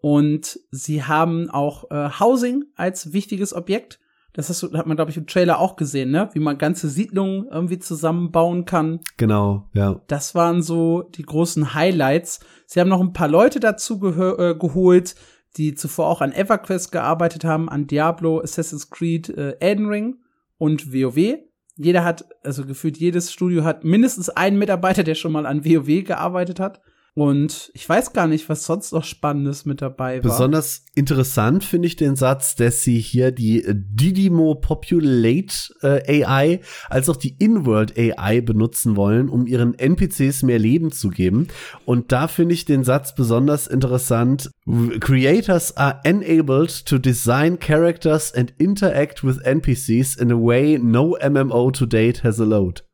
Und 0.01 0.61
sie 0.70 1.05
haben 1.05 1.49
auch 1.49 1.91
äh, 1.91 2.11
Housing 2.20 2.65
als 2.77 3.12
wichtiges 3.12 3.55
Objekt. 3.55 4.01
Das 4.35 4.49
hast 4.49 4.65
hat 4.65 4.86
man, 4.86 4.97
glaube 4.97 5.12
ich, 5.12 5.16
im 5.16 5.28
Trailer 5.28 5.61
auch 5.61 5.77
gesehen, 5.77 6.11
ne? 6.11 6.28
Wie 6.32 6.41
man 6.41 6.59
ganze 6.59 6.89
Siedlungen 6.89 7.47
irgendwie 7.51 7.78
zusammenbauen 7.78 8.65
kann. 8.65 9.01
Genau, 9.16 9.70
ja. 9.73 10.03
Das 10.09 10.35
waren 10.35 10.61
so 10.61 11.03
die 11.03 11.23
großen 11.23 11.73
Highlights. 11.73 12.41
Sie 12.66 12.81
haben 12.81 12.89
noch 12.89 13.01
ein 13.01 13.12
paar 13.12 13.28
Leute 13.28 13.61
dazu 13.61 14.05
äh, 14.05 14.57
geholt, 14.57 15.15
die 15.56 15.74
zuvor 15.74 16.06
auch 16.06 16.20
an 16.20 16.32
EverQuest 16.32 16.93
gearbeitet 16.93 17.44
haben, 17.44 17.68
an 17.68 17.86
Diablo, 17.86 18.40
Assassin's 18.40 18.90
Creed, 18.90 19.28
äh, 19.28 19.56
Elden 19.60 19.86
Ring 19.86 20.16
und 20.59 20.93
WoW. 20.93 21.39
Jeder 21.76 22.05
hat, 22.05 22.24
also 22.43 22.64
gefühlt 22.64 22.98
jedes 22.98 23.32
Studio 23.32 23.64
hat 23.64 23.85
mindestens 23.85 24.31
einen 24.31 24.59
Mitarbeiter, 24.59 25.02
der 25.02 25.14
schon 25.14 25.32
mal 25.32 25.47
an 25.47 25.64
WoW 25.64 26.05
gearbeitet 26.05 26.60
hat. 26.60 26.81
Und 27.16 27.70
ich 27.74 27.89
weiß 27.89 28.12
gar 28.12 28.27
nicht, 28.27 28.49
was 28.49 28.65
sonst 28.65 28.93
noch 28.93 29.05
Spannendes 29.05 29.65
mit 29.65 29.81
dabei 29.81 30.16
war. 30.16 30.32
Besonders 30.32 30.85
interessant 30.97 31.62
finde 31.62 31.86
ich 31.86 31.95
den 31.95 32.16
Satz, 32.16 32.57
dass 32.57 32.82
sie 32.82 32.99
hier 32.99 33.31
die 33.31 33.65
Didimo 33.69 34.57
Populate 34.57 35.55
äh, 35.82 36.24
AI 36.24 36.61
als 36.89 37.09
auch 37.09 37.16
die 37.16 37.36
Inworld 37.39 37.97
AI 37.97 38.41
benutzen 38.41 38.97
wollen, 38.97 39.28
um 39.28 39.47
ihren 39.47 39.78
NPCs 39.78 40.43
mehr 40.43 40.59
Leben 40.59 40.91
zu 40.91 41.09
geben. 41.09 41.47
Und 41.85 42.11
da 42.11 42.27
finde 42.27 42.55
ich 42.55 42.65
den 42.65 42.82
Satz 42.82 43.15
besonders 43.15 43.69
interessant. 43.69 44.51
Creators 44.99 45.77
are 45.77 46.01
enabled 46.03 46.85
to 46.85 46.99
design 46.99 47.61
characters 47.61 48.35
and 48.35 48.53
interact 48.59 49.23
with 49.23 49.39
NPCs 49.45 50.16
in 50.16 50.32
a 50.32 50.36
way 50.36 50.81
no 50.82 51.16
MMO 51.23 51.70
to 51.70 51.86
date 51.86 52.24
has 52.24 52.41
allowed. 52.41 52.85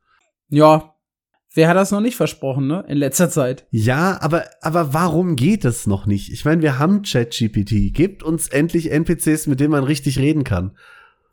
Ja, 0.49 0.90
Wer 1.53 1.67
hat 1.67 1.75
das 1.75 1.91
noch 1.91 1.99
nicht 1.99 2.15
versprochen, 2.15 2.67
ne? 2.67 2.85
In 2.87 2.97
letzter 2.97 3.29
Zeit. 3.29 3.65
Ja, 3.71 4.17
aber, 4.21 4.45
aber 4.61 4.93
warum 4.93 5.35
geht 5.35 5.65
es 5.65 5.85
noch 5.85 6.05
nicht? 6.05 6.31
Ich 6.31 6.45
meine, 6.45 6.61
wir 6.61 6.79
haben 6.79 7.01
ChatGPT. 7.01 7.93
Gebt 7.93 8.23
uns 8.23 8.47
endlich 8.47 8.91
NPCs, 8.91 9.47
mit 9.47 9.59
denen 9.59 9.71
man 9.71 9.83
richtig 9.83 10.17
reden 10.17 10.45
kann. 10.45 10.71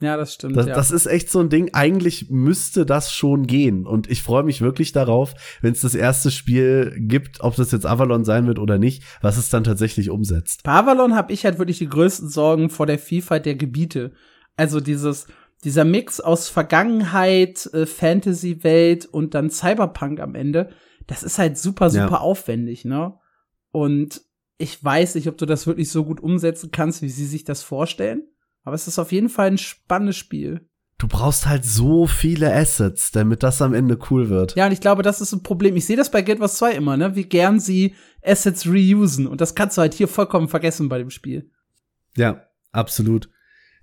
Ja, 0.01 0.16
das 0.16 0.35
stimmt. 0.35 0.57
Das, 0.57 0.66
ja. 0.66 0.74
das 0.74 0.90
ist 0.90 1.07
echt 1.07 1.31
so 1.31 1.40
ein 1.40 1.49
Ding. 1.49 1.70
Eigentlich 1.73 2.31
müsste 2.31 2.85
das 2.85 3.12
schon 3.12 3.47
gehen. 3.47 3.86
Und 3.86 4.11
ich 4.11 4.23
freue 4.23 4.43
mich 4.45 4.61
wirklich 4.61 4.93
darauf, 4.93 5.35
wenn 5.61 5.73
es 5.73 5.81
das 5.81 5.95
erste 5.95 6.31
Spiel 6.31 6.95
gibt, 6.99 7.40
ob 7.40 7.57
das 7.57 7.70
jetzt 7.70 7.86
Avalon 7.86 8.24
sein 8.24 8.47
wird 8.47 8.59
oder 8.59 8.78
nicht, 8.78 9.03
was 9.23 9.39
es 9.39 9.51
dann 9.51 9.65
tatsächlich 9.65 10.11
umsetzt. 10.11 10.62
Bei 10.65 10.73
Avalon 10.73 11.15
habe 11.15 11.32
ich 11.32 11.45
halt 11.45 11.59
wirklich 11.59 11.78
die 11.78 11.89
größten 11.89 12.28
Sorgen 12.28 12.70
vor 12.70 12.86
der 12.86 12.99
Vielfalt 12.99 13.47
der 13.47 13.57
Gebiete. 13.57 14.12
Also 14.57 14.81
dieses, 14.81 15.27
dieser 15.64 15.85
Mix 15.85 16.20
aus 16.20 16.48
Vergangenheit, 16.48 17.66
äh, 17.72 17.86
Fantasy-Welt 17.86 19.06
und 19.06 19.35
dann 19.35 19.51
Cyberpunk 19.51 20.20
am 20.20 20.35
Ende, 20.35 20.70
das 21.06 21.22
ist 21.22 21.39
halt 21.39 21.59
super, 21.59 21.90
super 21.90 22.09
Ja. 22.10 22.20
aufwendig, 22.20 22.85
ne? 22.85 23.14
Und 23.70 24.22
ich 24.59 24.82
weiß 24.82 25.14
nicht, 25.14 25.28
ob 25.28 25.39
du 25.39 25.47
das 25.47 25.66
wirklich 25.66 25.90
so 25.90 26.05
gut 26.05 26.20
umsetzen 26.20 26.70
kannst, 26.72 27.02
wie 27.02 27.09
sie 27.09 27.26
sich 27.26 27.44
das 27.44 27.62
vorstellen. 27.62 28.22
Aber 28.64 28.74
es 28.74 28.89
ist 28.89 28.98
auf 28.98 29.12
jeden 29.12 29.28
Fall 29.28 29.47
ein 29.48 29.59
spannendes 29.59 30.16
Spiel. 30.16 30.68
Du 30.98 31.06
brauchst 31.06 31.47
halt 31.47 31.64
so 31.64 32.09
viele 32.09 32.52
Assets, 32.52 33.12
damit 33.12 33.44
das 33.44 33.62
am 33.62 33.72
Ende 33.72 33.97
cool 34.10 34.28
wird. 34.30 34.56
Ja, 34.56 34.66
und 34.66 34.72
ich 34.72 34.80
glaube, 34.80 35.02
das 35.02 35.20
ist 35.20 35.32
ein 35.32 35.44
Problem. 35.44 35.76
Ich 35.76 35.86
sehe 35.86 35.97
das 35.97 36.10
bei 36.10 36.22
Guild 36.22 36.40
Wars 36.40 36.56
2 36.59 36.72
immer, 36.74 36.97
ne? 36.97 37.14
Wie 37.14 37.24
gern 37.24 37.60
sie 37.60 37.94
Assets 38.22 38.66
reusen. 38.66 39.28
Und 39.28 39.40
das 39.40 39.55
kannst 39.55 39.76
du 39.76 39.80
halt 39.82 39.94
hier 39.94 40.09
vollkommen 40.09 40.48
vergessen 40.48 40.89
bei 40.89 40.98
dem 40.98 41.10
Spiel. 41.10 41.51
Ja, 42.16 42.43
absolut. 42.72 43.30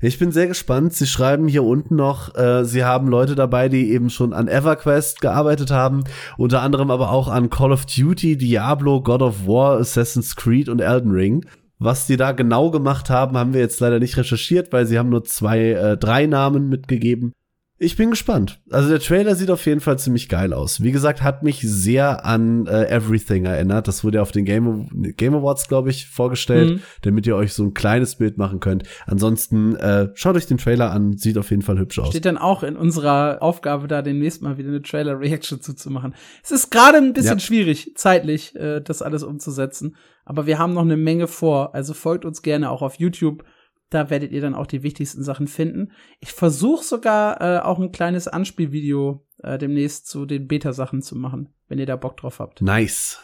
Ich 0.02 0.20
bin 0.20 0.32
sehr 0.32 0.48
gespannt. 0.48 0.94
Sie 0.94 1.08
schreiben 1.08 1.48
hier 1.48 1.64
unten 1.64 1.96
noch, 1.96 2.36
äh, 2.36 2.66
sie 2.66 2.84
haben 2.84 3.08
Leute 3.08 3.36
dabei, 3.36 3.70
die 3.70 3.92
eben 3.92 4.10
schon 4.10 4.34
an 4.34 4.48
EverQuest 4.48 5.22
gearbeitet 5.22 5.72
haben, 5.72 6.04
unter 6.38 6.62
anderem 6.62 6.92
aber 6.92 7.12
auch 7.12 7.28
an 7.28 7.50
Call 7.50 7.72
of 7.72 7.86
Duty, 7.86 8.38
Diablo, 8.38 9.02
God 9.02 9.22
of 9.22 9.48
War, 9.48 9.80
Assassin's 9.80 10.36
Creed 10.36 10.68
und 10.68 10.82
Elden 10.82 11.12
Ring. 11.12 11.46
Was 11.80 12.08
die 12.08 12.18
da 12.18 12.32
genau 12.32 12.72
gemacht 12.72 13.10
haben, 13.10 13.38
haben 13.38 13.54
wir 13.54 13.62
jetzt 13.62 13.80
leider 13.80 14.00
nicht 14.00 14.18
recherchiert, 14.18 14.72
weil 14.72 14.86
sie 14.86 14.98
haben 14.98 15.10
nur 15.10 15.24
zwei, 15.24 15.72
äh, 15.72 15.98
drei 15.98 16.26
Namen 16.26 16.70
mitgegeben. 16.70 17.34
Ich 17.78 17.98
bin 17.98 18.10
gespannt. 18.10 18.62
Also 18.72 18.88
der 18.88 19.02
Trailer 19.02 19.36
sieht 19.36 19.52
auf 19.52 19.66
jeden 19.66 19.82
Fall 19.82 20.00
ziemlich 20.00 20.30
geil 20.30 20.54
aus. 20.54 20.82
Wie 20.82 20.94
gesagt, 20.94 21.22
hat 21.22 21.44
mich 21.44 21.60
sehr 21.60 22.26
an 22.26 22.68
äh, 22.68 22.86
Everything 22.86 23.44
erinnert. 23.44 23.90
Das 23.90 24.06
wurde 24.06 24.18
ja 24.18 24.22
auf 24.22 24.32
den 24.32 24.46
Game, 24.46 24.88
Game 25.18 25.36
Awards, 25.36 25.68
glaube 25.68 25.90
ich, 25.90 26.08
vorgestellt, 26.08 26.76
Mhm. 26.76 26.80
damit 27.02 27.28
ihr 27.28 27.36
euch 27.36 27.52
so 27.54 27.64
ein 27.64 27.74
kleines 27.74 28.16
Bild 28.16 28.38
machen 28.38 28.62
könnt. 28.62 28.84
Ansonsten 29.08 29.76
äh, 29.76 30.08
schaut 30.14 30.38
euch 30.38 30.46
den 30.46 30.58
Trailer 30.58 30.92
an, 30.92 31.18
sieht 31.18 31.38
auf 31.38 31.50
jeden 31.50 31.64
Fall 31.64 31.78
hübsch 31.78 32.00
aus. 32.00 32.10
Steht 32.12 32.24
dann 32.26 32.38
auch 32.38 32.64
in 32.64 32.78
unserer 32.78 33.40
Aufgabe, 33.42 33.90
da 33.90 34.02
demnächst 34.02 34.42
mal 34.42 34.58
wieder 34.58 34.70
eine 34.70 34.82
Trailer-Reaction 34.82 35.60
zuzumachen. 35.60 36.16
Es 36.44 36.52
ist 36.52 36.72
gerade 36.72 36.98
ein 36.98 37.12
bisschen 37.12 37.40
Ja. 37.40 37.44
schwierig, 37.44 37.92
zeitlich, 37.96 38.56
äh, 38.56 38.80
das 38.80 39.02
alles 39.02 39.22
umzusetzen. 39.24 39.98
Aber 40.24 40.46
wir 40.48 40.60
haben 40.60 40.74
noch 40.74 40.82
eine 40.84 40.96
Menge 40.98 41.28
vor. 41.28 41.76
Also 41.76 41.94
folgt 41.94 42.24
uns 42.24 42.42
gerne 42.42 42.72
auch 42.72 42.82
auf 42.82 42.96
YouTube. 43.00 43.44
Da 43.90 44.10
werdet 44.10 44.32
ihr 44.32 44.42
dann 44.42 44.56
auch 44.56 44.68
die 44.68 44.84
wichtigsten 44.84 45.24
Sachen 45.24 45.48
finden. 45.48 45.92
Ich 46.20 46.32
versuche 46.32 46.84
sogar 46.84 47.42
äh, 47.42 47.60
auch 47.60 47.80
ein 47.80 47.92
kleines 47.92 48.28
Anspielvideo 48.28 49.26
äh, 49.44 49.58
demnächst 49.58 50.08
zu 50.08 50.26
den 50.26 50.48
Beta-Sachen 50.48 51.02
zu 51.02 51.16
machen, 51.16 51.54
wenn 51.68 51.80
ihr 51.80 51.86
da 51.86 51.96
Bock 51.96 52.18
drauf 52.18 52.40
habt. 52.40 52.62
Nice. 52.62 53.20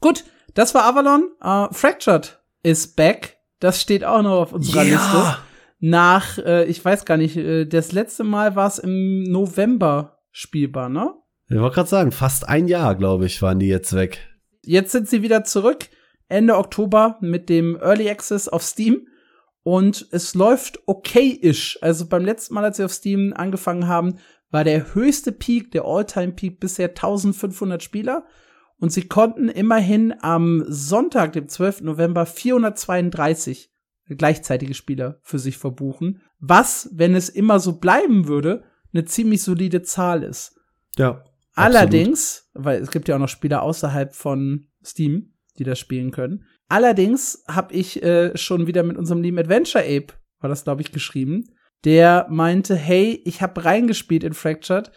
Gut, 0.00 0.24
das 0.54 0.74
war 0.74 0.84
Avalon. 0.84 1.30
Äh, 1.42 1.72
Fractured 1.72 2.40
is 2.62 2.94
back. 2.94 3.36
Das 3.60 3.80
steht 3.80 4.04
auch 4.04 4.22
noch 4.22 4.40
auf 4.40 4.52
unserer 4.52 4.84
Liste. 4.84 5.36
Nach, 5.80 6.38
äh, 6.38 6.64
ich 6.64 6.84
weiß 6.84 7.04
gar 7.04 7.16
nicht, 7.16 7.36
äh, 7.36 7.66
das 7.66 7.92
letzte 7.92 8.24
Mal 8.24 8.56
war 8.56 8.66
es 8.66 8.78
im 8.78 9.22
November 9.24 10.18
spielbar, 10.30 10.88
ne? 10.88 11.14
Ich 11.48 11.58
wollte 11.58 11.76
gerade 11.76 11.88
sagen, 11.88 12.12
fast 12.12 12.48
ein 12.48 12.68
Jahr, 12.68 12.94
glaube 12.94 13.26
ich, 13.26 13.40
waren 13.42 13.58
die 13.58 13.68
jetzt 13.68 13.94
weg. 13.94 14.18
Jetzt 14.64 14.92
sind 14.92 15.08
sie 15.08 15.22
wieder 15.22 15.44
zurück, 15.44 15.88
Ende 16.28 16.56
Oktober 16.56 17.16
mit 17.20 17.48
dem 17.48 17.76
Early 17.76 18.10
Access 18.10 18.48
auf 18.48 18.62
Steam. 18.62 19.06
Und 19.62 20.06
es 20.12 20.34
läuft 20.34 20.80
okay-ish. 20.86 21.78
Also 21.82 22.08
beim 22.08 22.24
letzten 22.24 22.54
Mal, 22.54 22.64
als 22.64 22.78
wir 22.78 22.86
auf 22.86 22.92
Steam 22.92 23.32
angefangen 23.34 23.86
haben, 23.86 24.18
war 24.50 24.64
der 24.64 24.94
höchste 24.94 25.32
Peak, 25.32 25.70
der 25.72 25.84
All-Time-Peak 25.84 26.60
bisher 26.60 26.88
1500 26.88 27.82
Spieler. 27.82 28.26
Und 28.78 28.92
sie 28.92 29.08
konnten 29.08 29.48
immerhin 29.48 30.14
am 30.20 30.64
Sonntag, 30.68 31.32
dem 31.32 31.48
12. 31.48 31.82
November, 31.82 32.26
432 32.26 33.70
gleichzeitige 34.16 34.74
Spieler 34.74 35.20
für 35.22 35.38
sich 35.38 35.58
verbuchen. 35.58 36.22
Was, 36.38 36.88
wenn 36.92 37.14
es 37.14 37.28
immer 37.28 37.60
so 37.60 37.78
bleiben 37.78 38.26
würde, 38.28 38.64
eine 38.92 39.04
ziemlich 39.04 39.42
solide 39.42 39.82
Zahl 39.82 40.22
ist. 40.22 40.58
Ja. 40.96 41.24
Allerdings, 41.54 42.48
weil 42.54 42.80
es 42.80 42.90
gibt 42.90 43.08
ja 43.08 43.16
auch 43.16 43.20
noch 43.20 43.28
Spieler 43.28 43.62
außerhalb 43.62 44.14
von 44.14 44.68
Steam, 44.84 45.34
die 45.58 45.64
das 45.64 45.78
spielen 45.78 46.12
können. 46.12 46.44
Allerdings 46.68 47.44
habe 47.48 47.74
ich 47.74 48.02
äh, 48.02 48.36
schon 48.36 48.66
wieder 48.66 48.82
mit 48.82 48.96
unserem 48.96 49.22
lieben 49.22 49.38
Adventure 49.38 49.84
Ape, 49.84 50.14
war 50.40 50.50
das 50.50 50.64
glaube 50.64 50.82
ich 50.82 50.92
geschrieben, 50.92 51.46
der 51.84 52.26
meinte, 52.28 52.76
hey, 52.76 53.22
ich 53.24 53.40
habe 53.40 53.64
reingespielt 53.64 54.24
in 54.24 54.34
Fractured 54.34 54.90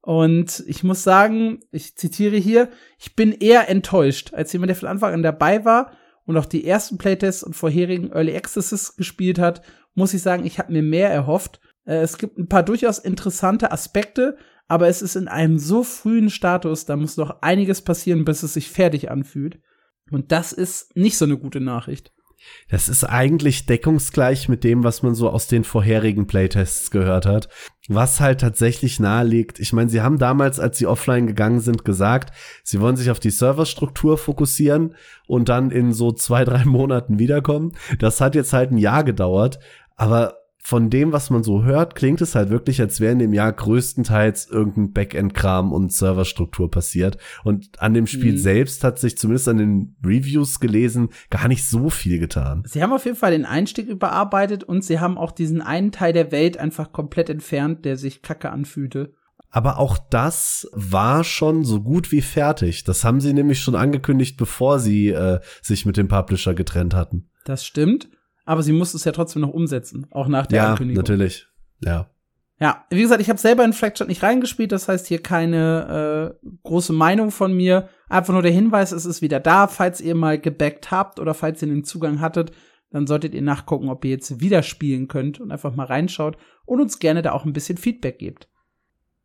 und 0.00 0.62
ich 0.66 0.84
muss 0.84 1.02
sagen, 1.02 1.60
ich 1.70 1.96
zitiere 1.96 2.36
hier, 2.36 2.68
ich 2.98 3.16
bin 3.16 3.32
eher 3.32 3.68
enttäuscht, 3.70 4.34
als 4.34 4.52
jemand, 4.52 4.68
der 4.68 4.76
von 4.76 4.88
Anfang 4.88 5.14
an 5.14 5.22
dabei 5.22 5.64
war 5.64 5.92
und 6.26 6.36
auch 6.36 6.46
die 6.46 6.66
ersten 6.66 6.98
Playtests 6.98 7.42
und 7.42 7.54
vorherigen 7.54 8.12
Early 8.12 8.36
Accesses 8.36 8.96
gespielt 8.96 9.38
hat, 9.38 9.62
muss 9.94 10.12
ich 10.12 10.22
sagen, 10.22 10.44
ich 10.44 10.58
habe 10.58 10.72
mir 10.72 10.82
mehr 10.82 11.10
erhofft. 11.10 11.60
Äh, 11.86 12.02
es 12.02 12.18
gibt 12.18 12.38
ein 12.38 12.48
paar 12.48 12.62
durchaus 12.62 12.98
interessante 12.98 13.72
Aspekte, 13.72 14.36
aber 14.68 14.88
es 14.88 15.02
ist 15.02 15.16
in 15.16 15.28
einem 15.28 15.58
so 15.58 15.84
frühen 15.84 16.30
Status, 16.30 16.84
da 16.84 16.96
muss 16.96 17.16
noch 17.16 17.42
einiges 17.42 17.82
passieren, 17.82 18.24
bis 18.24 18.42
es 18.42 18.54
sich 18.54 18.70
fertig 18.70 19.10
anfühlt. 19.10 19.60
Und 20.14 20.30
das 20.30 20.52
ist 20.52 20.96
nicht 20.96 21.18
so 21.18 21.24
eine 21.24 21.36
gute 21.36 21.60
Nachricht. 21.60 22.12
Das 22.68 22.88
ist 22.88 23.02
eigentlich 23.02 23.66
deckungsgleich 23.66 24.48
mit 24.48 24.62
dem, 24.62 24.84
was 24.84 25.02
man 25.02 25.16
so 25.16 25.28
aus 25.28 25.48
den 25.48 25.64
vorherigen 25.64 26.28
Playtests 26.28 26.92
gehört 26.92 27.26
hat. 27.26 27.48
Was 27.88 28.20
halt 28.20 28.40
tatsächlich 28.40 29.00
naheliegt. 29.00 29.58
Ich 29.58 29.72
meine, 29.72 29.90
sie 29.90 30.02
haben 30.02 30.18
damals, 30.18 30.60
als 30.60 30.78
sie 30.78 30.86
offline 30.86 31.26
gegangen 31.26 31.58
sind, 31.58 31.84
gesagt, 31.84 32.32
sie 32.62 32.80
wollen 32.80 32.94
sich 32.96 33.10
auf 33.10 33.18
die 33.18 33.30
Serverstruktur 33.30 34.16
fokussieren 34.16 34.94
und 35.26 35.48
dann 35.48 35.72
in 35.72 35.92
so 35.92 36.12
zwei, 36.12 36.44
drei 36.44 36.64
Monaten 36.64 37.18
wiederkommen. 37.18 37.72
Das 37.98 38.20
hat 38.20 38.36
jetzt 38.36 38.52
halt 38.52 38.70
ein 38.70 38.78
Jahr 38.78 39.02
gedauert. 39.02 39.58
Aber 39.96 40.43
von 40.66 40.88
dem, 40.88 41.12
was 41.12 41.28
man 41.28 41.42
so 41.42 41.62
hört, 41.62 41.94
klingt 41.94 42.22
es 42.22 42.34
halt 42.34 42.48
wirklich, 42.48 42.80
als 42.80 42.98
wäre 42.98 43.12
in 43.12 43.18
dem 43.18 43.34
Jahr 43.34 43.52
größtenteils 43.52 44.48
irgendein 44.48 44.92
Backend-Kram 44.94 45.72
und 45.72 45.92
Serverstruktur 45.92 46.70
passiert. 46.70 47.18
Und 47.44 47.78
an 47.82 47.92
dem 47.92 48.06
Spiel 48.06 48.32
Mhm. 48.32 48.38
selbst 48.38 48.82
hat 48.82 48.98
sich 48.98 49.18
zumindest 49.18 49.46
an 49.48 49.58
den 49.58 49.96
Reviews 50.02 50.60
gelesen 50.60 51.10
gar 51.28 51.48
nicht 51.48 51.66
so 51.66 51.90
viel 51.90 52.18
getan. 52.18 52.62
Sie 52.66 52.82
haben 52.82 52.94
auf 52.94 53.04
jeden 53.04 53.18
Fall 53.18 53.32
den 53.32 53.44
Einstieg 53.44 53.88
überarbeitet 53.88 54.64
und 54.64 54.82
sie 54.82 55.00
haben 55.00 55.18
auch 55.18 55.32
diesen 55.32 55.60
einen 55.60 55.92
Teil 55.92 56.14
der 56.14 56.32
Welt 56.32 56.56
einfach 56.56 56.92
komplett 56.92 57.28
entfernt, 57.28 57.84
der 57.84 57.98
sich 57.98 58.22
kacke 58.22 58.50
anfühlte. 58.50 59.12
Aber 59.50 59.78
auch 59.78 59.98
das 59.98 60.66
war 60.72 61.24
schon 61.24 61.64
so 61.64 61.82
gut 61.82 62.10
wie 62.10 62.22
fertig. 62.22 62.84
Das 62.84 63.04
haben 63.04 63.20
sie 63.20 63.34
nämlich 63.34 63.60
schon 63.60 63.74
angekündigt, 63.76 64.38
bevor 64.38 64.78
sie 64.80 65.10
äh, 65.10 65.40
sich 65.60 65.84
mit 65.84 65.98
dem 65.98 66.08
Publisher 66.08 66.54
getrennt 66.54 66.94
hatten. 66.94 67.28
Das 67.44 67.66
stimmt. 67.66 68.08
Aber 68.44 68.62
sie 68.62 68.72
mussten 68.72 68.96
es 68.96 69.04
ja 69.04 69.12
trotzdem 69.12 69.42
noch 69.42 69.52
umsetzen, 69.52 70.06
auch 70.10 70.28
nach 70.28 70.46
der 70.46 70.62
ja, 70.62 70.70
Ankündigung. 70.70 71.02
natürlich. 71.02 71.46
Ja. 71.80 72.10
Ja, 72.60 72.84
wie 72.88 73.02
gesagt, 73.02 73.20
ich 73.20 73.28
habe 73.28 73.38
selber 73.38 73.64
in 73.64 73.72
Fractured 73.72 74.08
nicht 74.08 74.22
reingespielt, 74.22 74.70
das 74.70 74.86
heißt 74.86 75.08
hier 75.08 75.20
keine 75.20 76.36
äh, 76.42 76.48
große 76.62 76.92
Meinung 76.92 77.30
von 77.30 77.52
mir. 77.52 77.88
Einfach 78.08 78.32
nur 78.32 78.42
der 78.42 78.52
Hinweis, 78.52 78.92
es 78.92 79.06
ist 79.06 79.22
wieder 79.22 79.40
da. 79.40 79.66
Falls 79.66 80.00
ihr 80.00 80.14
mal 80.14 80.38
gebackt 80.38 80.90
habt 80.90 81.18
oder 81.18 81.34
falls 81.34 81.60
ihr 81.62 81.68
den 81.68 81.84
Zugang 81.84 82.20
hattet, 82.20 82.52
dann 82.90 83.08
solltet 83.08 83.34
ihr 83.34 83.42
nachgucken, 83.42 83.88
ob 83.88 84.04
ihr 84.04 84.12
jetzt 84.12 84.40
wieder 84.40 84.62
spielen 84.62 85.08
könnt 85.08 85.40
und 85.40 85.50
einfach 85.50 85.74
mal 85.74 85.86
reinschaut 85.86 86.36
und 86.64 86.80
uns 86.80 87.00
gerne 87.00 87.22
da 87.22 87.32
auch 87.32 87.44
ein 87.44 87.52
bisschen 87.52 87.76
Feedback 87.76 88.20
gebt. 88.20 88.48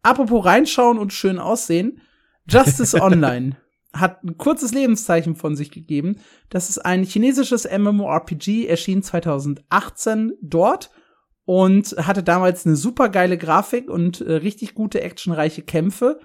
Apropos 0.02 0.44
reinschauen 0.44 0.98
und 0.98 1.14
schön 1.14 1.38
aussehen, 1.38 2.02
Justice 2.48 2.98
Online 3.02 3.58
hat 3.94 4.24
ein 4.24 4.38
kurzes 4.38 4.74
Lebenszeichen 4.74 5.36
von 5.36 5.56
sich 5.56 5.72
gegeben. 5.72 6.18
Das 6.50 6.70
ist 6.70 6.80
ein 6.80 7.04
chinesisches 7.04 7.66
MMORPG, 7.66 8.68
erschien 8.68 9.02
2018 9.02 10.34
dort 10.42 10.92
und 11.46 11.96
hatte 11.98 12.22
damals 12.22 12.66
eine 12.66 12.76
super 12.76 13.10
geile 13.10 13.38
Grafik 13.38 13.90
und 13.90 14.22
äh, 14.22 14.34
richtig 14.34 14.76
gute 14.76 15.02
actionreiche 15.02 15.64
Kämpfe. 15.64 16.20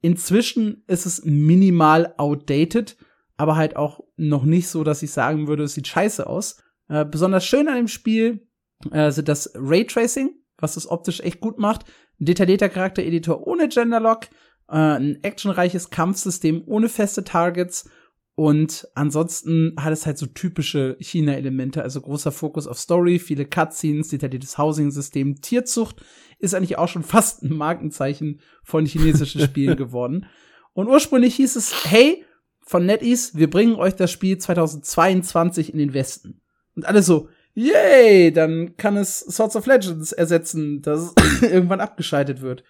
Inzwischen 0.00 0.82
ist 0.88 1.06
es 1.06 1.24
minimal 1.24 2.14
outdated, 2.18 2.96
aber 3.36 3.56
halt 3.56 3.76
auch 3.76 4.00
noch 4.16 4.44
nicht 4.44 4.68
so, 4.68 4.82
dass 4.84 5.02
ich 5.02 5.12
sagen 5.12 5.46
würde, 5.46 5.64
es 5.64 5.74
sieht 5.74 5.86
scheiße 5.86 6.26
aus. 6.26 6.62
Äh, 6.88 7.04
besonders 7.04 7.46
schön 7.46 7.68
an 7.68 7.76
dem 7.76 7.88
Spiel 7.88 8.48
äh, 8.90 9.10
sind 9.12 9.28
das 9.28 9.52
Raytracing, 9.54 10.30
was 10.58 10.76
es 10.76 10.90
optisch 10.90 11.20
echt 11.20 11.40
gut 11.40 11.58
macht, 11.58 11.84
ein 12.20 12.26
detaillierter 12.26 12.68
Charaktereditor 12.68 13.46
ohne 13.46 13.68
Genderlock, 13.68 14.26
äh, 14.68 14.76
ein 14.76 15.22
actionreiches 15.22 15.90
Kampfsystem 15.90 16.62
ohne 16.66 16.88
feste 16.88 17.24
Targets 17.24 17.88
und 18.36 18.88
ansonsten 18.96 19.74
hat 19.78 19.92
es 19.92 20.06
halt 20.06 20.18
so 20.18 20.26
typische 20.26 20.96
China-Elemente, 20.98 21.82
also 21.82 22.00
großer 22.00 22.32
Fokus 22.32 22.66
auf 22.66 22.80
Story, 22.80 23.20
viele 23.20 23.44
Cutscenes, 23.44 24.08
detailliertes 24.08 24.58
Housing-System, 24.58 25.40
Tierzucht 25.40 26.04
ist 26.40 26.54
eigentlich 26.54 26.78
auch 26.78 26.88
schon 26.88 27.02
fast 27.04 27.42
ein 27.42 27.56
Markenzeichen 27.56 28.40
von 28.64 28.86
chinesischen 28.86 29.40
Spielen 29.42 29.76
geworden. 29.76 30.26
Und 30.72 30.88
ursprünglich 30.88 31.36
hieß 31.36 31.54
es, 31.54 31.84
hey, 31.84 32.24
von 32.66 32.86
NetEase, 32.86 33.38
wir 33.38 33.48
bringen 33.48 33.76
euch 33.76 33.94
das 33.94 34.10
Spiel 34.10 34.38
2022 34.38 35.72
in 35.72 35.78
den 35.78 35.94
Westen. 35.94 36.40
Und 36.74 36.86
alle 36.86 37.02
so, 37.02 37.28
yay, 37.54 38.32
dann 38.32 38.76
kann 38.76 38.96
es 38.96 39.20
Swords 39.20 39.54
of 39.54 39.66
Legends 39.66 40.10
ersetzen, 40.10 40.82
dass 40.82 41.12
es 41.40 41.42
irgendwann 41.42 41.80
abgeschaltet 41.80 42.40
wird. 42.40 42.64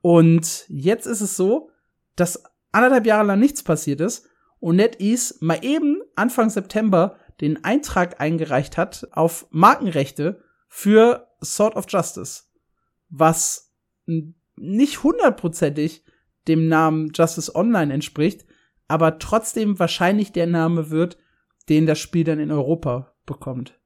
Und 0.00 0.64
jetzt 0.68 1.06
ist 1.06 1.20
es 1.20 1.36
so, 1.36 1.70
dass 2.16 2.42
anderthalb 2.72 3.06
Jahre 3.06 3.26
lang 3.26 3.40
nichts 3.40 3.62
passiert 3.62 4.00
ist 4.00 4.28
und 4.60 4.76
NetEase 4.76 5.36
mal 5.40 5.64
eben 5.64 6.00
Anfang 6.16 6.50
September 6.50 7.16
den 7.40 7.64
Eintrag 7.64 8.20
eingereicht 8.20 8.76
hat 8.76 9.08
auf 9.12 9.46
Markenrechte 9.50 10.42
für 10.68 11.28
Sword 11.42 11.76
of 11.76 11.86
Justice, 11.88 12.42
was 13.08 13.72
nicht 14.56 15.02
hundertprozentig 15.02 16.04
dem 16.48 16.68
Namen 16.68 17.12
Justice 17.14 17.54
Online 17.54 17.92
entspricht, 17.92 18.44
aber 18.88 19.18
trotzdem 19.18 19.78
wahrscheinlich 19.78 20.32
der 20.32 20.46
Name 20.46 20.90
wird, 20.90 21.18
den 21.68 21.86
das 21.86 21.98
Spiel 21.98 22.24
dann 22.24 22.40
in 22.40 22.50
Europa 22.50 23.14
bekommt. 23.26 23.78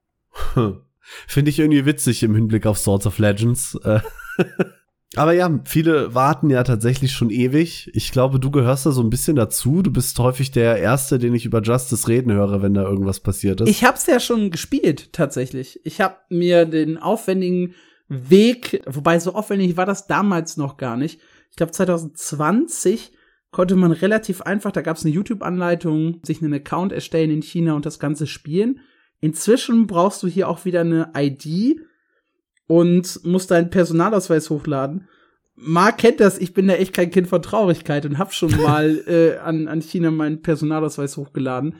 Finde 1.26 1.50
ich 1.50 1.58
irgendwie 1.58 1.84
witzig 1.84 2.22
im 2.22 2.34
Hinblick 2.34 2.64
auf 2.64 2.78
Swords 2.78 3.06
of 3.06 3.18
Legends. 3.18 3.78
Aber 5.16 5.32
ja, 5.32 5.60
viele 5.64 6.14
warten 6.14 6.48
ja 6.48 6.62
tatsächlich 6.62 7.12
schon 7.12 7.30
ewig. 7.30 7.90
Ich 7.94 8.12
glaube, 8.12 8.40
du 8.40 8.50
gehörst 8.50 8.86
da 8.86 8.92
so 8.92 9.02
ein 9.02 9.10
bisschen 9.10 9.36
dazu. 9.36 9.82
Du 9.82 9.92
bist 9.92 10.18
häufig 10.18 10.50
der 10.50 10.78
Erste, 10.78 11.18
den 11.18 11.34
ich 11.34 11.44
über 11.44 11.60
Justice 11.60 12.08
reden 12.08 12.32
höre, 12.32 12.62
wenn 12.62 12.74
da 12.74 12.82
irgendwas 12.82 13.20
passiert 13.20 13.60
ist. 13.60 13.68
Ich 13.68 13.84
hab's 13.84 14.06
ja 14.06 14.20
schon 14.20 14.50
gespielt, 14.50 15.12
tatsächlich. 15.12 15.80
Ich 15.84 16.00
hab 16.00 16.30
mir 16.30 16.64
den 16.64 16.98
aufwendigen 16.98 17.74
Weg, 18.08 18.82
wobei 18.86 19.18
so 19.18 19.34
aufwendig 19.34 19.76
war 19.76 19.86
das 19.86 20.06
damals 20.06 20.56
noch 20.56 20.76
gar 20.76 20.96
nicht. 20.96 21.20
Ich 21.50 21.56
glaube, 21.56 21.72
2020 21.72 23.12
konnte 23.50 23.76
man 23.76 23.92
relativ 23.92 24.40
einfach, 24.40 24.72
da 24.72 24.80
gab's 24.80 25.04
eine 25.04 25.14
YouTube-Anleitung, 25.14 26.20
sich 26.22 26.42
einen 26.42 26.54
Account 26.54 26.92
erstellen 26.92 27.30
in 27.30 27.42
China 27.42 27.74
und 27.74 27.84
das 27.84 27.98
Ganze 27.98 28.26
spielen. 28.26 28.80
Inzwischen 29.20 29.86
brauchst 29.86 30.22
du 30.22 30.26
hier 30.26 30.48
auch 30.48 30.64
wieder 30.64 30.80
eine 30.80 31.12
ID 31.14 31.80
und 32.66 33.20
musst 33.24 33.50
deinen 33.50 33.70
Personalausweis 33.70 34.50
hochladen. 34.50 35.08
Marc 35.54 35.98
kennt 35.98 36.20
das, 36.20 36.38
ich 36.38 36.54
bin 36.54 36.68
ja 36.68 36.76
echt 36.76 36.92
kein 36.92 37.10
Kind 37.10 37.28
von 37.28 37.42
Traurigkeit 37.42 38.06
und 38.06 38.18
hab 38.18 38.32
schon 38.32 38.50
mal 38.62 39.02
äh, 39.06 39.38
an, 39.38 39.68
an 39.68 39.80
China 39.80 40.10
meinen 40.10 40.42
Personalausweis 40.42 41.16
hochgeladen. 41.16 41.76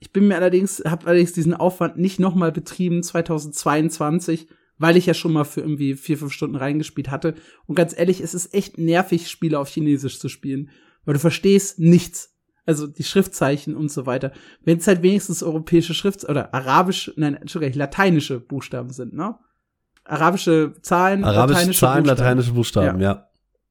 Ich 0.00 0.12
bin 0.12 0.26
mir 0.26 0.36
allerdings, 0.36 0.82
hab 0.84 1.06
allerdings 1.06 1.32
diesen 1.32 1.54
Aufwand 1.54 1.96
nicht 1.96 2.18
nochmal 2.18 2.50
betrieben 2.50 3.02
2022, 3.02 4.48
weil 4.76 4.96
ich 4.96 5.06
ja 5.06 5.14
schon 5.14 5.32
mal 5.32 5.44
für 5.44 5.60
irgendwie 5.60 5.94
vier, 5.94 6.18
fünf 6.18 6.32
Stunden 6.32 6.56
reingespielt 6.56 7.10
hatte. 7.10 7.36
Und 7.66 7.76
ganz 7.76 7.96
ehrlich, 7.96 8.20
es 8.20 8.34
ist 8.34 8.52
echt 8.52 8.78
nervig, 8.78 9.30
Spiele 9.30 9.60
auf 9.60 9.68
Chinesisch 9.68 10.18
zu 10.18 10.28
spielen, 10.28 10.70
weil 11.04 11.14
du 11.14 11.20
verstehst 11.20 11.78
nichts. 11.78 12.30
Also 12.64 12.86
die 12.86 13.04
Schriftzeichen 13.04 13.76
und 13.76 13.90
so 13.90 14.06
weiter. 14.06 14.32
Wenn 14.64 14.78
es 14.78 14.86
halt 14.86 15.02
wenigstens 15.02 15.42
europäische 15.42 15.94
Schrift 15.94 16.28
oder 16.28 16.52
arabisch, 16.54 17.12
nein, 17.16 17.34
Entschuldigung, 17.34 17.78
lateinische 17.78 18.40
Buchstaben 18.40 18.90
sind, 18.90 19.14
ne? 19.14 19.36
Arabische 20.04 20.74
Zahlen, 20.82 21.24
arabische 21.24 21.58
lateinische 21.58 21.80
Zahlen, 21.80 22.02
Buchstaben. 22.02 22.18
lateinische 22.18 22.52
Buchstaben, 22.52 23.00
ja. 23.00 23.12
ja. 23.12 23.28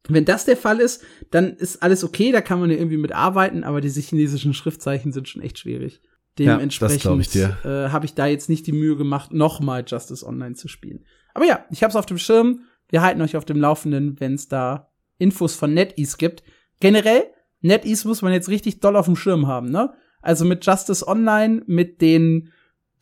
Wenn 0.07 0.25
das 0.25 0.45
der 0.45 0.57
Fall 0.57 0.79
ist, 0.79 1.03
dann 1.29 1.53
ist 1.57 1.83
alles 1.83 2.03
okay, 2.03 2.31
da 2.31 2.41
kann 2.41 2.59
man 2.59 2.71
ja 2.71 2.77
irgendwie 2.77 2.97
mit 2.97 3.11
arbeiten, 3.11 3.63
aber 3.63 3.81
diese 3.81 4.01
chinesischen 4.01 4.53
Schriftzeichen 4.53 5.11
sind 5.11 5.29
schon 5.29 5.41
echt 5.41 5.59
schwierig. 5.59 6.01
Dementsprechend 6.39 7.33
ja, 7.35 7.57
äh, 7.63 7.89
habe 7.89 8.05
ich 8.05 8.13
da 8.15 8.25
jetzt 8.25 8.49
nicht 8.49 8.65
die 8.65 8.71
Mühe 8.71 8.95
gemacht, 8.95 9.31
nochmal 9.31 9.83
Justice 9.85 10.25
Online 10.25 10.55
zu 10.55 10.67
spielen. 10.67 11.05
Aber 11.33 11.45
ja, 11.45 11.65
ich 11.69 11.83
habe 11.83 11.91
es 11.91 11.95
auf 11.95 12.05
dem 12.05 12.17
Schirm. 12.17 12.61
Wir 12.89 13.01
halten 13.01 13.21
euch 13.21 13.35
auf 13.35 13.45
dem 13.45 13.59
Laufenden, 13.59 14.19
wenn 14.19 14.35
es 14.35 14.47
da 14.47 14.89
Infos 15.17 15.55
von 15.55 15.73
NetEase 15.73 16.17
gibt. 16.17 16.43
Generell, 16.79 17.25
NetEase 17.61 18.07
muss 18.07 18.21
man 18.21 18.33
jetzt 18.33 18.49
richtig 18.49 18.79
doll 18.79 18.95
auf 18.95 19.05
dem 19.05 19.15
Schirm 19.15 19.47
haben, 19.47 19.69
ne? 19.69 19.93
Also 20.21 20.45
mit 20.45 20.65
Justice 20.65 21.07
Online, 21.07 21.63
mit 21.67 22.01
den 22.01 22.51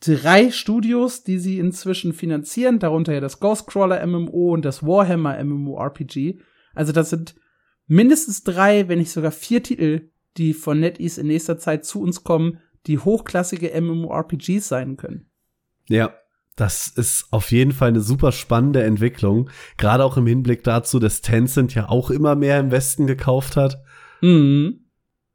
drei 0.00 0.50
Studios, 0.50 1.22
die 1.22 1.38
sie 1.38 1.58
inzwischen 1.58 2.12
finanzieren, 2.12 2.78
darunter 2.78 3.12
ja 3.12 3.20
das 3.20 3.40
Ghostcrawler 3.40 4.04
MMO 4.06 4.52
und 4.52 4.64
das 4.64 4.82
Warhammer 4.82 5.42
MMORPG. 5.42 6.40
Also 6.74 6.92
das 6.92 7.10
sind 7.10 7.34
mindestens 7.86 8.42
drei, 8.42 8.88
wenn 8.88 8.98
nicht 8.98 9.12
sogar 9.12 9.32
vier 9.32 9.62
Titel, 9.62 10.10
die 10.36 10.54
von 10.54 10.80
NetEase 10.80 11.20
in 11.20 11.26
nächster 11.26 11.58
Zeit 11.58 11.84
zu 11.84 12.00
uns 12.00 12.24
kommen, 12.24 12.58
die 12.86 12.98
hochklassige 12.98 13.78
MMORPGs 13.78 14.66
sein 14.66 14.96
können. 14.96 15.30
Ja, 15.88 16.14
das 16.56 16.88
ist 16.88 17.26
auf 17.30 17.52
jeden 17.52 17.72
Fall 17.72 17.88
eine 17.88 18.00
super 18.00 18.32
spannende 18.32 18.82
Entwicklung. 18.82 19.50
Gerade 19.76 20.04
auch 20.04 20.16
im 20.16 20.26
Hinblick 20.26 20.62
dazu, 20.64 20.98
dass 20.98 21.20
Tencent 21.20 21.74
ja 21.74 21.88
auch 21.88 22.10
immer 22.10 22.36
mehr 22.36 22.58
im 22.60 22.70
Westen 22.70 23.06
gekauft 23.06 23.56
hat. 23.56 23.82
Mhm. 24.20 24.89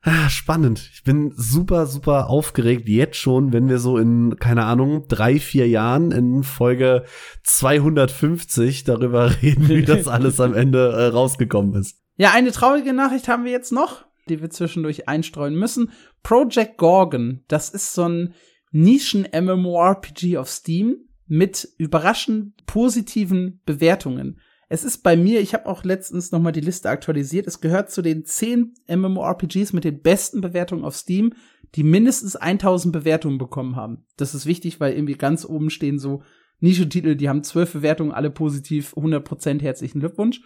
Ah, 0.08 0.30
spannend. 0.30 0.92
Ich 0.94 1.04
bin 1.04 1.34
super, 1.36 1.88
super 1.88 2.30
aufgeregt 2.30 2.88
jetzt 2.88 3.18
schon, 3.18 3.54
wenn 3.54 3.68
wir 3.68 3.80
so 3.80 3.98
in, 3.98 4.36
keine 4.40 4.66
Ahnung, 4.66 5.08
drei, 5.08 5.40
vier 5.40 5.68
Jahren 5.68 6.12
in 6.12 6.44
Folge 6.44 7.06
250 7.44 8.84
darüber 8.84 9.32
reden, 9.42 9.68
wie 9.68 9.82
das 9.82 10.08
alles 10.08 10.40
am 10.40 10.54
Ende 10.54 10.92
äh, 10.92 11.08
rausgekommen 11.08 11.74
ist. 11.74 11.98
Ja, 12.18 12.34
eine 12.34 12.52
traurige 12.52 12.94
Nachricht 12.94 13.28
haben 13.28 13.46
wir 13.46 13.52
jetzt 13.52 13.72
noch, 13.72 14.06
die 14.30 14.42
wir 14.42 14.52
zwischendurch 14.52 15.10
einstreuen 15.10 15.56
müssen. 15.56 15.90
Project 16.22 16.78
Gorgon, 16.78 17.44
das 17.48 17.72
ist 17.72 17.96
so 17.96 18.08
ein 18.08 18.36
Nischen-MMORPG 18.74 20.38
auf 20.38 20.50
Steam 20.50 20.98
mit 21.26 21.68
überraschend 21.80 22.54
positiven 22.68 23.60
Bewertungen. 23.66 24.40
Es 24.76 24.84
ist 24.84 25.04
bei 25.04 25.16
mir, 25.16 25.40
ich 25.40 25.54
habe 25.54 25.68
auch 25.68 25.86
letztens 25.86 26.34
noch 26.34 26.42
mal 26.42 26.52
die 26.52 26.60
Liste 26.60 26.90
aktualisiert, 26.90 27.48
es 27.48 27.62
gehört 27.62 27.92
zu 27.92 28.02
den 28.02 28.26
zehn 28.26 28.74
MMORPGs 28.90 29.72
mit 29.72 29.86
den 29.86 30.02
besten 30.02 30.42
Bewertungen 30.42 30.84
auf 30.84 30.98
Steam, 30.98 31.32
die 31.76 31.84
mindestens 31.84 32.36
1000 32.36 32.92
Bewertungen 32.92 33.38
bekommen 33.38 33.78
haben. 33.78 34.04
Das 34.18 34.36
ist 34.36 34.46
wichtig, 34.46 34.82
weil 34.82 34.92
irgendwie 34.92 35.14
ganz 35.14 35.46
oben 35.46 35.70
stehen 35.70 35.98
so 35.98 36.24
Nischentitel, 36.60 37.16
die 37.16 37.30
haben 37.30 37.42
zwölf 37.42 37.72
Bewertungen, 37.72 38.12
alle 38.12 38.30
positiv, 38.30 38.94
100% 38.98 39.62
herzlichen 39.62 40.02
Glückwunsch. 40.02 40.42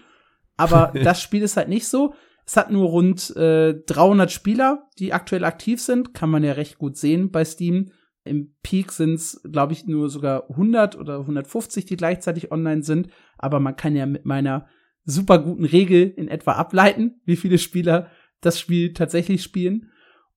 Aber 0.57 0.93
das 1.03 1.23
Spiel 1.23 1.41
ist 1.41 1.57
halt 1.57 1.69
nicht 1.69 1.87
so. 1.87 2.13
Es 2.45 2.55
hat 2.55 2.69
nur 2.69 2.87
rund 2.87 3.35
äh, 3.35 3.81
300 3.83 4.31
Spieler, 4.31 4.89
die 4.99 5.11
aktuell 5.11 5.43
aktiv 5.43 5.81
sind. 5.81 6.13
Kann 6.13 6.29
man 6.29 6.43
ja 6.43 6.51
recht 6.51 6.77
gut 6.77 6.97
sehen 6.97 7.31
bei 7.31 7.43
Steam. 7.45 7.93
Im 8.29 8.55
Peak 8.63 8.91
sind 8.91 9.15
es, 9.15 9.41
glaube 9.51 9.73
ich, 9.73 9.85
nur 9.85 10.09
sogar 10.09 10.49
100 10.51 10.95
oder 10.97 11.19
150, 11.19 11.85
die 11.85 11.97
gleichzeitig 11.97 12.51
online 12.51 12.83
sind. 12.83 13.09
Aber 13.37 13.59
man 13.59 13.75
kann 13.75 13.95
ja 13.95 14.05
mit 14.05 14.25
meiner 14.25 14.67
super 15.03 15.39
guten 15.39 15.65
Regel 15.65 16.13
in 16.15 16.27
etwa 16.27 16.53
ableiten, 16.53 17.19
wie 17.25 17.35
viele 17.35 17.57
Spieler 17.57 18.09
das 18.41 18.59
Spiel 18.59 18.93
tatsächlich 18.93 19.43
spielen. 19.43 19.91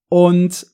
Und 0.09 0.66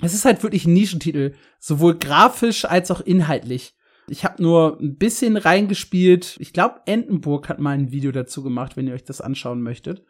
es 0.00 0.14
ist 0.14 0.24
halt 0.24 0.42
wirklich 0.42 0.66
ein 0.66 0.72
Nischentitel, 0.72 1.32
sowohl 1.58 1.98
grafisch 1.98 2.64
als 2.64 2.90
auch 2.90 3.00
inhaltlich. 3.00 3.74
Ich 4.08 4.24
habe 4.24 4.42
nur 4.42 4.78
ein 4.80 4.96
bisschen 4.96 5.36
reingespielt. 5.36 6.36
Ich 6.40 6.52
glaube, 6.52 6.80
Entenburg 6.86 7.48
hat 7.48 7.60
mal 7.60 7.70
ein 7.70 7.92
Video 7.92 8.10
dazu 8.10 8.42
gemacht, 8.42 8.76
wenn 8.76 8.88
ihr 8.88 8.94
euch 8.94 9.04
das 9.04 9.20
anschauen 9.20 9.62
möchtet. 9.62 10.04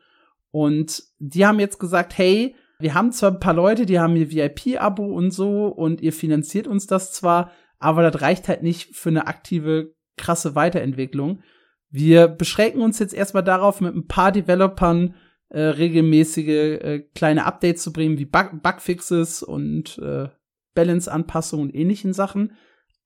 Und 0.50 1.02
die 1.18 1.46
haben 1.46 1.60
jetzt 1.60 1.78
gesagt, 1.78 2.16
hey, 2.16 2.56
wir 2.82 2.94
haben 2.94 3.12
zwar 3.12 3.32
ein 3.32 3.40
paar 3.40 3.54
Leute, 3.54 3.86
die 3.86 3.98
haben 3.98 4.16
ihr 4.16 4.30
VIP-Abo 4.30 5.04
und 5.04 5.30
so 5.30 5.66
und 5.66 6.00
ihr 6.00 6.12
finanziert 6.12 6.66
uns 6.66 6.86
das 6.86 7.12
zwar, 7.12 7.50
aber 7.78 8.08
das 8.08 8.22
reicht 8.22 8.48
halt 8.48 8.62
nicht 8.62 8.94
für 8.94 9.08
eine 9.08 9.26
aktive, 9.26 9.94
krasse 10.16 10.54
Weiterentwicklung. 10.54 11.42
Wir 11.90 12.28
beschränken 12.28 12.80
uns 12.80 12.98
jetzt 12.98 13.14
erstmal 13.14 13.44
darauf, 13.44 13.80
mit 13.80 13.94
ein 13.94 14.06
paar 14.06 14.32
Developern 14.32 15.14
äh, 15.48 15.60
regelmäßige 15.60 16.48
äh, 16.48 17.00
kleine 17.14 17.44
Updates 17.44 17.82
zu 17.82 17.92
bringen, 17.92 18.18
wie 18.18 18.24
Bug 18.24 18.62
Bugfixes 18.62 19.42
und 19.42 19.98
äh, 19.98 20.28
Balance-Anpassungen 20.74 21.68
und 21.68 21.74
ähnlichen 21.74 22.12
Sachen. 22.12 22.52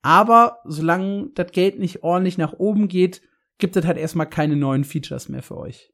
Aber 0.01 0.59
solange 0.63 1.31
das 1.35 1.51
Geld 1.51 1.79
nicht 1.79 2.03
ordentlich 2.03 2.37
nach 2.37 2.53
oben 2.53 2.87
geht, 2.87 3.21
gibt 3.57 3.75
es 3.75 3.85
halt 3.85 3.97
erstmal 3.97 4.29
keine 4.29 4.55
neuen 4.55 4.85
Features 4.85 5.27
mehr 5.27 5.43
für 5.43 5.57
euch. 5.57 5.91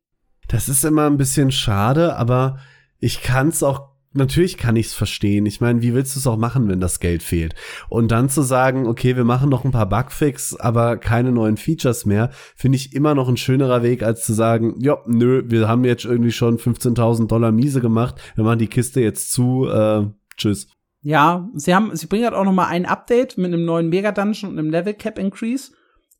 Das 0.47 0.69
ist 0.69 0.83
immer 0.83 1.07
ein 1.07 1.17
bisschen 1.17 1.51
schade, 1.51 2.15
aber 2.15 2.59
ich 3.03 3.21
kann 3.21 3.49
es 3.49 3.61
auch 3.63 3.93
natürlich 4.13 4.57
kann 4.57 4.75
ich 4.75 4.87
es 4.87 4.93
verstehen. 4.93 5.45
Ich 5.45 5.59
meine, 5.59 5.81
wie 5.81 5.93
willst 5.93 6.15
du 6.15 6.19
es 6.19 6.27
auch 6.27 6.37
machen, 6.37 6.69
wenn 6.69 6.79
das 6.79 6.99
Geld 6.99 7.23
fehlt? 7.23 7.55
Und 7.89 8.11
dann 8.11 8.29
zu 8.29 8.43
sagen, 8.43 8.87
okay, 8.87 9.15
wir 9.15 9.23
machen 9.23 9.49
noch 9.49 9.65
ein 9.65 9.71
paar 9.71 9.89
Bugfix, 9.89 10.55
aber 10.55 10.97
keine 10.97 11.31
neuen 11.31 11.57
Features 11.57 12.05
mehr, 12.05 12.29
finde 12.55 12.75
ich 12.75 12.93
immer 12.93 13.15
noch 13.15 13.27
ein 13.27 13.37
schönerer 13.37 13.81
Weg, 13.81 14.03
als 14.03 14.23
zu 14.23 14.33
sagen, 14.33 14.75
ja, 14.79 14.99
nö, 15.07 15.43
wir 15.47 15.67
haben 15.67 15.83
jetzt 15.83 16.05
irgendwie 16.05 16.31
schon 16.31 16.59
15.000 16.59 17.27
Dollar 17.27 17.51
miese 17.51 17.81
gemacht, 17.81 18.15
wir 18.35 18.43
machen 18.43 18.59
die 18.59 18.67
Kiste 18.67 19.01
jetzt 19.01 19.31
zu, 19.31 19.67
äh, 19.67 20.05
tschüss. 20.37 20.67
Ja, 21.01 21.49
sie 21.55 21.73
haben, 21.73 21.95
sie 21.95 22.05
bringen 22.05 22.25
halt 22.25 22.35
auch 22.35 22.45
noch 22.45 22.53
mal 22.53 22.67
ein 22.67 22.85
Update 22.85 23.37
mit 23.37 23.51
einem 23.51 23.65
neuen 23.65 23.89
Mega 23.89 24.11
Dungeon 24.11 24.51
und 24.51 24.59
einem 24.59 24.69
Level 24.69 24.93
Cap 24.93 25.17
Increase 25.17 25.71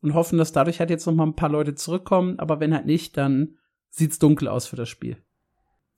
und 0.02 0.14
hoffen, 0.14 0.36
dass 0.36 0.52
dadurch 0.52 0.80
halt 0.80 0.90
jetzt 0.90 1.06
noch 1.06 1.14
mal 1.14 1.26
ein 1.26 1.36
paar 1.36 1.48
Leute 1.48 1.76
zurückkommen, 1.76 2.40
aber 2.40 2.58
wenn 2.58 2.74
halt 2.74 2.86
nicht, 2.86 3.16
dann 3.16 3.56
sieht's 3.88 4.18
dunkel 4.18 4.48
aus 4.48 4.66
für 4.66 4.76
das 4.76 4.88
Spiel. 4.88 5.16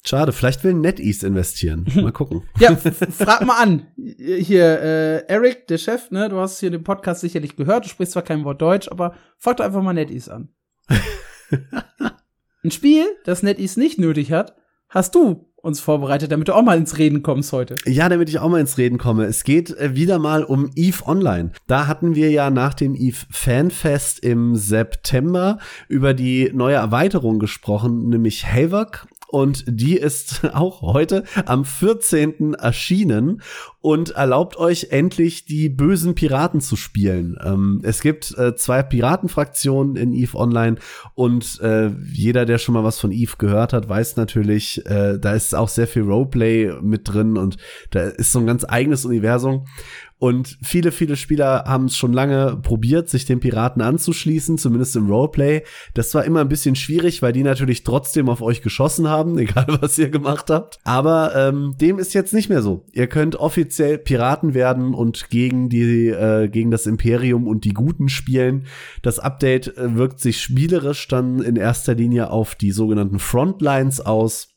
Schade, 0.08 0.32
vielleicht 0.32 0.62
will 0.62 0.74
NetEase 0.74 1.26
investieren. 1.26 1.84
Mal 1.96 2.12
gucken. 2.12 2.42
ja, 2.60 2.76
frag 3.10 3.44
mal 3.44 3.60
an. 3.60 3.88
Hier, 3.96 4.80
äh, 4.80 5.16
Eric, 5.26 5.66
der 5.66 5.78
Chef, 5.78 6.12
ne, 6.12 6.28
du 6.28 6.38
hast 6.38 6.60
hier 6.60 6.70
den 6.70 6.84
Podcast 6.84 7.22
sicherlich 7.22 7.56
gehört, 7.56 7.84
du 7.84 7.88
sprichst 7.88 8.12
zwar 8.12 8.22
kein 8.22 8.44
Wort 8.44 8.62
Deutsch, 8.62 8.88
aber 8.88 9.14
frag 9.38 9.56
doch 9.56 9.64
einfach 9.64 9.82
mal 9.82 9.94
NetEase 9.94 10.32
an. 10.32 10.48
Ein 12.64 12.70
Spiel, 12.70 13.04
das 13.24 13.42
NetEase 13.42 13.80
nicht 13.80 13.98
nötig 13.98 14.30
hat, 14.30 14.54
hast 14.88 15.16
du 15.16 15.50
uns 15.56 15.80
vorbereitet, 15.80 16.30
damit 16.30 16.46
du 16.46 16.54
auch 16.54 16.62
mal 16.62 16.78
ins 16.78 16.96
Reden 16.98 17.24
kommst 17.24 17.52
heute. 17.52 17.74
Ja, 17.86 18.08
damit 18.08 18.28
ich 18.28 18.38
auch 18.38 18.48
mal 18.48 18.60
ins 18.60 18.78
Reden 18.78 18.98
komme. 18.98 19.24
Es 19.24 19.42
geht 19.42 19.76
äh, 19.76 19.96
wieder 19.96 20.20
mal 20.20 20.44
um 20.44 20.70
Eve 20.76 21.04
Online. 21.06 21.50
Da 21.66 21.88
hatten 21.88 22.14
wir 22.14 22.30
ja 22.30 22.50
nach 22.50 22.74
dem 22.74 22.94
Eve 22.94 23.26
Fanfest 23.28 24.20
im 24.20 24.54
September 24.54 25.58
über 25.88 26.14
die 26.14 26.52
neue 26.54 26.76
Erweiterung 26.76 27.40
gesprochen, 27.40 28.08
nämlich 28.08 28.46
Havoc 28.46 29.08
und 29.28 29.64
die 29.66 29.96
ist 29.96 30.42
auch 30.54 30.82
heute 30.82 31.24
am 31.46 31.64
14. 31.64 32.54
erschienen. 32.54 33.42
Und 33.86 34.10
erlaubt 34.10 34.56
euch 34.56 34.88
endlich 34.90 35.44
die 35.44 35.68
bösen 35.68 36.16
Piraten 36.16 36.60
zu 36.60 36.74
spielen. 36.74 37.38
Ähm, 37.40 37.82
es 37.84 38.00
gibt 38.00 38.36
äh, 38.36 38.56
zwei 38.56 38.82
Piratenfraktionen 38.82 39.94
in 39.94 40.12
EVE 40.12 40.36
Online 40.36 40.78
und 41.14 41.60
äh, 41.60 41.90
jeder, 42.12 42.46
der 42.46 42.58
schon 42.58 42.74
mal 42.74 42.82
was 42.82 42.98
von 42.98 43.12
EVE 43.12 43.36
gehört 43.38 43.72
hat, 43.72 43.88
weiß 43.88 44.16
natürlich, 44.16 44.84
äh, 44.86 45.20
da 45.20 45.34
ist 45.34 45.54
auch 45.54 45.68
sehr 45.68 45.86
viel 45.86 46.02
Roleplay 46.02 46.72
mit 46.82 47.02
drin 47.04 47.36
und 47.36 47.58
da 47.92 48.08
ist 48.08 48.32
so 48.32 48.40
ein 48.40 48.46
ganz 48.46 48.64
eigenes 48.68 49.04
Universum. 49.04 49.66
Und 50.18 50.56
viele, 50.62 50.92
viele 50.92 51.16
Spieler 51.16 51.64
haben 51.66 51.86
es 51.86 51.96
schon 51.96 52.14
lange 52.14 52.56
probiert, 52.62 53.10
sich 53.10 53.26
den 53.26 53.40
Piraten 53.40 53.82
anzuschließen, 53.82 54.56
zumindest 54.56 54.96
im 54.96 55.10
Roleplay. 55.10 55.62
Das 55.92 56.14
war 56.14 56.24
immer 56.24 56.40
ein 56.40 56.48
bisschen 56.48 56.74
schwierig, 56.74 57.20
weil 57.20 57.34
die 57.34 57.42
natürlich 57.42 57.84
trotzdem 57.84 58.30
auf 58.30 58.40
euch 58.40 58.62
geschossen 58.62 59.08
haben, 59.08 59.36
egal 59.38 59.66
was 59.80 59.98
ihr 59.98 60.08
gemacht 60.08 60.48
habt. 60.48 60.78
Aber 60.84 61.34
ähm, 61.36 61.74
dem 61.78 61.98
ist 61.98 62.14
jetzt 62.14 62.32
nicht 62.32 62.48
mehr 62.48 62.62
so. 62.62 62.86
Ihr 62.92 63.08
könnt 63.08 63.36
offiziell 63.36 63.75
Piraten 63.78 64.54
werden 64.54 64.94
und 64.94 65.30
gegen 65.30 65.68
die, 65.68 66.08
äh, 66.08 66.48
gegen 66.48 66.70
das 66.70 66.86
Imperium 66.86 67.46
und 67.46 67.64
die 67.64 67.74
Guten 67.74 68.08
spielen. 68.08 68.66
Das 69.02 69.18
Update 69.18 69.76
äh, 69.76 69.94
wirkt 69.94 70.20
sich 70.20 70.40
spielerisch 70.40 71.08
dann 71.08 71.40
in 71.40 71.56
erster 71.56 71.94
Linie 71.94 72.30
auf 72.30 72.54
die 72.54 72.72
sogenannten 72.72 73.18
Frontlines 73.18 74.00
aus. 74.00 74.48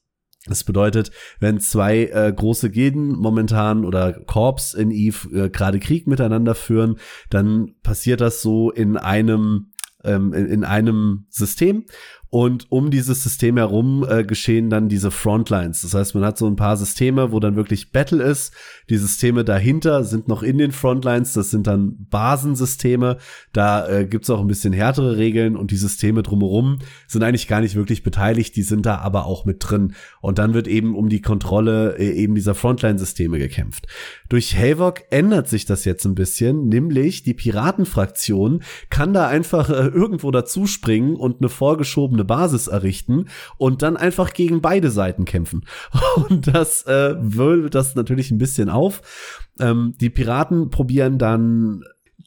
Das 0.46 0.64
bedeutet, 0.64 1.12
wenn 1.40 1.60
zwei 1.60 2.06
äh, 2.06 2.34
große 2.36 2.70
Gilden 2.70 3.10
momentan 3.10 3.86
oder 3.86 4.14
Korps 4.14 4.74
in 4.74 4.90
Eve 4.90 5.30
äh, 5.34 5.50
gerade 5.50 5.80
Krieg 5.80 6.08
miteinander 6.08 6.56
führen, 6.56 6.98
dann 7.30 7.76
passiert 7.84 8.22
das 8.22 8.42
so 8.42 8.72
in 8.72 8.98
einem 8.98 9.74
ähm, 10.04 10.34
in, 10.34 10.46
in 10.48 10.64
einem 10.64 11.26
System 11.30 11.86
und 12.32 12.72
um 12.72 12.92
dieses 12.92 13.24
System 13.24 13.58
herum 13.58 14.06
äh, 14.08 14.24
geschehen 14.24 14.70
dann 14.70 14.88
diese 14.88 15.10
Frontlines. 15.10 15.82
Das 15.82 15.96
heißt, 15.96 16.14
man 16.14 16.24
hat 16.24 16.38
so 16.38 16.46
ein 16.46 16.56
paar 16.56 16.78
Systeme, 16.78 17.32
wo 17.32 17.40
dann 17.40 17.56
wirklich 17.56 17.92
Battle 17.92 18.24
ist. 18.24 18.54
Die 18.90 18.98
Systeme 18.98 19.44
dahinter 19.44 20.04
sind 20.04 20.28
noch 20.28 20.44
in 20.44 20.60
den 20.60 20.72
Frontlines. 20.72 21.34
Das 21.34 21.50
sind 21.50 21.66
dann 21.66 22.06
Basensysteme. 22.12 23.18
Da 23.52 23.88
äh, 23.88 24.06
gibt's 24.06 24.30
auch 24.30 24.42
ein 24.42 24.48
bisschen 24.48 24.74
härtere 24.74 25.18
Regeln 25.18 25.56
und 25.56 25.72
die 25.72 25.78
Systeme 25.78 26.22
drumherum 26.22 26.78
sind 27.08 27.24
eigentlich 27.24 27.48
gar 27.48 27.62
nicht 27.62 27.76
wirklich 27.76 28.04
beteiligt. 28.04 28.56
Die 28.56 28.62
sind 28.64 28.86
da 28.86 29.00
aber 29.00 29.26
auch 29.26 29.46
mit 29.46 29.58
drin. 29.60 29.96
Und 30.22 30.38
dann 30.38 30.54
wird 30.54 30.68
eben 30.68 30.96
um 30.96 31.10
die 31.10 31.22
Kontrolle 31.22 31.98
äh, 31.98 32.12
eben 32.12 32.36
dieser 32.36 32.54
Frontline-Systeme 32.54 33.40
gekämpft. 33.40 33.88
Durch 34.30 34.56
Havok 34.56 35.02
ändert 35.10 35.48
sich 35.48 35.66
das 35.66 35.84
jetzt 35.84 36.06
ein 36.06 36.14
bisschen, 36.14 36.68
nämlich 36.68 37.24
die 37.24 37.34
Piratenfraktion 37.34 38.62
kann 38.92 39.14
da 39.14 39.28
einfach 39.28 39.72
äh, 39.72 39.88
irgendwo 39.88 40.30
dazuspringen 40.30 41.16
und 41.16 41.42
eine 41.42 41.50
vorgeschobene 41.50 42.19
Basis 42.24 42.68
errichten 42.68 43.26
und 43.58 43.82
dann 43.82 43.98
einfach 43.98 44.34
gegen 44.34 44.62
beide 44.62 44.92
Seiten 44.92 45.26
kämpfen. 45.26 45.66
Und 46.30 46.48
das 46.48 46.84
äh, 46.84 47.16
wölbt 47.20 47.76
das 47.76 47.96
natürlich 47.96 48.32
ein 48.32 48.38
bisschen 48.38 48.70
auf. 48.70 49.02
Ähm, 49.60 49.96
die 50.00 50.10
Piraten 50.10 50.70
probieren 50.70 51.18
dann 51.18 51.84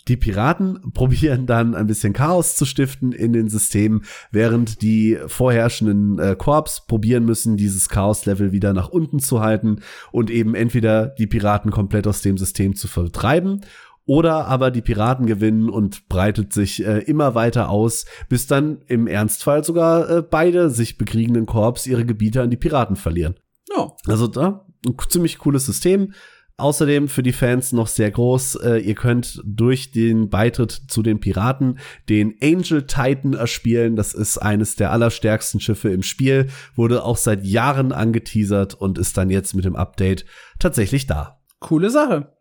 die 0.09 0.17
Piraten 0.17 0.91
probieren 0.95 1.47
dann 1.47 1.75
ein 1.75 1.87
bisschen 1.87 2.13
Chaos 2.13 2.57
zu 2.57 2.65
stiften 2.65 3.13
in 3.13 3.33
den 3.33 3.49
Systemen, 3.49 4.03
während 4.31 4.83
die 4.83 5.19
vorherrschenden 5.27 6.19
äh, 6.19 6.37
Korps 6.37 6.87
probieren 6.87 7.25
müssen, 7.25 7.57
dieses 7.57 7.89
Chaos-Level 7.89 8.53
wieder 8.53 8.73
nach 8.73 8.89
unten 8.89 9.21
zu 9.21 9.41
halten 9.41 9.81
und 10.11 10.31
eben 10.31 10.55
entweder 10.55 11.07
die 11.07 11.27
Piraten 11.27 11.71
komplett 11.71 12.07
aus 12.07 12.23
dem 12.23 12.39
System 12.39 12.75
zu 12.75 12.89
vertreiben 12.89 13.63
oder 14.07 14.47
aber 14.47 14.71
die 14.71 14.83
Piraten 14.83 15.27
gewinnen 15.27 15.69
und 15.69 16.09
breitet 16.09 16.53
sich 16.53 16.85
äh, 16.85 16.99
immer 16.99 17.35
weiter 17.35 17.69
aus, 17.69 18.05
bis 18.29 18.47
dann 18.47 18.83
im 18.89 19.07
Ernstfall 19.07 19.65
sogar 19.65 20.09
äh, 20.09 20.23
beide 20.23 20.71
sich 20.71 20.99
bekriegenden 20.99 21.47
Korps 21.47 21.87
ihre 21.87 22.05
Gebiete 22.05 22.43
an 22.43 22.51
die 22.51 22.57
Piraten 22.57 22.97
verlieren. 22.97 23.37
Ja. 23.77 23.93
Also 24.07 24.27
da 24.27 24.67
ein 24.87 24.97
ziemlich 25.09 25.39
cooles 25.39 25.67
System. 25.67 26.13
Außerdem 26.59 27.09
für 27.09 27.23
die 27.23 27.33
Fans 27.33 27.73
noch 27.73 27.87
sehr 27.87 28.11
groß. 28.11 28.57
Äh, 28.57 28.77
ihr 28.79 28.95
könnt 28.95 29.41
durch 29.45 29.91
den 29.91 30.29
Beitritt 30.29 30.71
zu 30.71 31.03
den 31.03 31.19
Piraten 31.19 31.79
den 32.09 32.37
Angel 32.43 32.87
Titan 32.87 33.33
erspielen. 33.33 33.97
Das 33.97 34.15
ist 34.15 34.39
eines 34.39 34.77
der 34.77 34.93
allerstärksten 34.93 35.61
Schiffe 35.61 35.89
im 35.89 36.03
Spiel. 36.03 36.49
Wurde 36.77 37.05
auch 37.05 37.17
seit 37.17 37.45
Jahren 37.45 37.91
angeteasert 37.91 38.75
und 38.75 38.99
ist 38.99 39.17
dann 39.17 39.31
jetzt 39.31 39.55
mit 39.55 39.65
dem 39.65 39.77
Update 39.77 40.27
tatsächlich 40.59 41.07
da. 41.07 41.41
Coole 41.59 41.91
Sache. 41.91 42.33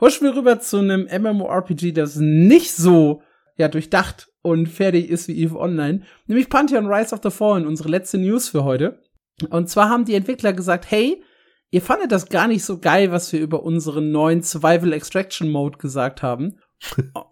Huschen 0.00 0.26
wir 0.26 0.36
rüber 0.36 0.60
zu 0.60 0.78
einem 0.78 1.06
MMORPG, 1.06 1.92
das 1.92 2.16
nicht 2.16 2.72
so 2.72 3.22
ja 3.56 3.68
durchdacht 3.68 4.28
und 4.42 4.68
fertig 4.68 5.08
ist 5.08 5.28
wie 5.28 5.42
EVE 5.42 5.58
Online, 5.58 6.02
nämlich 6.26 6.48
Pantheon 6.48 6.86
Rise 6.86 7.14
of 7.14 7.20
the 7.22 7.30
Fallen, 7.30 7.66
unsere 7.66 7.88
letzte 7.88 8.18
News 8.18 8.48
für 8.48 8.64
heute. 8.64 9.00
Und 9.50 9.68
zwar 9.68 9.88
haben 9.88 10.04
die 10.04 10.14
Entwickler 10.14 10.52
gesagt, 10.52 10.90
hey, 10.90 11.22
ihr 11.70 11.82
fandet 11.82 12.12
das 12.12 12.28
gar 12.28 12.46
nicht 12.46 12.64
so 12.64 12.78
geil, 12.78 13.10
was 13.10 13.32
wir 13.32 13.40
über 13.40 13.62
unseren 13.62 14.10
neuen 14.10 14.42
Survival 14.42 14.92
Extraction 14.92 15.50
Mode 15.50 15.78
gesagt 15.78 16.22
haben. 16.22 16.58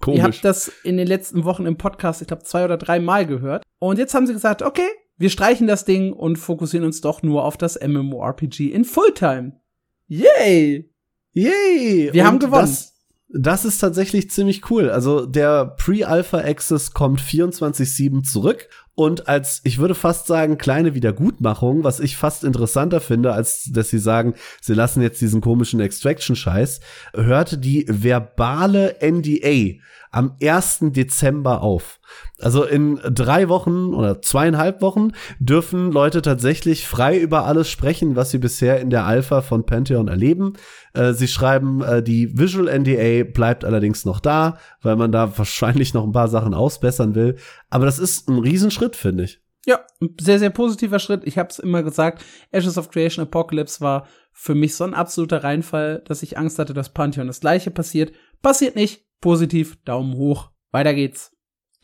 Komisch. 0.00 0.18
Ihr 0.18 0.22
habt 0.22 0.44
das 0.44 0.72
in 0.82 0.96
den 0.96 1.06
letzten 1.06 1.44
Wochen 1.44 1.66
im 1.66 1.76
Podcast, 1.76 2.22
ich 2.22 2.28
glaube, 2.28 2.44
zwei 2.44 2.64
oder 2.64 2.78
drei 2.78 3.00
Mal 3.00 3.26
gehört. 3.26 3.62
Und 3.78 3.98
jetzt 3.98 4.14
haben 4.14 4.26
sie 4.26 4.32
gesagt, 4.32 4.62
okay, 4.62 4.88
wir 5.16 5.30
streichen 5.30 5.66
das 5.66 5.84
Ding 5.84 6.12
und 6.12 6.36
fokussieren 6.36 6.86
uns 6.86 7.00
doch 7.00 7.22
nur 7.22 7.44
auf 7.44 7.56
das 7.56 7.78
MMORPG 7.80 8.72
in 8.72 8.84
Fulltime. 8.84 9.60
Yay! 10.06 10.91
Yay! 11.32 12.10
Wir 12.12 12.26
haben 12.26 12.38
gewonnen. 12.38 12.62
Das, 12.62 12.92
das 13.28 13.64
ist 13.64 13.78
tatsächlich 13.78 14.30
ziemlich 14.30 14.70
cool. 14.70 14.90
Also 14.90 15.24
der 15.24 15.64
Pre-Alpha-Access 15.64 16.92
kommt 16.92 17.20
24-7 17.20 18.22
zurück 18.22 18.68
und 18.94 19.26
als, 19.26 19.62
ich 19.64 19.78
würde 19.78 19.94
fast 19.94 20.26
sagen, 20.26 20.58
kleine 20.58 20.94
Wiedergutmachung, 20.94 21.82
was 21.82 21.98
ich 21.98 22.18
fast 22.18 22.44
interessanter 22.44 23.00
finde, 23.00 23.32
als 23.32 23.70
dass 23.72 23.88
sie 23.88 23.98
sagen, 23.98 24.34
sie 24.60 24.74
lassen 24.74 25.00
jetzt 25.00 25.22
diesen 25.22 25.40
komischen 25.40 25.80
Extraction-Scheiß, 25.80 26.80
hörte 27.14 27.56
die 27.56 27.86
verbale 27.88 28.96
NDA 29.00 29.80
am 30.12 30.36
1. 30.42 30.78
Dezember 30.92 31.62
auf. 31.62 31.98
Also 32.38 32.64
in 32.64 33.00
drei 33.02 33.48
Wochen 33.48 33.94
oder 33.94 34.20
zweieinhalb 34.20 34.82
Wochen 34.82 35.12
dürfen 35.40 35.90
Leute 35.90 36.20
tatsächlich 36.20 36.86
frei 36.86 37.18
über 37.18 37.46
alles 37.46 37.70
sprechen, 37.70 38.14
was 38.14 38.30
sie 38.30 38.38
bisher 38.38 38.78
in 38.80 38.90
der 38.90 39.06
Alpha 39.06 39.40
von 39.40 39.64
Pantheon 39.64 40.08
erleben. 40.08 40.52
Äh, 40.92 41.14
sie 41.14 41.28
schreiben, 41.28 41.82
äh, 41.82 42.02
die 42.02 42.38
Visual 42.38 42.68
NDA 42.68 43.24
bleibt 43.24 43.64
allerdings 43.64 44.04
noch 44.04 44.20
da, 44.20 44.58
weil 44.82 44.96
man 44.96 45.10
da 45.10 45.36
wahrscheinlich 45.38 45.94
noch 45.94 46.04
ein 46.04 46.12
paar 46.12 46.28
Sachen 46.28 46.52
ausbessern 46.52 47.14
will. 47.14 47.36
Aber 47.70 47.86
das 47.86 47.98
ist 47.98 48.28
ein 48.28 48.38
Riesenschritt, 48.38 48.96
finde 48.96 49.24
ich. 49.24 49.40
Ja, 49.64 49.80
sehr, 50.20 50.40
sehr 50.40 50.50
positiver 50.50 50.98
Schritt. 50.98 51.22
Ich 51.24 51.38
habe 51.38 51.48
es 51.48 51.58
immer 51.58 51.82
gesagt, 51.82 52.22
Ashes 52.50 52.76
of 52.76 52.90
Creation 52.90 53.24
Apocalypse 53.24 53.80
war 53.80 54.06
für 54.32 54.54
mich 54.54 54.74
so 54.74 54.84
ein 54.84 54.92
absoluter 54.92 55.44
Reinfall, 55.44 56.02
dass 56.06 56.22
ich 56.22 56.36
Angst 56.36 56.58
hatte, 56.58 56.74
dass 56.74 56.92
Pantheon 56.92 57.28
das 57.28 57.40
gleiche 57.40 57.70
passiert. 57.70 58.12
Passiert 58.42 58.76
nicht. 58.76 59.06
Positiv, 59.22 59.82
Daumen 59.84 60.14
hoch. 60.14 60.50
Weiter 60.70 60.92
geht's. 60.92 61.32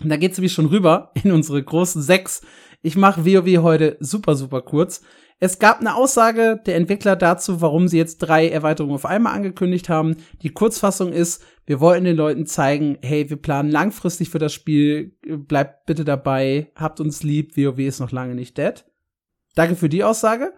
Und 0.02 0.10
da 0.10 0.16
geht's 0.16 0.36
nämlich 0.36 0.52
schon 0.52 0.66
rüber 0.66 1.12
in 1.24 1.32
unsere 1.32 1.62
großen 1.62 2.02
sechs. 2.02 2.42
Ich 2.82 2.96
mache 2.96 3.24
WoW 3.24 3.62
heute 3.62 3.96
super, 4.00 4.34
super 4.34 4.60
kurz. 4.60 5.00
Es 5.40 5.60
gab 5.60 5.80
eine 5.80 5.94
Aussage 5.94 6.60
der 6.66 6.76
Entwickler 6.76 7.14
dazu, 7.14 7.60
warum 7.60 7.86
sie 7.86 7.96
jetzt 7.96 8.18
drei 8.18 8.48
Erweiterungen 8.48 8.96
auf 8.96 9.06
einmal 9.06 9.34
angekündigt 9.34 9.88
haben. 9.88 10.16
Die 10.42 10.50
Kurzfassung 10.50 11.12
ist, 11.12 11.44
wir 11.64 11.80
wollten 11.80 12.04
den 12.04 12.16
Leuten 12.16 12.44
zeigen, 12.44 12.98
hey, 13.02 13.30
wir 13.30 13.36
planen 13.36 13.70
langfristig 13.70 14.30
für 14.30 14.40
das 14.40 14.52
Spiel, 14.52 15.16
bleibt 15.22 15.86
bitte 15.86 16.04
dabei, 16.04 16.72
habt 16.74 16.98
uns 16.98 17.22
lieb, 17.22 17.56
WoW 17.56 17.78
ist 17.78 18.00
noch 18.00 18.10
lange 18.10 18.34
nicht 18.34 18.58
dead. 18.58 18.84
Danke 19.54 19.76
für 19.76 19.88
die 19.88 20.02
Aussage. 20.02 20.54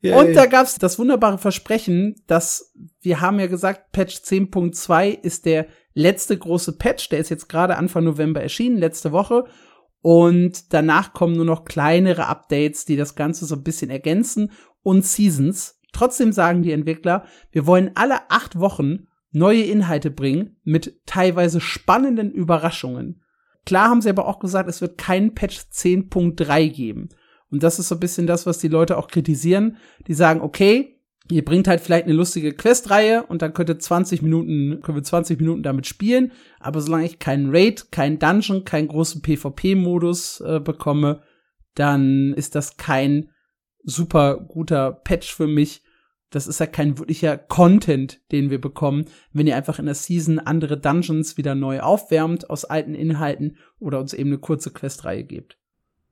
Yay. 0.00 0.14
Und 0.14 0.34
da 0.34 0.46
gab's 0.46 0.76
das 0.76 0.98
wunderbare 0.98 1.38
Versprechen, 1.38 2.16
dass 2.26 2.72
wir 3.00 3.20
haben 3.20 3.38
ja 3.38 3.46
gesagt, 3.46 3.92
Patch 3.92 4.16
10.2 4.16 5.20
ist 5.20 5.46
der 5.46 5.66
letzte 5.96 6.36
große 6.36 6.76
Patch, 6.76 7.08
der 7.08 7.18
ist 7.18 7.30
jetzt 7.30 7.48
gerade 7.48 7.76
Anfang 7.76 8.04
November 8.04 8.40
erschienen, 8.40 8.76
letzte 8.76 9.12
Woche. 9.12 9.44
Und 10.02 10.72
danach 10.72 11.14
kommen 11.14 11.34
nur 11.34 11.46
noch 11.46 11.64
kleinere 11.64 12.26
Updates, 12.26 12.84
die 12.84 12.96
das 12.96 13.16
Ganze 13.16 13.46
so 13.46 13.56
ein 13.56 13.64
bisschen 13.64 13.90
ergänzen 13.90 14.52
und 14.82 15.04
Seasons. 15.04 15.80
Trotzdem 15.92 16.32
sagen 16.32 16.62
die 16.62 16.72
Entwickler, 16.72 17.24
wir 17.50 17.66
wollen 17.66 17.92
alle 17.94 18.30
acht 18.30 18.60
Wochen 18.60 19.08
neue 19.32 19.62
Inhalte 19.62 20.10
bringen 20.10 20.58
mit 20.64 21.00
teilweise 21.06 21.60
spannenden 21.60 22.30
Überraschungen. 22.30 23.22
Klar 23.64 23.88
haben 23.88 24.02
sie 24.02 24.10
aber 24.10 24.28
auch 24.28 24.38
gesagt, 24.38 24.68
es 24.68 24.82
wird 24.82 24.98
keinen 24.98 25.34
Patch 25.34 25.58
10.3 25.72 26.68
geben. 26.68 27.08
Und 27.50 27.62
das 27.62 27.78
ist 27.78 27.88
so 27.88 27.96
ein 27.96 28.00
bisschen 28.00 28.26
das, 28.26 28.44
was 28.44 28.58
die 28.58 28.68
Leute 28.68 28.98
auch 28.98 29.08
kritisieren. 29.08 29.78
Die 30.06 30.14
sagen, 30.14 30.40
okay, 30.40 30.95
ihr 31.30 31.44
bringt 31.44 31.68
halt 31.68 31.80
vielleicht 31.80 32.04
eine 32.04 32.14
lustige 32.14 32.52
Questreihe 32.52 33.24
und 33.24 33.42
dann 33.42 33.52
könnt 33.52 33.70
ihr 33.70 33.78
20 33.78 34.22
Minuten, 34.22 34.80
können 34.82 34.98
wir 34.98 35.02
20 35.02 35.40
Minuten 35.40 35.62
damit 35.62 35.86
spielen. 35.86 36.32
Aber 36.60 36.80
solange 36.80 37.06
ich 37.06 37.18
keinen 37.18 37.54
Raid, 37.54 37.90
keinen 37.90 38.18
Dungeon, 38.18 38.64
keinen 38.64 38.88
großen 38.88 39.22
PvP-Modus 39.22 40.40
äh, 40.40 40.60
bekomme, 40.60 41.22
dann 41.74 42.32
ist 42.34 42.54
das 42.54 42.76
kein 42.76 43.30
super 43.82 44.36
guter 44.36 44.92
Patch 44.92 45.34
für 45.34 45.46
mich. 45.46 45.82
Das 46.30 46.46
ist 46.46 46.58
ja 46.58 46.66
kein 46.66 46.98
wirklicher 46.98 47.38
Content, 47.38 48.20
den 48.32 48.50
wir 48.50 48.60
bekommen, 48.60 49.06
wenn 49.32 49.46
ihr 49.46 49.56
einfach 49.56 49.78
in 49.78 49.86
der 49.86 49.94
Season 49.94 50.38
andere 50.38 50.78
Dungeons 50.78 51.36
wieder 51.36 51.54
neu 51.54 51.80
aufwärmt 51.80 52.50
aus 52.50 52.64
alten 52.64 52.94
Inhalten 52.94 53.56
oder 53.78 54.00
uns 54.00 54.12
eben 54.12 54.30
eine 54.30 54.38
kurze 54.38 54.72
Questreihe 54.72 55.24
gebt. 55.24 55.56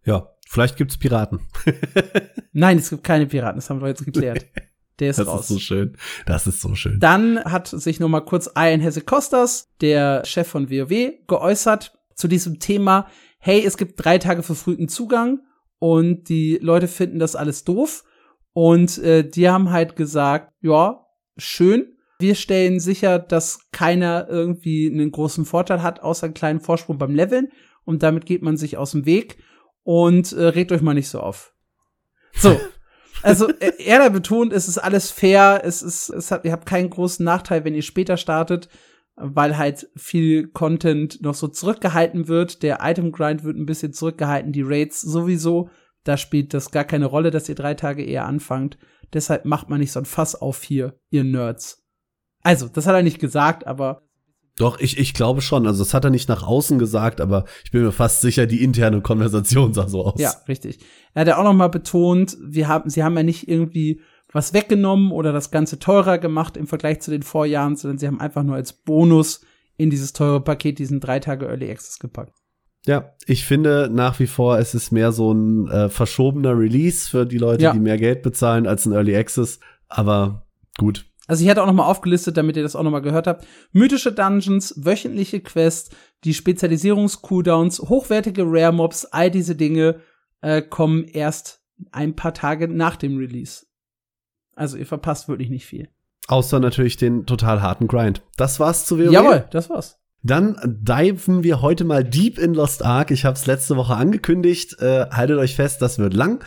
Ja, 0.05 0.31
vielleicht 0.47 0.77
gibt's 0.77 0.99
Piraten. 0.99 1.41
Nein, 2.53 2.79
es 2.79 2.91
gibt 2.91 3.03
keine 3.05 3.27
Piraten, 3.27 3.57
das 3.57 3.71
haben 3.71 3.81
wir 3.81 3.89
jetzt 3.89 4.05
geklärt. 4.05 4.47
Der 5.01 5.11
ist 5.11 5.19
das 5.19 5.27
raus. 5.27 5.43
ist 5.43 5.49
so 5.49 5.59
schön. 5.59 5.97
Das 6.27 6.47
ist 6.47 6.61
so 6.61 6.75
schön. 6.75 7.01
Dann 7.01 7.43
hat 7.45 7.69
sich 7.69 8.01
noch 8.01 8.09
mal 8.09 8.21
kurz 8.21 8.49
Ian 8.57 8.81
Hesse 8.81 9.01
Kostas, 9.01 9.69
der 9.81 10.25
Chef 10.25 10.47
von 10.47 10.71
WoW, 10.71 11.13
geäußert 11.27 11.99
zu 12.15 12.29
diesem 12.29 12.61
Thema. 12.61 13.09
Hey, 13.39 13.65
es 13.65 13.77
gibt 13.77 14.05
drei 14.05 14.19
Tage 14.19 14.43
verfrühten 14.43 14.89
Zugang 14.89 15.41
und 15.79 16.29
die 16.29 16.59
Leute 16.63 16.89
finden 16.89 17.19
das 17.19 17.37
alles 17.37 17.65
doof. 17.65 18.05
Und 18.53 18.99
äh, 18.99 19.29
die 19.29 19.49
haben 19.49 19.71
halt 19.71 19.97
gesagt, 19.97 20.53
ja, 20.61 21.07
schön. 21.37 21.97
Wir 22.21 22.37
stellen 22.37 22.79
sicher, 22.79 23.19
dass 23.19 23.69
keiner 23.73 24.29
irgendwie 24.29 24.89
einen 24.91 25.11
großen 25.11 25.45
Vorteil 25.45 25.83
hat, 25.83 26.01
außer 26.01 26.27
einen 26.27 26.35
kleinen 26.35 26.61
Vorsprung 26.61 26.97
beim 26.99 27.15
Leveln. 27.15 27.49
Und 27.85 28.05
damit 28.05 28.25
geht 28.27 28.43
man 28.43 28.57
sich 28.57 28.77
aus 28.77 28.93
dem 28.93 29.05
Weg 29.05 29.39
und 29.83 30.33
äh, 30.33 30.45
regt 30.45 30.71
euch 30.71 30.81
mal 30.81 30.95
nicht 30.95 31.09
so 31.09 31.21
auf. 31.21 31.53
So. 32.33 32.59
Also 33.25 33.49
äh, 33.49 33.73
er 33.79 34.01
da 34.01 34.11
betont, 34.11 34.53
es 34.53 34.69
ist 34.69 34.77
alles 34.77 35.11
fair, 35.11 35.63
es 35.65 35.83
ist, 35.83 36.11
es 36.11 36.31
hat, 36.31 36.45
ihr 36.45 36.53
habt 36.53 36.67
keinen 36.67 36.91
großen 36.91 37.25
Nachteil, 37.25 37.65
wenn 37.65 37.75
ihr 37.75 37.83
später 37.83 38.19
startet, 38.19 38.69
weil 39.17 39.57
halt 39.57 39.89
viel 39.97 40.49
Content 40.49 41.23
noch 41.23 41.33
so 41.33 41.49
zurückgehalten 41.49 42.29
wird. 42.29 42.63
Der 42.63 42.81
Item 42.83 43.13
Grind 43.13 43.43
wird 43.43 43.57
ein 43.57 43.65
bisschen 43.65 43.95
zurückgehalten, 43.95 44.53
die 44.53 44.63
Raids 44.63 45.01
sowieso. 45.01 45.71
Da 46.05 46.19
spielt 46.19 46.53
das 46.53 46.71
gar 46.71 46.85
keine 46.85 47.07
Rolle, 47.07 47.31
dass 47.31 47.49
ihr 47.49 47.55
drei 47.55 47.73
Tage 47.73 48.05
eher 48.05 48.27
anfangt. 48.27 48.77
Deshalb 49.15 49.47
macht 49.47 49.71
man 49.71 49.81
nicht 49.81 49.93
so 49.93 50.01
ein 50.01 50.05
Fass 50.05 50.35
auf 50.35 50.63
hier, 50.63 50.99
ihr 51.09 51.25
Nerds. 51.25 51.83
Also, 52.43 52.69
das 52.69 52.87
hat 52.87 52.95
er 52.95 53.03
nicht 53.03 53.21
gesagt, 53.21 53.67
aber 53.67 54.03
Doch, 54.57 54.79
ich, 54.79 54.99
ich 54.99 55.15
glaube 55.15 55.41
schon. 55.41 55.67
Also, 55.67 55.83
das 55.83 55.95
hat 55.95 56.05
er 56.05 56.11
nicht 56.11 56.29
nach 56.29 56.43
außen 56.45 56.79
gesagt, 56.79 57.21
aber 57.21 57.45
ich 57.65 57.71
bin 57.73 57.83
mir 57.83 57.91
fast 57.93 58.21
sicher, 58.21 58.47
die 58.47 58.63
interne 58.63 59.01
Konversation 59.01 59.75
sah 59.75 59.89
so 59.89 60.05
aus. 60.05 60.21
Ja, 60.21 60.33
richtig. 60.49 60.79
Er 61.13 61.23
hat 61.23 61.29
ja 61.29 61.39
auch 61.39 61.45
noch 61.45 61.55
mal 61.55 61.69
betont, 61.69 62.37
wir 62.45 62.69
haben, 62.69 62.89
sie 62.89 63.03
haben 63.03 63.17
ja 63.17 63.23
nicht 63.25 63.49
irgendwie 63.49 64.01
was 64.33 64.53
weggenommen 64.53 65.11
oder 65.13 65.33
das 65.33 65.51
Ganze 65.51 65.79
teurer 65.79 66.19
gemacht 66.19 66.57
im 66.57 66.67
Vergleich 66.67 67.01
zu 67.01 67.11
den 67.11 67.23
Vorjahren, 67.23 67.77
sondern 67.77 67.99
sie 67.99 68.07
haben 68.07 68.21
einfach 68.21 68.43
nur 68.43 68.57
als 68.57 68.73
Bonus 68.73 69.41
in 69.77 69.91
dieses 69.91 70.13
teure 70.13 70.41
Paket 70.41 70.79
diesen 70.79 71.01
drei 71.01 71.19
Tage 71.21 71.47
Early 71.47 71.71
Access 71.71 71.99
gepackt. 71.99 72.33
Ja, 72.87 73.13
ich 73.27 73.45
finde 73.45 73.89
nach 73.93 74.19
wie 74.21 74.27
vor, 74.27 74.59
es 74.59 74.75
ist 74.75 74.91
mehr 74.93 75.11
so 75.13 75.33
ein 75.33 75.69
äh, 75.69 75.89
verschobener 75.89 76.57
Release 76.59 77.09
für 77.09 77.25
die 77.27 77.39
Leute, 77.39 77.63
Ja. 77.65 77.73
die 77.73 77.79
mehr 77.79 77.97
Geld 77.97 78.23
bezahlen 78.23 78.67
als 78.67 78.87
ein 78.87 78.93
Early 78.93 79.17
Access. 79.17 79.59
Aber 79.89 80.47
gut. 80.79 81.07
Also 81.27 81.43
ich 81.43 81.51
hatte 81.51 81.63
auch 81.63 81.67
noch 81.67 81.75
mal 81.75 81.87
aufgelistet, 81.87 82.37
damit 82.37 82.57
ihr 82.57 82.63
das 82.63 82.77
auch 82.77 82.83
noch 82.83 82.91
mal 82.91 83.01
gehört 83.01 83.27
habt. 83.27 83.47
Mythische 83.73 84.13
Dungeons, 84.13 84.75
wöchentliche 84.77 85.41
Quests, 85.41 85.91
die 86.25 86.35
Spezialisierungs-Cooldowns, 86.35 87.81
hochwertige 87.81 88.43
Rare-Mobs, 88.45 89.07
all 89.07 89.31
diese 89.31 89.57
Dinge 89.57 90.01
äh, 90.43 90.61
kommen 90.61 91.05
erst 91.05 91.63
ein 91.93 92.15
paar 92.15 92.35
Tage 92.35 92.69
nach 92.69 92.97
dem 92.97 93.17
Release. 93.17 93.67
Also 94.55 94.77
ihr 94.77 94.87
verpasst 94.87 95.29
wirklich 95.29 95.51
nicht 95.51 95.67
viel. 95.67 95.89
Außer 96.29 96.61
natürlich 96.61 96.97
den 96.97 97.27
total 97.27 97.63
harten 97.63 97.87
Grind. 97.87 98.23
Das 98.37 98.61
war's 98.61 98.87
zu 98.87 98.99
WoW. 98.99 99.13
Jawohl, 99.13 99.47
das 99.51 99.69
war's. 99.71 99.99
Dann 100.23 100.57
diven 100.65 101.43
wir 101.43 101.61
heute 101.61 101.85
mal 101.85 102.03
deep 102.03 102.39
in 102.39 102.55
Lost 102.55 102.83
Ark. 102.83 103.11
Ich 103.11 103.27
habe 103.27 103.37
es 103.37 103.45
letzte 103.45 103.77
Woche 103.77 103.95
angekündigt. 103.95 104.81
Äh, 104.81 105.11
haltet 105.11 105.37
euch 105.37 105.55
fest, 105.55 105.83
das 105.83 105.99
wird 105.99 106.15
lang. 106.15 106.43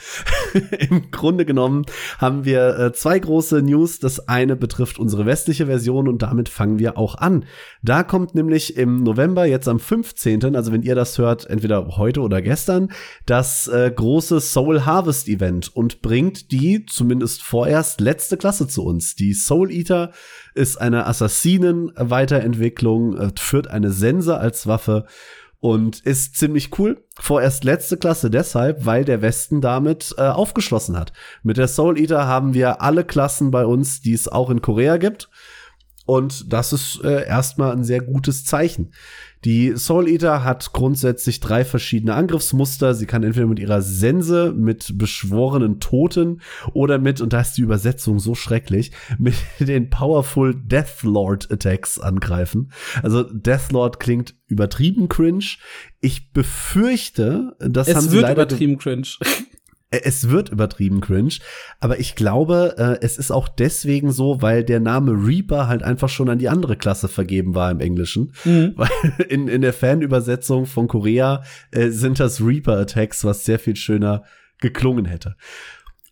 Im 0.90 1.11
Grunde 1.11 1.45
genommen 1.45 1.86
haben 2.18 2.45
wir 2.45 2.80
äh, 2.80 2.94
zwei 2.94 3.19
große 3.19 3.61
News. 3.61 3.99
Das 3.99 4.28
eine 4.28 4.56
betrifft 4.56 4.98
unsere 4.99 5.26
westliche 5.26 5.65
Version 5.68 6.07
und 6.07 6.22
damit 6.22 6.48
fangen 6.49 6.80
wir 6.80 6.98
auch 6.98 7.15
an. 7.15 7.45
Da 7.82 8.03
kommt 8.03 8.36
nämlich 8.36 8.78
im 8.78 9.03
November, 9.03 9.45
jetzt 9.45 9.68
am 9.68 9.80
15., 9.80 10.56
also 10.56 10.72
wenn 10.72 10.84
ihr 10.84 10.95
das 10.95 11.18
hört, 11.18 11.49
entweder 11.49 11.98
heute 11.98 12.22
oder 12.22 12.41
gestern, 12.41 12.91
das 13.26 13.68
äh, 13.68 13.91
große 13.94 14.40
Soul 14.41 14.86
Harvest 14.86 15.28
Event 15.28 15.76
und 15.76 16.02
bringt 16.02 16.52
die 16.52 16.86
zumindest 16.86 17.44
vorerst 17.44 18.02
letzte 18.02 18.38
Klasse 18.38 18.68
zu 18.68 18.84
uns. 18.84 19.15
Die 19.15 19.34
Soul 19.34 19.72
Eater 19.72 20.11
ist 20.53 20.80
eine 20.82 21.07
Assassinen-Weiterentwicklung, 21.07 23.18
äh, 23.18 23.32
führt 23.38 23.68
eine 23.68 23.91
Sense 23.91 24.38
als 24.38 24.68
Waffe 24.68 25.06
und 25.60 26.00
ist 26.02 26.36
ziemlich 26.36 26.78
cool. 26.78 27.04
Vorerst 27.20 27.64
letzte 27.64 27.98
Klasse 27.98 28.30
deshalb, 28.30 28.86
weil 28.86 29.06
der 29.06 29.22
Westen 29.22 29.62
damit 29.62 30.14
äh, 30.18 30.22
aufgeschlossen 30.22 30.98
hat. 30.98 31.14
Mit 31.44 31.58
der 31.58 31.68
Soul 31.68 32.00
Eater 32.00 32.28
haben 32.28 32.54
wir 32.54 32.82
alle 32.82 33.04
Klassen 33.04 33.52
bei 33.52 33.66
uns, 33.66 34.02
die 34.02 34.14
es 34.14 34.28
auch 34.28 34.50
in 34.50 34.62
Korea 34.62 34.98
gibt. 34.98 35.30
Und 36.06 36.54
das 36.54 36.72
ist 36.72 37.02
äh, 37.04 37.28
erstmal 37.28 37.74
ein 37.74 37.84
sehr 37.84 38.02
gutes 38.02 38.46
Zeichen. 38.46 38.94
Die 39.45 39.76
Soul 39.76 40.07
Eater 40.07 40.43
hat 40.43 40.73
grundsätzlich 40.73 41.39
drei 41.39 41.64
verschiedene 41.64 42.15
Angriffsmuster. 42.15 42.93
Sie 42.93 43.05
kann 43.05 43.23
entweder 43.23 43.47
mit 43.47 43.59
ihrer 43.59 43.81
Sense, 43.81 44.53
mit 44.55 44.97
beschworenen 44.97 45.80
Toten 45.80 46.41
oder 46.73 46.97
mit, 46.97 47.22
und 47.22 47.34
da 47.34 47.41
ist 47.41 47.53
die 47.53 47.61
Übersetzung 47.61 48.19
so 48.19 48.35
schrecklich, 48.35 48.91
mit 49.18 49.35
den 49.59 49.89
Powerful 49.89 50.55
Deathlord 50.55 51.51
Attacks 51.51 51.99
angreifen. 51.99 52.72
Also 53.03 53.23
Deathlord 53.23 53.99
klingt 53.99 54.35
übertrieben 54.47 55.09
cringe. 55.09 55.45
Ich 55.99 56.31
befürchte, 56.31 57.55
das 57.59 57.89
haben 57.89 57.97
Es 57.97 58.03
sie 58.05 58.11
wird 58.14 58.23
leider 58.23 58.43
übertrieben 58.43 58.77
cringe. 58.77 59.07
es 59.89 60.30
wird 60.30 60.49
übertrieben 60.49 60.99
cringe, 60.99 61.35
aber 61.80 61.99
ich 61.99 62.15
glaube, 62.15 62.76
äh, 62.77 63.05
es 63.05 63.18
ist 63.18 63.31
auch 63.31 63.47
deswegen 63.47 64.11
so, 64.11 64.41
weil 64.41 64.64
der 64.64 64.80
Name 64.80 65.11
Reaper 65.11 65.68
halt 65.68 65.81
einfach 65.81 66.09
schon 66.09 66.30
an 66.30 66.39
die 66.39 66.49
andere 66.49 66.76
Klasse 66.76 67.07
vergeben 67.07 67.55
war 67.55 67.72
im 67.72 67.80
Englischen. 67.80 68.34
Mhm. 68.43 68.73
Weil 68.77 68.89
in, 69.30 69.47
in 69.47 69.61
der 69.61 69.73
Fanübersetzung 69.73 70.65
von 70.65 70.88
Korea 70.88 71.43
äh, 71.72 71.89
sind 71.89 72.19
das 72.19 72.41
Reaper-Attacks, 72.41 73.23
was 73.23 73.45
sehr 73.45 73.59
viel 73.59 73.76
schöner 73.76 74.23
geklungen 74.59 75.05
hätte. 75.05 75.35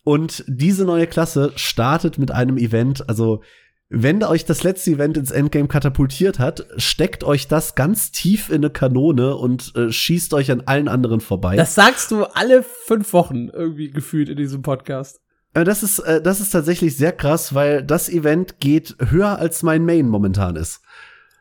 Und 0.04 0.44
diese 0.46 0.84
neue 0.84 1.06
Klasse 1.06 1.52
startet 1.56 2.16
mit 2.16 2.30
einem 2.30 2.56
Event, 2.56 3.08
also 3.08 3.42
wenn 3.88 4.22
euch 4.24 4.44
das 4.44 4.64
letzte 4.64 4.90
Event 4.92 5.16
ins 5.16 5.30
Endgame 5.30 5.68
katapultiert 5.68 6.38
hat, 6.38 6.66
steckt 6.76 7.22
euch 7.22 7.46
das 7.46 7.76
ganz 7.76 8.10
tief 8.10 8.48
in 8.48 8.56
eine 8.56 8.70
Kanone 8.70 9.36
und 9.36 9.74
äh, 9.76 9.92
schießt 9.92 10.34
euch 10.34 10.50
an 10.50 10.62
allen 10.66 10.88
anderen 10.88 11.20
vorbei. 11.20 11.54
Das 11.54 11.76
sagst 11.76 12.10
du 12.10 12.24
alle 12.24 12.64
fünf 12.64 13.12
Wochen 13.12 13.48
irgendwie 13.48 13.90
gefühlt 13.90 14.28
in 14.28 14.36
diesem 14.36 14.62
Podcast. 14.62 15.20
Äh, 15.54 15.62
Das 15.62 15.84
ist, 15.84 16.00
äh, 16.00 16.20
das 16.20 16.40
ist 16.40 16.50
tatsächlich 16.50 16.96
sehr 16.96 17.12
krass, 17.12 17.54
weil 17.54 17.84
das 17.84 18.08
Event 18.08 18.58
geht 18.58 18.96
höher 19.10 19.38
als 19.38 19.62
mein 19.62 19.84
Main 19.84 20.08
momentan 20.08 20.56
ist. 20.56 20.80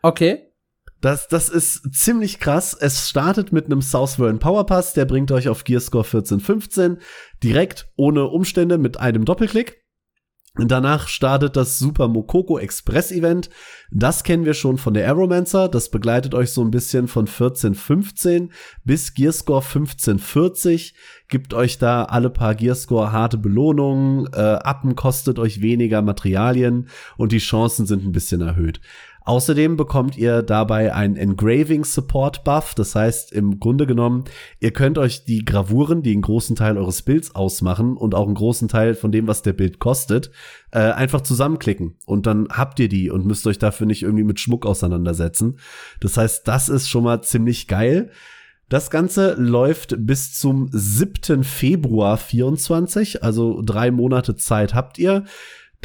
Okay. 0.03 0.51
Das, 1.01 1.27
das 1.27 1.49
ist 1.49 1.93
ziemlich 1.93 2.39
krass. 2.39 2.75
Es 2.79 3.09
startet 3.09 3.51
mit 3.51 3.65
einem 3.65 3.81
Southwern 3.81 4.39
Power 4.39 4.65
Pass, 4.65 4.93
der 4.93 5.05
bringt 5.05 5.31
euch 5.31 5.49
auf 5.49 5.63
Gearscore 5.63 6.03
14, 6.03 6.39
15 6.39 6.97
direkt 7.43 7.87
ohne 7.95 8.25
Umstände 8.25 8.77
mit 8.77 8.99
einem 8.99 9.25
Doppelklick. 9.25 9.84
Danach 10.57 11.09
startet 11.09 11.57
das 11.57 11.79
Super 11.79 12.07
Mokoko 12.07 12.57
Express 12.57 13.11
Event. 13.11 13.49
Das 13.91 14.23
kennen 14.23 14.45
wir 14.45 14.53
schon 14.53 14.77
von 14.77 14.93
der 14.93 15.05
Aeromancer. 15.05 15.67
Das 15.67 15.89
begleitet 15.89 16.33
euch 16.33 16.51
so 16.51 16.63
ein 16.63 16.71
bisschen 16.71 17.09
von 17.09 17.27
1415 17.27 18.51
bis 18.85 19.13
Gearscore 19.13 19.61
1540. 19.61 20.95
Gibt 21.27 21.53
euch 21.53 21.77
da 21.77 22.05
alle 22.05 22.29
paar 22.29 22.55
Gearscore 22.55 23.11
harte 23.11 23.37
Belohnungen. 23.37 24.27
Äh, 24.33 24.39
Appen 24.39 24.95
kostet 24.95 25.39
euch 25.39 25.61
weniger 25.61 26.01
Materialien 26.01 26.87
und 27.17 27.33
die 27.33 27.39
Chancen 27.39 27.85
sind 27.85 28.05
ein 28.05 28.13
bisschen 28.13 28.39
erhöht. 28.39 28.79
Außerdem 29.25 29.75
bekommt 29.75 30.17
ihr 30.17 30.43
dabei 30.43 30.93
einen 30.93 31.15
Engraving 31.15 31.83
Support 31.83 32.43
Buff. 32.43 32.75
Das 32.75 32.93
heißt, 32.93 33.31
im 33.33 33.59
Grunde 33.59 33.87
genommen, 33.87 34.25
ihr 34.59 34.71
könnt 34.71 34.99
euch 34.99 35.25
die 35.25 35.43
Gravuren, 35.43 36.03
die 36.03 36.13
einen 36.13 36.21
großen 36.21 36.55
Teil 36.55 36.77
eures 36.77 37.01
Bilds 37.01 37.33
ausmachen 37.33 37.97
und 37.97 38.13
auch 38.13 38.27
einen 38.27 38.35
großen 38.35 38.67
Teil 38.67 38.93
von 38.93 39.11
dem, 39.11 39.27
was 39.27 39.41
der 39.41 39.53
Bild 39.53 39.79
kostet, 39.79 40.29
äh, 40.71 40.77
einfach 40.77 41.21
zusammenklicken. 41.21 41.95
Und 42.05 42.27
dann 42.27 42.47
habt 42.51 42.79
ihr 42.79 42.87
die 42.87 43.09
und 43.09 43.25
müsst 43.25 43.47
euch 43.47 43.57
dafür 43.57 43.87
nicht 43.87 44.03
irgendwie 44.03 44.23
mit 44.23 44.39
Schmuck 44.39 44.65
auseinandersetzen. 44.65 45.57
Das 46.01 46.17
heißt, 46.17 46.47
das 46.47 46.69
ist 46.69 46.87
schon 46.87 47.03
mal 47.03 47.23
ziemlich 47.23 47.67
geil. 47.67 48.11
Das 48.69 48.89
Ganze 48.89 49.35
läuft 49.39 49.95
bis 49.99 50.33
zum 50.33 50.69
7. 50.71 51.43
Februar 51.43 52.17
24, 52.17 53.23
also 53.23 53.61
drei 53.63 53.91
Monate 53.91 54.35
Zeit 54.35 54.73
habt 54.73 54.97
ihr. 54.97 55.23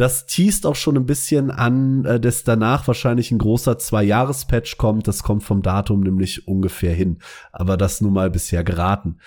Das 0.01 0.25
teast 0.25 0.65
auch 0.65 0.77
schon 0.77 0.97
ein 0.97 1.05
bisschen 1.05 1.51
an, 1.51 2.07
äh, 2.07 2.19
dass 2.19 2.43
danach 2.43 2.87
wahrscheinlich 2.87 3.31
ein 3.33 3.37
großer 3.37 3.79
Zwei-Jahres-Patch 3.79 4.79
kommt. 4.79 5.07
Das 5.07 5.23
kommt 5.23 5.43
vom 5.43 5.61
Datum 5.61 6.01
nämlich 6.01 6.49
ungefähr 6.49 6.95
hin. 6.95 7.19
Aber 7.53 7.77
das 7.77 8.01
nun 8.01 8.15
mal 8.15 8.31
bisher 8.31 8.65
geraten. 8.65 9.19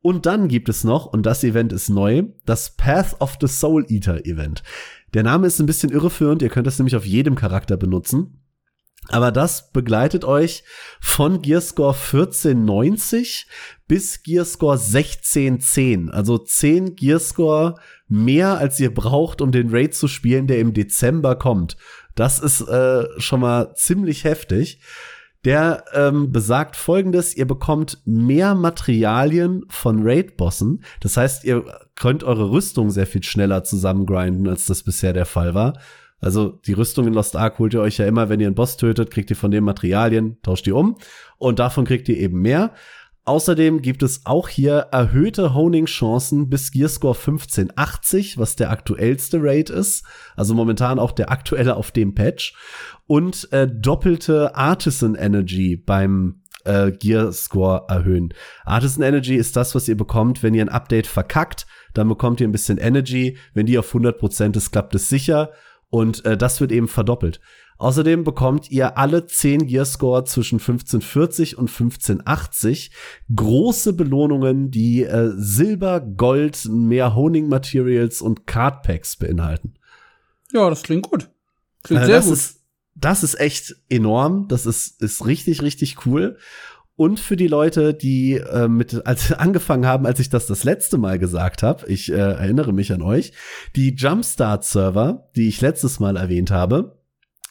Und 0.00 0.24
dann 0.24 0.48
gibt 0.48 0.70
es 0.70 0.82
noch, 0.82 1.04
und 1.04 1.26
das 1.26 1.44
Event 1.44 1.74
ist 1.74 1.90
neu, 1.90 2.22
das 2.46 2.70
Path 2.70 3.20
of 3.20 3.36
the 3.38 3.46
Soul 3.46 3.84
Eater 3.90 4.24
Event. 4.24 4.62
Der 5.12 5.24
Name 5.24 5.46
ist 5.46 5.60
ein 5.60 5.66
bisschen 5.66 5.92
irreführend. 5.92 6.40
Ihr 6.40 6.48
könnt 6.48 6.66
das 6.66 6.78
nämlich 6.78 6.96
auf 6.96 7.04
jedem 7.04 7.34
Charakter 7.34 7.76
benutzen. 7.76 8.40
Aber 9.10 9.32
das 9.32 9.70
begleitet 9.70 10.24
euch 10.24 10.64
von 11.00 11.42
Gearscore 11.42 11.94
1490 11.94 13.46
bis 13.86 14.22
Gearscore 14.22 14.78
1610. 14.78 16.10
Also 16.10 16.38
10 16.38 16.96
Gearscore 16.96 17.76
mehr, 18.08 18.58
als 18.58 18.80
ihr 18.80 18.92
braucht, 18.92 19.40
um 19.40 19.52
den 19.52 19.70
Raid 19.70 19.94
zu 19.94 20.08
spielen, 20.08 20.46
der 20.46 20.58
im 20.58 20.72
Dezember 20.72 21.36
kommt. 21.36 21.76
Das 22.14 22.38
ist 22.38 22.62
äh, 22.62 23.04
schon 23.18 23.40
mal 23.40 23.74
ziemlich 23.74 24.24
heftig. 24.24 24.80
Der 25.44 25.84
ähm, 25.92 26.32
besagt 26.32 26.74
folgendes, 26.74 27.36
ihr 27.36 27.46
bekommt 27.46 27.98
mehr 28.06 28.54
Materialien 28.54 29.66
von 29.68 30.00
Raid-Bossen. 30.02 30.82
Das 31.00 31.18
heißt, 31.18 31.44
ihr 31.44 31.64
könnt 31.96 32.24
eure 32.24 32.50
Rüstung 32.50 32.90
sehr 32.90 33.06
viel 33.06 33.22
schneller 33.22 33.62
zusammengrinden, 33.62 34.48
als 34.48 34.64
das 34.64 34.82
bisher 34.82 35.12
der 35.12 35.26
Fall 35.26 35.54
war. 35.54 35.78
Also 36.24 36.58
die 36.66 36.72
Rüstung 36.72 37.06
in 37.06 37.12
Lost 37.12 37.36
Ark 37.36 37.58
holt 37.58 37.74
ihr 37.74 37.82
euch 37.82 37.98
ja 37.98 38.06
immer, 38.06 38.30
wenn 38.30 38.40
ihr 38.40 38.46
einen 38.46 38.54
Boss 38.54 38.78
tötet, 38.78 39.10
kriegt 39.10 39.28
ihr 39.28 39.36
von 39.36 39.50
den 39.50 39.62
Materialien, 39.62 40.38
tauscht 40.42 40.64
die 40.64 40.72
um 40.72 40.96
und 41.36 41.58
davon 41.58 41.84
kriegt 41.84 42.08
ihr 42.08 42.16
eben 42.16 42.40
mehr. 42.40 42.72
Außerdem 43.26 43.82
gibt 43.82 44.02
es 44.02 44.22
auch 44.24 44.48
hier 44.48 44.88
erhöhte 44.90 45.54
Honing-Chancen 45.54 46.48
bis 46.48 46.72
Gearscore 46.72 47.14
1580, 47.14 48.38
was 48.38 48.56
der 48.56 48.70
aktuellste 48.70 49.38
Raid 49.42 49.68
ist. 49.68 50.04
Also 50.34 50.54
momentan 50.54 50.98
auch 50.98 51.12
der 51.12 51.30
aktuelle 51.30 51.76
auf 51.76 51.90
dem 51.90 52.14
Patch. 52.14 52.54
Und 53.06 53.50
äh, 53.52 53.66
doppelte 53.66 54.54
Artisan 54.54 55.14
Energy 55.14 55.76
beim 55.76 56.42
äh, 56.64 56.90
Gear 56.90 57.32
Score 57.32 57.84
erhöhen. 57.88 58.32
Artisan 58.64 59.02
Energy 59.02 59.36
ist 59.36 59.56
das, 59.56 59.74
was 59.74 59.88
ihr 59.88 59.96
bekommt, 59.96 60.42
wenn 60.42 60.54
ihr 60.54 60.62
ein 60.62 60.70
Update 60.70 61.06
verkackt. 61.06 61.66
Dann 61.92 62.08
bekommt 62.08 62.40
ihr 62.40 62.48
ein 62.48 62.52
bisschen 62.52 62.78
Energy. 62.78 63.38
Wenn 63.52 63.66
die 63.66 63.78
auf 63.78 63.94
100% 63.94 64.56
ist, 64.56 64.70
klappt 64.70 64.94
es 64.94 65.08
sicher. 65.08 65.50
Und 65.90 66.24
äh, 66.24 66.36
das 66.36 66.60
wird 66.60 66.72
eben 66.72 66.88
verdoppelt. 66.88 67.40
Außerdem 67.76 68.22
bekommt 68.22 68.70
ihr 68.70 68.98
alle 68.98 69.26
10 69.26 69.66
Gearscore 69.66 70.24
zwischen 70.24 70.56
1540 70.56 71.58
und 71.58 71.68
1580 71.68 72.92
große 73.34 73.92
Belohnungen, 73.94 74.70
die 74.70 75.02
äh, 75.02 75.32
Silber, 75.34 76.00
Gold, 76.00 76.66
mehr 76.66 77.16
Honing 77.16 77.48
Materials 77.48 78.22
und 78.22 78.46
Card 78.46 78.82
Packs 78.82 79.16
beinhalten. 79.16 79.74
Ja, 80.52 80.70
das 80.70 80.84
klingt 80.84 81.10
gut. 81.10 81.30
Klingt 81.82 82.02
äh, 82.02 82.06
sehr 82.06 82.16
das 82.16 82.26
gut. 82.26 82.34
Ist, 82.34 82.60
das 82.94 83.24
ist 83.24 83.40
echt 83.40 83.74
enorm. 83.88 84.46
Das 84.48 84.66
ist, 84.66 85.02
ist 85.02 85.26
richtig, 85.26 85.62
richtig 85.62 86.06
cool. 86.06 86.38
Und 86.96 87.18
für 87.18 87.36
die 87.36 87.48
Leute, 87.48 87.92
die 87.92 88.34
äh, 88.34 88.68
mit 88.68 89.06
als 89.06 89.32
angefangen 89.32 89.86
haben, 89.86 90.06
als 90.06 90.20
ich 90.20 90.28
das 90.28 90.46
das 90.46 90.64
letzte 90.64 90.98
Mal 90.98 91.18
gesagt 91.18 91.62
habe, 91.62 91.86
ich 91.88 92.10
äh, 92.12 92.16
erinnere 92.16 92.72
mich 92.72 92.92
an 92.92 93.02
euch, 93.02 93.32
die 93.74 93.94
Jumpstart-Server, 93.94 95.28
die 95.34 95.48
ich 95.48 95.60
letztes 95.60 95.98
Mal 95.98 96.16
erwähnt 96.16 96.50
habe, 96.50 96.98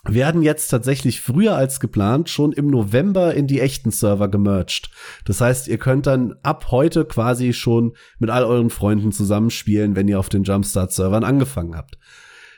werden 0.05 0.41
jetzt 0.41 0.67
tatsächlich 0.67 1.21
früher 1.21 1.55
als 1.55 1.79
geplant 1.79 2.29
schon 2.29 2.51
im 2.51 2.67
November 2.67 3.33
in 3.33 3.47
die 3.47 3.61
echten 3.61 3.91
Server 3.91 4.27
gemerged. 4.27 4.91
Das 5.23 5.39
heißt, 5.39 5.69
ihr 5.69 5.77
könnt 5.77 6.07
dann 6.07 6.35
ab 6.43 6.71
heute 6.71 7.05
quasi 7.05 7.53
schon 7.53 7.95
mit 8.19 8.29
all 8.29 8.43
euren 8.43 8.69
Freunden 8.69 9.13
zusammenspielen, 9.13 9.95
wenn 9.95 10.09
ihr 10.09 10.19
auf 10.19 10.27
den 10.27 10.43
Jumpstart-Servern 10.43 11.23
angefangen 11.23 11.75
habt. 11.75 11.97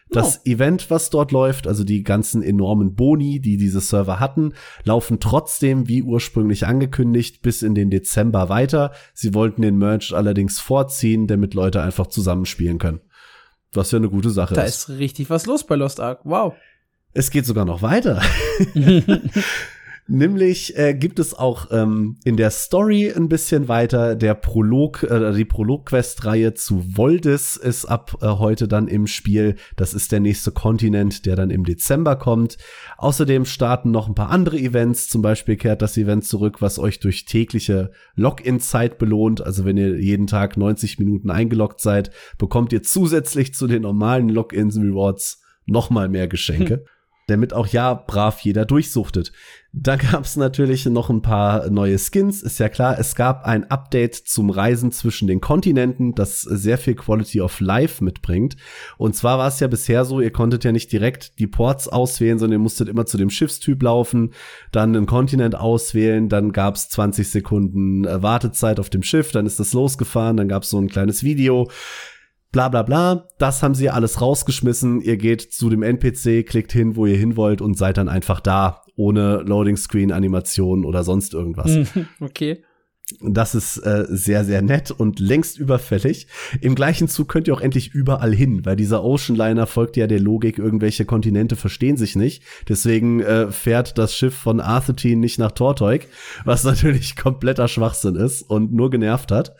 Das 0.10 0.42
oh. 0.46 0.50
Event, 0.50 0.92
was 0.92 1.10
dort 1.10 1.32
läuft, 1.32 1.68
also 1.68 1.84
die 1.84 2.04
ganzen 2.04 2.44
enormen 2.44 2.96
Boni, 2.96 3.40
die 3.40 3.58
diese 3.58 3.82
Server 3.82 4.20
hatten, 4.20 4.54
laufen 4.84 5.20
trotzdem 5.20 5.88
wie 5.88 6.04
ursprünglich 6.04 6.68
angekündigt 6.68 7.42
bis 7.42 7.64
in 7.64 7.74
den 7.74 7.90
Dezember 7.90 8.50
weiter. 8.50 8.92
Sie 9.14 9.34
wollten 9.34 9.62
den 9.64 9.78
Merge 9.78 10.14
allerdings 10.16 10.60
vorziehen, 10.60 11.28
damit 11.28 11.54
Leute 11.54 11.82
einfach 11.82 12.08
zusammenspielen 12.08 12.78
können. 12.78 13.02
Was 13.74 13.92
ja 13.92 13.98
eine 13.98 14.10
gute 14.10 14.30
Sache 14.30 14.54
da 14.54 14.62
ist. 14.62 14.88
Da 14.88 14.94
ist 14.94 15.00
richtig 15.00 15.30
was 15.30 15.48
los 15.48 15.66
bei 15.66 15.76
Lost 15.76 16.00
Ark. 16.00 16.22
Wow. 16.24 16.54
Es 17.14 17.32
geht 17.32 17.46
sogar 17.46 17.66
noch 17.66 17.82
weiter. 17.82 18.22
Nämlich 20.08 20.78
äh, 20.78 20.94
gibt 20.94 21.18
es 21.18 21.34
auch 21.34 21.72
ähm, 21.72 22.18
in 22.24 22.38
der 22.38 22.52
Story 22.52 23.12
ein 23.12 23.28
bisschen 23.28 23.68
weiter. 23.68 24.16
Der 24.16 24.36
Prolog, 24.36 25.02
äh, 25.02 25.34
die 25.34 25.46
Prolog-Quest-Reihe 25.46 26.54
zu 26.54 26.96
Voldis 26.96 27.58
ist 27.58 27.86
ab 27.86 28.20
äh, 28.22 28.28
heute 28.28 28.68
dann 28.68 28.88
im 28.88 29.08
Spiel. 29.08 29.56
Das 29.78 29.96
ist 29.96 30.12
der 30.12 30.20
nächste 30.20 30.52
Kontinent, 30.52 31.26
der 31.26 31.36
dann 31.36 31.50
im 31.50 31.64
Dezember 31.64 32.18
kommt. 32.18 32.58
Außerdem 32.98 33.46
starten 33.46 33.90
noch 33.90 34.08
ein 34.08 34.14
paar 34.14 34.30
andere 34.30 34.60
Events. 34.60 35.10
Zum 35.10 35.24
Beispiel 35.24 35.56
kehrt 35.56 35.82
das 35.82 35.98
Event 35.98 36.24
zurück, 36.24 36.62
was 36.62 36.78
euch 36.78 37.00
durch 37.00 37.26
tägliche 37.26 37.90
Login-Zeit 38.16 39.00
belohnt. 39.00 39.42
Also 39.42 39.66
wenn 39.66 39.78
ihr 39.78 40.00
jeden 40.00 40.28
Tag 40.28 40.56
90 40.56 41.00
Minuten 41.00 41.32
eingeloggt 41.32 41.82
seid, 41.82 42.12
bekommt 42.38 42.72
ihr 42.74 42.84
zusätzlich 42.84 43.56
zu 43.56 43.66
den 43.66 43.82
normalen 43.82 44.30
Login-Rewards 44.30 45.42
noch 45.66 45.90
mal 45.90 46.10
mehr 46.10 46.28
Geschenke. 46.28 46.76
Hm 46.76 46.86
damit 47.28 47.54
auch 47.54 47.68
ja 47.68 47.94
brav 47.94 48.42
jeder 48.42 48.66
durchsuchtet. 48.66 49.32
Da 49.78 49.98
gab 49.98 50.24
es 50.24 50.38
natürlich 50.38 50.86
noch 50.86 51.10
ein 51.10 51.22
paar 51.22 51.70
neue 51.70 51.98
Skins, 51.98 52.42
ist 52.42 52.60
ja 52.60 52.70
klar. 52.70 52.98
Es 52.98 53.14
gab 53.14 53.44
ein 53.46 53.70
Update 53.70 54.16
zum 54.16 54.50
Reisen 54.50 54.94
zwischen 54.94 55.28
den 55.28 55.42
Kontinenten, 55.42 56.16
das 56.16 56.42
sehr 56.44 56.78
viel 56.78 56.96
Quality 56.96 57.42
of 57.42 57.60
Life 57.60 58.02
mitbringt. 58.02 58.56
Und 58.98 59.18
zwar 59.18 59.38
war 59.38 59.50
es 59.50 59.60
ja 59.60 59.68
bisher 59.68 60.06
so, 60.06 60.22
ihr 60.22 60.32
konntet 60.32 60.64
ja 60.64 60.72
nicht 60.72 60.94
direkt 60.94 61.40
die 61.40 61.48
Ports 61.48 61.90
auswählen, 61.90 62.40
sondern 62.40 62.60
ihr 62.60 62.64
musstet 62.64 62.88
immer 62.88 63.06
zu 63.06 63.18
dem 63.18 63.30
Schiffstyp 63.30 63.84
laufen, 63.84 64.32
dann 64.72 64.96
einen 64.96 65.08
Kontinent 65.08 65.56
auswählen, 65.56 66.30
dann 66.30 66.54
gab 66.54 66.76
es 66.76 66.88
20 66.90 67.30
Sekunden 67.30 68.06
äh, 68.06 68.24
Wartezeit 68.24 68.80
auf 68.80 68.90
dem 68.90 69.04
Schiff, 69.04 69.34
dann 69.34 69.46
ist 69.46 69.60
das 69.60 69.74
losgefahren, 69.74 70.38
dann 70.38 70.48
gab 70.48 70.64
es 70.64 70.70
so 70.70 70.78
ein 70.78 70.88
kleines 70.88 71.24
Video 71.24 71.70
bla 72.52 72.70
bla 72.70 72.84
bla. 72.84 73.28
Das 73.38 73.64
haben 73.64 73.76
sie 73.76 73.90
alles 73.90 74.22
rausgeschmissen. 74.22 75.02
Ihr 75.02 75.18
geht 75.18 75.42
zu 75.42 75.70
dem 75.70 75.84
NPC, 75.84 76.46
klickt 76.46 76.72
hin, 76.72 76.96
wo 76.96 77.06
ihr 77.06 77.18
hin 77.18 77.36
wollt 77.36 77.62
und 77.62 77.78
seid 77.78 77.98
dann 77.98 78.10
einfach 78.10 78.40
da, 78.40 78.84
ohne 78.96 79.38
Loading 79.38 79.78
Screen, 79.78 80.12
Animation 80.12 80.86
oder 80.86 81.04
sonst 81.04 81.34
irgendwas. 81.34 81.78
okay. 82.20 82.64
Das 83.22 83.54
ist 83.54 83.78
äh, 83.78 84.06
sehr, 84.10 84.44
sehr 84.46 84.64
nett 84.64 84.90
und 84.90 85.20
längst 85.20 85.60
überfällig. 85.60 86.28
Im 86.60 86.74
gleichen 86.74 87.08
Zug 87.08 87.30
könnt 87.30 87.48
ihr 87.48 87.54
auch 87.54 87.62
endlich 87.62 87.94
überall 87.94 88.34
hin, 88.34 88.66
weil 88.66 88.76
dieser 88.76 89.04
Ocean 89.04 89.38
Liner 89.38 89.68
folgt 89.68 89.96
ja 89.96 90.08
der 90.08 90.20
Logik, 90.20 90.58
irgendwelche 90.58 91.06
Kontinente 91.06 91.56
verstehen 91.56 91.98
sich 91.98 92.16
nicht. 92.16 92.42
Deswegen 92.68 93.20
äh, 93.20 93.52
fährt 93.52 94.00
das 94.00 94.16
Schiff 94.16 94.34
von 94.34 94.60
Arthetin 94.60 95.20
nicht 95.20 95.38
nach 95.38 95.52
Torteuk, 95.52 96.02
was 96.46 96.64
natürlich 96.64 97.16
kompletter 97.16 97.68
Schwachsinn 97.68 98.16
ist 98.16 98.42
und 98.42 98.74
nur 98.74 98.90
genervt 98.90 99.32
hat. 99.32 99.56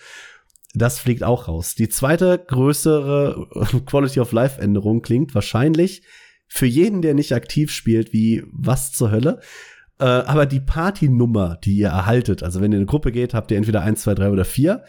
Das 0.76 1.00
fliegt 1.00 1.24
auch 1.24 1.48
raus. 1.48 1.76
Die 1.76 1.90
zweite 1.90 2.38
größere 2.38 3.48
Quality 3.86 4.20
of 4.20 4.32
Life 4.32 4.62
Änderung 4.62 5.02
klingt 5.02 5.34
wahrscheinlich 5.34 6.04
für 6.48 6.66
jeden, 6.66 7.02
der 7.02 7.14
nicht 7.14 7.34
aktiv 7.34 7.72
spielt, 7.72 8.14
wie 8.14 8.44
was 8.52 8.92
zur 8.92 9.12
Hölle. 9.12 9.40
Äh, 10.00 10.04
aber 10.06 10.46
die 10.46 10.60
Partynummer, 10.60 11.58
die 11.64 11.78
ihr 11.78 11.88
erhaltet, 11.88 12.44
also 12.44 12.60
wenn 12.60 12.72
ihr 12.72 12.78
in 12.78 12.82
eine 12.82 12.86
Gruppe 12.88 13.12
geht, 13.12 13.34
habt 13.34 13.52
ihr 13.52 13.58
entweder 13.58 13.82
eins, 13.82 14.02
zwei, 14.02 14.14
drei 14.14 14.30
oder 14.30 14.46
vier 14.46 14.84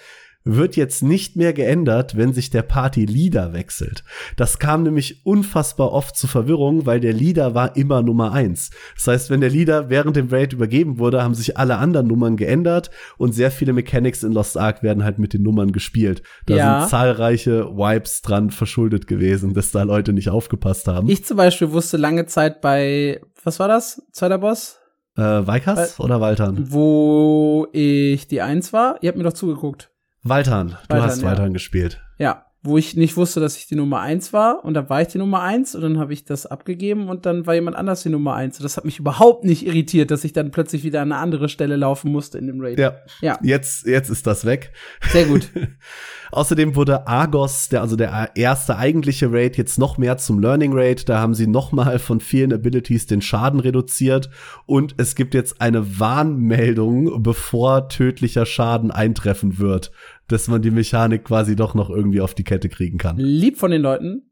wird 0.47 0.77
jetzt 0.77 1.03
nicht 1.03 1.35
mehr 1.35 1.53
geändert, 1.53 2.17
wenn 2.17 2.33
sich 2.33 2.51
der 2.51 2.63
Party-Leader 2.63 3.53
wechselt. 3.53 4.05
Das 4.37 4.59
kam 4.59 4.85
nämlich 4.85 5.27
unfassbar 5.27 5.93
oft 5.93 6.17
zu 6.17 6.29
Verwirrung, 6.29 6.87
weil 6.87 7.01
der 7.01 7.13
Leader 7.13 7.55
war 7.55 7.77
immer 7.77 8.03
Nummer 8.03 8.33
eins. 8.33 8.71
Das 8.95 9.09
heißt, 9.09 9.31
wenn 9.31 9.41
der 9.41 9.51
Leader 9.51 9.91
während 9.91 10.15
dem 10.15 10.29
Raid 10.29 10.53
übergeben 10.53 10.99
wurde, 10.99 11.23
haben 11.23 11.35
sich 11.35 11.59
alle 11.59 11.79
anderen 11.79 12.07
Nummern 12.07 12.37
geändert 12.37 12.91
und 13.19 13.35
sehr 13.35 13.51
viele 13.51 13.73
Mechanics 13.73 14.23
in 14.23 14.33
Lost 14.33 14.57
Ark 14.57 14.85
werden 14.85 15.03
halt 15.03 15.19
mit 15.19 15.33
den 15.33 15.43
Nummern 15.43 15.73
gespielt. 15.73 16.23
Da 16.47 16.55
ja. 16.55 16.81
sind 16.81 16.91
zahlreiche 16.91 17.77
Wipes 17.77 18.23
dran 18.23 18.51
verschuldet 18.51 19.09
gewesen, 19.09 19.53
dass 19.53 19.73
da 19.73 19.83
Leute 19.83 20.13
nicht 20.13 20.31
aufgepasst 20.31 20.87
haben. 20.87 21.09
Ich 21.09 21.25
zum 21.25 21.37
Beispiel 21.37 21.73
wusste 21.73 21.97
lange 21.97 22.27
Zeit 22.27 22.61
bei, 22.61 23.21
was 23.43 23.59
war 23.59 23.67
das? 23.67 24.01
Zweiter 24.13 24.39
Boss? 24.39 24.79
Äh, 25.17 25.23
Weikas 25.23 25.99
oder 25.99 26.21
Waltern? 26.21 26.67
Wo 26.71 27.67
ich 27.73 28.29
die 28.29 28.43
Eins 28.43 28.73
war. 28.73 28.99
Ihr 29.01 29.09
habt 29.09 29.19
mir 29.19 29.25
doch 29.25 29.33
zugeguckt. 29.33 29.91
Waltern, 30.29 30.69
du 30.69 30.95
Waltern, 30.95 31.11
hast 31.11 31.23
Waltern 31.23 31.47
ja. 31.47 31.53
gespielt. 31.53 32.01
Ja, 32.19 32.47
wo 32.67 32.77
ich 32.77 32.97
nicht 32.97 33.17
wusste, 33.17 33.41
dass 33.41 33.57
ich 33.57 33.67
die 33.67 33.77
Nummer 33.77 34.01
eins 34.01 34.33
war 34.33 34.65
und 34.65 34.75
dann 34.75 34.91
war 34.91 35.01
ich 35.01 35.09
die 35.09 35.19
Nummer 35.19 35.41
eins 35.43 35.75
und 35.75 35.83
dann 35.83 35.99
habe 35.99 36.13
ich 36.13 36.25
das 36.25 36.47
abgegeben 36.47 37.09
und 37.09 37.25
dann 37.25 37.47
war 37.47 37.55
jemand 37.55 37.77
anders 37.77 38.03
die 38.03 38.09
Nummer 38.09 38.35
eins. 38.35 38.59
Und 38.59 38.65
das 38.65 38.77
hat 38.77 38.85
mich 38.85 38.99
überhaupt 38.99 39.45
nicht 39.45 39.67
irritiert, 39.67 40.11
dass 40.11 40.25
ich 40.25 40.33
dann 40.33 40.51
plötzlich 40.51 40.83
wieder 40.83 41.01
an 41.01 41.13
eine 41.13 41.21
andere 41.21 41.49
Stelle 41.49 41.77
laufen 41.77 42.11
musste 42.11 42.39
in 42.39 42.47
dem 42.47 42.61
Raid. 42.61 42.79
Ja. 42.79 42.97
ja. 43.21 43.39
Jetzt, 43.43 43.87
jetzt 43.87 44.11
ist 44.11 44.27
das 44.27 44.45
weg. 44.45 44.73
Sehr 45.09 45.27
gut. 45.27 45.49
Außerdem 46.33 46.75
wurde 46.75 47.07
Argos, 47.07 47.69
der, 47.69 47.83
also 47.83 47.95
der 47.95 48.31
erste 48.35 48.77
eigentliche 48.77 49.33
Raid, 49.33 49.57
jetzt 49.57 49.79
noch 49.79 49.97
mehr 49.97 50.19
zum 50.19 50.41
Learning 50.41 50.73
Raid. 50.75 51.09
Da 51.09 51.21
haben 51.21 51.35
sie 51.35 51.47
noch 51.47 51.73
mal 51.73 51.99
von 51.99 52.21
vielen 52.21 52.53
Abilities 52.53 53.07
den 53.07 53.23
Schaden 53.23 53.61
reduziert 53.61 54.29
und 54.67 54.95
es 54.99 55.15
gibt 55.15 55.35
jetzt 55.35 55.61
eine 55.61 56.01
Warnmeldung, 56.01 57.23
bevor 57.23 57.89
tödlicher 57.89 58.45
Schaden 58.45 58.91
eintreffen 58.91 59.59
wird 59.59 59.93
dass 60.29 60.49
man 60.49 60.63
die 60.63 60.71
Mechanik 60.71 61.25
quasi 61.25 61.57
doch 61.57 61.75
noch 61.75 61.91
irgendwie 61.91 62.21
auf 62.21 62.35
die 62.35 62.45
Kette 62.45 62.69
kriegen 62.69 62.99
kann. 62.99 63.17
Lieb 63.17 63.59
von 63.59 63.71
den 63.71 63.83
Leuten, 63.83 64.31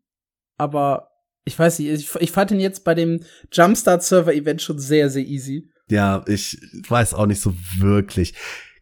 aber 0.57 1.11
ich 1.45 1.59
weiß 1.59 1.79
nicht, 1.79 1.91
ich, 1.91 2.15
ich 2.21 2.33
fand 2.33 2.51
ihn 2.51 2.61
jetzt 2.61 2.85
bei 2.85 2.95
dem 2.95 3.21
Jumpstart 3.53 4.03
Server 4.03 4.33
Event 4.33 4.63
schon 4.63 4.79
sehr, 4.79 5.11
sehr 5.11 5.25
easy. 5.25 5.71
Ja, 5.89 6.25
ich 6.27 6.59
weiß 6.89 7.15
auch 7.15 7.27
nicht 7.27 7.41
so 7.41 7.55
wirklich. 7.79 8.35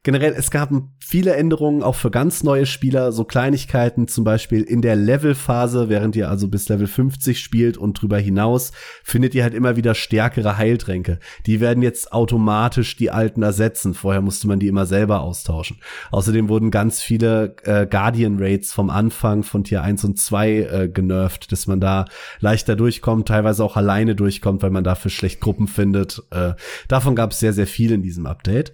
Generell, 0.02 0.34
es 0.36 0.50
gab 0.50 0.70
viele 0.98 1.36
Änderungen 1.36 1.82
auch 1.82 1.94
für 1.94 2.10
ganz 2.10 2.42
neue 2.42 2.66
Spieler, 2.66 3.12
so 3.12 3.24
Kleinigkeiten, 3.24 4.08
zum 4.08 4.24
Beispiel 4.24 4.62
in 4.62 4.82
der 4.82 4.96
Levelphase, 4.96 5.88
während 5.88 6.16
ihr 6.16 6.28
also 6.28 6.48
bis 6.48 6.68
Level 6.68 6.88
50 6.88 7.38
spielt 7.38 7.76
und 7.76 8.00
drüber 8.00 8.18
hinaus, 8.18 8.72
findet 9.04 9.34
ihr 9.34 9.44
halt 9.44 9.54
immer 9.54 9.76
wieder 9.76 9.94
stärkere 9.94 10.56
Heiltränke. 10.56 11.18
Die 11.46 11.60
werden 11.60 11.82
jetzt 11.82 12.12
automatisch 12.12 12.96
die 12.96 13.10
alten 13.10 13.42
ersetzen. 13.42 13.94
Vorher 13.94 14.22
musste 14.22 14.48
man 14.48 14.58
die 14.58 14.66
immer 14.66 14.86
selber 14.86 15.20
austauschen. 15.20 15.78
Außerdem 16.10 16.48
wurden 16.48 16.70
ganz 16.70 17.00
viele 17.00 17.54
äh, 17.64 17.86
Guardian 17.86 18.38
Raids 18.38 18.72
vom 18.72 18.90
Anfang 18.90 19.44
von 19.44 19.62
Tier 19.62 19.82
1 19.82 20.04
und 20.04 20.18
2 20.18 20.50
äh, 20.50 20.88
genervt, 20.88 21.52
dass 21.52 21.66
man 21.68 21.80
da 21.80 22.06
leichter 22.40 22.74
durchkommt, 22.74 23.28
teilweise 23.28 23.62
auch 23.62 23.76
alleine 23.76 24.16
durchkommt, 24.16 24.62
weil 24.62 24.70
man 24.70 24.84
dafür 24.84 25.10
schlecht 25.10 25.40
Gruppen 25.40 25.68
findet. 25.68 26.22
Äh, 26.30 26.54
davon 26.88 27.14
gab 27.14 27.30
es 27.30 27.40
sehr, 27.40 27.52
sehr 27.52 27.68
viel 27.68 27.92
in 27.92 28.02
diesem 28.02 28.26
Update. 28.26 28.72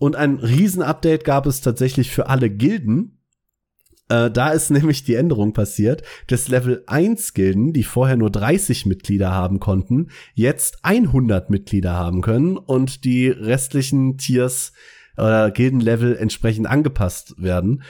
Und 0.00 0.16
ein 0.16 0.36
Riesen-Update 0.36 1.24
gab 1.24 1.46
es 1.46 1.60
tatsächlich 1.60 2.10
für 2.10 2.28
alle 2.28 2.50
Gilden. 2.50 3.18
Äh, 4.08 4.30
da 4.30 4.50
ist 4.50 4.70
nämlich 4.70 5.04
die 5.04 5.14
Änderung 5.14 5.52
passiert, 5.52 6.02
dass 6.26 6.48
Level 6.48 6.82
1 6.86 7.34
Gilden, 7.34 7.72
die 7.72 7.84
vorher 7.84 8.16
nur 8.16 8.30
30 8.30 8.86
Mitglieder 8.86 9.30
haben 9.30 9.60
konnten, 9.60 10.08
jetzt 10.34 10.84
100 10.84 11.50
Mitglieder 11.50 11.94
haben 11.94 12.20
können 12.22 12.56
und 12.56 13.04
die 13.04 13.28
restlichen 13.28 14.18
Tiers 14.18 14.72
oder 15.16 15.50
Gildenlevel 15.50 16.16
entsprechend 16.16 16.66
angepasst 16.66 17.34
werden. 17.38 17.82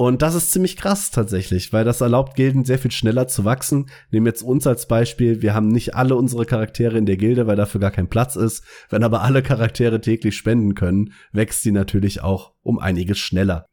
Und 0.00 0.22
das 0.22 0.34
ist 0.34 0.50
ziemlich 0.50 0.78
krass 0.78 1.10
tatsächlich, 1.10 1.74
weil 1.74 1.84
das 1.84 2.00
erlaubt 2.00 2.34
Gilden 2.34 2.64
sehr 2.64 2.78
viel 2.78 2.90
schneller 2.90 3.28
zu 3.28 3.44
wachsen. 3.44 3.90
Nehmen 4.10 4.24
jetzt 4.24 4.40
uns 4.40 4.66
als 4.66 4.86
Beispiel. 4.86 5.42
Wir 5.42 5.52
haben 5.52 5.68
nicht 5.68 5.94
alle 5.94 6.16
unsere 6.16 6.46
Charaktere 6.46 6.96
in 6.96 7.04
der 7.04 7.18
Gilde, 7.18 7.46
weil 7.46 7.56
dafür 7.56 7.82
gar 7.82 7.90
kein 7.90 8.08
Platz 8.08 8.34
ist. 8.34 8.64
Wenn 8.88 9.04
aber 9.04 9.20
alle 9.20 9.42
Charaktere 9.42 10.00
täglich 10.00 10.38
spenden 10.38 10.74
können, 10.74 11.12
wächst 11.32 11.60
sie 11.60 11.70
natürlich 11.70 12.22
auch 12.22 12.54
um 12.62 12.78
einiges 12.78 13.18
schneller. 13.18 13.66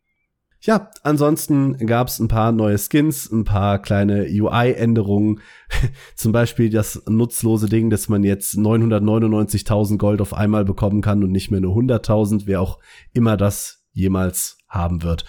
Ja, 0.60 0.92
ansonsten 1.02 1.78
gab's 1.78 2.20
ein 2.20 2.28
paar 2.28 2.52
neue 2.52 2.78
Skins, 2.78 3.32
ein 3.32 3.46
paar 3.46 3.82
kleine 3.82 4.24
UI-Änderungen. 4.30 5.40
Zum 6.18 6.34
Beispiel 6.34 6.70
das 6.70 7.04
nutzlose 7.08 7.70
Ding, 7.70 7.90
dass 7.90 8.10
man 8.10 8.24
jetzt 8.24 8.56
999.000 8.56 9.98
Gold 9.98 10.20
auf 10.20 10.34
einmal 10.34 10.66
bekommen 10.66 11.00
kann 11.00 11.24
und 11.24 11.32
nicht 11.32 11.52
mehr 11.52 11.62
nur 11.62 11.78
100.000, 11.78 12.48
wer 12.48 12.60
auch 12.60 12.80
immer 13.14 13.38
das 13.38 13.86
jemals 13.94 14.58
haben 14.68 15.04
wird. 15.04 15.24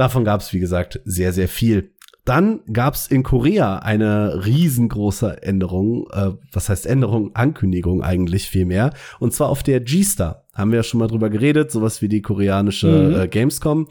Davon 0.00 0.24
gab 0.24 0.40
es, 0.40 0.54
wie 0.54 0.60
gesagt, 0.60 0.98
sehr, 1.04 1.34
sehr 1.34 1.46
viel. 1.46 1.92
Dann 2.24 2.60
gab 2.72 2.94
es 2.94 3.06
in 3.06 3.22
Korea 3.22 3.80
eine 3.80 4.46
riesengroße 4.46 5.42
Änderung, 5.42 6.08
äh, 6.10 6.30
was 6.52 6.70
heißt 6.70 6.86
Änderung, 6.86 7.36
Ankündigung 7.36 8.02
eigentlich 8.02 8.48
vielmehr, 8.48 8.94
und 9.18 9.34
zwar 9.34 9.50
auf 9.50 9.62
der 9.62 9.78
G-Star. 9.80 10.46
Haben 10.54 10.70
wir 10.70 10.78
ja 10.78 10.82
schon 10.84 11.00
mal 11.00 11.06
drüber 11.06 11.28
geredet, 11.28 11.70
sowas 11.70 12.00
wie 12.00 12.08
die 12.08 12.22
koreanische 12.22 12.88
mhm. 12.88 13.20
äh, 13.20 13.28
Gamescom. 13.28 13.88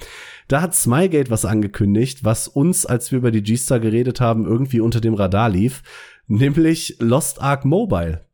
Da 0.47 0.63
hat 0.63 0.73
Smilegate 0.73 1.29
was 1.29 1.45
angekündigt, 1.45 2.23
was 2.23 2.47
uns, 2.47 2.87
als 2.87 3.11
wir 3.11 3.19
über 3.19 3.29
die 3.29 3.43
G-Star 3.43 3.79
geredet 3.79 4.19
haben, 4.19 4.47
irgendwie 4.47 4.79
unter 4.79 5.01
dem 5.01 5.13
Radar 5.13 5.49
lief, 5.51 5.83
nämlich 6.25 6.95
Lost 6.97 7.39
Ark 7.39 7.65
Mobile. 7.65 8.25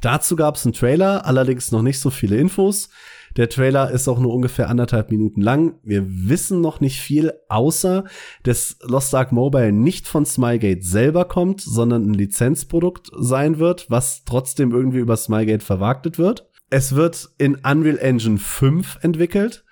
Dazu 0.00 0.34
gab 0.34 0.56
es 0.56 0.64
einen 0.64 0.72
Trailer, 0.72 1.24
allerdings 1.24 1.70
noch 1.70 1.82
nicht 1.82 2.00
so 2.00 2.10
viele 2.10 2.36
Infos. 2.36 2.88
Der 3.36 3.48
Trailer 3.48 3.90
ist 3.90 4.06
auch 4.06 4.20
nur 4.20 4.32
ungefähr 4.32 4.68
anderthalb 4.68 5.10
Minuten 5.10 5.40
lang. 5.40 5.80
Wir 5.82 6.04
wissen 6.06 6.60
noch 6.60 6.80
nicht 6.80 7.00
viel, 7.00 7.32
außer 7.48 8.04
dass 8.44 8.78
Lost 8.82 9.14
Ark 9.14 9.32
Mobile 9.32 9.72
nicht 9.72 10.06
von 10.06 10.24
Smilegate 10.24 10.82
selber 10.82 11.24
kommt, 11.24 11.60
sondern 11.60 12.08
ein 12.08 12.14
Lizenzprodukt 12.14 13.10
sein 13.18 13.58
wird, 13.58 13.90
was 13.90 14.24
trotzdem 14.24 14.70
irgendwie 14.70 14.98
über 14.98 15.16
Smilegate 15.16 15.64
verwagtet 15.64 16.18
wird. 16.18 16.48
Es 16.70 16.94
wird 16.94 17.30
in 17.38 17.56
Unreal 17.56 17.98
Engine 17.98 18.38
5 18.38 18.98
entwickelt 19.02 19.64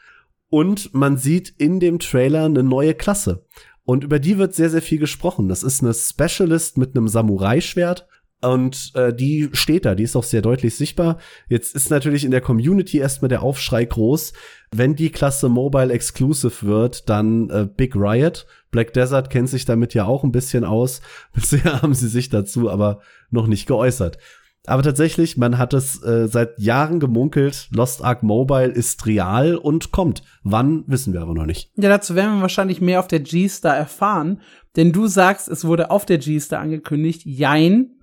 und 0.48 0.92
man 0.92 1.16
sieht 1.16 1.48
in 1.56 1.80
dem 1.80 1.98
Trailer 1.98 2.44
eine 2.44 2.62
neue 2.62 2.94
Klasse. 2.94 3.46
Und 3.84 4.04
über 4.04 4.18
die 4.18 4.38
wird 4.38 4.54
sehr, 4.54 4.70
sehr 4.70 4.82
viel 4.82 4.98
gesprochen. 4.98 5.48
Das 5.48 5.62
ist 5.62 5.82
eine 5.82 5.94
Specialist 5.94 6.78
mit 6.78 6.96
einem 6.96 7.08
Samurai-Schwert 7.08 8.06
und 8.42 8.92
äh, 8.94 9.14
die 9.14 9.50
steht 9.52 9.84
da, 9.84 9.94
die 9.94 10.02
ist 10.02 10.16
auch 10.16 10.24
sehr 10.24 10.42
deutlich 10.42 10.74
sichtbar. 10.74 11.18
Jetzt 11.48 11.76
ist 11.76 11.90
natürlich 11.90 12.24
in 12.24 12.32
der 12.32 12.40
Community 12.40 12.98
erstmal 12.98 13.28
der 13.28 13.42
Aufschrei 13.42 13.84
groß. 13.84 14.32
Wenn 14.72 14.96
die 14.96 15.10
Klasse 15.10 15.48
Mobile 15.48 15.92
Exclusive 15.92 16.66
wird, 16.66 17.08
dann 17.08 17.50
äh, 17.50 17.68
Big 17.74 17.94
Riot. 17.94 18.46
Black 18.72 18.92
Desert 18.94 19.30
kennt 19.30 19.48
sich 19.48 19.64
damit 19.64 19.94
ja 19.94 20.06
auch 20.06 20.24
ein 20.24 20.32
bisschen 20.32 20.64
aus. 20.64 21.02
Bisher 21.32 21.82
haben 21.82 21.94
sie 21.94 22.08
sich 22.08 22.30
dazu 22.30 22.68
aber 22.68 23.00
noch 23.30 23.46
nicht 23.46 23.66
geäußert. 23.66 24.18
Aber 24.66 24.82
tatsächlich, 24.82 25.36
man 25.36 25.58
hat 25.58 25.72
es 25.72 26.02
äh, 26.02 26.28
seit 26.28 26.58
Jahren 26.58 27.00
gemunkelt, 27.00 27.68
Lost 27.72 28.02
Ark 28.02 28.22
Mobile 28.22 28.68
ist 28.68 29.06
real 29.06 29.56
und 29.56 29.90
kommt. 29.90 30.22
Wann, 30.44 30.84
wissen 30.86 31.12
wir 31.12 31.20
aber 31.20 31.34
noch 31.34 31.46
nicht. 31.46 31.70
Ja, 31.76 31.88
dazu 31.88 32.14
werden 32.14 32.36
wir 32.36 32.42
wahrscheinlich 32.42 32.80
mehr 32.80 33.00
auf 33.00 33.08
der 33.08 33.20
G-Star 33.20 33.76
erfahren. 33.76 34.40
Denn 34.76 34.92
du 34.92 35.06
sagst, 35.06 35.48
es 35.48 35.64
wurde 35.64 35.90
auf 35.90 36.06
der 36.06 36.18
G-Star 36.18 36.60
angekündigt. 36.60 37.22
Jein, 37.24 38.01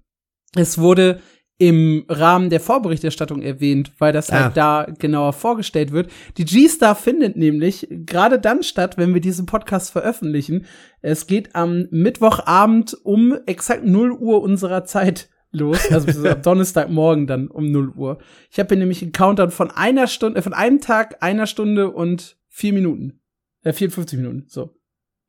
es 0.55 0.77
wurde 0.77 1.19
im 1.59 2.05
Rahmen 2.07 2.49
der 2.49 2.61
Vorberichterstattung 2.61 3.41
erwähnt, 3.41 3.91
weil 3.99 4.13
das 4.13 4.31
halt 4.31 4.57
ah. 4.57 4.85
da 4.85 4.91
genauer 4.97 5.33
vorgestellt 5.33 5.91
wird. 5.91 6.09
Die 6.37 6.45
G-Star 6.45 6.95
findet 6.95 7.35
nämlich 7.35 7.85
gerade 7.89 8.39
dann 8.39 8.63
statt, 8.63 8.97
wenn 8.97 9.13
wir 9.13 9.19
diesen 9.19 9.45
Podcast 9.45 9.91
veröffentlichen. 9.91 10.65
Es 11.01 11.27
geht 11.27 11.55
am 11.55 11.87
Mittwochabend 11.91 12.97
um 13.03 13.37
exakt 13.45 13.83
0 13.83 14.13
Uhr 14.13 14.41
unserer 14.41 14.85
Zeit 14.85 15.29
los, 15.51 15.91
also 15.91 16.27
am 16.29 16.41
Donnerstagmorgen 16.41 17.27
dann 17.27 17.49
um 17.49 17.69
0 17.69 17.89
Uhr. 17.89 18.19
Ich 18.49 18.57
habe 18.57 18.69
hier 18.69 18.77
nämlich 18.77 19.01
einen 19.01 19.11
Countdown 19.11 19.51
von 19.51 19.69
einer 19.69 20.07
Stunde, 20.07 20.41
von 20.41 20.53
einem 20.53 20.79
Tag, 20.79 21.21
einer 21.21 21.45
Stunde 21.45 21.91
und 21.91 22.37
vier 22.47 22.71
Minuten. 22.71 23.19
Äh, 23.63 23.73
54 23.73 24.17
Minuten, 24.17 24.45
so. 24.47 24.75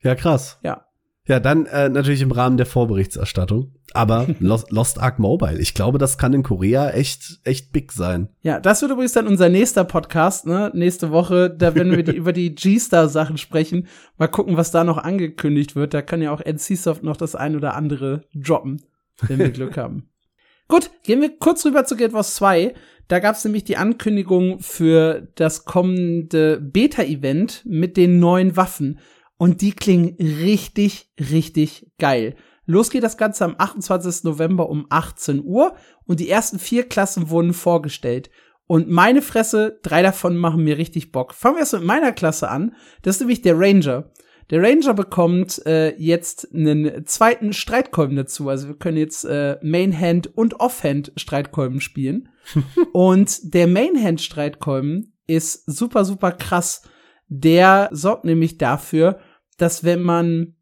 Ja, 0.03 0.15
krass. 0.15 0.61
Ja. 0.63 0.87
Ja, 1.27 1.39
dann 1.39 1.67
äh, 1.67 1.89
natürlich 1.89 2.23
im 2.23 2.33
Rahmen 2.33 2.57
der 2.57 2.67
Vorberichterstattung. 2.67 3.73
Aber 3.93 4.27
Lost, 4.41 4.71
Lost 4.71 4.99
Ark 4.99 5.19
Mobile, 5.19 5.61
ich 5.61 5.75
glaube, 5.75 5.99
das 5.99 6.19
kann 6.19 6.33
in 6.33 6.43
Korea 6.43 6.91
echt, 6.91 7.41
echt 7.45 7.73
big 7.73 7.93
sein. 7.93 8.29
Ja, 8.43 8.61
das 8.61 8.83
wird 8.83 8.93
übrigens 8.93 9.13
dann 9.13 9.27
unser 9.27 9.49
nächster 9.49 9.85
Podcast, 9.85 10.47
ne? 10.47 10.71
Nächste 10.75 11.11
Woche, 11.11 11.51
da 11.51 11.75
werden 11.75 11.97
wir 11.97 12.03
die, 12.03 12.13
über 12.17 12.33
die 12.33 12.55
G-Star-Sachen 12.55 13.39
sprechen. 13.39 13.89
Mal 14.17 14.29
gucken, 14.29 14.57
was 14.57 14.71
da 14.71 14.85
noch 14.85 14.99
angekündigt 14.99 15.77
wird. 15.77 15.95
Da 15.95 16.03
kann 16.03 16.23
ja 16.23 16.33
auch 16.33 16.41
NC-Soft 16.41 17.03
noch 17.03 17.17
das 17.17 17.35
ein 17.35 17.57
oder 17.57 17.75
andere 17.75 18.23
droppen, 18.35 18.83
wenn 19.27 19.39
wir 19.39 19.51
Glück 19.51 19.77
haben. 19.77 20.09
Gut, 20.69 20.91
gehen 21.03 21.21
wir 21.21 21.37
kurz 21.37 21.67
rüber 21.67 21.85
zu 21.85 21.97
Guild 21.97 22.13
Wars 22.13 22.37
2. 22.37 22.75
Da 23.09 23.19
gab 23.19 23.35
es 23.35 23.45
nämlich 23.45 23.65
die 23.65 23.77
Ankündigung 23.77 24.61
für 24.61 25.27
das 25.35 25.65
kommende 25.65 26.61
Beta-Event 26.61 27.63
mit 27.65 27.97
den 27.97 28.21
neuen 28.21 28.57
Waffen. 28.57 29.01
Und 29.41 29.63
die 29.63 29.73
klingen 29.73 30.17
richtig, 30.19 31.11
richtig 31.19 31.91
geil. 31.99 32.37
Los 32.67 32.91
geht 32.91 33.03
das 33.03 33.17
Ganze 33.17 33.47
am 33.47 33.55
28. 33.57 34.25
November 34.25 34.69
um 34.69 34.85
18 34.91 35.43
Uhr 35.43 35.75
und 36.05 36.21
die 36.21 36.29
ersten 36.29 36.59
vier 36.59 36.87
Klassen 36.87 37.31
wurden 37.31 37.55
vorgestellt. 37.55 38.31
Und 38.67 38.91
meine 38.91 39.23
Fresse, 39.23 39.81
drei 39.83 40.03
davon 40.03 40.37
machen 40.37 40.63
mir 40.63 40.77
richtig 40.77 41.11
Bock. 41.11 41.33
Fangen 41.33 41.55
wir 41.55 41.61
erst 41.61 41.73
mit 41.73 41.85
meiner 41.85 42.13
Klasse 42.13 42.51
an. 42.51 42.75
Das 43.01 43.17
ist 43.17 43.21
nämlich 43.21 43.41
der 43.41 43.59
Ranger. 43.59 44.13
Der 44.51 44.63
Ranger 44.63 44.93
bekommt 44.93 45.65
äh, 45.65 45.97
jetzt 45.97 46.55
einen 46.55 47.07
zweiten 47.07 47.55
Streitkolben 47.55 48.17
dazu. 48.17 48.47
Also 48.51 48.69
wir 48.69 48.77
können 48.77 48.99
jetzt 48.99 49.25
äh, 49.25 49.57
Mainhand 49.63 50.37
und 50.37 50.61
Offhand 50.61 51.13
Streitkolben 51.17 51.81
spielen. 51.81 52.29
und 52.93 53.55
der 53.55 53.69
Mainhand 53.69 54.21
Streitkolben 54.21 55.17
ist 55.27 55.63
super, 55.65 56.05
super 56.05 56.31
krass. 56.31 56.83
Der 57.29 57.89
sorgt 57.93 58.27
nämlich 58.27 58.59
dafür, 58.59 59.19
dass 59.61 59.85
wenn 59.85 60.03
man 60.03 60.57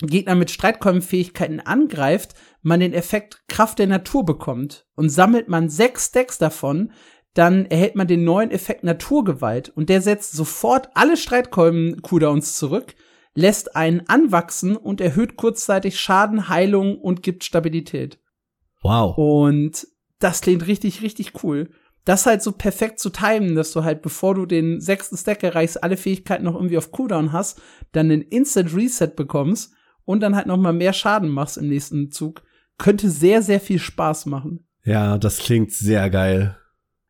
Gegner 0.00 0.36
mit 0.36 0.50
Streitkolbenfähigkeiten 0.50 1.60
angreift, 1.60 2.34
man 2.62 2.80
den 2.80 2.94
Effekt 2.94 3.42
Kraft 3.48 3.78
der 3.78 3.88
Natur 3.88 4.24
bekommt. 4.24 4.86
Und 4.94 5.08
sammelt 5.08 5.48
man 5.48 5.68
sechs 5.68 6.06
Stacks 6.06 6.38
davon, 6.38 6.92
dann 7.34 7.66
erhält 7.66 7.96
man 7.96 8.06
den 8.06 8.24
neuen 8.24 8.50
Effekt 8.50 8.84
Naturgewalt. 8.84 9.70
Und 9.70 9.88
der 9.88 10.00
setzt 10.00 10.32
sofort 10.32 10.90
alle 10.94 11.16
Streitkolben-Cooldowns 11.16 12.56
zurück, 12.56 12.94
lässt 13.34 13.74
einen 13.74 14.08
anwachsen 14.08 14.76
und 14.76 15.00
erhöht 15.00 15.36
kurzzeitig 15.36 15.98
Schaden, 15.98 16.48
Heilung 16.48 16.98
und 16.98 17.22
gibt 17.22 17.44
Stabilität. 17.44 18.20
Wow. 18.82 19.18
Und 19.18 19.86
das 20.20 20.40
klingt 20.40 20.66
richtig, 20.66 21.02
richtig 21.02 21.42
cool 21.42 21.70
das 22.08 22.24
halt 22.24 22.42
so 22.42 22.52
perfekt 22.52 23.00
zu 23.00 23.10
timen, 23.10 23.54
dass 23.54 23.72
du 23.72 23.84
halt, 23.84 24.00
bevor 24.00 24.34
du 24.34 24.46
den 24.46 24.80
sechsten 24.80 25.18
Stack 25.18 25.42
erreichst, 25.42 25.84
alle 25.84 25.98
Fähigkeiten 25.98 26.44
noch 26.44 26.54
irgendwie 26.54 26.78
auf 26.78 26.90
Cooldown 26.90 27.32
hast, 27.32 27.60
dann 27.92 28.10
einen 28.10 28.22
Instant 28.22 28.74
Reset 28.74 29.08
bekommst 29.14 29.74
und 30.06 30.20
dann 30.20 30.34
halt 30.34 30.46
noch 30.46 30.56
mal 30.56 30.72
mehr 30.72 30.94
Schaden 30.94 31.28
machst 31.28 31.58
im 31.58 31.68
nächsten 31.68 32.10
Zug, 32.10 32.42
könnte 32.78 33.10
sehr, 33.10 33.42
sehr 33.42 33.60
viel 33.60 33.78
Spaß 33.78 34.24
machen. 34.24 34.66
Ja, 34.84 35.18
das 35.18 35.36
klingt 35.36 35.70
sehr 35.72 36.08
geil. 36.08 36.56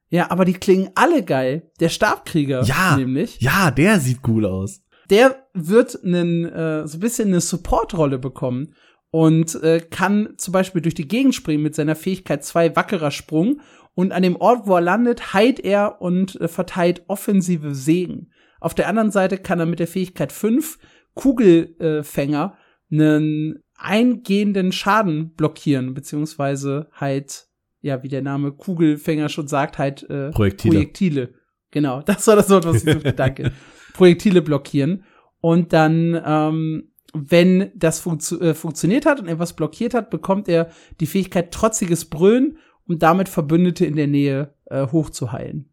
Ja, 0.08 0.32
aber 0.32 0.44
die 0.44 0.54
klingen 0.54 0.90
alle 0.96 1.22
geil. 1.22 1.70
Der 1.78 1.90
Stabkrieger 1.90 2.64
ja, 2.64 2.96
nämlich. 2.96 3.40
Ja, 3.40 3.70
der 3.70 4.00
sieht 4.00 4.18
cool 4.26 4.46
aus. 4.46 4.80
Der 5.10 5.46
wird 5.54 6.02
einen, 6.02 6.44
äh, 6.44 6.88
so 6.88 6.96
ein 6.96 7.00
bisschen 7.00 7.28
eine 7.28 7.40
Support-Rolle 7.40 8.18
bekommen 8.18 8.74
und 9.10 9.54
äh, 9.62 9.78
kann 9.78 10.34
zum 10.38 10.50
Beispiel 10.50 10.82
durch 10.82 10.94
die 10.94 11.06
Gegend 11.06 11.36
springen 11.36 11.62
mit 11.62 11.76
seiner 11.76 11.94
Fähigkeit 11.94 12.44
2 12.44 12.74
wackerer 12.74 13.12
Sprung. 13.12 13.60
Und 13.94 14.12
an 14.12 14.22
dem 14.22 14.36
Ort, 14.36 14.66
wo 14.66 14.76
er 14.76 14.80
landet, 14.80 15.32
heilt 15.34 15.60
er 15.60 16.00
und 16.00 16.40
äh, 16.40 16.48
verteilt 16.48 17.02
offensive 17.08 17.74
Segen. 17.74 18.30
Auf 18.60 18.74
der 18.74 18.88
anderen 18.88 19.10
Seite 19.10 19.38
kann 19.38 19.60
er 19.60 19.66
mit 19.66 19.78
der 19.78 19.86
Fähigkeit 19.86 20.32
5 20.32 20.78
Kugelfänger 21.14 22.56
einen 22.90 23.62
eingehenden 23.76 24.72
Schaden 24.72 25.34
blockieren, 25.34 25.94
beziehungsweise 25.94 26.88
halt, 26.92 27.48
ja, 27.80 28.02
wie 28.02 28.08
der 28.08 28.22
Name 28.22 28.52
Kugelfänger 28.52 29.28
schon 29.28 29.48
sagt, 29.48 29.78
halt 29.78 30.08
äh, 30.10 30.30
Projektile. 30.30 30.74
Projektile. 30.74 31.34
Genau, 31.70 32.02
das 32.06 32.26
war 32.26 32.36
das 32.36 32.50
Wort, 32.50 32.66
was 32.66 32.84
ich 32.84 33.02
danke. 33.14 33.52
Projektile 33.94 34.42
blockieren. 34.42 35.04
Und 35.40 35.72
dann, 35.72 36.20
ähm, 36.24 36.92
wenn 37.14 37.70
das 37.74 38.00
funktio 38.00 38.38
äh, 38.40 38.54
funktioniert 38.54 39.06
hat 39.06 39.20
und 39.20 39.28
etwas 39.28 39.54
blockiert 39.54 39.94
hat, 39.94 40.10
bekommt 40.10 40.48
er 40.48 40.70
die 41.00 41.06
Fähigkeit 41.06 41.52
trotziges 41.52 42.04
Brüllen, 42.04 42.58
um 42.88 42.98
damit 42.98 43.28
Verbündete 43.28 43.86
in 43.86 43.96
der 43.96 44.06
Nähe 44.06 44.54
äh, 44.66 44.86
hochzuheilen. 44.86 45.68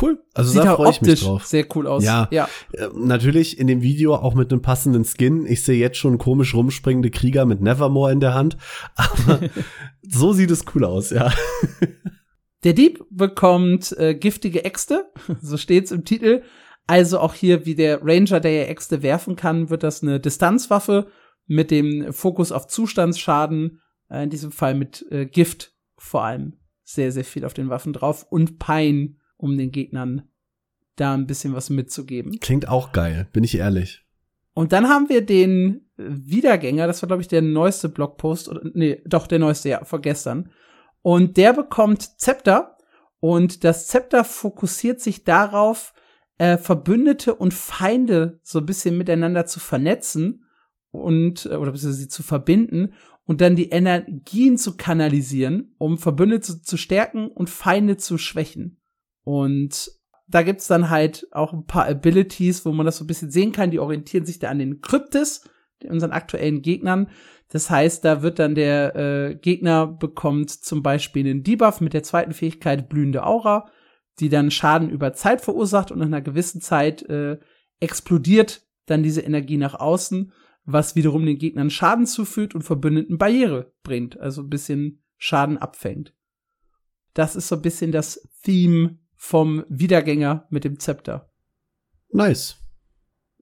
Cool. 0.00 0.22
Also 0.34 0.52
Sieht 0.52 0.64
da 0.64 0.76
freue 0.76 0.90
ich 0.90 1.00
mich 1.00 1.22
drauf. 1.22 1.46
sehr 1.46 1.64
cool 1.74 1.86
aus. 1.86 2.04
Ja. 2.04 2.28
ja. 2.30 2.48
Äh, 2.72 2.88
natürlich 2.94 3.58
in 3.58 3.66
dem 3.66 3.80
Video 3.80 4.14
auch 4.14 4.34
mit 4.34 4.52
einem 4.52 4.60
passenden 4.60 5.04
Skin. 5.04 5.46
Ich 5.46 5.62
sehe 5.62 5.78
jetzt 5.78 5.96
schon 5.96 6.18
komisch 6.18 6.54
rumspringende 6.54 7.10
Krieger 7.10 7.46
mit 7.46 7.62
Nevermore 7.62 8.12
in 8.12 8.20
der 8.20 8.34
Hand. 8.34 8.58
Aber 8.96 9.40
so 10.02 10.32
sieht 10.32 10.50
es 10.50 10.64
cool 10.74 10.84
aus, 10.84 11.10
ja. 11.10 11.32
Der 12.64 12.72
Dieb 12.72 13.04
bekommt 13.10 13.96
äh, 13.96 14.14
giftige 14.14 14.64
Äxte, 14.64 15.08
so 15.40 15.56
steht's 15.56 15.92
im 15.92 16.04
Titel. 16.04 16.42
Also 16.88 17.20
auch 17.20 17.34
hier 17.34 17.64
wie 17.64 17.76
der 17.76 18.00
Ranger, 18.02 18.40
der 18.40 18.52
ja 18.52 18.64
Äxte 18.64 19.02
werfen 19.02 19.36
kann, 19.36 19.70
wird 19.70 19.82
das 19.82 20.02
eine 20.02 20.18
Distanzwaffe 20.18 21.06
mit 21.46 21.70
dem 21.70 22.12
Fokus 22.12 22.50
auf 22.50 22.66
Zustandsschaden, 22.66 23.80
äh, 24.08 24.24
in 24.24 24.30
diesem 24.30 24.50
Fall 24.50 24.74
mit 24.74 25.06
äh, 25.10 25.26
Gift 25.26 25.75
vor 26.06 26.24
allem 26.24 26.54
sehr, 26.84 27.12
sehr 27.12 27.24
viel 27.24 27.44
auf 27.44 27.54
den 27.54 27.68
Waffen 27.68 27.92
drauf 27.92 28.26
und 28.30 28.58
Pein, 28.58 29.18
um 29.36 29.58
den 29.58 29.72
Gegnern 29.72 30.22
da 30.94 31.12
ein 31.12 31.26
bisschen 31.26 31.52
was 31.52 31.68
mitzugeben. 31.68 32.38
Klingt 32.40 32.68
auch 32.68 32.92
geil, 32.92 33.28
bin 33.32 33.44
ich 33.44 33.58
ehrlich. 33.58 34.06
Und 34.54 34.72
dann 34.72 34.88
haben 34.88 35.08
wir 35.08 35.24
den 35.24 35.90
Wiedergänger, 35.96 36.86
das 36.86 37.02
war, 37.02 37.08
glaube 37.08 37.22
ich, 37.22 37.28
der 37.28 37.42
neueste 37.42 37.88
Blogpost, 37.88 38.48
oder 38.48 38.62
nee, 38.72 39.02
doch, 39.04 39.26
der 39.26 39.38
neueste, 39.38 39.68
ja, 39.68 39.84
von 39.84 40.00
gestern. 40.00 40.50
Und 41.02 41.36
der 41.36 41.52
bekommt 41.52 42.18
Zepter 42.20 42.78
und 43.20 43.64
das 43.64 43.88
Zepter 43.88 44.24
fokussiert 44.24 45.00
sich 45.00 45.24
darauf, 45.24 45.92
äh, 46.38 46.56
Verbündete 46.56 47.34
und 47.34 47.52
Feinde 47.52 48.40
so 48.42 48.60
ein 48.60 48.66
bisschen 48.66 48.96
miteinander 48.96 49.46
zu 49.46 49.60
vernetzen 49.60 50.46
und, 50.90 51.46
äh, 51.46 51.56
oder 51.56 51.76
sie 51.76 52.08
zu 52.08 52.22
verbinden 52.22 52.94
und 53.26 53.40
dann 53.40 53.56
die 53.56 53.70
Energien 53.70 54.56
zu 54.56 54.76
kanalisieren, 54.76 55.74
um 55.78 55.98
Verbündete 55.98 56.62
zu, 56.62 56.76
stärken 56.76 57.28
und 57.28 57.50
Feinde 57.50 57.96
zu 57.96 58.18
schwächen. 58.18 58.80
Und 59.24 59.90
da 60.28 60.42
gibt's 60.42 60.68
dann 60.68 60.90
halt 60.90 61.26
auch 61.32 61.52
ein 61.52 61.66
paar 61.66 61.86
Abilities, 61.88 62.64
wo 62.64 62.72
man 62.72 62.86
das 62.86 62.98
so 62.98 63.04
ein 63.04 63.08
bisschen 63.08 63.30
sehen 63.30 63.52
kann. 63.52 63.70
Die 63.70 63.80
orientieren 63.80 64.24
sich 64.24 64.38
da 64.38 64.48
an 64.48 64.58
den 64.58 64.80
Kryptis, 64.80 65.48
unseren 65.88 66.12
aktuellen 66.12 66.62
Gegnern. 66.62 67.08
Das 67.48 67.70
heißt, 67.70 68.04
da 68.04 68.22
wird 68.22 68.38
dann 68.38 68.54
der 68.54 68.96
äh, 68.96 69.34
Gegner 69.36 69.86
bekommt 69.86 70.50
zum 70.50 70.82
Beispiel 70.82 71.26
einen 71.26 71.42
Debuff 71.42 71.80
mit 71.80 71.94
der 71.94 72.02
zweiten 72.02 72.32
Fähigkeit 72.32 72.88
blühende 72.88 73.24
Aura, 73.24 73.70
die 74.18 74.28
dann 74.28 74.50
Schaden 74.50 74.90
über 74.90 75.12
Zeit 75.12 75.42
verursacht 75.42 75.90
und 75.90 75.98
nach 75.98 76.06
einer 76.06 76.22
gewissen 76.22 76.60
Zeit 76.60 77.02
äh, 77.08 77.38
explodiert 77.80 78.62
dann 78.86 79.02
diese 79.02 79.20
Energie 79.20 79.58
nach 79.58 79.74
außen, 79.74 80.32
was 80.66 80.96
wiederum 80.96 81.24
den 81.24 81.38
Gegnern 81.38 81.70
Schaden 81.70 82.06
zufügt 82.06 82.54
und 82.54 82.62
Verbündeten 82.62 83.18
Barriere 83.18 83.72
bringt, 83.82 84.18
also 84.18 84.42
ein 84.42 84.50
bisschen 84.50 85.02
Schaden 85.16 85.58
abfängt. 85.58 86.12
Das 87.14 87.36
ist 87.36 87.48
so 87.48 87.56
ein 87.56 87.62
bisschen 87.62 87.92
das 87.92 88.28
Theme 88.42 88.98
vom 89.14 89.64
Wiedergänger 89.68 90.46
mit 90.50 90.64
dem 90.64 90.78
Zepter. 90.78 91.30
Nice. 92.10 92.56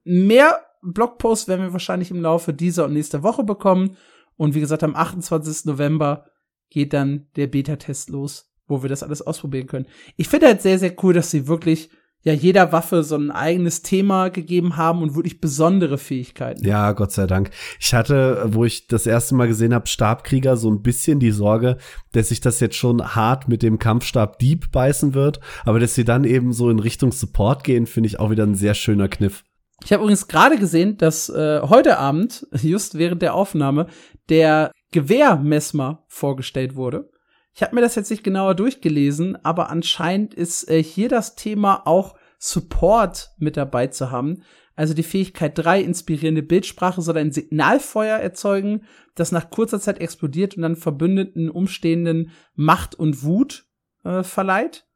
Mehr 0.05 0.65
Blogposts 0.83 1.49
werden 1.49 1.63
wir 1.63 1.73
wahrscheinlich 1.73 2.11
im 2.11 2.21
Laufe 2.21 2.53
dieser 2.53 2.85
und 2.85 2.93
nächster 2.93 3.23
Woche 3.23 3.43
bekommen. 3.43 3.97
Und 4.37 4.55
wie 4.55 4.61
gesagt, 4.61 4.85
am 4.85 4.95
28. 4.95 5.65
November 5.65 6.27
geht 6.69 6.93
dann 6.93 7.29
der 7.37 7.47
Beta-Test 7.47 8.11
los, 8.11 8.53
wo 8.67 8.83
wir 8.83 8.89
das 8.89 9.03
alles 9.03 9.23
ausprobieren 9.23 9.67
können. 9.67 9.87
Ich 10.17 10.29
finde 10.29 10.47
halt 10.47 10.63
sehr, 10.63 10.79
sehr 10.79 10.95
cool, 11.03 11.15
dass 11.15 11.31
sie 11.31 11.47
wirklich 11.47 11.91
ja 12.25 12.33
jeder 12.33 12.73
Waffe 12.73 13.03
so 13.05 13.17
ein 13.17 13.31
eigenes 13.31 13.83
Thema 13.83 14.31
gegeben 14.31 14.77
haben 14.77 15.03
und 15.03 15.15
wirklich 15.15 15.41
besondere 15.41 15.99
Fähigkeiten. 15.99 16.67
Ja, 16.67 16.93
Gott 16.93 17.13
sei 17.13 17.27
Dank. 17.27 17.51
Ich 17.79 17.95
hatte, 17.95 18.47
wo 18.49 18.65
ich 18.65 18.87
das 18.87 19.07
erste 19.07 19.35
Mal 19.35 19.47
gesehen 19.47 19.75
habe, 19.75 19.87
Stabkrieger, 19.87 20.57
so 20.57 20.71
ein 20.71 20.83
bisschen 20.83 21.21
die 21.21 21.31
Sorge, 21.31 21.77
dass 22.13 22.31
sich 22.31 22.41
das 22.41 22.61
jetzt 22.61 22.77
schon 22.77 23.15
hart 23.15 23.47
mit 23.49 23.63
dem 23.63 23.79
Kampfstab 23.79 24.39
Dieb 24.39 24.73
beißen 24.73 25.15
wird. 25.15 25.41
Aber 25.65 25.79
dass 25.79 25.95
sie 25.95 26.05
dann 26.05 26.25
eben 26.25 26.53
so 26.53 26.71
in 26.71 26.79
Richtung 26.79 27.13
Support 27.13 27.63
gehen, 27.63 27.87
finde 27.87 28.09
ich 28.09 28.19
auch 28.19 28.31
wieder 28.31 28.45
ein 28.45 28.55
sehr 28.55 28.75
schöner 28.75 29.09
Kniff. 29.09 29.45
Ich 29.85 29.93
habe 29.93 30.03
übrigens 30.03 30.29
gerade 30.29 30.57
gesehen, 30.57 30.97
dass 30.97 31.29
äh, 31.29 31.61
heute 31.63 31.99
Abend, 31.99 32.47
just 32.63 32.97
während 32.97 33.21
der 33.21 33.35
Aufnahme, 33.35 33.87
der 34.31 34.73
Gewehrmesmer 34.93 36.05
vorgestellt 36.09 36.75
wurde. 36.75 37.11
Ich 37.55 37.63
habe 37.63 37.75
mir 37.75 37.81
das 37.81 37.95
jetzt 37.95 38.11
nicht 38.11 38.25
genauer 38.25 38.57
durchgelesen, 38.57 39.43
aber 39.45 39.71
anscheinend 39.71 40.35
ist 40.35 40.69
äh, 40.69 40.83
hier 40.83 41.09
das 41.09 41.37
Thema 41.37 41.87
auch 41.87 42.17
Support 42.39 43.31
mit 43.39 43.57
dabei 43.57 43.87
zu 43.87 44.11
haben. 44.11 44.43
Also 44.75 44.93
die 44.93 45.05
Fähigkeit 45.05 45.57
3, 45.57 45.81
inspirierende 45.81 46.43
Bildsprache, 46.43 47.01
soll 47.01 47.17
ein 47.17 47.31
Signalfeuer 47.31 48.19
erzeugen, 48.19 48.85
das 49.15 49.31
nach 49.31 49.51
kurzer 49.51 49.81
Zeit 49.81 50.01
explodiert 50.01 50.57
und 50.57 50.63
dann 50.63 50.75
verbündeten 50.75 51.49
Umstehenden 51.49 52.33
Macht 52.55 52.97
und 52.97 53.23
Wut 53.23 53.67
äh, 54.03 54.25
verleiht. 54.25 54.89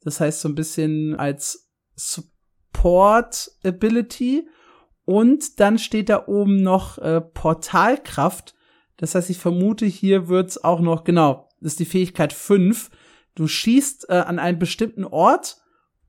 Das 0.00 0.18
heißt 0.18 0.40
so 0.40 0.48
ein 0.48 0.56
bisschen 0.56 1.14
als 1.14 1.70
Support 1.94 3.52
Ability. 3.64 4.48
Und 5.04 5.60
dann 5.60 5.78
steht 5.78 6.08
da 6.08 6.26
oben 6.26 6.62
noch 6.62 6.98
äh, 6.98 7.20
Portalkraft. 7.20 8.54
Das 8.96 9.14
heißt, 9.14 9.30
ich 9.30 9.38
vermute, 9.38 9.86
hier 9.86 10.28
wird's 10.28 10.62
auch 10.62 10.80
noch, 10.80 11.04
genau, 11.04 11.48
ist 11.64 11.80
die 11.80 11.84
Fähigkeit 11.84 12.32
5. 12.32 12.90
Du 13.34 13.46
schießt 13.46 14.08
äh, 14.10 14.14
an 14.14 14.38
einen 14.38 14.58
bestimmten 14.58 15.04
Ort 15.04 15.58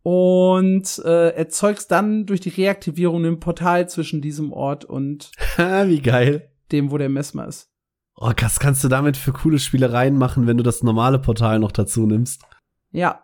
und 0.01 0.99
äh, 1.05 1.29
erzeugst 1.29 1.89
dann 1.91 2.25
durch 2.25 2.41
die 2.41 2.49
Reaktivierung 2.49 3.23
ein 3.25 3.39
Portal 3.39 3.87
zwischen 3.87 4.21
diesem 4.21 4.51
Ort 4.51 4.83
und 4.85 5.31
Wie 5.57 6.01
geil. 6.01 6.51
dem, 6.71 6.91
wo 6.91 6.97
der 6.97 7.09
Messmer 7.09 7.47
ist. 7.47 7.69
Oh, 8.15 8.31
was 8.39 8.59
kannst 8.59 8.83
du 8.83 8.89
damit 8.89 9.17
für 9.17 9.31
coole 9.33 9.59
Spielereien 9.59 10.17
machen, 10.17 10.45
wenn 10.45 10.57
du 10.57 10.63
das 10.63 10.83
normale 10.83 11.19
Portal 11.19 11.59
noch 11.59 11.71
dazu 11.71 12.05
nimmst? 12.05 12.43
Ja, 12.91 13.23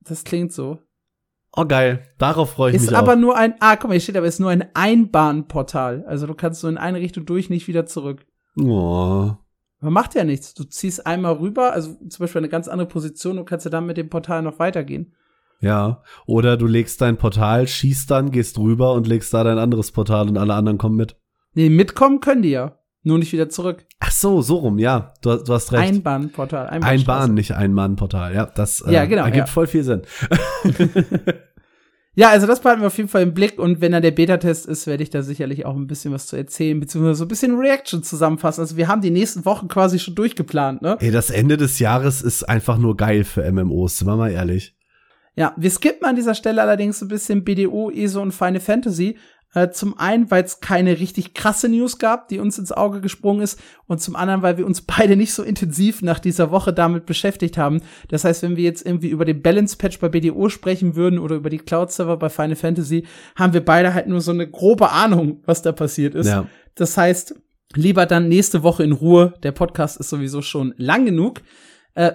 das 0.00 0.24
klingt 0.24 0.52
so. 0.52 0.78
Oh, 1.56 1.64
geil. 1.66 2.06
Darauf 2.18 2.50
freue 2.52 2.70
ich 2.70 2.76
Ist 2.76 2.90
mich 2.90 2.96
aber 2.96 3.14
auch. 3.14 3.18
nur 3.18 3.36
ein, 3.36 3.54
ah, 3.60 3.74
guck 3.76 3.88
mal, 3.88 3.94
hier 3.94 4.00
steht 4.00 4.16
aber, 4.16 4.26
ist 4.26 4.38
nur 4.38 4.50
ein 4.50 4.70
Einbahnportal. 4.74 6.04
Also 6.06 6.26
du 6.26 6.34
kannst 6.34 6.62
nur 6.62 6.70
in 6.70 6.78
eine 6.78 7.00
Richtung 7.00 7.26
durch, 7.26 7.50
nicht 7.50 7.66
wieder 7.66 7.86
zurück. 7.86 8.24
Oh. 8.56 9.32
Aber 9.80 9.90
macht 9.90 10.14
ja 10.14 10.24
nichts. 10.24 10.54
Du 10.54 10.64
ziehst 10.64 11.06
einmal 11.06 11.34
rüber, 11.34 11.72
also 11.72 11.94
zum 12.08 12.24
Beispiel 12.24 12.40
eine 12.40 12.48
ganz 12.48 12.68
andere 12.68 12.88
Position 12.88 13.38
und 13.38 13.46
kannst 13.46 13.64
ja 13.64 13.70
dann 13.70 13.86
mit 13.86 13.96
dem 13.96 14.10
Portal 14.10 14.42
noch 14.42 14.58
weitergehen. 14.58 15.14
Ja. 15.60 16.02
Oder 16.26 16.56
du 16.56 16.66
legst 16.66 17.00
dein 17.00 17.16
Portal, 17.16 17.66
schießt 17.66 18.10
dann, 18.10 18.30
gehst 18.30 18.58
rüber 18.58 18.92
und 18.92 19.06
legst 19.06 19.32
da 19.32 19.44
dein 19.44 19.58
anderes 19.58 19.92
Portal 19.92 20.28
und 20.28 20.38
alle 20.38 20.54
anderen 20.54 20.78
kommen 20.78 20.96
mit. 20.96 21.16
Nee, 21.54 21.70
mitkommen 21.70 22.20
können 22.20 22.42
die 22.42 22.50
ja. 22.50 22.76
Nur 23.02 23.18
nicht 23.18 23.32
wieder 23.32 23.48
zurück. 23.48 23.86
Ach 23.98 24.10
so, 24.10 24.42
so 24.42 24.56
rum, 24.56 24.78
ja. 24.78 25.14
Du, 25.22 25.34
du 25.36 25.54
hast 25.54 25.72
recht. 25.72 25.82
Einbahnportal. 25.82 26.66
Ein 26.66 26.82
Einbahnstraße. 26.82 27.26
Bahn, 27.28 27.34
nicht 27.34 27.52
ein 27.52 27.72
Mann-Portal. 27.72 28.34
Ja, 28.34 28.44
das 28.44 28.82
äh, 28.82 28.92
Ja, 28.92 29.06
genau, 29.06 29.24
ergibt 29.24 29.46
ja. 29.48 29.52
voll 29.52 29.66
viel 29.66 29.82
Sinn. 29.82 30.02
Ja, 32.16 32.30
also 32.30 32.46
das 32.48 32.60
behalten 32.60 32.82
wir 32.82 32.88
auf 32.88 32.96
jeden 32.96 33.08
Fall 33.08 33.22
im 33.22 33.34
Blick 33.34 33.58
und 33.58 33.80
wenn 33.80 33.92
dann 33.92 34.02
der 34.02 34.10
Beta-Test 34.10 34.66
ist, 34.66 34.86
werde 34.88 35.02
ich 35.02 35.10
da 35.10 35.22
sicherlich 35.22 35.64
auch 35.64 35.76
ein 35.76 35.86
bisschen 35.86 36.12
was 36.12 36.26
zu 36.26 36.36
erzählen, 36.36 36.80
beziehungsweise 36.80 37.14
so 37.14 37.24
ein 37.24 37.28
bisschen 37.28 37.56
Reaction 37.56 38.02
zusammenfassen. 38.02 38.62
Also 38.62 38.76
wir 38.76 38.88
haben 38.88 39.00
die 39.00 39.12
nächsten 39.12 39.44
Wochen 39.44 39.68
quasi 39.68 40.00
schon 40.00 40.16
durchgeplant, 40.16 40.82
ne? 40.82 40.96
Ey, 40.98 41.12
das 41.12 41.30
Ende 41.30 41.56
des 41.56 41.78
Jahres 41.78 42.20
ist 42.20 42.42
einfach 42.48 42.78
nur 42.78 42.96
geil 42.96 43.22
für 43.22 43.50
MMOs, 43.50 43.98
sind 43.98 44.08
wir 44.08 44.16
mal 44.16 44.32
ehrlich. 44.32 44.76
Ja, 45.36 45.54
wir 45.56 45.70
skippen 45.70 46.06
an 46.06 46.16
dieser 46.16 46.34
Stelle 46.34 46.60
allerdings 46.60 47.00
ein 47.00 47.08
bisschen 47.08 47.44
BDO, 47.44 47.90
ESO 47.90 48.20
und 48.20 48.32
Final 48.32 48.60
Fantasy. 48.60 49.16
Äh, 49.52 49.70
zum 49.70 49.98
einen, 49.98 50.30
weil 50.30 50.44
es 50.44 50.60
keine 50.60 51.00
richtig 51.00 51.34
krasse 51.34 51.68
News 51.68 51.98
gab, 51.98 52.28
die 52.28 52.38
uns 52.38 52.58
ins 52.58 52.70
Auge 52.70 53.00
gesprungen 53.00 53.42
ist, 53.42 53.58
und 53.86 54.00
zum 54.00 54.14
anderen, 54.14 54.42
weil 54.42 54.58
wir 54.58 54.66
uns 54.66 54.82
beide 54.82 55.16
nicht 55.16 55.32
so 55.34 55.42
intensiv 55.42 56.02
nach 56.02 56.20
dieser 56.20 56.52
Woche 56.52 56.72
damit 56.72 57.04
beschäftigt 57.06 57.58
haben. 57.58 57.80
Das 58.08 58.24
heißt, 58.24 58.42
wenn 58.42 58.56
wir 58.56 58.62
jetzt 58.62 58.86
irgendwie 58.86 59.08
über 59.08 59.24
den 59.24 59.42
Balance 59.42 59.76
Patch 59.76 59.98
bei 59.98 60.08
BDO 60.08 60.48
sprechen 60.48 60.94
würden 60.94 61.18
oder 61.18 61.36
über 61.36 61.50
die 61.50 61.58
Cloud 61.58 61.90
Server 61.90 62.16
bei 62.16 62.28
Final 62.28 62.54
Fantasy, 62.54 63.06
haben 63.34 63.52
wir 63.52 63.64
beide 63.64 63.92
halt 63.92 64.06
nur 64.06 64.20
so 64.20 64.30
eine 64.30 64.48
grobe 64.48 64.92
Ahnung, 64.92 65.42
was 65.46 65.62
da 65.62 65.72
passiert 65.72 66.14
ist. 66.14 66.28
Ja. 66.28 66.46
Das 66.76 66.96
heißt, 66.96 67.34
lieber 67.74 68.06
dann 68.06 68.28
nächste 68.28 68.62
Woche 68.62 68.84
in 68.84 68.92
Ruhe. 68.92 69.34
Der 69.42 69.52
Podcast 69.52 69.98
ist 69.98 70.10
sowieso 70.10 70.42
schon 70.42 70.74
lang 70.76 71.04
genug. 71.04 71.40
Äh, 71.94 72.12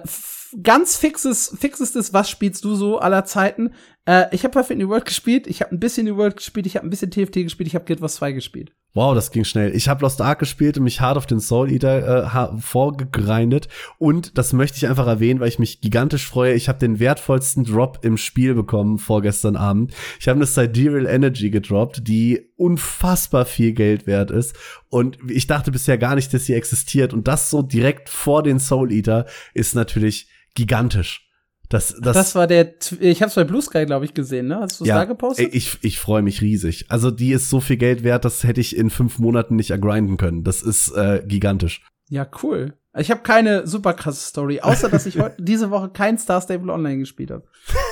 ganz 0.62 0.96
fixes, 0.96 1.54
fixestes, 1.58 2.12
was 2.12 2.30
spielst 2.30 2.64
du 2.64 2.74
so 2.74 2.98
aller 2.98 3.24
Zeiten? 3.24 3.72
Äh, 4.06 4.26
ich 4.34 4.44
habe 4.44 4.52
Perfect 4.52 4.80
New 4.80 4.88
World 4.88 5.04
gespielt, 5.04 5.46
ich 5.46 5.62
habe 5.62 5.72
ein 5.72 5.80
bisschen 5.80 6.06
New 6.06 6.16
World 6.16 6.36
gespielt, 6.36 6.66
ich 6.66 6.76
habe 6.76 6.86
ein 6.86 6.90
bisschen 6.90 7.10
TFT 7.10 7.34
gespielt, 7.34 7.68
ich 7.68 7.74
habe 7.74 7.84
Guild 7.84 8.00
Wars 8.00 8.16
2 8.16 8.32
gespielt. 8.32 8.72
Wow, 8.96 9.14
das 9.14 9.30
ging 9.30 9.44
schnell. 9.44 9.76
Ich 9.76 9.90
habe 9.90 10.00
Lost 10.00 10.22
Ark 10.22 10.38
gespielt 10.38 10.78
und 10.78 10.84
mich 10.84 11.02
hart 11.02 11.18
auf 11.18 11.26
den 11.26 11.38
Soul 11.38 11.70
Eater 11.70 12.54
äh, 12.54 12.58
vorgegrindet. 12.58 13.68
Und 13.98 14.38
das 14.38 14.54
möchte 14.54 14.78
ich 14.78 14.88
einfach 14.88 15.06
erwähnen, 15.06 15.38
weil 15.38 15.50
ich 15.50 15.58
mich 15.58 15.82
gigantisch 15.82 16.26
freue. 16.26 16.54
Ich 16.54 16.70
habe 16.70 16.78
den 16.78 16.98
wertvollsten 16.98 17.64
Drop 17.64 17.98
im 18.00 18.16
Spiel 18.16 18.54
bekommen 18.54 18.96
vorgestern 18.96 19.54
Abend. 19.54 19.92
Ich 20.18 20.28
habe 20.28 20.38
eine 20.38 20.46
Sidereal 20.46 21.04
Energy 21.04 21.50
gedroppt, 21.50 22.08
die 22.08 22.48
unfassbar 22.56 23.44
viel 23.44 23.74
Geld 23.74 24.06
wert 24.06 24.30
ist. 24.30 24.56
Und 24.88 25.18
ich 25.28 25.46
dachte 25.46 25.72
bisher 25.72 25.98
gar 25.98 26.14
nicht, 26.14 26.32
dass 26.32 26.46
sie 26.46 26.54
existiert. 26.54 27.12
Und 27.12 27.28
das 27.28 27.50
so 27.50 27.60
direkt 27.60 28.08
vor 28.08 28.42
den 28.42 28.58
Soul 28.58 28.90
Eater 28.90 29.26
ist 29.52 29.74
natürlich 29.74 30.28
gigantisch. 30.56 31.22
Das, 31.68 31.96
das, 32.00 32.16
das 32.16 32.34
war 32.34 32.46
der, 32.46 32.74
ich 33.00 33.22
habe 33.22 33.28
es 33.28 33.34
bei 33.34 33.44
Blue 33.44 33.60
Sky, 33.60 33.86
glaube 33.86 34.04
ich, 34.04 34.14
gesehen, 34.14 34.46
ne? 34.46 34.60
Hast 34.60 34.78
du 34.78 34.84
es 34.84 34.88
ja, 34.88 34.98
da 34.98 35.04
gepostet? 35.04 35.52
Ich, 35.52 35.78
ich 35.82 35.98
freue 35.98 36.22
mich 36.22 36.40
riesig. 36.40 36.86
Also 36.88 37.10
die 37.10 37.32
ist 37.32 37.50
so 37.50 37.60
viel 37.60 37.76
Geld 37.76 38.04
wert, 38.04 38.24
das 38.24 38.44
hätte 38.44 38.60
ich 38.60 38.76
in 38.76 38.88
fünf 38.88 39.18
Monaten 39.18 39.56
nicht 39.56 39.70
ergrinden 39.70 40.16
können. 40.16 40.44
Das 40.44 40.62
ist 40.62 40.92
äh, 40.92 41.22
gigantisch. 41.26 41.82
Ja, 42.08 42.26
cool. 42.42 42.74
Ich 42.96 43.10
habe 43.10 43.22
keine 43.22 43.66
super 43.66 43.94
krasse 43.94 44.24
Story, 44.24 44.60
außer 44.60 44.88
dass 44.88 45.06
ich 45.06 45.18
heute 45.20 45.42
diese 45.42 45.70
Woche 45.70 45.90
kein 45.90 46.18
Star 46.18 46.40
Stable 46.40 46.72
Online 46.72 46.98
gespielt 46.98 47.32
habe. 47.32 47.44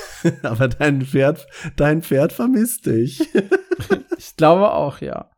Aber 0.42 0.68
dein 0.68 1.02
Pferd, 1.02 1.46
dein 1.76 2.02
Pferd 2.02 2.32
vermisst 2.32 2.86
dich. 2.86 3.20
ich 4.18 4.36
glaube 4.36 4.72
auch, 4.72 5.00
ja. 5.00 5.30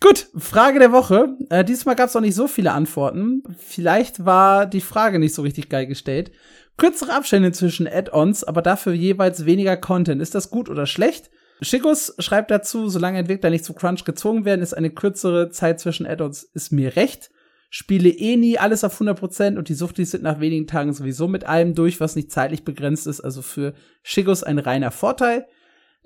Gut, 0.00 0.28
Frage 0.34 0.78
der 0.78 0.92
Woche. 0.92 1.36
Äh, 1.50 1.64
diesmal 1.64 1.94
gab 1.94 2.08
es 2.08 2.16
auch 2.16 2.22
nicht 2.22 2.34
so 2.34 2.48
viele 2.48 2.72
Antworten. 2.72 3.42
Vielleicht 3.58 4.24
war 4.24 4.64
die 4.64 4.80
Frage 4.80 5.18
nicht 5.18 5.34
so 5.34 5.42
richtig 5.42 5.68
geil 5.68 5.86
gestellt. 5.86 6.30
Kürzere 6.76 7.12
Abstände 7.12 7.52
zwischen 7.52 7.86
Add-ons, 7.86 8.44
aber 8.44 8.62
dafür 8.62 8.92
jeweils 8.92 9.44
weniger 9.44 9.76
Content. 9.76 10.22
Ist 10.22 10.34
das 10.34 10.50
gut 10.50 10.68
oder 10.68 10.86
schlecht? 10.86 11.30
Schickus 11.62 12.14
schreibt 12.18 12.50
dazu, 12.50 12.88
solange 12.88 13.18
Entwickler 13.18 13.50
nicht 13.50 13.64
zu 13.64 13.74
Crunch 13.74 14.04
gezwungen 14.04 14.44
werden, 14.44 14.62
ist 14.62 14.72
eine 14.72 14.90
kürzere 14.90 15.50
Zeit 15.50 15.78
zwischen 15.78 16.06
Add-ons 16.06 16.42
ist 16.42 16.72
mir 16.72 16.96
recht. 16.96 17.30
Spiele 17.68 18.08
eh 18.08 18.36
nie 18.36 18.58
alles 18.58 18.82
auf 18.82 19.00
100% 19.00 19.56
und 19.56 19.68
die 19.68 19.74
Suchtis 19.74 20.10
sind 20.10 20.24
nach 20.24 20.40
wenigen 20.40 20.66
Tagen 20.66 20.92
sowieso 20.92 21.28
mit 21.28 21.44
allem 21.44 21.74
durch, 21.74 22.00
was 22.00 22.16
nicht 22.16 22.32
zeitlich 22.32 22.64
begrenzt 22.64 23.06
ist, 23.06 23.20
also 23.20 23.42
für 23.42 23.74
Schickus 24.02 24.42
ein 24.42 24.58
reiner 24.58 24.90
Vorteil. 24.90 25.46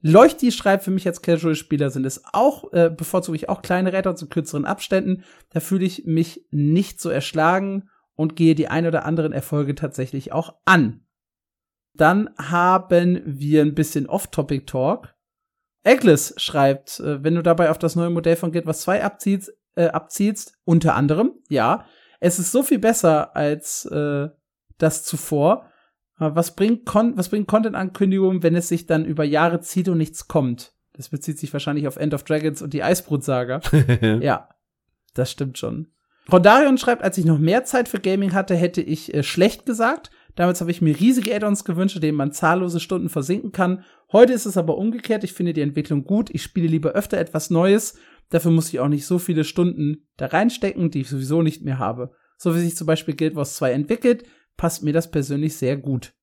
Leuchti 0.03 0.53
schreibt 0.53 0.85
für 0.85 0.91
mich 0.91 1.07
als 1.07 1.23
Casual-Spieler 1.23 1.89
sind 1.89 2.05
es 2.05 2.23
auch, 2.33 2.71
äh, 2.75 2.91
bevorzuge 2.95 3.37
ich 3.37 3.49
auch 3.49 3.63
kleine 3.63 3.95
Retter 3.95 4.15
zu 4.15 4.29
kürzeren 4.29 4.67
Abständen. 4.67 5.25
Da 5.51 5.61
fühle 5.61 5.87
ich 5.87 6.05
mich 6.05 6.45
nicht 6.51 7.01
so 7.01 7.09
erschlagen 7.09 7.89
und 8.17 8.37
gehe 8.37 8.55
die 8.55 8.69
ein 8.69 8.87
oder 8.87 9.05
anderen 9.05 9.33
Erfolge 9.33 9.75
tatsächlich 9.75 10.33
auch 10.33 10.55
an. 10.65 11.05
Dann 11.95 12.31
haben 12.39 13.23
wir 13.25 13.63
ein 13.63 13.75
bisschen 13.75 14.07
Off-Topic-Talk. 14.07 15.15
Eglis 15.85 16.35
schreibt, 16.39 17.01
äh, 17.01 17.23
wenn 17.23 17.35
du 17.35 17.43
dabei 17.43 17.71
auf 17.71 17.79
das 17.79 17.95
neue 17.95 18.11
Modell 18.11 18.37
von 18.37 18.53
Guild 18.53 18.67
Wars 18.67 18.81
2 18.83 19.05
abziehst, 19.05 19.53
äh, 19.77 19.87
abziehst, 19.87 20.59
unter 20.65 20.95
anderem, 20.95 21.33
ja, 21.49 21.85
es 22.21 22.39
ist 22.39 22.53
so 22.53 22.63
viel 22.63 22.79
besser 22.79 23.37
als 23.37 23.85
äh, 23.87 24.29
das 24.79 25.05
zuvor. 25.05 25.71
Was 26.17 26.55
bringt, 26.55 26.87
Con 26.87 27.17
was 27.17 27.29
bringt 27.29 27.49
Content-Ankündigungen, 27.49 28.43
wenn 28.43 28.55
es 28.55 28.69
sich 28.69 28.87
dann 28.87 29.05
über 29.05 29.25
Jahre 29.25 29.61
zieht 29.61 29.89
und 29.89 29.99
nichts 29.99 30.29
kommt? 30.29 30.73
Das 30.93 31.09
bezieht 31.09 31.41
sich 31.41 31.53
wahrscheinlich 31.53 31.89
auf 31.89 31.97
End 31.97 32.15
of 32.15 32.23
Dragons 32.23 32.63
und 32.63 32.73
die 32.73 32.85
Eisbrut-Saga. 32.85 33.61
ja, 34.21 34.49
das 35.13 35.31
stimmt 35.31 35.59
schon. 35.59 35.89
Rondarion 36.33 36.79
schreibt, 36.79 37.03
als 37.03 37.19
ich 37.19 37.25
noch 37.25 37.39
mehr 37.39 37.65
Zeit 37.65 37.89
für 37.89 38.01
Gaming 38.01 38.33
hatte, 38.33 38.55
hätte 38.55 38.81
ich 38.81 39.13
äh, 39.13 39.23
schlecht 39.23 39.67
gesagt. 39.67 40.11
Damals 40.37 40.61
habe 40.61 40.71
ich 40.71 40.83
mir 40.83 40.99
riesige 40.99 41.35
Add-ons 41.35 41.65
gewünscht, 41.65 41.97
in 41.97 42.03
denen 42.03 42.17
man 42.17 42.33
zahllose 42.33 42.81
Stunden 42.81 43.09
versinken 43.09 43.53
kann. 43.53 43.85
Heute 44.11 44.33
ist 44.33 44.47
es 44.47 44.57
aber 44.57 44.79
umgekehrt. 44.79 45.23
Ich 45.23 45.33
finde 45.33 45.53
die 45.53 45.61
Entwicklung 45.61 46.05
gut. 46.05 46.31
Ich 46.33 46.43
spiele 46.43 46.67
lieber 46.67 46.93
öfter 46.93 47.19
etwas 47.19 47.51
Neues. 47.51 47.97
Dafür 48.31 48.51
muss 48.51 48.69
ich 48.73 48.81
auch 48.81 48.89
nicht 48.89 49.07
so 49.07 49.19
viele 49.19 49.45
Stunden 49.45 50.09
da 50.17 50.27
reinstecken, 50.27 50.91
die 50.91 51.03
ich 51.03 51.09
sowieso 51.09 51.43
nicht 51.43 51.63
mehr 51.63 51.79
habe. 51.79 52.13
So 52.37 52.55
wie 52.55 52.61
sich 52.61 52.77
zum 52.77 52.87
Beispiel 52.87 53.15
Guild 53.15 53.37
Wars 53.37 53.55
2 53.57 53.73
entwickelt, 53.73 54.25
passt 54.57 54.83
mir 54.83 54.93
das 54.93 55.11
persönlich 55.11 55.57
sehr 55.57 55.77
gut. 55.77 56.15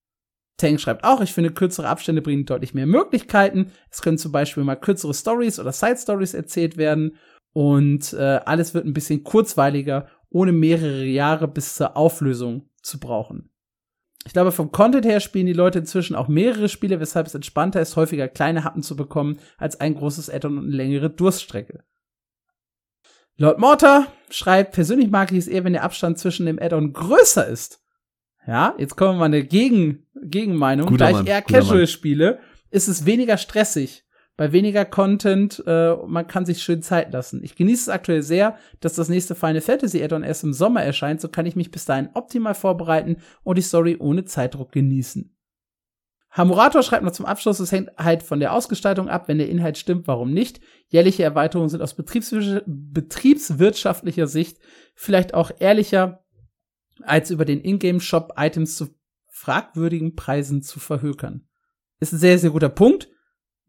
Tank 0.57 0.79
schreibt 0.79 1.03
auch, 1.03 1.21
ich 1.21 1.33
finde 1.33 1.51
kürzere 1.51 1.87
Abstände 1.87 2.21
bringen 2.21 2.45
deutlich 2.45 2.73
mehr 2.73 2.85
Möglichkeiten. 2.85 3.71
Es 3.89 4.01
können 4.01 4.17
zum 4.17 4.31
Beispiel 4.31 4.63
mal 4.63 4.75
kürzere 4.75 5.13
Stories 5.13 5.59
oder 5.59 5.71
Side 5.71 5.97
Stories 5.97 6.33
erzählt 6.33 6.77
werden 6.77 7.17
und 7.53 8.13
äh, 8.13 8.39
alles 8.45 8.73
wird 8.73 8.85
ein 8.85 8.93
bisschen 8.93 9.23
kurzweiliger, 9.23 10.07
ohne 10.29 10.51
mehrere 10.51 11.05
Jahre 11.05 11.47
bis 11.47 11.75
zur 11.75 11.97
Auflösung 11.97 12.69
zu 12.81 12.99
brauchen. 12.99 13.49
Ich 14.25 14.33
glaube, 14.33 14.51
vom 14.51 14.71
Content 14.71 15.05
her 15.05 15.19
spielen 15.19 15.47
die 15.47 15.53
Leute 15.53 15.79
inzwischen 15.79 16.15
auch 16.15 16.27
mehrere 16.27 16.69
Spiele, 16.69 16.99
weshalb 16.99 17.25
es 17.25 17.35
entspannter 17.35 17.81
ist, 17.81 17.95
häufiger 17.95 18.27
kleine 18.27 18.63
Happen 18.63 18.83
zu 18.83 18.95
bekommen, 18.95 19.39
als 19.57 19.79
ein 19.81 19.95
großes 19.95 20.29
Addon 20.29 20.57
und 20.59 20.65
eine 20.65 20.75
längere 20.75 21.09
Durststrecke. 21.09 21.83
Lord 23.37 23.57
Mortar 23.57 24.07
schreibt, 24.29 24.73
persönlich 24.73 25.09
mag 25.09 25.31
ich 25.31 25.39
es 25.39 25.47
eher, 25.47 25.63
wenn 25.63 25.73
der 25.73 25.83
Abstand 25.83 26.19
zwischen 26.19 26.45
dem 26.45 26.59
Addon 26.61 26.93
größer 26.93 27.47
ist. 27.47 27.83
Ja, 28.45 28.75
jetzt 28.77 28.95
kommen 28.95 29.15
wir 29.15 29.19
mal 29.19 29.25
eine 29.25 29.43
Gegen 29.43 30.07
Gegenmeinung. 30.21 30.87
Guter 30.87 31.05
da 31.05 31.09
ich 31.09 31.15
Mann, 31.17 31.27
eher 31.27 31.41
Casual 31.41 31.87
spiele, 31.87 32.39
ist 32.69 32.87
es 32.87 33.05
weniger 33.05 33.37
stressig 33.37 34.05
bei 34.41 34.51
weniger 34.53 34.85
Content, 34.85 35.61
äh, 35.67 35.95
man 36.07 36.25
kann 36.25 36.47
sich 36.47 36.63
schön 36.63 36.81
Zeit 36.81 37.13
lassen. 37.13 37.43
Ich 37.43 37.55
genieße 37.55 37.83
es 37.83 37.89
aktuell 37.89 38.23
sehr, 38.23 38.57
dass 38.79 38.95
das 38.95 39.07
nächste 39.07 39.35
Final 39.35 39.61
Fantasy 39.61 40.03
Add-on 40.03 40.23
erst 40.23 40.43
im 40.43 40.51
Sommer 40.51 40.81
erscheint, 40.81 41.21
so 41.21 41.29
kann 41.29 41.45
ich 41.45 41.55
mich 41.55 41.69
bis 41.69 41.85
dahin 41.85 42.09
optimal 42.15 42.55
vorbereiten 42.55 43.17
und 43.43 43.59
die 43.59 43.61
Story 43.61 43.97
ohne 43.99 44.25
Zeitdruck 44.25 44.71
genießen. 44.71 45.37
Hamurator 46.31 46.81
schreibt 46.81 47.03
noch 47.03 47.11
zum 47.11 47.27
Abschluss, 47.27 47.59
es 47.59 47.71
hängt 47.71 47.91
halt 47.99 48.23
von 48.23 48.39
der 48.39 48.53
Ausgestaltung 48.53 49.09
ab, 49.09 49.27
wenn 49.27 49.37
der 49.37 49.47
Inhalt 49.47 49.77
stimmt, 49.77 50.07
warum 50.07 50.33
nicht? 50.33 50.59
Jährliche 50.87 51.21
Erweiterungen 51.21 51.69
sind 51.69 51.83
aus 51.83 51.93
betriebswirtschaftlicher 51.93 54.25
Sicht 54.25 54.57
vielleicht 54.95 55.35
auch 55.35 55.51
ehrlicher, 55.59 56.25
als 57.03 57.29
über 57.29 57.45
den 57.45 57.61
Ingame-Shop 57.61 58.33
Items 58.37 58.75
zu 58.75 58.87
fragwürdigen 59.27 60.15
Preisen 60.15 60.63
zu 60.63 60.79
verhökern. 60.79 61.47
Ist 61.99 62.13
ein 62.13 62.17
sehr, 62.17 62.39
sehr 62.39 62.49
guter 62.49 62.69
Punkt 62.69 63.07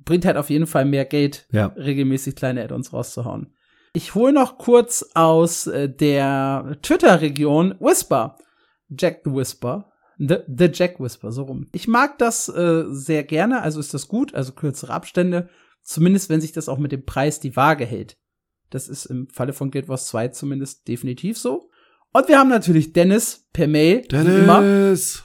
bringt 0.05 0.25
halt 0.25 0.37
auf 0.37 0.51
jeden 0.51 0.67
Fall 0.67 0.85
mehr 0.85 1.05
Geld, 1.05 1.47
ja. 1.51 1.67
regelmäßig 1.67 2.37
kleine 2.37 2.63
Add-ons 2.63 2.93
rauszuhauen. 2.93 3.55
Ich 3.95 4.15
hole 4.15 4.33
noch 4.33 4.59
kurz 4.59 5.11
aus 5.15 5.67
äh, 5.67 5.89
der 5.89 6.79
Twitter-Region 6.83 7.75
Whisper. 7.79 8.39
Jack 8.89 9.21
the 9.25 9.33
Whisper. 9.33 9.93
The, 10.19 10.39
the 10.47 10.71
Jack 10.73 11.01
Whisper, 11.01 11.33
so 11.33 11.43
rum. 11.43 11.69
Ich 11.73 11.89
mag 11.89 12.19
das 12.19 12.49
äh, 12.49 12.85
sehr 12.89 13.25
gerne, 13.25 13.63
also 13.63 13.81
ist 13.81 13.93
das 13.93 14.09
gut, 14.09 14.35
also 14.35 14.53
kürzere 14.53 14.93
Abstände. 14.93 15.49
Zumindest, 15.83 16.31
wenn 16.31 16.41
sich 16.41 16.53
das 16.53 16.69
auch 16.69 16.79
mit 16.79 16.93
dem 16.93 17.05
Preis 17.05 17.41
die 17.41 17.57
Waage 17.57 17.85
hält. 17.85 18.17
Das 18.71 18.89
ist 18.89 19.07
im 19.07 19.29
Falle 19.29 19.53
von 19.53 19.71
Guild 19.71 19.89
Wars 19.89 20.07
2 20.07 20.29
zumindest 20.29 20.87
definitiv 20.89 21.37
so. 21.37 21.71
Und 22.13 22.29
wir 22.29 22.39
haben 22.39 22.49
natürlich 22.49 22.93
Dennis 22.93 23.49
per 23.53 23.67
Mail. 23.67 24.03
Dennis! 24.03 25.25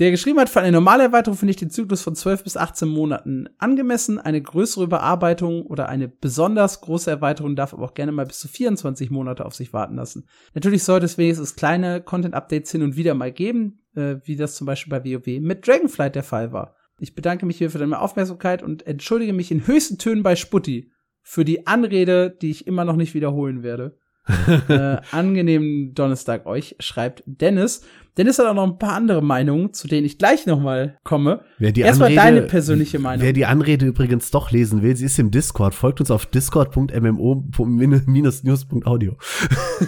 Der 0.00 0.10
geschrieben 0.10 0.40
hat, 0.40 0.48
für 0.48 0.60
eine 0.60 0.72
normale 0.72 1.04
Erweiterung 1.04 1.38
finde 1.38 1.50
ich 1.50 1.56
den 1.56 1.70
Zyklus 1.70 2.02
von 2.02 2.16
12 2.16 2.42
bis 2.42 2.56
18 2.56 2.88
Monaten 2.88 3.48
angemessen. 3.58 4.18
Eine 4.18 4.42
größere 4.42 4.84
Überarbeitung 4.84 5.62
oder 5.66 5.88
eine 5.88 6.08
besonders 6.08 6.80
große 6.80 7.08
Erweiterung 7.08 7.54
darf 7.54 7.72
aber 7.72 7.84
auch 7.84 7.94
gerne 7.94 8.10
mal 8.10 8.26
bis 8.26 8.40
zu 8.40 8.48
24 8.48 9.10
Monate 9.10 9.44
auf 9.44 9.54
sich 9.54 9.72
warten 9.72 9.94
lassen. 9.94 10.26
Natürlich 10.52 10.82
sollte 10.82 11.06
es 11.06 11.16
wenigstens 11.16 11.54
kleine 11.54 12.00
Content-Updates 12.00 12.72
hin 12.72 12.82
und 12.82 12.96
wieder 12.96 13.14
mal 13.14 13.30
geben, 13.30 13.84
äh, 13.94 14.16
wie 14.24 14.34
das 14.34 14.56
zum 14.56 14.66
Beispiel 14.66 14.90
bei 14.90 15.04
WoW 15.04 15.40
mit 15.40 15.64
Dragonflight 15.64 16.16
der 16.16 16.24
Fall 16.24 16.52
war. 16.52 16.74
Ich 16.98 17.14
bedanke 17.14 17.46
mich 17.46 17.58
hier 17.58 17.70
für 17.70 17.78
deine 17.78 18.00
Aufmerksamkeit 18.00 18.64
und 18.64 18.86
entschuldige 18.88 19.32
mich 19.32 19.52
in 19.52 19.66
höchsten 19.66 19.98
Tönen 19.98 20.24
bei 20.24 20.34
Sputti 20.34 20.90
für 21.22 21.44
die 21.44 21.68
Anrede, 21.68 22.30
die 22.30 22.50
ich 22.50 22.66
immer 22.66 22.84
noch 22.84 22.96
nicht 22.96 23.14
wiederholen 23.14 23.62
werde. 23.62 23.96
äh, 24.68 24.96
angenehmen 25.12 25.94
Donnerstag 25.94 26.46
euch, 26.46 26.76
schreibt 26.80 27.22
Dennis. 27.26 27.82
Dennis 28.16 28.38
hat 28.38 28.46
auch 28.46 28.54
noch 28.54 28.62
ein 28.62 28.78
paar 28.78 28.94
andere 28.94 29.20
Meinungen, 29.22 29.72
zu 29.72 29.88
denen 29.88 30.06
ich 30.06 30.18
gleich 30.18 30.46
noch 30.46 30.60
mal 30.60 31.00
komme. 31.02 31.40
Wer 31.58 31.72
die 31.72 31.80
Erstmal 31.80 32.10
Anrede, 32.10 32.22
deine 32.22 32.42
persönliche 32.42 33.00
Meinung. 33.00 33.24
Wer 33.24 33.32
die 33.32 33.44
Anrede 33.44 33.86
übrigens 33.86 34.30
doch 34.30 34.52
lesen 34.52 34.82
will, 34.82 34.94
sie 34.94 35.06
ist 35.06 35.18
im 35.18 35.32
Discord. 35.32 35.74
Folgt 35.74 35.98
uns 36.00 36.12
auf 36.12 36.26
discord.mmo-news.audio. 36.26 39.16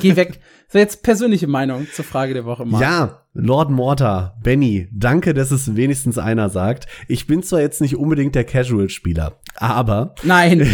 Geh 0.01 0.17
weg. 0.17 0.41
So, 0.69 0.79
jetzt 0.79 1.05
persönliche 1.05 1.47
Meinung 1.47 1.87
zur 1.93 2.05
Frage 2.05 2.35
der 2.35 2.45
Woche 2.45 2.65
mal. 2.65 2.81
Ja, 2.83 3.23
Lord 3.35 3.71
Mortar, 3.71 4.37
Benny, 4.43 4.89
danke, 4.91 5.33
dass 5.33 5.53
es 5.53 5.77
wenigstens 5.77 6.19
einer 6.19 6.49
sagt. 6.49 6.87
Ich 7.07 7.29
bin 7.29 7.45
zwar 7.45 7.61
jetzt 7.61 7.81
nicht 7.81 7.95
unbedingt 7.95 8.35
der 8.35 8.43
Casual-Spieler, 8.43 9.39
aber 9.55 10.17
nein. 10.25 10.67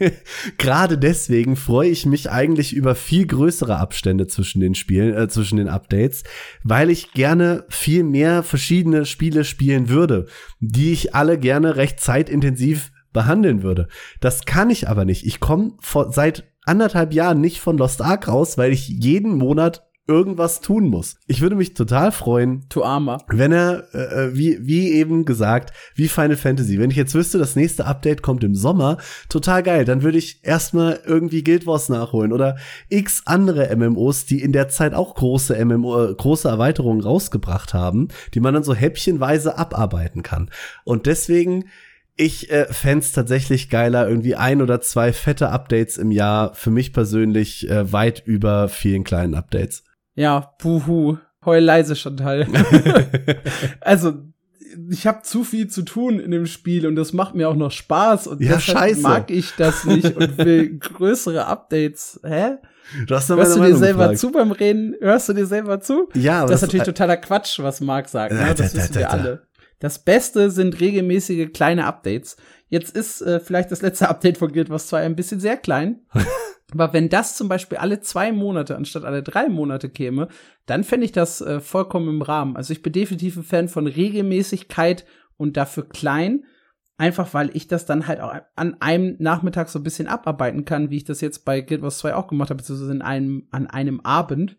Gerade 0.58 0.98
deswegen 0.98 1.54
freue 1.54 1.88
ich 1.88 2.04
mich 2.04 2.30
eigentlich 2.30 2.74
über 2.74 2.96
viel 2.96 3.26
größere 3.26 3.76
Abstände 3.76 4.26
zwischen 4.26 4.60
den 4.60 4.74
Spielen, 4.74 5.14
äh, 5.14 5.28
zwischen 5.28 5.58
den 5.58 5.68
Updates, 5.68 6.24
weil 6.64 6.90
ich 6.90 7.12
gerne 7.12 7.64
viel 7.68 8.02
mehr 8.02 8.42
verschiedene 8.42 9.06
Spiele 9.06 9.44
spielen 9.44 9.88
würde, 9.88 10.26
die 10.58 10.90
ich 10.92 11.14
alle 11.14 11.38
gerne 11.38 11.76
recht 11.76 12.00
zeitintensiv 12.00 12.90
behandeln 13.18 13.64
würde. 13.64 13.88
Das 14.20 14.44
kann 14.44 14.70
ich 14.70 14.88
aber 14.88 15.04
nicht. 15.04 15.26
Ich 15.26 15.40
komme 15.40 15.72
seit 16.10 16.44
anderthalb 16.64 17.12
Jahren 17.12 17.40
nicht 17.40 17.58
von 17.58 17.76
Lost 17.76 18.00
Ark 18.00 18.28
raus, 18.28 18.56
weil 18.58 18.72
ich 18.72 18.86
jeden 18.86 19.36
Monat 19.36 19.88
irgendwas 20.06 20.60
tun 20.60 20.88
muss. 20.88 21.16
Ich 21.26 21.40
würde 21.40 21.56
mich 21.56 21.74
total 21.74 22.12
freuen, 22.12 22.64
Tu 22.70 22.82
Armer. 22.82 23.18
wenn 23.28 23.50
er, 23.52 23.92
äh, 23.92 24.34
wie, 24.34 24.56
wie 24.66 24.92
eben 24.92 25.24
gesagt, 25.24 25.72
wie 25.96 26.06
Final 26.08 26.36
Fantasy, 26.36 26.78
wenn 26.78 26.90
ich 26.90 26.96
jetzt 26.96 27.14
wüsste, 27.14 27.38
das 27.38 27.56
nächste 27.56 27.86
Update 27.86 28.22
kommt 28.22 28.44
im 28.44 28.54
Sommer, 28.54 28.98
total 29.28 29.64
geil, 29.64 29.84
dann 29.84 30.02
würde 30.02 30.16
ich 30.16 30.40
erstmal 30.44 31.00
irgendwie 31.04 31.42
Guild 31.42 31.66
Wars 31.66 31.88
nachholen 31.88 32.32
oder 32.32 32.56
x 32.88 33.22
andere 33.26 33.74
MMOs, 33.76 34.24
die 34.24 34.40
in 34.40 34.52
der 34.52 34.68
Zeit 34.68 34.94
auch 34.94 35.16
große 35.16 35.62
MMO, 35.62 36.04
äh, 36.04 36.14
große 36.14 36.48
Erweiterungen 36.48 37.02
rausgebracht 37.02 37.74
haben, 37.74 38.08
die 38.32 38.40
man 38.40 38.54
dann 38.54 38.64
so 38.64 38.74
häppchenweise 38.74 39.58
abarbeiten 39.58 40.22
kann. 40.22 40.48
Und 40.84 41.04
deswegen, 41.04 41.64
ich 42.18 42.50
äh, 42.50 42.66
fände 42.72 43.06
tatsächlich 43.14 43.70
geiler, 43.70 44.08
irgendwie 44.08 44.34
ein 44.34 44.60
oder 44.60 44.80
zwei 44.80 45.12
fette 45.12 45.48
Updates 45.50 45.96
im 45.96 46.10
Jahr, 46.10 46.52
für 46.52 46.70
mich 46.70 46.92
persönlich 46.92 47.70
äh, 47.70 47.90
weit 47.92 48.22
über 48.26 48.68
vielen 48.68 49.04
kleinen 49.04 49.34
Updates. 49.34 49.84
Ja, 50.14 50.40
puhu. 50.58 51.16
Heul 51.44 51.60
leise, 51.62 51.94
Chantal. 51.94 52.46
also, 53.80 54.14
ich 54.90 55.06
habe 55.06 55.22
zu 55.22 55.44
viel 55.44 55.68
zu 55.68 55.82
tun 55.82 56.18
in 56.18 56.30
dem 56.32 56.46
Spiel 56.46 56.86
und 56.86 56.96
das 56.96 57.12
macht 57.12 57.34
mir 57.34 57.48
auch 57.48 57.54
noch 57.56 57.70
Spaß 57.70 58.26
und 58.26 58.40
Ja, 58.42 58.56
deshalb 58.56 58.78
scheiße. 58.78 59.00
mag 59.00 59.30
ich 59.30 59.54
das 59.56 59.84
nicht 59.84 60.16
und 60.16 60.36
will 60.38 60.76
größere 60.78 61.46
Updates. 61.46 62.20
Hä? 62.24 62.56
Du 63.06 63.14
hast 63.14 63.28
Hörst 63.28 63.52
du 63.52 63.54
dir 63.56 63.60
Meinung 63.62 63.78
selber 63.78 63.98
gefragt. 64.04 64.18
zu 64.18 64.32
beim 64.32 64.50
Reden? 64.50 64.94
Hörst 65.00 65.28
du 65.28 65.34
dir 65.34 65.46
selber 65.46 65.80
zu? 65.80 66.08
Ja, 66.14 66.40
aber 66.40 66.50
das 66.50 66.62
ist 66.62 66.68
natürlich 66.68 66.82
äh, 66.88 66.92
totaler 66.92 67.16
Quatsch, 67.18 67.60
was 67.60 67.80
Marc 67.80 68.08
sagt. 68.08 68.32
Da, 68.32 68.46
Ne? 68.46 68.54
Das 68.54 68.72
da, 68.72 68.78
wissen 68.78 68.94
wir 68.96 69.10
alle. 69.10 69.42
Das 69.78 70.00
Beste 70.00 70.50
sind 70.50 70.80
regelmäßige 70.80 71.52
kleine 71.52 71.86
Updates. 71.86 72.36
Jetzt 72.68 72.96
ist 72.96 73.20
äh, 73.22 73.40
vielleicht 73.40 73.70
das 73.70 73.82
letzte 73.82 74.08
Update 74.10 74.38
von 74.38 74.52
Guild 74.52 74.70
Wars 74.70 74.88
2 74.88 75.02
ein 75.02 75.16
bisschen 75.16 75.40
sehr 75.40 75.56
klein. 75.56 76.00
Aber 76.72 76.92
wenn 76.92 77.08
das 77.08 77.36
zum 77.36 77.48
Beispiel 77.48 77.78
alle 77.78 78.00
zwei 78.00 78.30
Monate 78.30 78.76
anstatt 78.76 79.04
alle 79.04 79.22
drei 79.22 79.48
Monate 79.48 79.88
käme, 79.88 80.28
dann 80.66 80.84
fände 80.84 81.06
ich 81.06 81.12
das 81.12 81.40
äh, 81.40 81.60
vollkommen 81.60 82.08
im 82.08 82.22
Rahmen. 82.22 82.56
Also 82.56 82.72
ich 82.72 82.82
bin 82.82 82.92
definitiv 82.92 83.36
ein 83.36 83.42
Fan 83.42 83.68
von 83.68 83.86
Regelmäßigkeit 83.86 85.06
und 85.38 85.56
dafür 85.56 85.88
klein. 85.88 86.44
Einfach 86.98 87.32
weil 87.32 87.50
ich 87.54 87.68
das 87.68 87.86
dann 87.86 88.06
halt 88.06 88.20
auch 88.20 88.34
an 88.56 88.76
einem 88.80 89.16
Nachmittag 89.18 89.68
so 89.68 89.78
ein 89.78 89.84
bisschen 89.84 90.08
abarbeiten 90.08 90.64
kann, 90.64 90.90
wie 90.90 90.96
ich 90.96 91.04
das 91.04 91.20
jetzt 91.20 91.44
bei 91.44 91.60
Guild 91.60 91.80
Wars 91.80 91.98
2 91.98 92.14
auch 92.14 92.26
gemacht 92.26 92.50
habe, 92.50 92.58
beziehungsweise 92.58 92.92
in 92.92 93.02
einem, 93.02 93.46
an 93.50 93.68
einem 93.68 94.00
Abend 94.00 94.56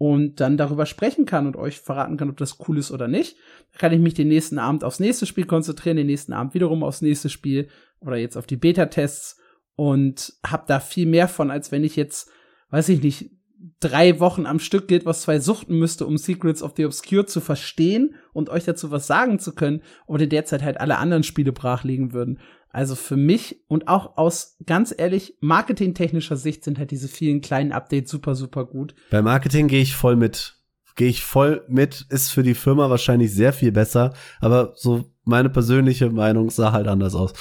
und 0.00 0.40
dann 0.40 0.56
darüber 0.56 0.86
sprechen 0.86 1.26
kann 1.26 1.46
und 1.46 1.56
euch 1.56 1.78
verraten 1.78 2.16
kann, 2.16 2.30
ob 2.30 2.38
das 2.38 2.56
cool 2.66 2.78
ist 2.78 2.90
oder 2.90 3.06
nicht. 3.06 3.36
Da 3.72 3.80
kann 3.80 3.92
ich 3.92 4.00
mich 4.00 4.14
den 4.14 4.28
nächsten 4.28 4.58
Abend 4.58 4.82
aufs 4.82 4.98
nächste 4.98 5.26
Spiel 5.26 5.44
konzentrieren, 5.44 5.98
den 5.98 6.06
nächsten 6.06 6.32
Abend 6.32 6.54
wiederum 6.54 6.82
aufs 6.82 7.02
nächste 7.02 7.28
Spiel 7.28 7.68
oder 8.00 8.16
jetzt 8.16 8.38
auf 8.38 8.46
die 8.46 8.56
Beta-Tests 8.56 9.38
und 9.76 10.32
hab 10.42 10.66
da 10.66 10.80
viel 10.80 11.04
mehr 11.04 11.28
von, 11.28 11.50
als 11.50 11.70
wenn 11.70 11.84
ich 11.84 11.96
jetzt, 11.96 12.30
weiß 12.70 12.88
ich 12.88 13.02
nicht, 13.02 13.30
drei 13.78 14.20
Wochen 14.20 14.46
am 14.46 14.58
Stück 14.58 14.88
Guild 14.88 15.04
Wars 15.04 15.20
2 15.20 15.38
suchten 15.38 15.78
müsste, 15.78 16.06
um 16.06 16.16
Secrets 16.16 16.62
of 16.62 16.72
the 16.78 16.86
Obscure 16.86 17.26
zu 17.26 17.42
verstehen 17.42 18.14
und 18.32 18.48
euch 18.48 18.64
dazu 18.64 18.90
was 18.90 19.06
sagen 19.06 19.38
zu 19.38 19.54
können 19.54 19.82
und 20.06 20.22
in 20.22 20.30
der 20.30 20.46
halt 20.46 20.80
alle 20.80 20.96
anderen 20.96 21.24
Spiele 21.24 21.52
brachlegen 21.52 22.14
würden. 22.14 22.38
Also 22.70 22.94
für 22.94 23.16
mich 23.16 23.64
und 23.68 23.88
auch 23.88 24.16
aus 24.16 24.56
ganz 24.64 24.94
ehrlich 24.96 25.36
marketingtechnischer 25.40 26.36
Sicht 26.36 26.64
sind 26.64 26.78
halt 26.78 26.90
diese 26.90 27.08
vielen 27.08 27.40
kleinen 27.40 27.72
Updates 27.72 28.10
super, 28.10 28.34
super 28.34 28.64
gut. 28.64 28.94
Bei 29.10 29.22
Marketing 29.22 29.68
gehe 29.68 29.82
ich 29.82 29.94
voll 29.96 30.16
mit. 30.16 30.56
Gehe 30.96 31.08
ich 31.08 31.24
voll 31.24 31.64
mit, 31.68 32.06
ist 32.10 32.30
für 32.30 32.42
die 32.42 32.54
Firma 32.54 32.90
wahrscheinlich 32.90 33.32
sehr 33.32 33.52
viel 33.52 33.72
besser, 33.72 34.12
aber 34.40 34.72
so 34.76 35.12
meine 35.24 35.48
persönliche 35.48 36.10
Meinung 36.10 36.50
sah 36.50 36.72
halt 36.72 36.88
anders 36.88 37.14
aus. 37.14 37.32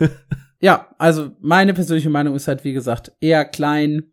Ja, 0.60 0.88
also 0.98 1.30
meine 1.40 1.72
persönliche 1.72 2.10
Meinung 2.10 2.34
ist 2.34 2.48
halt, 2.48 2.64
wie 2.64 2.72
gesagt, 2.72 3.12
eher 3.20 3.44
klein, 3.44 4.12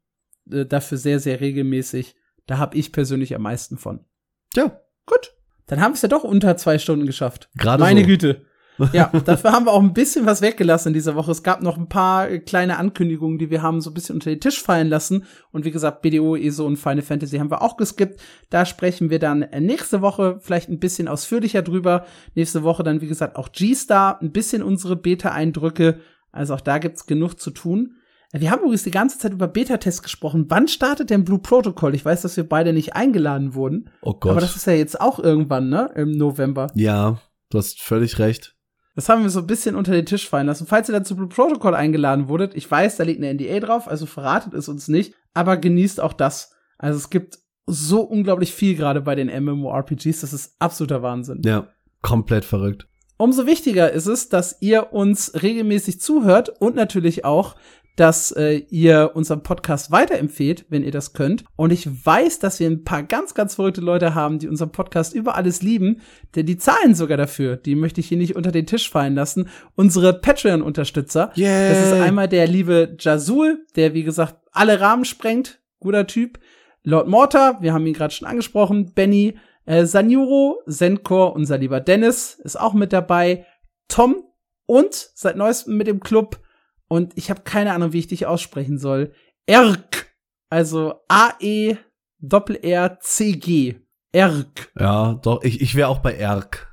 äh, 0.52 0.64
dafür 0.64 1.00
sehr, 1.00 1.20
sehr 1.20 1.42
regelmäßig. 1.42 2.16
Da 2.46 2.60
habe 2.60 2.78
ich 2.78 2.92
persönlich 2.92 3.34
am 3.34 3.42
meisten 3.42 3.80
von. 3.80 4.06
Tja, 4.54 4.80
Gut. 5.06 5.34
Dann 5.68 5.82
haben 5.82 5.92
wir 5.92 5.96
es 5.96 6.02
ja 6.02 6.10
doch 6.10 6.24
unter 6.24 6.58
zwei 6.58 6.78
Stunden 6.78 7.06
geschafft. 7.06 7.50
Gerade 7.56 7.82
Meine 7.82 8.02
so. 8.02 8.08
Güte. 8.08 8.46
Ja, 8.91 9.11
dafür 9.26 9.52
haben 9.52 9.65
wir 9.65 9.72
auch 9.72 9.81
ein 9.81 9.93
bisschen 9.93 10.26
was 10.26 10.41
weggelassen 10.41 10.89
in 10.89 10.93
dieser 10.93 11.15
Woche. 11.15 11.31
Es 11.31 11.43
gab 11.43 11.61
noch 11.61 11.77
ein 11.77 11.89
paar 11.89 12.27
kleine 12.39 12.77
Ankündigungen, 12.77 13.38
die 13.38 13.49
wir 13.49 13.61
haben 13.61 13.81
so 13.81 13.89
ein 13.89 13.93
bisschen 13.93 14.15
unter 14.15 14.30
den 14.30 14.39
Tisch 14.39 14.61
fallen 14.61 14.88
lassen. 14.88 15.26
Und 15.52 15.65
wie 15.65 15.72
gesagt, 15.72 16.02
BDO, 16.02 16.35
ESO 16.35 16.65
und 16.65 16.77
Final 16.77 17.02
Fantasy 17.02 17.38
haben 17.38 17.52
wir 17.52 17.61
auch 17.61 17.77
geskippt. 17.77 18.22
Da 18.49 18.65
sprechen 18.65 19.10
wir 19.10 19.19
dann 19.19 19.45
nächste 19.60 20.02
Woche 20.02 20.39
vielleicht 20.41 20.69
ein 20.69 20.80
bisschen 20.80 21.07
ausführlicher 21.07 21.61
drüber. 21.61 22.06
Nächste 22.34 22.64
Woche 22.64 22.84
dann, 22.84 23.02
wie 23.02 23.07
gesagt, 23.07 23.35
auch 23.35 23.52
G-Star, 23.52 24.22
ein 24.22 24.31
bisschen 24.31 24.64
unsere 24.64 24.95
Beta-Eindrücke. 24.95 25.99
Also 26.31 26.53
auch 26.53 26.61
da 26.61 26.77
gibt's 26.77 27.06
genug 27.06 27.39
zu 27.39 27.52
tun. 27.52 27.95
Wir 28.34 28.52
haben 28.52 28.60
übrigens 28.60 28.84
die 28.84 28.91
ganze 28.91 29.18
Zeit 29.18 29.31
über 29.31 29.47
Beta-Tests 29.47 30.03
gesprochen. 30.03 30.45
Wann 30.49 30.68
startet 30.68 31.10
denn 31.10 31.23
Blue 31.23 31.39
Protocol? 31.39 31.95
Ich 31.95 32.03
weiß, 32.03 32.23
dass 32.23 32.35
wir 32.35 32.47
beide 32.47 32.73
nicht 32.73 32.93
eingeladen 32.93 33.53
wurden. 33.53 33.89
oh 34.02 34.14
Gott. 34.14 34.31
Aber 34.31 34.41
das 34.41 34.57
ist 34.57 34.68
ja 34.68 34.73
jetzt 34.73 34.99
auch 34.99 35.19
irgendwann, 35.19 35.69
ne? 35.69 35.91
Im 35.95 36.11
November. 36.11 36.68
ja, 36.76 37.22
du 37.49 37.57
hast 37.57 37.81
völlig 37.81 38.19
recht. 38.19 38.55
Das 38.95 39.09
haben 39.09 39.23
wir 39.23 39.30
so 39.30 39.41
ein 39.41 39.47
bisschen 39.47 39.76
unter 39.76 39.91
den 39.91 40.05
Tisch 40.05 40.27
fallen 40.27 40.47
lassen. 40.47 40.67
Falls 40.67 40.89
ihr 40.89 40.93
dann 40.93 41.05
zu 41.05 41.15
Blue 41.15 41.27
Protocol 41.27 41.76
eingeladen 41.76 42.30
wurdet, 42.30 42.55
ich 42.55 42.69
weiß, 42.69 42.95
da 42.95 43.03
liegt 43.03 43.22
eine 43.22 43.34
NDA 43.34 43.59
drauf, 43.59 43.88
also 43.88 44.05
verratet 44.05 44.53
es 44.53 44.69
uns 44.69 44.88
nicht, 44.88 45.13
aber 45.34 45.57
genießt 45.57 45.99
auch 45.99 46.13
das. 46.13 46.53
Also 46.77 46.97
es 46.97 47.09
gibt 47.09 47.39
so 47.67 48.01
unglaublich 48.01 48.53
viel 48.53 48.76
gerade 48.76 49.01
bei 49.01 49.15
den 49.15 49.27
MMORPGs, 49.27 50.22
das 50.22 50.34
ist 50.34 50.55
absoluter 50.59 51.01
Wahnsinn. 51.01 51.41
Ja, 51.43 51.67
komplett 52.01 52.45
verrückt. 52.45 52.88
Umso 53.17 53.45
wichtiger 53.45 53.91
ist 53.91 54.07
es, 54.07 54.30
dass 54.30 54.61
ihr 54.61 54.93
uns 54.93 55.41
regelmäßig 55.41 55.99
zuhört 55.99 56.49
und 56.61 56.76
natürlich 56.76 57.26
auch, 57.26 57.55
dass 57.95 58.31
äh, 58.31 58.63
ihr 58.69 59.11
unseren 59.13 59.43
Podcast 59.43 59.91
weiterempfehlt, 59.91 60.65
wenn 60.69 60.84
ihr 60.84 60.91
das 60.91 61.13
könnt. 61.13 61.45
Und 61.55 61.72
ich 61.72 62.05
weiß, 62.05 62.39
dass 62.39 62.59
wir 62.59 62.69
ein 62.69 62.84
paar 62.84 63.03
ganz, 63.03 63.34
ganz 63.34 63.55
verrückte 63.55 63.81
Leute 63.81 64.15
haben, 64.15 64.39
die 64.39 64.47
unseren 64.47 64.72
Podcast 64.72 65.13
über 65.13 65.35
alles 65.35 65.61
lieben, 65.61 66.01
denn 66.35 66.45
die 66.45 66.57
zahlen 66.57 66.93
sogar 66.93 67.17
dafür. 67.17 67.55
Die 67.55 67.76
möchte 67.76 68.01
ich 68.01 68.07
hier 68.07 68.17
nicht 68.17 68.35
unter 68.35 68.51
den 68.51 68.65
Tisch 68.65 68.89
fallen 68.89 69.15
lassen. 69.15 69.49
Unsere 69.76 70.13
Patreon-Unterstützer. 70.13 71.31
Yay. 71.35 71.69
Das 71.69 71.88
ist 71.88 71.93
einmal 71.93 72.27
der 72.27 72.47
liebe 72.47 72.95
Jazul, 72.99 73.65
der 73.76 73.93
wie 73.93 74.03
gesagt 74.03 74.35
alle 74.51 74.81
Rahmen 74.81 75.05
sprengt. 75.05 75.59
Guter 75.80 76.07
Typ. 76.07 76.39
Lord 76.84 77.07
Mortar, 77.07 77.61
wir 77.61 77.73
haben 77.73 77.85
ihn 77.88 77.93
gerade 77.93 78.13
schon 78.13 78.27
angesprochen. 78.27 78.93
Benny, 78.93 79.38
äh, 79.65 79.85
Sanjuro, 79.85 80.61
Zenkor, 80.67 81.34
unser 81.34 81.57
lieber 81.57 81.80
Dennis 81.80 82.39
ist 82.43 82.59
auch 82.59 82.73
mit 82.73 82.93
dabei. 82.93 83.45
Tom 83.88 84.23
und 84.65 84.93
seit 85.15 85.38
neuestem 85.38 85.77
mit 85.77 85.88
dem 85.88 85.99
Club. 85.99 86.39
Und 86.88 87.14
ich 87.16 87.30
habe 87.30 87.41
keine 87.41 87.74
Ahnung, 87.74 87.94
wie 87.94 87.99
ich 87.99 88.07
dich 88.07 88.26
aussprechen 88.26 88.78
soll. 88.78 89.14
Erk. 89.45 90.14
Also 90.49 91.02
A-E 91.07 91.78
Doppel-R-C-G. 92.20 93.76
Erk. 94.12 94.72
Ja, 94.80 95.16
doch, 95.16 95.44
ich, 95.44 95.62
ich 95.62 95.76
wäre 95.76 95.90
auch 95.90 95.99
bei 95.99 96.16
Erk. 96.16 96.72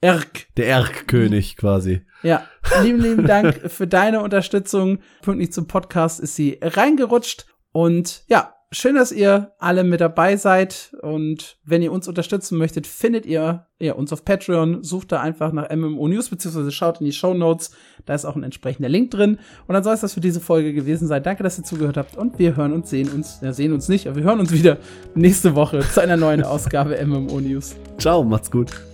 Erk. 0.00 0.46
Der 0.56 0.66
Erk-König 0.66 1.56
quasi. 1.56 2.04
Ja, 2.22 2.46
lieben, 2.82 3.00
lieben 3.00 3.26
Dank 3.26 3.70
für 3.70 3.86
deine 3.86 4.20
Unterstützung. 4.22 4.98
Pünktlich 5.22 5.52
zum 5.52 5.66
Podcast 5.66 6.20
ist 6.20 6.36
sie 6.36 6.58
reingerutscht. 6.60 7.46
Und 7.72 8.24
ja, 8.28 8.54
schön, 8.72 8.96
dass 8.96 9.12
ihr 9.12 9.52
alle 9.58 9.84
mit 9.84 10.00
dabei 10.00 10.36
seid. 10.36 10.94
Und 11.02 11.58
wenn 11.64 11.82
ihr 11.82 11.92
uns 11.92 12.08
unterstützen 12.08 12.58
möchtet, 12.58 12.86
findet 12.86 13.26
ihr 13.26 13.66
ja, 13.78 13.92
uns 13.94 14.12
auf 14.12 14.24
Patreon. 14.24 14.82
Sucht 14.82 15.12
da 15.12 15.20
einfach 15.20 15.52
nach 15.52 15.70
MMO 15.70 16.08
News, 16.08 16.30
beziehungsweise 16.30 16.72
schaut 16.72 17.00
in 17.00 17.06
die 17.06 17.12
Show 17.12 17.34
Notes. 17.34 17.72
Da 18.06 18.14
ist 18.14 18.24
auch 18.24 18.34
ein 18.34 18.42
entsprechender 18.42 18.88
Link 18.88 19.10
drin. 19.10 19.38
Und 19.66 19.74
dann 19.74 19.84
soll 19.84 19.94
es 19.94 20.00
das 20.00 20.14
für 20.14 20.20
diese 20.20 20.40
Folge 20.40 20.72
gewesen 20.72 21.06
sein. 21.06 21.22
Danke, 21.22 21.42
dass 21.42 21.58
ihr 21.58 21.64
zugehört 21.64 21.96
habt. 21.96 22.16
Und 22.16 22.38
wir 22.38 22.56
hören 22.56 22.72
uns, 22.72 22.90
sehen 22.90 23.10
uns, 23.10 23.38
ja, 23.42 23.52
sehen 23.52 23.72
uns 23.72 23.88
nicht, 23.88 24.06
aber 24.06 24.16
wir 24.16 24.24
hören 24.24 24.40
uns 24.40 24.52
wieder 24.52 24.78
nächste 25.14 25.54
Woche 25.54 25.80
zu 25.80 26.00
einer 26.00 26.16
neuen 26.16 26.42
Ausgabe 26.42 26.98
MMO 27.04 27.40
News. 27.40 27.76
Ciao, 27.98 28.24
macht's 28.24 28.50
gut. 28.50 28.91